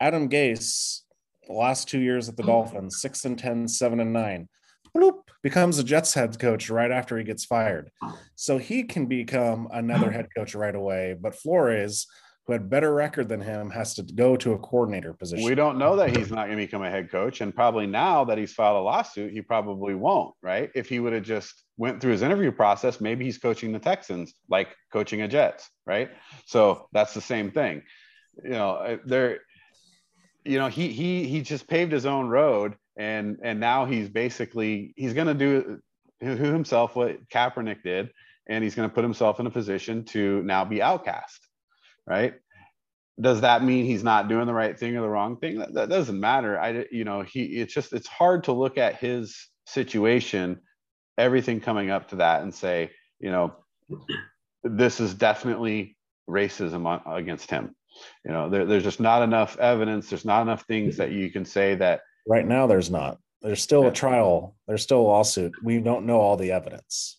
Adam 0.00 0.28
Gase, 0.28 1.02
the 1.46 1.52
last 1.52 1.88
two 1.88 2.00
years 2.00 2.28
at 2.28 2.36
the 2.36 2.42
Dolphins, 2.52 3.00
six 3.00 3.24
and 3.24 3.38
10, 3.38 3.68
seven 3.68 4.00
and 4.00 4.12
nine, 4.12 4.48
bloop, 4.96 5.20
becomes 5.42 5.78
a 5.78 5.84
Jets 5.84 6.14
head 6.14 6.38
coach 6.38 6.70
right 6.70 6.90
after 6.90 7.16
he 7.16 7.24
gets 7.24 7.44
fired. 7.44 7.90
So 8.34 8.58
he 8.58 8.84
can 8.84 9.06
become 9.06 9.68
another 9.70 10.10
head 10.10 10.28
coach 10.36 10.54
right 10.54 10.74
away. 10.74 11.14
But 11.18 11.34
Flores, 11.34 12.06
who 12.46 12.52
had 12.52 12.70
better 12.70 12.94
record 12.94 13.28
than 13.28 13.40
him, 13.40 13.70
has 13.70 13.94
to 13.94 14.02
go 14.02 14.36
to 14.36 14.52
a 14.52 14.58
coordinator 14.58 15.12
position. 15.12 15.44
We 15.44 15.56
don't 15.56 15.78
know 15.78 15.96
that 15.96 16.16
he's 16.16 16.30
not 16.30 16.46
going 16.46 16.58
to 16.58 16.64
become 16.64 16.82
a 16.82 16.90
head 16.90 17.10
coach, 17.10 17.40
and 17.40 17.54
probably 17.54 17.86
now 17.86 18.24
that 18.24 18.38
he's 18.38 18.52
filed 18.52 18.76
a 18.76 18.80
lawsuit, 18.80 19.32
he 19.32 19.42
probably 19.42 19.94
won't. 19.94 20.34
Right? 20.42 20.70
If 20.74 20.88
he 20.88 21.00
would 21.00 21.12
have 21.12 21.24
just 21.24 21.64
went 21.76 22.00
through 22.00 22.12
his 22.12 22.22
interview 22.22 22.52
process, 22.52 23.00
maybe 23.00 23.24
he's 23.24 23.38
coaching 23.38 23.72
the 23.72 23.80
Texans 23.80 24.34
like 24.48 24.68
coaching 24.92 25.22
a 25.22 25.28
Jets. 25.28 25.68
Right? 25.84 26.10
So 26.46 26.88
that's 26.92 27.14
the 27.14 27.20
same 27.20 27.50
thing. 27.50 27.82
You 28.42 28.50
know, 28.50 28.70
uh, 28.70 28.96
there. 29.04 29.40
You 30.44 30.58
know, 30.58 30.68
he 30.68 30.92
he 30.92 31.26
he 31.26 31.42
just 31.42 31.66
paved 31.66 31.90
his 31.90 32.06
own 32.06 32.28
road, 32.28 32.76
and 32.96 33.38
and 33.42 33.58
now 33.58 33.86
he's 33.86 34.08
basically 34.08 34.94
he's 34.96 35.14
going 35.14 35.26
to 35.26 35.34
do 35.34 35.80
who 36.20 36.36
himself 36.36 36.94
what 36.94 37.28
Kaepernick 37.28 37.82
did, 37.82 38.10
and 38.46 38.62
he's 38.62 38.76
going 38.76 38.88
to 38.88 38.94
put 38.94 39.02
himself 39.02 39.40
in 39.40 39.46
a 39.48 39.50
position 39.50 40.04
to 40.04 40.44
now 40.44 40.64
be 40.64 40.80
outcast 40.80 41.45
right? 42.06 42.34
Does 43.20 43.40
that 43.40 43.64
mean 43.64 43.86
he's 43.86 44.04
not 44.04 44.28
doing 44.28 44.46
the 44.46 44.54
right 44.54 44.78
thing 44.78 44.96
or 44.96 45.00
the 45.00 45.08
wrong 45.08 45.38
thing? 45.38 45.58
That, 45.58 45.74
that 45.74 45.88
doesn't 45.88 46.20
matter. 46.20 46.58
I, 46.60 46.84
you 46.90 47.04
know, 47.04 47.22
he, 47.22 47.44
it's 47.44 47.72
just, 47.72 47.92
it's 47.92 48.06
hard 48.06 48.44
to 48.44 48.52
look 48.52 48.76
at 48.76 48.96
his 48.96 49.48
situation, 49.66 50.60
everything 51.16 51.60
coming 51.60 51.90
up 51.90 52.08
to 52.10 52.16
that 52.16 52.42
and 52.42 52.54
say, 52.54 52.90
you 53.18 53.30
know, 53.30 53.54
this 54.62 55.00
is 55.00 55.14
definitely 55.14 55.96
racism 56.28 57.00
against 57.06 57.50
him. 57.50 57.74
You 58.24 58.32
know, 58.32 58.50
there, 58.50 58.66
there's 58.66 58.82
just 58.82 59.00
not 59.00 59.22
enough 59.22 59.58
evidence. 59.58 60.10
There's 60.10 60.26
not 60.26 60.42
enough 60.42 60.64
things 60.64 60.98
that 60.98 61.12
you 61.12 61.30
can 61.30 61.46
say 61.46 61.74
that. 61.76 62.02
Right 62.28 62.46
now, 62.46 62.66
there's 62.66 62.90
not. 62.90 63.18
There's 63.40 63.62
still 63.62 63.86
a 63.86 63.92
trial. 63.92 64.56
There's 64.66 64.82
still 64.82 65.00
a 65.00 65.02
lawsuit. 65.02 65.52
We 65.62 65.78
don't 65.78 66.04
know 66.04 66.20
all 66.20 66.36
the 66.36 66.52
evidence 66.52 67.18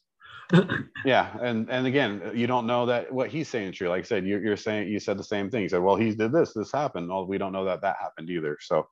yeah 1.06 1.38
and 1.42 1.70
and 1.70 1.86
again 1.86 2.22
you 2.34 2.48
don't 2.48 2.66
know 2.66 2.86
that 2.86 3.12
what 3.12 3.30
he's 3.30 3.50
saying 3.50 3.70
is 3.70 3.76
true 3.76 3.90
like 3.90 4.00
i 4.00 4.08
said 4.08 4.26
you're, 4.26 4.42
you're 4.42 4.58
saying 4.58 4.88
you 4.88 5.00
said 5.00 5.18
the 5.18 5.24
same 5.24 5.50
thing. 5.50 5.64
You 5.64 5.70
said 5.70 5.82
well 5.82 5.96
he 5.96 6.14
did 6.16 6.32
this 6.32 6.54
this 6.54 6.72
happened. 6.72 7.10
Well 7.10 7.26
we 7.26 7.38
don't 7.38 7.52
know 7.52 7.66
that 7.66 7.82
that 7.82 7.98
happened 8.00 8.30
either. 8.30 8.58
So 8.62 8.88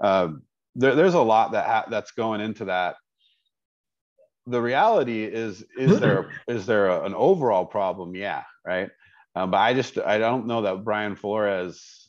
um, 0.00 0.42
there, 0.74 0.94
there's 0.94 1.14
a 1.14 1.20
lot 1.20 1.52
that 1.52 1.66
ha- 1.66 1.86
that's 1.90 2.12
going 2.12 2.40
into 2.40 2.66
that. 2.66 2.96
The 4.46 4.60
reality 4.60 5.24
is 5.24 5.64
is 5.76 6.00
there 6.00 6.30
is 6.48 6.66
there 6.66 6.88
a, 6.88 7.04
an 7.04 7.14
overall 7.14 7.66
problem? 7.66 8.14
Yeah 8.14 8.44
right? 8.64 8.90
Um, 9.34 9.50
but 9.50 9.58
i 9.58 9.74
just 9.74 9.98
i 9.98 10.18
don't 10.18 10.46
know 10.46 10.62
that 10.62 10.84
brian 10.84 11.16
flores 11.16 12.08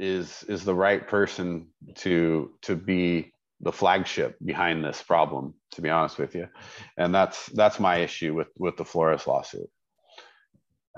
is 0.00 0.44
is 0.48 0.64
the 0.64 0.74
right 0.74 1.06
person 1.06 1.68
to 1.96 2.52
to 2.62 2.76
be 2.76 3.32
the 3.60 3.72
flagship 3.72 4.36
behind 4.44 4.84
this 4.84 5.02
problem 5.02 5.54
to 5.72 5.82
be 5.82 5.90
honest 5.90 6.18
with 6.18 6.34
you. 6.34 6.48
And 6.96 7.14
that's 7.14 7.46
that's 7.46 7.80
my 7.80 7.98
issue 7.98 8.34
with 8.34 8.48
with 8.58 8.76
the 8.76 8.84
flores 8.84 9.26
lawsuit. 9.26 9.70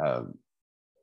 Um, 0.02 0.34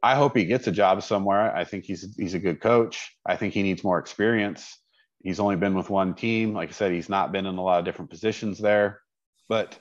i 0.01 0.15
hope 0.15 0.35
he 0.35 0.45
gets 0.45 0.67
a 0.67 0.71
job 0.71 1.03
somewhere. 1.03 1.55
I 1.55 1.63
think 1.63 1.85
he's 1.85 2.15
he's 2.15 2.33
a 2.33 2.39
good 2.39 2.61
coach. 2.61 3.15
I 3.25 3.35
think 3.35 3.53
he 3.53 3.63
needs 3.63 3.83
more 3.83 3.99
experience. 3.99 4.79
He's 5.21 5.39
only 5.39 5.55
been 5.55 5.75
with 5.75 5.89
one 5.89 6.13
team. 6.13 6.53
Like 6.53 6.69
i 6.69 6.71
said 6.71 6.91
he's 6.91 7.09
not 7.09 7.31
been 7.31 7.45
in 7.45 7.57
a 7.57 7.63
lot 7.63 7.79
of 7.79 7.85
different 7.85 8.11
positions 8.11 8.59
there. 8.59 9.01
But 9.49 9.77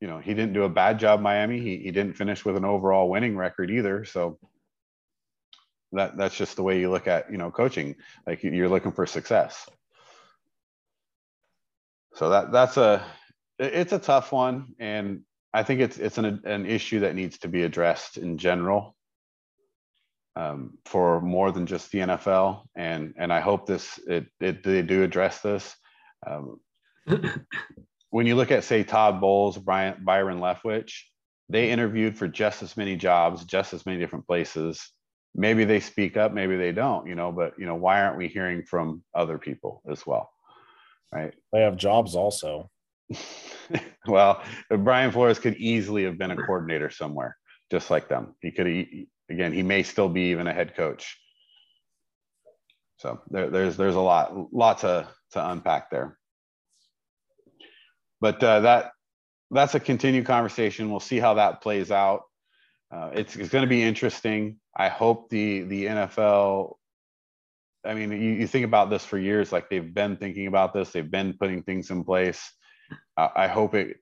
you 0.00 0.08
know 0.08 0.18
he 0.18 0.34
didn't 0.34 0.54
do 0.54 0.64
a 0.64 0.68
bad 0.68 0.98
job 0.98 1.20
miami. 1.20 1.60
He, 1.60 1.78
he 1.78 1.90
didn't 1.90 2.16
finish 2.16 2.44
with 2.44 2.56
an 2.56 2.64
overall 2.64 3.08
winning 3.10 3.36
record 3.36 3.70
either. 3.70 4.04
So 4.04 4.38
that 5.92 6.16
that's 6.16 6.36
just 6.36 6.56
the 6.56 6.62
way 6.62 6.80
you 6.80 6.90
look 6.90 7.08
at 7.08 7.30
you 7.30 7.38
know 7.38 7.50
coaching. 7.50 7.96
Like 8.26 8.42
you're 8.42 8.68
looking 8.68 8.92
for 8.92 9.06
success 9.06 9.68
so 12.14 12.28
that 12.28 12.52
that's 12.52 12.76
a 12.76 13.04
it's 13.58 13.92
a 13.92 13.98
tough 13.98 14.32
one 14.32 14.74
and 14.78 15.20
i 15.54 15.62
think 15.62 15.80
it's 15.80 15.98
it's 15.98 16.18
an, 16.18 16.40
an 16.44 16.66
issue 16.66 17.00
that 17.00 17.14
needs 17.14 17.38
to 17.38 17.48
be 17.48 17.62
addressed 17.62 18.16
in 18.16 18.38
general 18.38 18.96
um, 20.34 20.78
for 20.86 21.20
more 21.20 21.52
than 21.52 21.66
just 21.66 21.90
the 21.90 21.98
nfl 21.98 22.62
and 22.74 23.14
and 23.16 23.32
i 23.32 23.40
hope 23.40 23.66
this 23.66 23.98
it, 24.06 24.26
it 24.40 24.64
they 24.64 24.82
do 24.82 25.02
address 25.02 25.40
this. 25.40 25.76
Um, 26.26 26.60
when 28.10 28.26
you 28.26 28.36
look 28.36 28.50
at 28.50 28.64
say 28.64 28.84
todd 28.84 29.20
bowles 29.20 29.58
brian 29.58 30.02
byron 30.04 30.38
leftwich 30.38 30.92
they 31.48 31.70
interviewed 31.70 32.16
for 32.16 32.28
just 32.28 32.62
as 32.62 32.76
many 32.76 32.96
jobs 32.96 33.44
just 33.44 33.74
as 33.74 33.84
many 33.84 33.98
different 33.98 34.26
places. 34.26 34.90
Maybe 35.34 35.64
they 35.64 35.80
speak 35.80 36.16
up 36.16 36.32
maybe 36.32 36.56
they 36.56 36.72
don't 36.72 37.06
you 37.06 37.14
know 37.14 37.32
but 37.32 37.54
you 37.58 37.66
know 37.66 37.74
why 37.74 38.02
aren't 38.02 38.18
we 38.18 38.28
hearing 38.28 38.62
from 38.62 39.02
other 39.14 39.38
people 39.38 39.82
as 39.90 40.06
well 40.06 40.31
right 41.12 41.34
they 41.52 41.60
have 41.60 41.76
jobs 41.76 42.14
also 42.14 42.70
well, 44.06 44.42
Brian 44.70 45.12
Flores 45.12 45.38
could 45.38 45.56
easily 45.56 46.04
have 46.04 46.18
been 46.18 46.30
a 46.30 46.36
coordinator 46.36 46.90
somewhere, 46.90 47.36
just 47.70 47.90
like 47.90 48.08
them. 48.08 48.34
He 48.40 48.50
could 48.50 48.66
again. 49.30 49.52
He 49.52 49.62
may 49.62 49.82
still 49.82 50.08
be 50.08 50.30
even 50.30 50.46
a 50.46 50.52
head 50.52 50.74
coach. 50.76 51.18
So 52.98 53.20
there, 53.30 53.50
there's 53.50 53.76
there's 53.76 53.96
a 53.96 54.00
lot 54.00 54.52
lot 54.52 54.78
to 54.78 55.08
to 55.32 55.50
unpack 55.50 55.90
there. 55.90 56.18
But 58.20 58.42
uh, 58.42 58.60
that 58.60 58.92
that's 59.50 59.74
a 59.74 59.80
continued 59.80 60.26
conversation. 60.26 60.90
We'll 60.90 61.00
see 61.00 61.18
how 61.18 61.34
that 61.34 61.62
plays 61.62 61.90
out. 61.90 62.22
Uh, 62.94 63.10
it's 63.14 63.36
it's 63.36 63.48
going 63.48 63.62
to 63.62 63.68
be 63.68 63.82
interesting. 63.82 64.58
I 64.76 64.88
hope 64.88 65.30
the 65.30 65.62
the 65.62 65.86
NFL. 65.86 66.76
I 67.84 67.94
mean, 67.94 68.12
you, 68.12 68.30
you 68.32 68.46
think 68.46 68.64
about 68.64 68.90
this 68.90 69.04
for 69.04 69.18
years. 69.18 69.52
Like 69.52 69.68
they've 69.68 69.92
been 69.92 70.16
thinking 70.16 70.46
about 70.46 70.72
this. 70.72 70.90
They've 70.90 71.10
been 71.10 71.34
putting 71.38 71.62
things 71.62 71.90
in 71.90 72.04
place 72.04 72.52
I 73.16 73.46
hope 73.46 73.74
it 73.74 73.98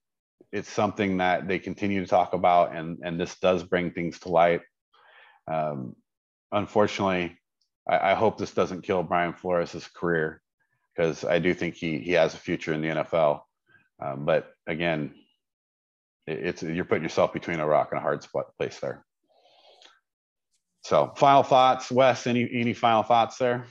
it's 0.52 0.70
something 0.70 1.18
that 1.18 1.46
they 1.46 1.58
continue 1.58 2.00
to 2.00 2.06
talk 2.06 2.32
about, 2.32 2.74
and 2.74 2.98
and 3.04 3.20
this 3.20 3.38
does 3.38 3.62
bring 3.62 3.92
things 3.92 4.18
to 4.20 4.28
light. 4.28 4.62
Um, 5.50 5.94
unfortunately, 6.52 7.38
I, 7.88 8.12
I, 8.12 8.14
hope 8.14 8.38
this 8.38 8.52
doesn't 8.52 8.82
kill 8.82 9.02
Brian 9.02 9.32
Flores' 9.32 9.88
career 9.94 10.42
because 10.94 11.24
I 11.24 11.38
do 11.38 11.54
think 11.54 11.76
he 11.76 11.98
he 11.98 12.12
has 12.12 12.34
a 12.34 12.38
future 12.38 12.72
in 12.72 12.82
the 12.82 12.88
NFL. 12.88 13.42
Um, 14.02 14.24
but 14.24 14.50
again, 14.66 15.14
it, 16.26 16.38
it's 16.38 16.62
you're 16.62 16.84
putting 16.84 17.04
yourself 17.04 17.32
between 17.32 17.60
a 17.60 17.66
rock 17.66 17.88
and 17.92 17.98
a 17.98 18.02
hard 18.02 18.22
spot 18.22 18.46
place 18.58 18.78
there. 18.80 19.04
So, 20.82 21.12
final 21.16 21.42
thoughts, 21.42 21.90
Wes? 21.90 22.26
Any 22.26 22.48
any 22.52 22.72
final 22.72 23.02
thoughts 23.02 23.36
there? 23.36 23.66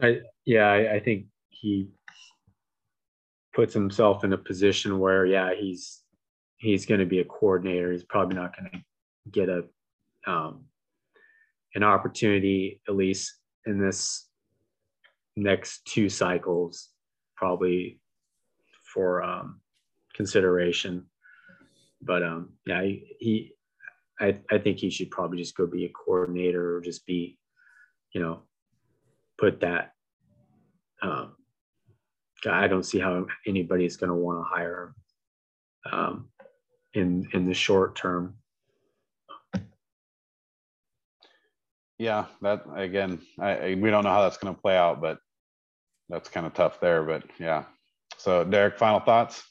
I 0.00 0.20
yeah, 0.44 0.68
I, 0.68 0.94
I 0.94 1.00
think 1.00 1.26
he 1.50 1.88
puts 3.54 3.74
himself 3.74 4.24
in 4.24 4.32
a 4.32 4.38
position 4.38 4.98
where 4.98 5.26
yeah 5.26 5.50
he's 5.54 6.02
he's 6.56 6.86
going 6.86 7.00
to 7.00 7.06
be 7.06 7.20
a 7.20 7.24
coordinator 7.24 7.92
he's 7.92 8.04
probably 8.04 8.36
not 8.36 8.56
going 8.56 8.70
to 8.70 8.80
get 9.30 9.48
a 9.48 9.64
um, 10.26 10.64
an 11.74 11.82
opportunity 11.82 12.80
at 12.88 12.96
least 12.96 13.34
in 13.66 13.78
this 13.78 14.28
next 15.36 15.84
two 15.84 16.08
cycles 16.08 16.88
probably 17.36 18.00
for 18.92 19.22
um, 19.22 19.60
consideration 20.14 21.04
but 22.02 22.22
um 22.22 22.50
yeah 22.66 22.82
he, 22.82 23.52
I, 24.20 24.38
I 24.50 24.58
think 24.58 24.78
he 24.78 24.90
should 24.90 25.10
probably 25.10 25.38
just 25.38 25.56
go 25.56 25.66
be 25.66 25.84
a 25.84 25.88
coordinator 25.88 26.76
or 26.76 26.80
just 26.80 27.06
be 27.06 27.38
you 28.12 28.20
know 28.20 28.42
put 29.38 29.60
that 29.60 29.92
um, 31.02 31.34
I 32.48 32.68
don't 32.68 32.84
see 32.84 32.98
how 32.98 33.26
anybody 33.46 33.84
is 33.84 33.96
going 33.96 34.08
to 34.08 34.14
want 34.14 34.38
to 34.38 34.44
hire 34.44 34.94
him 35.84 35.92
um, 35.92 36.28
in 36.94 37.28
in 37.32 37.46
the 37.46 37.54
short 37.54 37.96
term. 37.96 38.36
Yeah, 41.98 42.26
that 42.40 42.64
again, 42.74 43.20
I, 43.38 43.76
we 43.80 43.90
don't 43.90 44.04
know 44.04 44.10
how 44.10 44.22
that's 44.22 44.38
going 44.38 44.54
to 44.54 44.60
play 44.60 44.76
out, 44.76 45.00
but 45.00 45.18
that's 46.08 46.28
kind 46.28 46.46
of 46.46 46.54
tough 46.54 46.80
there. 46.80 47.02
But 47.04 47.24
yeah, 47.38 47.64
so 48.16 48.44
Derek, 48.44 48.78
final 48.78 49.00
thoughts. 49.00 49.42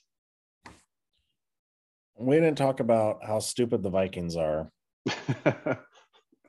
We 2.22 2.36
didn't 2.36 2.58
talk 2.58 2.80
about 2.80 3.26
how 3.26 3.40
stupid 3.40 3.84
the 3.84 3.90
Vikings 3.90 4.36
are. 4.36 4.72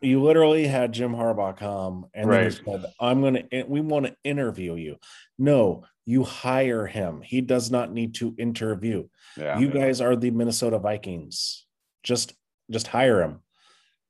you 0.03 0.23
literally 0.23 0.66
had 0.66 0.93
Jim 0.93 1.12
Harbaugh 1.12 1.57
come 1.57 2.07
and 2.12 2.28
right. 2.28 2.53
said, 2.53 2.86
"I'm 3.01 3.20
going 3.20 3.49
to. 3.51 3.65
We 3.65 3.81
want 3.81 4.07
to 4.07 4.16
interview 4.24 4.74
you." 4.74 4.97
No, 5.39 5.85
you 6.05 6.24
hire 6.24 6.86
him. 6.86 7.23
He 7.23 7.40
does 7.40 7.70
not 7.70 7.93
need 7.93 8.15
to 8.16 8.35
interview. 8.39 9.09
Yeah, 9.36 9.59
you 9.59 9.69
guys 9.70 10.01
are 10.01 10.16
the 10.16 10.31
Minnesota 10.31 10.78
Vikings. 10.78 11.66
Just 12.03 12.35
just 12.70 12.89
hire 12.89 13.23
him. 13.23 13.40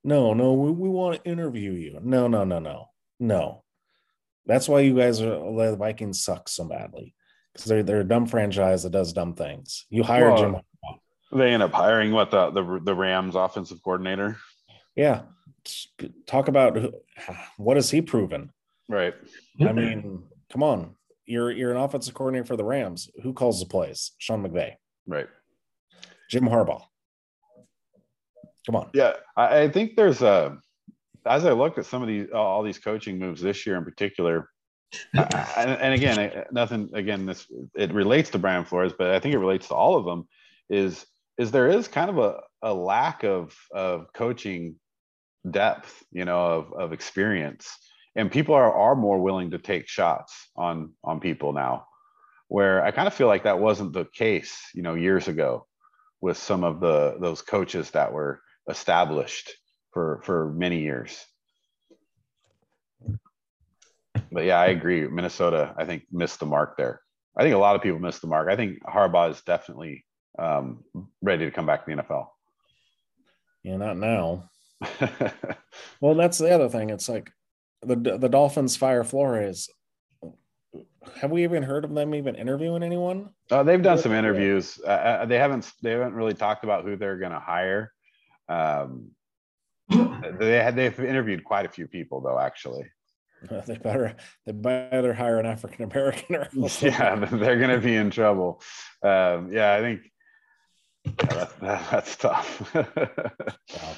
No, 0.04 0.34
no, 0.34 0.54
we, 0.54 0.72
we 0.72 0.88
want 0.88 1.22
to 1.22 1.30
interview 1.30 1.72
you. 1.72 2.00
No, 2.02 2.26
no, 2.26 2.44
no, 2.44 2.58
no, 2.58 2.88
no. 3.20 3.62
That's 4.46 4.68
why 4.68 4.80
you 4.80 4.96
guys 4.96 5.20
are 5.20 5.26
the 5.30 5.76
Vikings 5.76 6.24
suck 6.24 6.48
so 6.48 6.64
badly. 6.64 7.14
because 7.52 7.66
they're 7.66 7.82
they're 7.82 8.00
a 8.00 8.04
dumb 8.04 8.26
franchise 8.26 8.82
that 8.82 8.90
does 8.90 9.12
dumb 9.12 9.34
things. 9.34 9.86
You 9.90 10.02
hire 10.02 10.32
Well, 10.32 10.38
Jim. 10.38 10.56
They 11.32 11.52
end 11.52 11.62
up 11.62 11.72
hiring 11.72 12.12
what 12.12 12.30
the 12.30 12.50
the, 12.50 12.80
the 12.84 12.94
Rams 12.94 13.34
offensive 13.34 13.82
coordinator. 13.82 14.36
Yeah, 14.94 15.22
talk 16.26 16.48
about 16.48 16.76
who- 16.76 16.92
what 17.56 17.76
has 17.76 17.90
he 17.90 18.02
proven? 18.02 18.52
Right. 18.88 19.14
I 19.60 19.72
mean, 19.72 20.24
come 20.52 20.62
on, 20.62 20.94
you're 21.24 21.50
you're 21.50 21.70
an 21.70 21.78
offensive 21.78 22.14
coordinator 22.14 22.44
for 22.44 22.56
the 22.56 22.64
Rams. 22.64 23.08
Who 23.22 23.32
calls 23.32 23.60
the 23.60 23.66
plays? 23.66 24.12
Sean 24.18 24.42
McVay, 24.46 24.74
Right. 25.06 25.28
Jim 26.28 26.44
Harbaugh. 26.44 26.82
Come 28.66 28.76
on. 28.76 28.90
Yeah, 28.94 29.14
I, 29.36 29.62
I 29.62 29.68
think 29.68 29.96
there's 29.96 30.22
a. 30.22 30.58
As 31.24 31.44
I 31.46 31.52
look 31.52 31.78
at 31.78 31.86
some 31.86 32.02
of 32.02 32.08
these, 32.08 32.28
all 32.34 32.62
these 32.62 32.78
coaching 32.78 33.18
moves 33.18 33.40
this 33.40 33.64
year 33.64 33.76
in 33.76 33.84
particular, 33.84 34.50
and, 35.14 35.70
and 35.70 35.94
again, 35.94 36.44
nothing. 36.50 36.90
Again, 36.94 37.26
this 37.26 37.46
it 37.76 37.92
relates 37.94 38.28
to 38.30 38.38
Brian 38.38 38.64
Flores, 38.64 38.92
but 38.96 39.10
I 39.12 39.20
think 39.20 39.34
it 39.34 39.38
relates 39.38 39.68
to 39.68 39.74
all 39.74 39.96
of 39.96 40.04
them. 40.04 40.26
Is 40.68 41.06
is 41.38 41.50
there 41.50 41.68
is 41.68 41.88
kind 41.88 42.10
of 42.10 42.18
a, 42.18 42.40
a 42.62 42.74
lack 42.74 43.24
of 43.24 43.56
of 43.72 44.12
coaching 44.12 44.76
depth, 45.50 46.02
you 46.12 46.24
know, 46.24 46.38
of 46.38 46.72
of 46.72 46.92
experience, 46.92 47.68
and 48.14 48.30
people 48.30 48.54
are 48.54 48.72
are 48.72 48.94
more 48.94 49.20
willing 49.20 49.50
to 49.50 49.58
take 49.58 49.88
shots 49.88 50.50
on 50.56 50.92
on 51.02 51.20
people 51.20 51.52
now, 51.52 51.86
where 52.48 52.84
I 52.84 52.90
kind 52.90 53.08
of 53.08 53.14
feel 53.14 53.28
like 53.28 53.44
that 53.44 53.58
wasn't 53.58 53.92
the 53.92 54.04
case, 54.04 54.56
you 54.74 54.82
know, 54.82 54.94
years 54.94 55.28
ago, 55.28 55.66
with 56.20 56.36
some 56.36 56.64
of 56.64 56.80
the 56.80 57.16
those 57.20 57.42
coaches 57.42 57.90
that 57.92 58.12
were 58.12 58.40
established 58.68 59.52
for 59.92 60.20
for 60.24 60.52
many 60.52 60.80
years. 60.82 61.24
But 64.30 64.44
yeah, 64.44 64.58
I 64.58 64.66
agree. 64.66 65.06
Minnesota, 65.06 65.74
I 65.76 65.84
think, 65.84 66.04
missed 66.10 66.40
the 66.40 66.46
mark 66.46 66.76
there. 66.76 67.00
I 67.36 67.42
think 67.42 67.54
a 67.54 67.58
lot 67.58 67.76
of 67.76 67.82
people 67.82 67.98
missed 67.98 68.20
the 68.20 68.28
mark. 68.28 68.48
I 68.48 68.56
think 68.56 68.82
Harbaugh 68.82 69.30
is 69.30 69.42
definitely 69.42 70.04
um, 70.38 70.84
ready 71.20 71.44
to 71.44 71.50
come 71.50 71.66
back 71.66 71.84
to 71.84 71.94
the 71.94 72.02
NFL. 72.02 72.28
Yeah, 73.62 73.76
not 73.76 73.96
now. 73.96 74.50
Well, 76.00 76.14
that's 76.14 76.38
the 76.38 76.50
other 76.54 76.68
thing. 76.68 76.90
It's 76.90 77.08
like 77.08 77.30
the 77.80 77.96
the 77.96 78.28
Dolphins 78.28 78.76
fire 78.76 79.04
Flores. 79.04 79.70
Have 81.20 81.30
we 81.30 81.44
even 81.44 81.62
heard 81.62 81.84
of 81.84 81.94
them 81.94 82.14
even 82.14 82.34
interviewing 82.34 82.82
anyone? 82.82 83.30
Uh, 83.50 83.62
they've 83.62 83.82
done 83.82 83.98
some 83.98 84.12
interviews. 84.12 84.78
Uh, 84.84 84.90
Uh, 84.90 85.24
they 85.26 85.38
haven't. 85.38 85.72
They 85.82 85.92
haven't 85.92 86.14
really 86.14 86.34
talked 86.34 86.64
about 86.64 86.84
who 86.84 86.96
they're 86.96 87.18
going 87.18 87.32
to 87.32 87.40
hire. 87.40 87.92
Um, 88.48 89.10
they 89.88 90.58
had. 90.58 90.76
They've 90.76 90.98
interviewed 91.00 91.44
quite 91.44 91.66
a 91.66 91.70
few 91.70 91.86
people, 91.86 92.20
though. 92.20 92.38
Actually, 92.38 92.90
They 93.66 93.76
better 93.78 94.14
they 94.46 94.52
better 94.52 95.14
hire 95.14 95.38
an 95.38 95.46
African 95.46 95.84
American 95.90 96.36
or 96.36 96.48
yeah, 96.80 97.14
they're 97.16 97.58
going 97.58 97.70
to 97.70 97.80
be 97.80 97.96
in 97.96 98.10
trouble. 98.10 98.62
Um, 99.02 99.52
yeah, 99.52 99.74
I 99.74 99.80
think 99.80 100.11
yeah, 101.04 101.12
that's, 101.28 101.52
that, 101.54 101.90
that's 101.90 102.16
tough. 102.16 102.70
Yeah. 102.74 103.94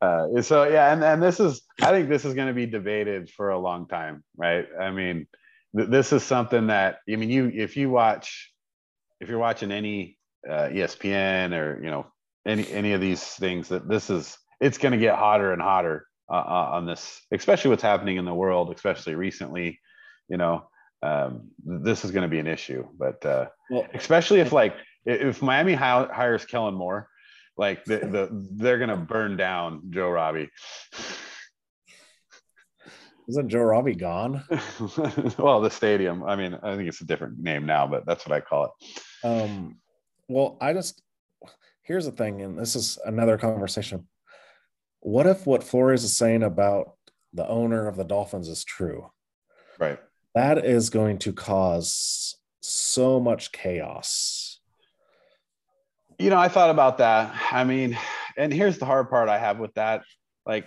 uh, 0.00 0.42
so 0.42 0.64
yeah, 0.64 0.92
and 0.92 1.02
and 1.04 1.22
this 1.22 1.40
is. 1.40 1.62
I 1.82 1.90
think 1.90 2.08
this 2.08 2.24
is 2.24 2.34
going 2.34 2.48
to 2.48 2.54
be 2.54 2.66
debated 2.66 3.30
for 3.30 3.50
a 3.50 3.58
long 3.58 3.86
time, 3.86 4.24
right? 4.36 4.66
I 4.80 4.90
mean, 4.90 5.26
th- 5.76 5.88
this 5.88 6.12
is 6.12 6.22
something 6.22 6.68
that 6.68 6.98
I 7.10 7.16
mean, 7.16 7.30
you 7.30 7.50
if 7.54 7.76
you 7.76 7.90
watch, 7.90 8.52
if 9.20 9.28
you're 9.28 9.38
watching 9.38 9.72
any 9.72 10.18
uh, 10.48 10.68
ESPN 10.68 11.52
or 11.52 11.82
you 11.82 11.90
know 11.90 12.06
any 12.46 12.70
any 12.70 12.92
of 12.92 13.00
these 13.00 13.22
things, 13.22 13.68
that 13.68 13.88
this 13.88 14.10
is 14.10 14.36
it's 14.60 14.78
going 14.78 14.92
to 14.92 14.98
get 14.98 15.16
hotter 15.16 15.52
and 15.52 15.62
hotter 15.62 16.06
uh, 16.30 16.36
uh, 16.36 16.70
on 16.72 16.86
this, 16.86 17.22
especially 17.32 17.70
what's 17.70 17.82
happening 17.82 18.16
in 18.16 18.24
the 18.24 18.34
world, 18.34 18.72
especially 18.74 19.14
recently. 19.14 19.80
You 20.28 20.36
know, 20.36 20.68
um, 21.02 21.48
this 21.64 22.04
is 22.04 22.10
going 22.10 22.22
to 22.22 22.28
be 22.28 22.38
an 22.38 22.46
issue, 22.46 22.86
but 22.98 23.24
uh, 23.24 23.46
Well, 23.70 23.86
especially 23.94 24.40
if 24.40 24.52
like 24.52 24.74
if 25.08 25.42
Miami 25.42 25.74
hi- 25.74 26.08
hires 26.12 26.44
Kellen 26.44 26.74
Moore, 26.74 27.08
like 27.56 27.84
the, 27.84 27.98
the 27.98 28.28
they're 28.52 28.78
going 28.78 28.90
to 28.90 28.96
burn 28.96 29.36
down 29.36 29.82
Joe 29.90 30.10
Robbie. 30.10 30.50
isn't 33.28 33.48
Joe 33.48 33.62
Robbie 33.62 33.94
gone? 33.94 34.44
well, 35.38 35.60
the 35.60 35.70
stadium. 35.70 36.22
I 36.22 36.36
mean, 36.36 36.58
I 36.62 36.76
think 36.76 36.88
it's 36.88 37.00
a 37.00 37.06
different 37.06 37.38
name 37.38 37.66
now, 37.66 37.86
but 37.86 38.06
that's 38.06 38.26
what 38.26 38.36
I 38.36 38.40
call 38.40 38.66
it. 38.66 39.26
Um, 39.26 39.78
well, 40.28 40.58
I 40.60 40.74
just 40.74 41.02
here's 41.82 42.04
the 42.04 42.12
thing, 42.12 42.42
and 42.42 42.58
this 42.58 42.76
is 42.76 42.98
another 43.04 43.38
conversation. 43.38 44.06
What 45.00 45.26
if 45.26 45.46
what 45.46 45.64
Flores 45.64 46.04
is 46.04 46.16
saying 46.16 46.42
about 46.42 46.92
the 47.32 47.48
owner 47.48 47.88
of 47.88 47.96
the 47.96 48.04
Dolphins 48.04 48.48
is 48.48 48.62
true? 48.62 49.10
Right. 49.78 49.98
That 50.34 50.64
is 50.64 50.90
going 50.90 51.18
to 51.18 51.32
cause 51.32 52.36
so 52.60 53.18
much 53.18 53.52
chaos. 53.52 54.37
You 56.18 56.30
know, 56.30 56.38
I 56.38 56.48
thought 56.48 56.70
about 56.70 56.98
that. 56.98 57.32
I 57.52 57.62
mean, 57.64 57.96
and 58.36 58.52
here's 58.52 58.78
the 58.78 58.84
hard 58.86 59.08
part 59.08 59.28
I 59.28 59.38
have 59.38 59.58
with 59.58 59.74
that. 59.74 60.02
Like, 60.44 60.66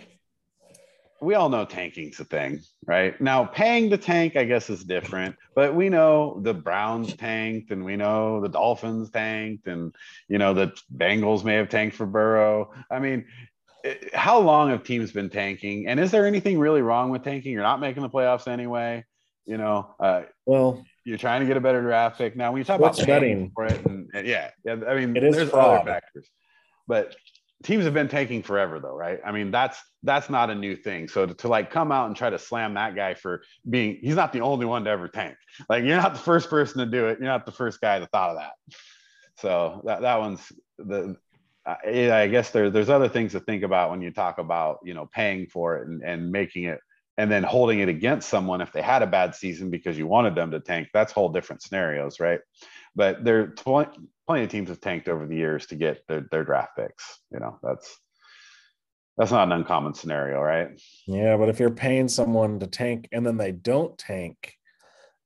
we 1.22 1.36
all 1.36 1.49
know 1.49 1.65
tanking's 1.65 2.19
a 2.19 2.26
thing, 2.26 2.61
right? 2.88 3.19
Now, 3.22 3.45
paying 3.45 3.90
to 3.91 3.98
tank, 3.98 4.36
I 4.38 4.45
guess, 4.45 4.69
is 4.69 4.84
different, 4.84 5.36
but 5.53 5.76
we 5.76 5.90
know 5.90 6.40
the 6.41 6.53
Browns 6.53 7.15
tanked 7.15 7.69
and 7.72 7.84
we 7.86 7.95
know 7.95 8.41
the 8.41 8.49
Dolphins 8.49 9.10
tanked 9.11 9.68
and, 9.68 9.94
you 10.30 10.38
know, 10.40 10.53
the 10.53 10.73
Bengals 10.95 11.44
may 11.44 11.56
have 11.56 11.69
tanked 11.69 11.95
for 11.95 12.06
Burrow. 12.06 12.72
I 12.90 12.99
mean, 12.99 13.26
it- 13.84 14.15
how 14.15 14.40
long 14.40 14.69
have 14.69 14.84
teams 14.84 15.11
been 15.11 15.30
tanking? 15.30 15.88
And 15.88 15.99
is 15.99 16.11
there 16.11 16.26
anything 16.26 16.57
really 16.57 16.82
wrong 16.82 17.11
with 17.11 17.23
tanking? 17.23 17.52
You're 17.52 17.61
not 17.61 17.80
making 17.82 18.03
the 18.03 18.10
playoffs 18.10 18.48
anyway. 18.48 19.03
You 19.45 19.57
know, 19.57 19.94
uh, 19.99 20.23
Well, 20.45 20.84
you're 21.03 21.18
trying 21.18 21.41
to 21.41 21.48
get 21.48 21.57
a 21.57 21.61
better 21.61 21.82
draft 21.82 22.18
pick. 22.18 22.36
Now, 22.36 22.52
when 22.52 22.60
you 22.60 22.64
talk 22.64 22.80
about 22.80 22.98
betting. 23.06 23.52
for 23.53 23.65
it, 23.65 23.86
and 23.86 24.01
yeah, 24.26 24.52
yeah, 24.65 24.77
I 24.88 24.95
mean, 24.95 25.15
It 25.15 25.23
is 25.23 25.35
there's 25.35 25.49
fraud. 25.49 25.81
other 25.81 25.91
factors, 25.91 26.30
but 26.88 27.15
teams 27.64 27.85
have 27.85 27.93
been 27.93 28.07
tanking 28.07 28.43
forever, 28.43 28.80
though, 28.80 28.95
right? 28.95 29.19
I 29.26 29.31
mean, 29.31 29.52
that's 29.52 29.80
that's 30.03 30.30
not 30.30 30.49
a 30.49 30.56
new 30.56 30.76
thing. 30.76 31.07
So 31.07 31.26
to, 31.26 31.34
to 31.35 31.48
like 31.48 31.69
come 31.72 31.91
out 31.91 32.07
and 32.07 32.15
try 32.15 32.30
to 32.30 32.39
slam 32.39 32.73
that 32.73 32.95
guy 32.95 33.14
for 33.14 33.43
being, 33.69 33.98
he's 34.02 34.15
not 34.15 34.34
the 34.34 34.41
only 34.41 34.65
one 34.65 34.84
to 34.85 34.89
ever 34.89 35.07
tank. 35.07 35.35
Like 35.69 35.84
you're 35.84 35.98
not 35.98 36.14
the 36.14 36.19
first 36.19 36.49
person 36.49 36.80
to 36.80 36.85
do 36.85 37.07
it. 37.07 37.19
You're 37.19 37.27
not 37.27 37.45
the 37.45 37.52
first 37.52 37.80
guy 37.81 37.99
that 37.99 38.11
thought 38.11 38.31
of 38.31 38.38
that. 38.38 38.53
So 39.38 39.81
that 39.85 40.02
that 40.02 40.19
one's 40.19 40.52
the. 40.77 41.18
I 41.64 42.11
I 42.11 42.27
guess 42.27 42.49
there, 42.49 42.72
there's 42.72 42.89
other 42.89 43.07
things 43.07 43.34
to 43.34 43.39
think 43.39 43.61
about 43.61 43.91
when 43.91 44.02
you 44.02 44.10
talk 44.11 44.39
about 44.39 44.80
you 44.84 44.95
know 44.95 45.07
paying 45.14 45.45
for 45.45 45.77
it 45.77 45.88
and, 45.88 46.02
and 46.02 46.31
making 46.31 46.64
it 46.64 46.80
and 47.18 47.31
then 47.31 47.43
holding 47.43 47.80
it 47.80 47.89
against 47.89 48.30
someone 48.30 48.61
if 48.61 48.72
they 48.72 48.81
had 48.81 49.03
a 49.03 49.07
bad 49.07 49.35
season 49.35 49.69
because 49.69 49.95
you 49.95 50.07
wanted 50.07 50.34
them 50.34 50.49
to 50.52 50.60
tank 50.60 50.88
that's 50.91 51.11
whole 51.11 51.30
different 51.30 51.61
scenarios 51.61 52.19
right 52.19 52.39
but 52.95 53.23
there 53.23 53.47
pl- 53.47 53.85
plenty 54.27 54.43
of 54.43 54.49
teams 54.49 54.69
have 54.69 54.81
tanked 54.81 55.07
over 55.09 55.26
the 55.26 55.35
years 55.35 55.65
to 55.68 55.76
get 55.76 56.01
their, 56.07 56.26
their 56.31 56.43
draft 56.43 56.76
picks 56.77 57.19
you 57.31 57.39
know 57.39 57.57
that's 57.63 57.97
that's 59.18 59.31
not 59.31 59.47
an 59.47 59.51
uncommon 59.51 59.93
scenario 59.93 60.39
right 60.41 60.69
yeah, 61.07 61.35
but 61.38 61.49
if 61.49 61.59
you're 61.59 61.69
paying 61.69 62.07
someone 62.07 62.59
to 62.59 62.68
tank 62.68 63.07
and 63.11 63.26
then 63.26 63.38
they 63.38 63.51
don't 63.51 63.97
tank 63.97 64.53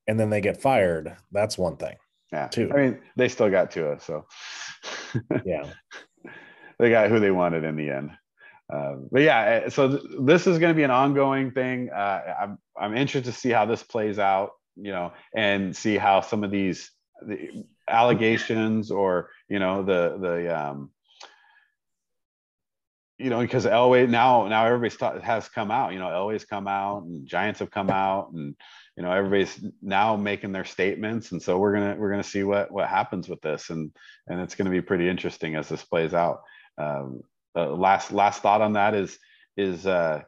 and 0.07 0.19
then 0.19 0.29
they 0.29 0.41
get 0.41 0.61
fired, 0.61 1.15
that's 1.31 1.57
one 1.57 1.77
thing. 1.77 1.95
yeah 2.31 2.47
Two. 2.47 2.71
i 2.73 2.77
mean 2.77 2.99
they 3.15 3.27
still 3.27 3.49
got 3.49 3.71
to 3.71 3.91
us 3.91 4.03
so 4.03 4.25
Yeah. 5.45 5.69
they 6.79 6.89
got 6.89 7.09
who 7.09 7.19
they 7.19 7.31
wanted 7.31 7.63
in 7.63 7.75
the 7.75 7.89
end. 7.89 8.11
Uh, 8.71 8.95
but 9.11 9.21
yeah, 9.21 9.63
uh, 9.65 9.69
so 9.69 9.87
th- 9.89 10.01
this 10.21 10.47
is 10.47 10.57
going 10.57 10.73
to 10.73 10.75
be 10.75 10.83
an 10.83 10.91
ongoing 10.91 11.51
thing. 11.51 11.89
Uh, 11.91 12.19
I'm 12.41 12.57
I'm 12.77 12.97
interested 12.97 13.31
to 13.31 13.39
see 13.39 13.51
how 13.51 13.65
this 13.65 13.83
plays 13.83 14.17
out, 14.19 14.51
you 14.75 14.91
know, 14.91 15.13
and 15.35 15.75
see 15.75 15.97
how 15.97 16.21
some 16.21 16.43
of 16.43 16.49
these 16.51 16.91
the 17.21 17.65
allegations 17.87 18.91
or 18.91 19.29
you 19.49 19.59
know 19.59 19.83
the 19.83 20.17
the 20.19 20.59
um, 20.59 20.91
you 23.17 23.29
know 23.29 23.39
because 23.39 23.65
Elway 23.65 24.09
now 24.09 24.47
now 24.47 24.65
everybody's 24.65 24.99
has 25.23 25.49
come 25.49 25.71
out. 25.71 25.93
You 25.93 25.99
know, 25.99 26.07
Elway's 26.07 26.45
come 26.45 26.67
out 26.67 27.03
and 27.03 27.27
Giants 27.27 27.59
have 27.59 27.71
come 27.71 27.89
out 27.89 28.31
and 28.33 28.55
you 28.97 29.03
know 29.03 29.11
everybody's 29.11 29.63
now 29.81 30.15
making 30.15 30.51
their 30.51 30.65
statements 30.65 31.31
and 31.31 31.41
so 31.41 31.57
we're 31.57 31.73
gonna 31.73 31.95
we're 31.97 32.09
gonna 32.09 32.23
see 32.23 32.43
what 32.43 32.71
what 32.71 32.87
happens 32.87 33.27
with 33.27 33.41
this 33.41 33.69
and 33.69 33.91
and 34.27 34.39
it's 34.39 34.55
to 34.65 34.71
be 34.71 34.81
pretty 34.81 35.09
interesting 35.09 35.55
as 35.55 35.67
this 35.69 35.83
plays 35.83 36.13
out 36.13 36.41
um, 36.77 37.21
uh, 37.55 37.69
last 37.69 38.11
last 38.11 38.41
thought 38.41 38.61
on 38.61 38.73
that 38.73 38.93
is 38.93 39.17
is 39.57 39.85
uh 39.85 40.21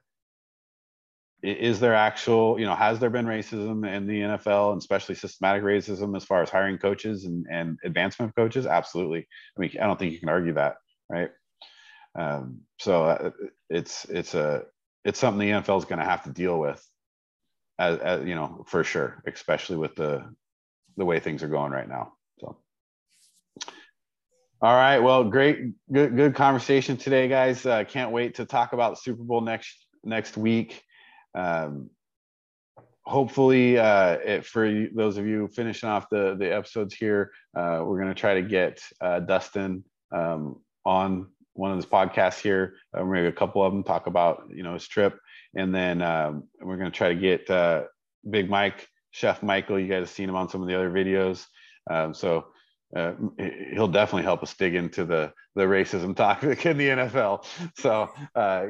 is 1.44 1.80
there 1.80 1.94
actual 1.94 2.60
you 2.60 2.66
know 2.66 2.76
has 2.76 3.00
there 3.00 3.10
been 3.10 3.26
racism 3.26 3.88
in 3.88 4.08
the 4.08 4.22
nfl 4.22 4.72
and 4.72 4.80
especially 4.80 5.14
systematic 5.16 5.64
racism 5.64 6.16
as 6.16 6.24
far 6.24 6.42
as 6.42 6.50
hiring 6.50 6.78
coaches 6.78 7.26
and 7.26 7.46
and 7.52 7.78
advancement 7.84 8.30
of 8.30 8.36
coaches 8.36 8.66
absolutely 8.66 9.28
i 9.58 9.62
mean 9.62 9.72
i 9.82 9.86
don't 9.86 10.00
think 10.00 10.12
you 10.12 10.20
can 10.20 10.30
argue 10.30 10.54
that 10.54 10.76
right 11.10 11.30
um 12.18 12.62
so 12.80 13.06
uh, 13.06 13.30
it's 13.70 14.06
it's 14.06 14.34
a 14.34 14.64
it's 15.06 15.20
something 15.20 15.48
the 15.48 15.54
nfl 15.62 15.78
is 15.78 15.86
going 15.86 16.00
to 16.00 16.06
have 16.06 16.24
to 16.24 16.32
deal 16.32 16.58
with 16.58 16.84
as, 17.78 18.00
as 18.00 18.26
you 18.26 18.34
know 18.34 18.66
for 18.68 18.84
sure 18.84 19.22
especially 19.28 19.78
with 19.78 19.96
the 19.96 20.24
the 20.98 21.06
way 21.06 21.20
things 21.20 21.44
are 21.44 21.48
going 21.48 21.72
right 21.72 21.88
now 21.88 22.14
so 22.40 22.58
all 24.60 24.74
right. 24.74 24.98
Well, 24.98 25.24
great, 25.24 25.74
good, 25.92 26.16
good 26.16 26.34
conversation 26.34 26.98
today, 26.98 27.28
guys. 27.28 27.64
Uh, 27.64 27.84
can't 27.84 28.12
wait 28.12 28.34
to 28.36 28.46
talk 28.46 28.74
about 28.74 28.98
Super 28.98 29.22
Bowl 29.22 29.42
next 29.42 29.86
next 30.04 30.36
week. 30.36 30.82
Um, 31.38 31.92
hopefully, 33.06 33.78
uh, 33.78 34.18
it, 34.26 34.46
for 34.46 34.88
those 34.94 35.18
of 35.18 35.26
you 35.26 35.48
finishing 35.48 35.88
off 35.88 36.10
the 36.10 36.36
the 36.38 36.54
episodes 36.54 36.94
here, 36.94 37.32
uh, 37.56 37.82
we're 37.86 38.00
going 38.02 38.14
to 38.14 38.20
try 38.20 38.34
to 38.34 38.42
get 38.42 38.82
uh, 39.00 39.22
Dustin 39.22 39.84
um, 40.12 40.60
on 40.86 41.28
one 41.54 41.72
of 41.72 41.78
his 41.78 41.86
podcasts 41.86 42.40
here. 42.40 42.76
Uh, 42.94 43.04
maybe 43.04 43.28
a 43.28 43.32
couple 43.32 43.64
of 43.64 43.72
them 43.72 43.84
talk 43.84 44.08
about 44.08 44.44
you 44.54 44.64
know 44.64 44.74
his 44.74 44.88
trip, 44.88 45.20
and 45.56 45.74
then 45.74 46.02
um, 46.02 46.44
we're 46.60 46.78
going 46.78 46.92
to 46.92 46.98
try 46.98 47.10
to 47.10 47.20
get 47.20 47.50
uh, 47.50 47.84
Big 48.30 48.50
Mike, 48.50 48.88
Chef 49.12 49.44
Michael. 49.44 49.80
You 49.80 49.88
guys 49.88 50.02
have 50.02 50.10
seen 50.10 50.30
him 50.30 50.36
on 50.36 50.50
some 50.50 50.62
of 50.62 50.68
the 50.68 50.76
other 50.76 50.92
videos, 50.92 51.46
um, 51.90 52.14
so 52.14 52.48
uh, 52.96 53.14
he'll 53.74 53.88
definitely 53.88 54.24
help 54.24 54.42
us 54.44 54.54
dig 54.56 54.76
into 54.76 55.06
the 55.06 55.32
the 55.56 55.64
racism 55.64 56.16
topic 56.16 56.66
in 56.66 56.78
the 56.78 56.90
NFL. 56.90 57.46
So 57.78 58.10
uh, 58.36 58.68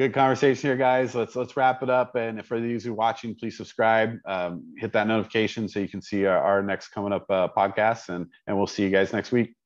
good 0.00 0.14
conversation 0.14 0.70
here, 0.70 0.78
guys. 0.78 1.14
Let's 1.14 1.36
let's 1.36 1.58
wrap 1.58 1.82
it 1.82 1.90
up. 1.90 2.14
And 2.14 2.44
for 2.46 2.58
those 2.58 2.84
who 2.84 2.92
are 2.92 2.94
watching, 2.94 3.34
please 3.34 3.56
subscribe, 3.56 4.16
um, 4.24 4.74
hit 4.78 4.94
that 4.94 5.06
notification 5.06 5.68
so 5.68 5.78
you 5.78 5.88
can 5.88 6.00
see 6.00 6.24
our, 6.24 6.38
our 6.38 6.62
next 6.62 6.88
coming 6.88 7.12
up 7.12 7.26
uh, 7.28 7.48
podcast, 7.54 8.08
and 8.08 8.26
and 8.46 8.56
we'll 8.56 8.66
see 8.66 8.82
you 8.82 8.90
guys 8.90 9.12
next 9.12 9.30
week. 9.30 9.59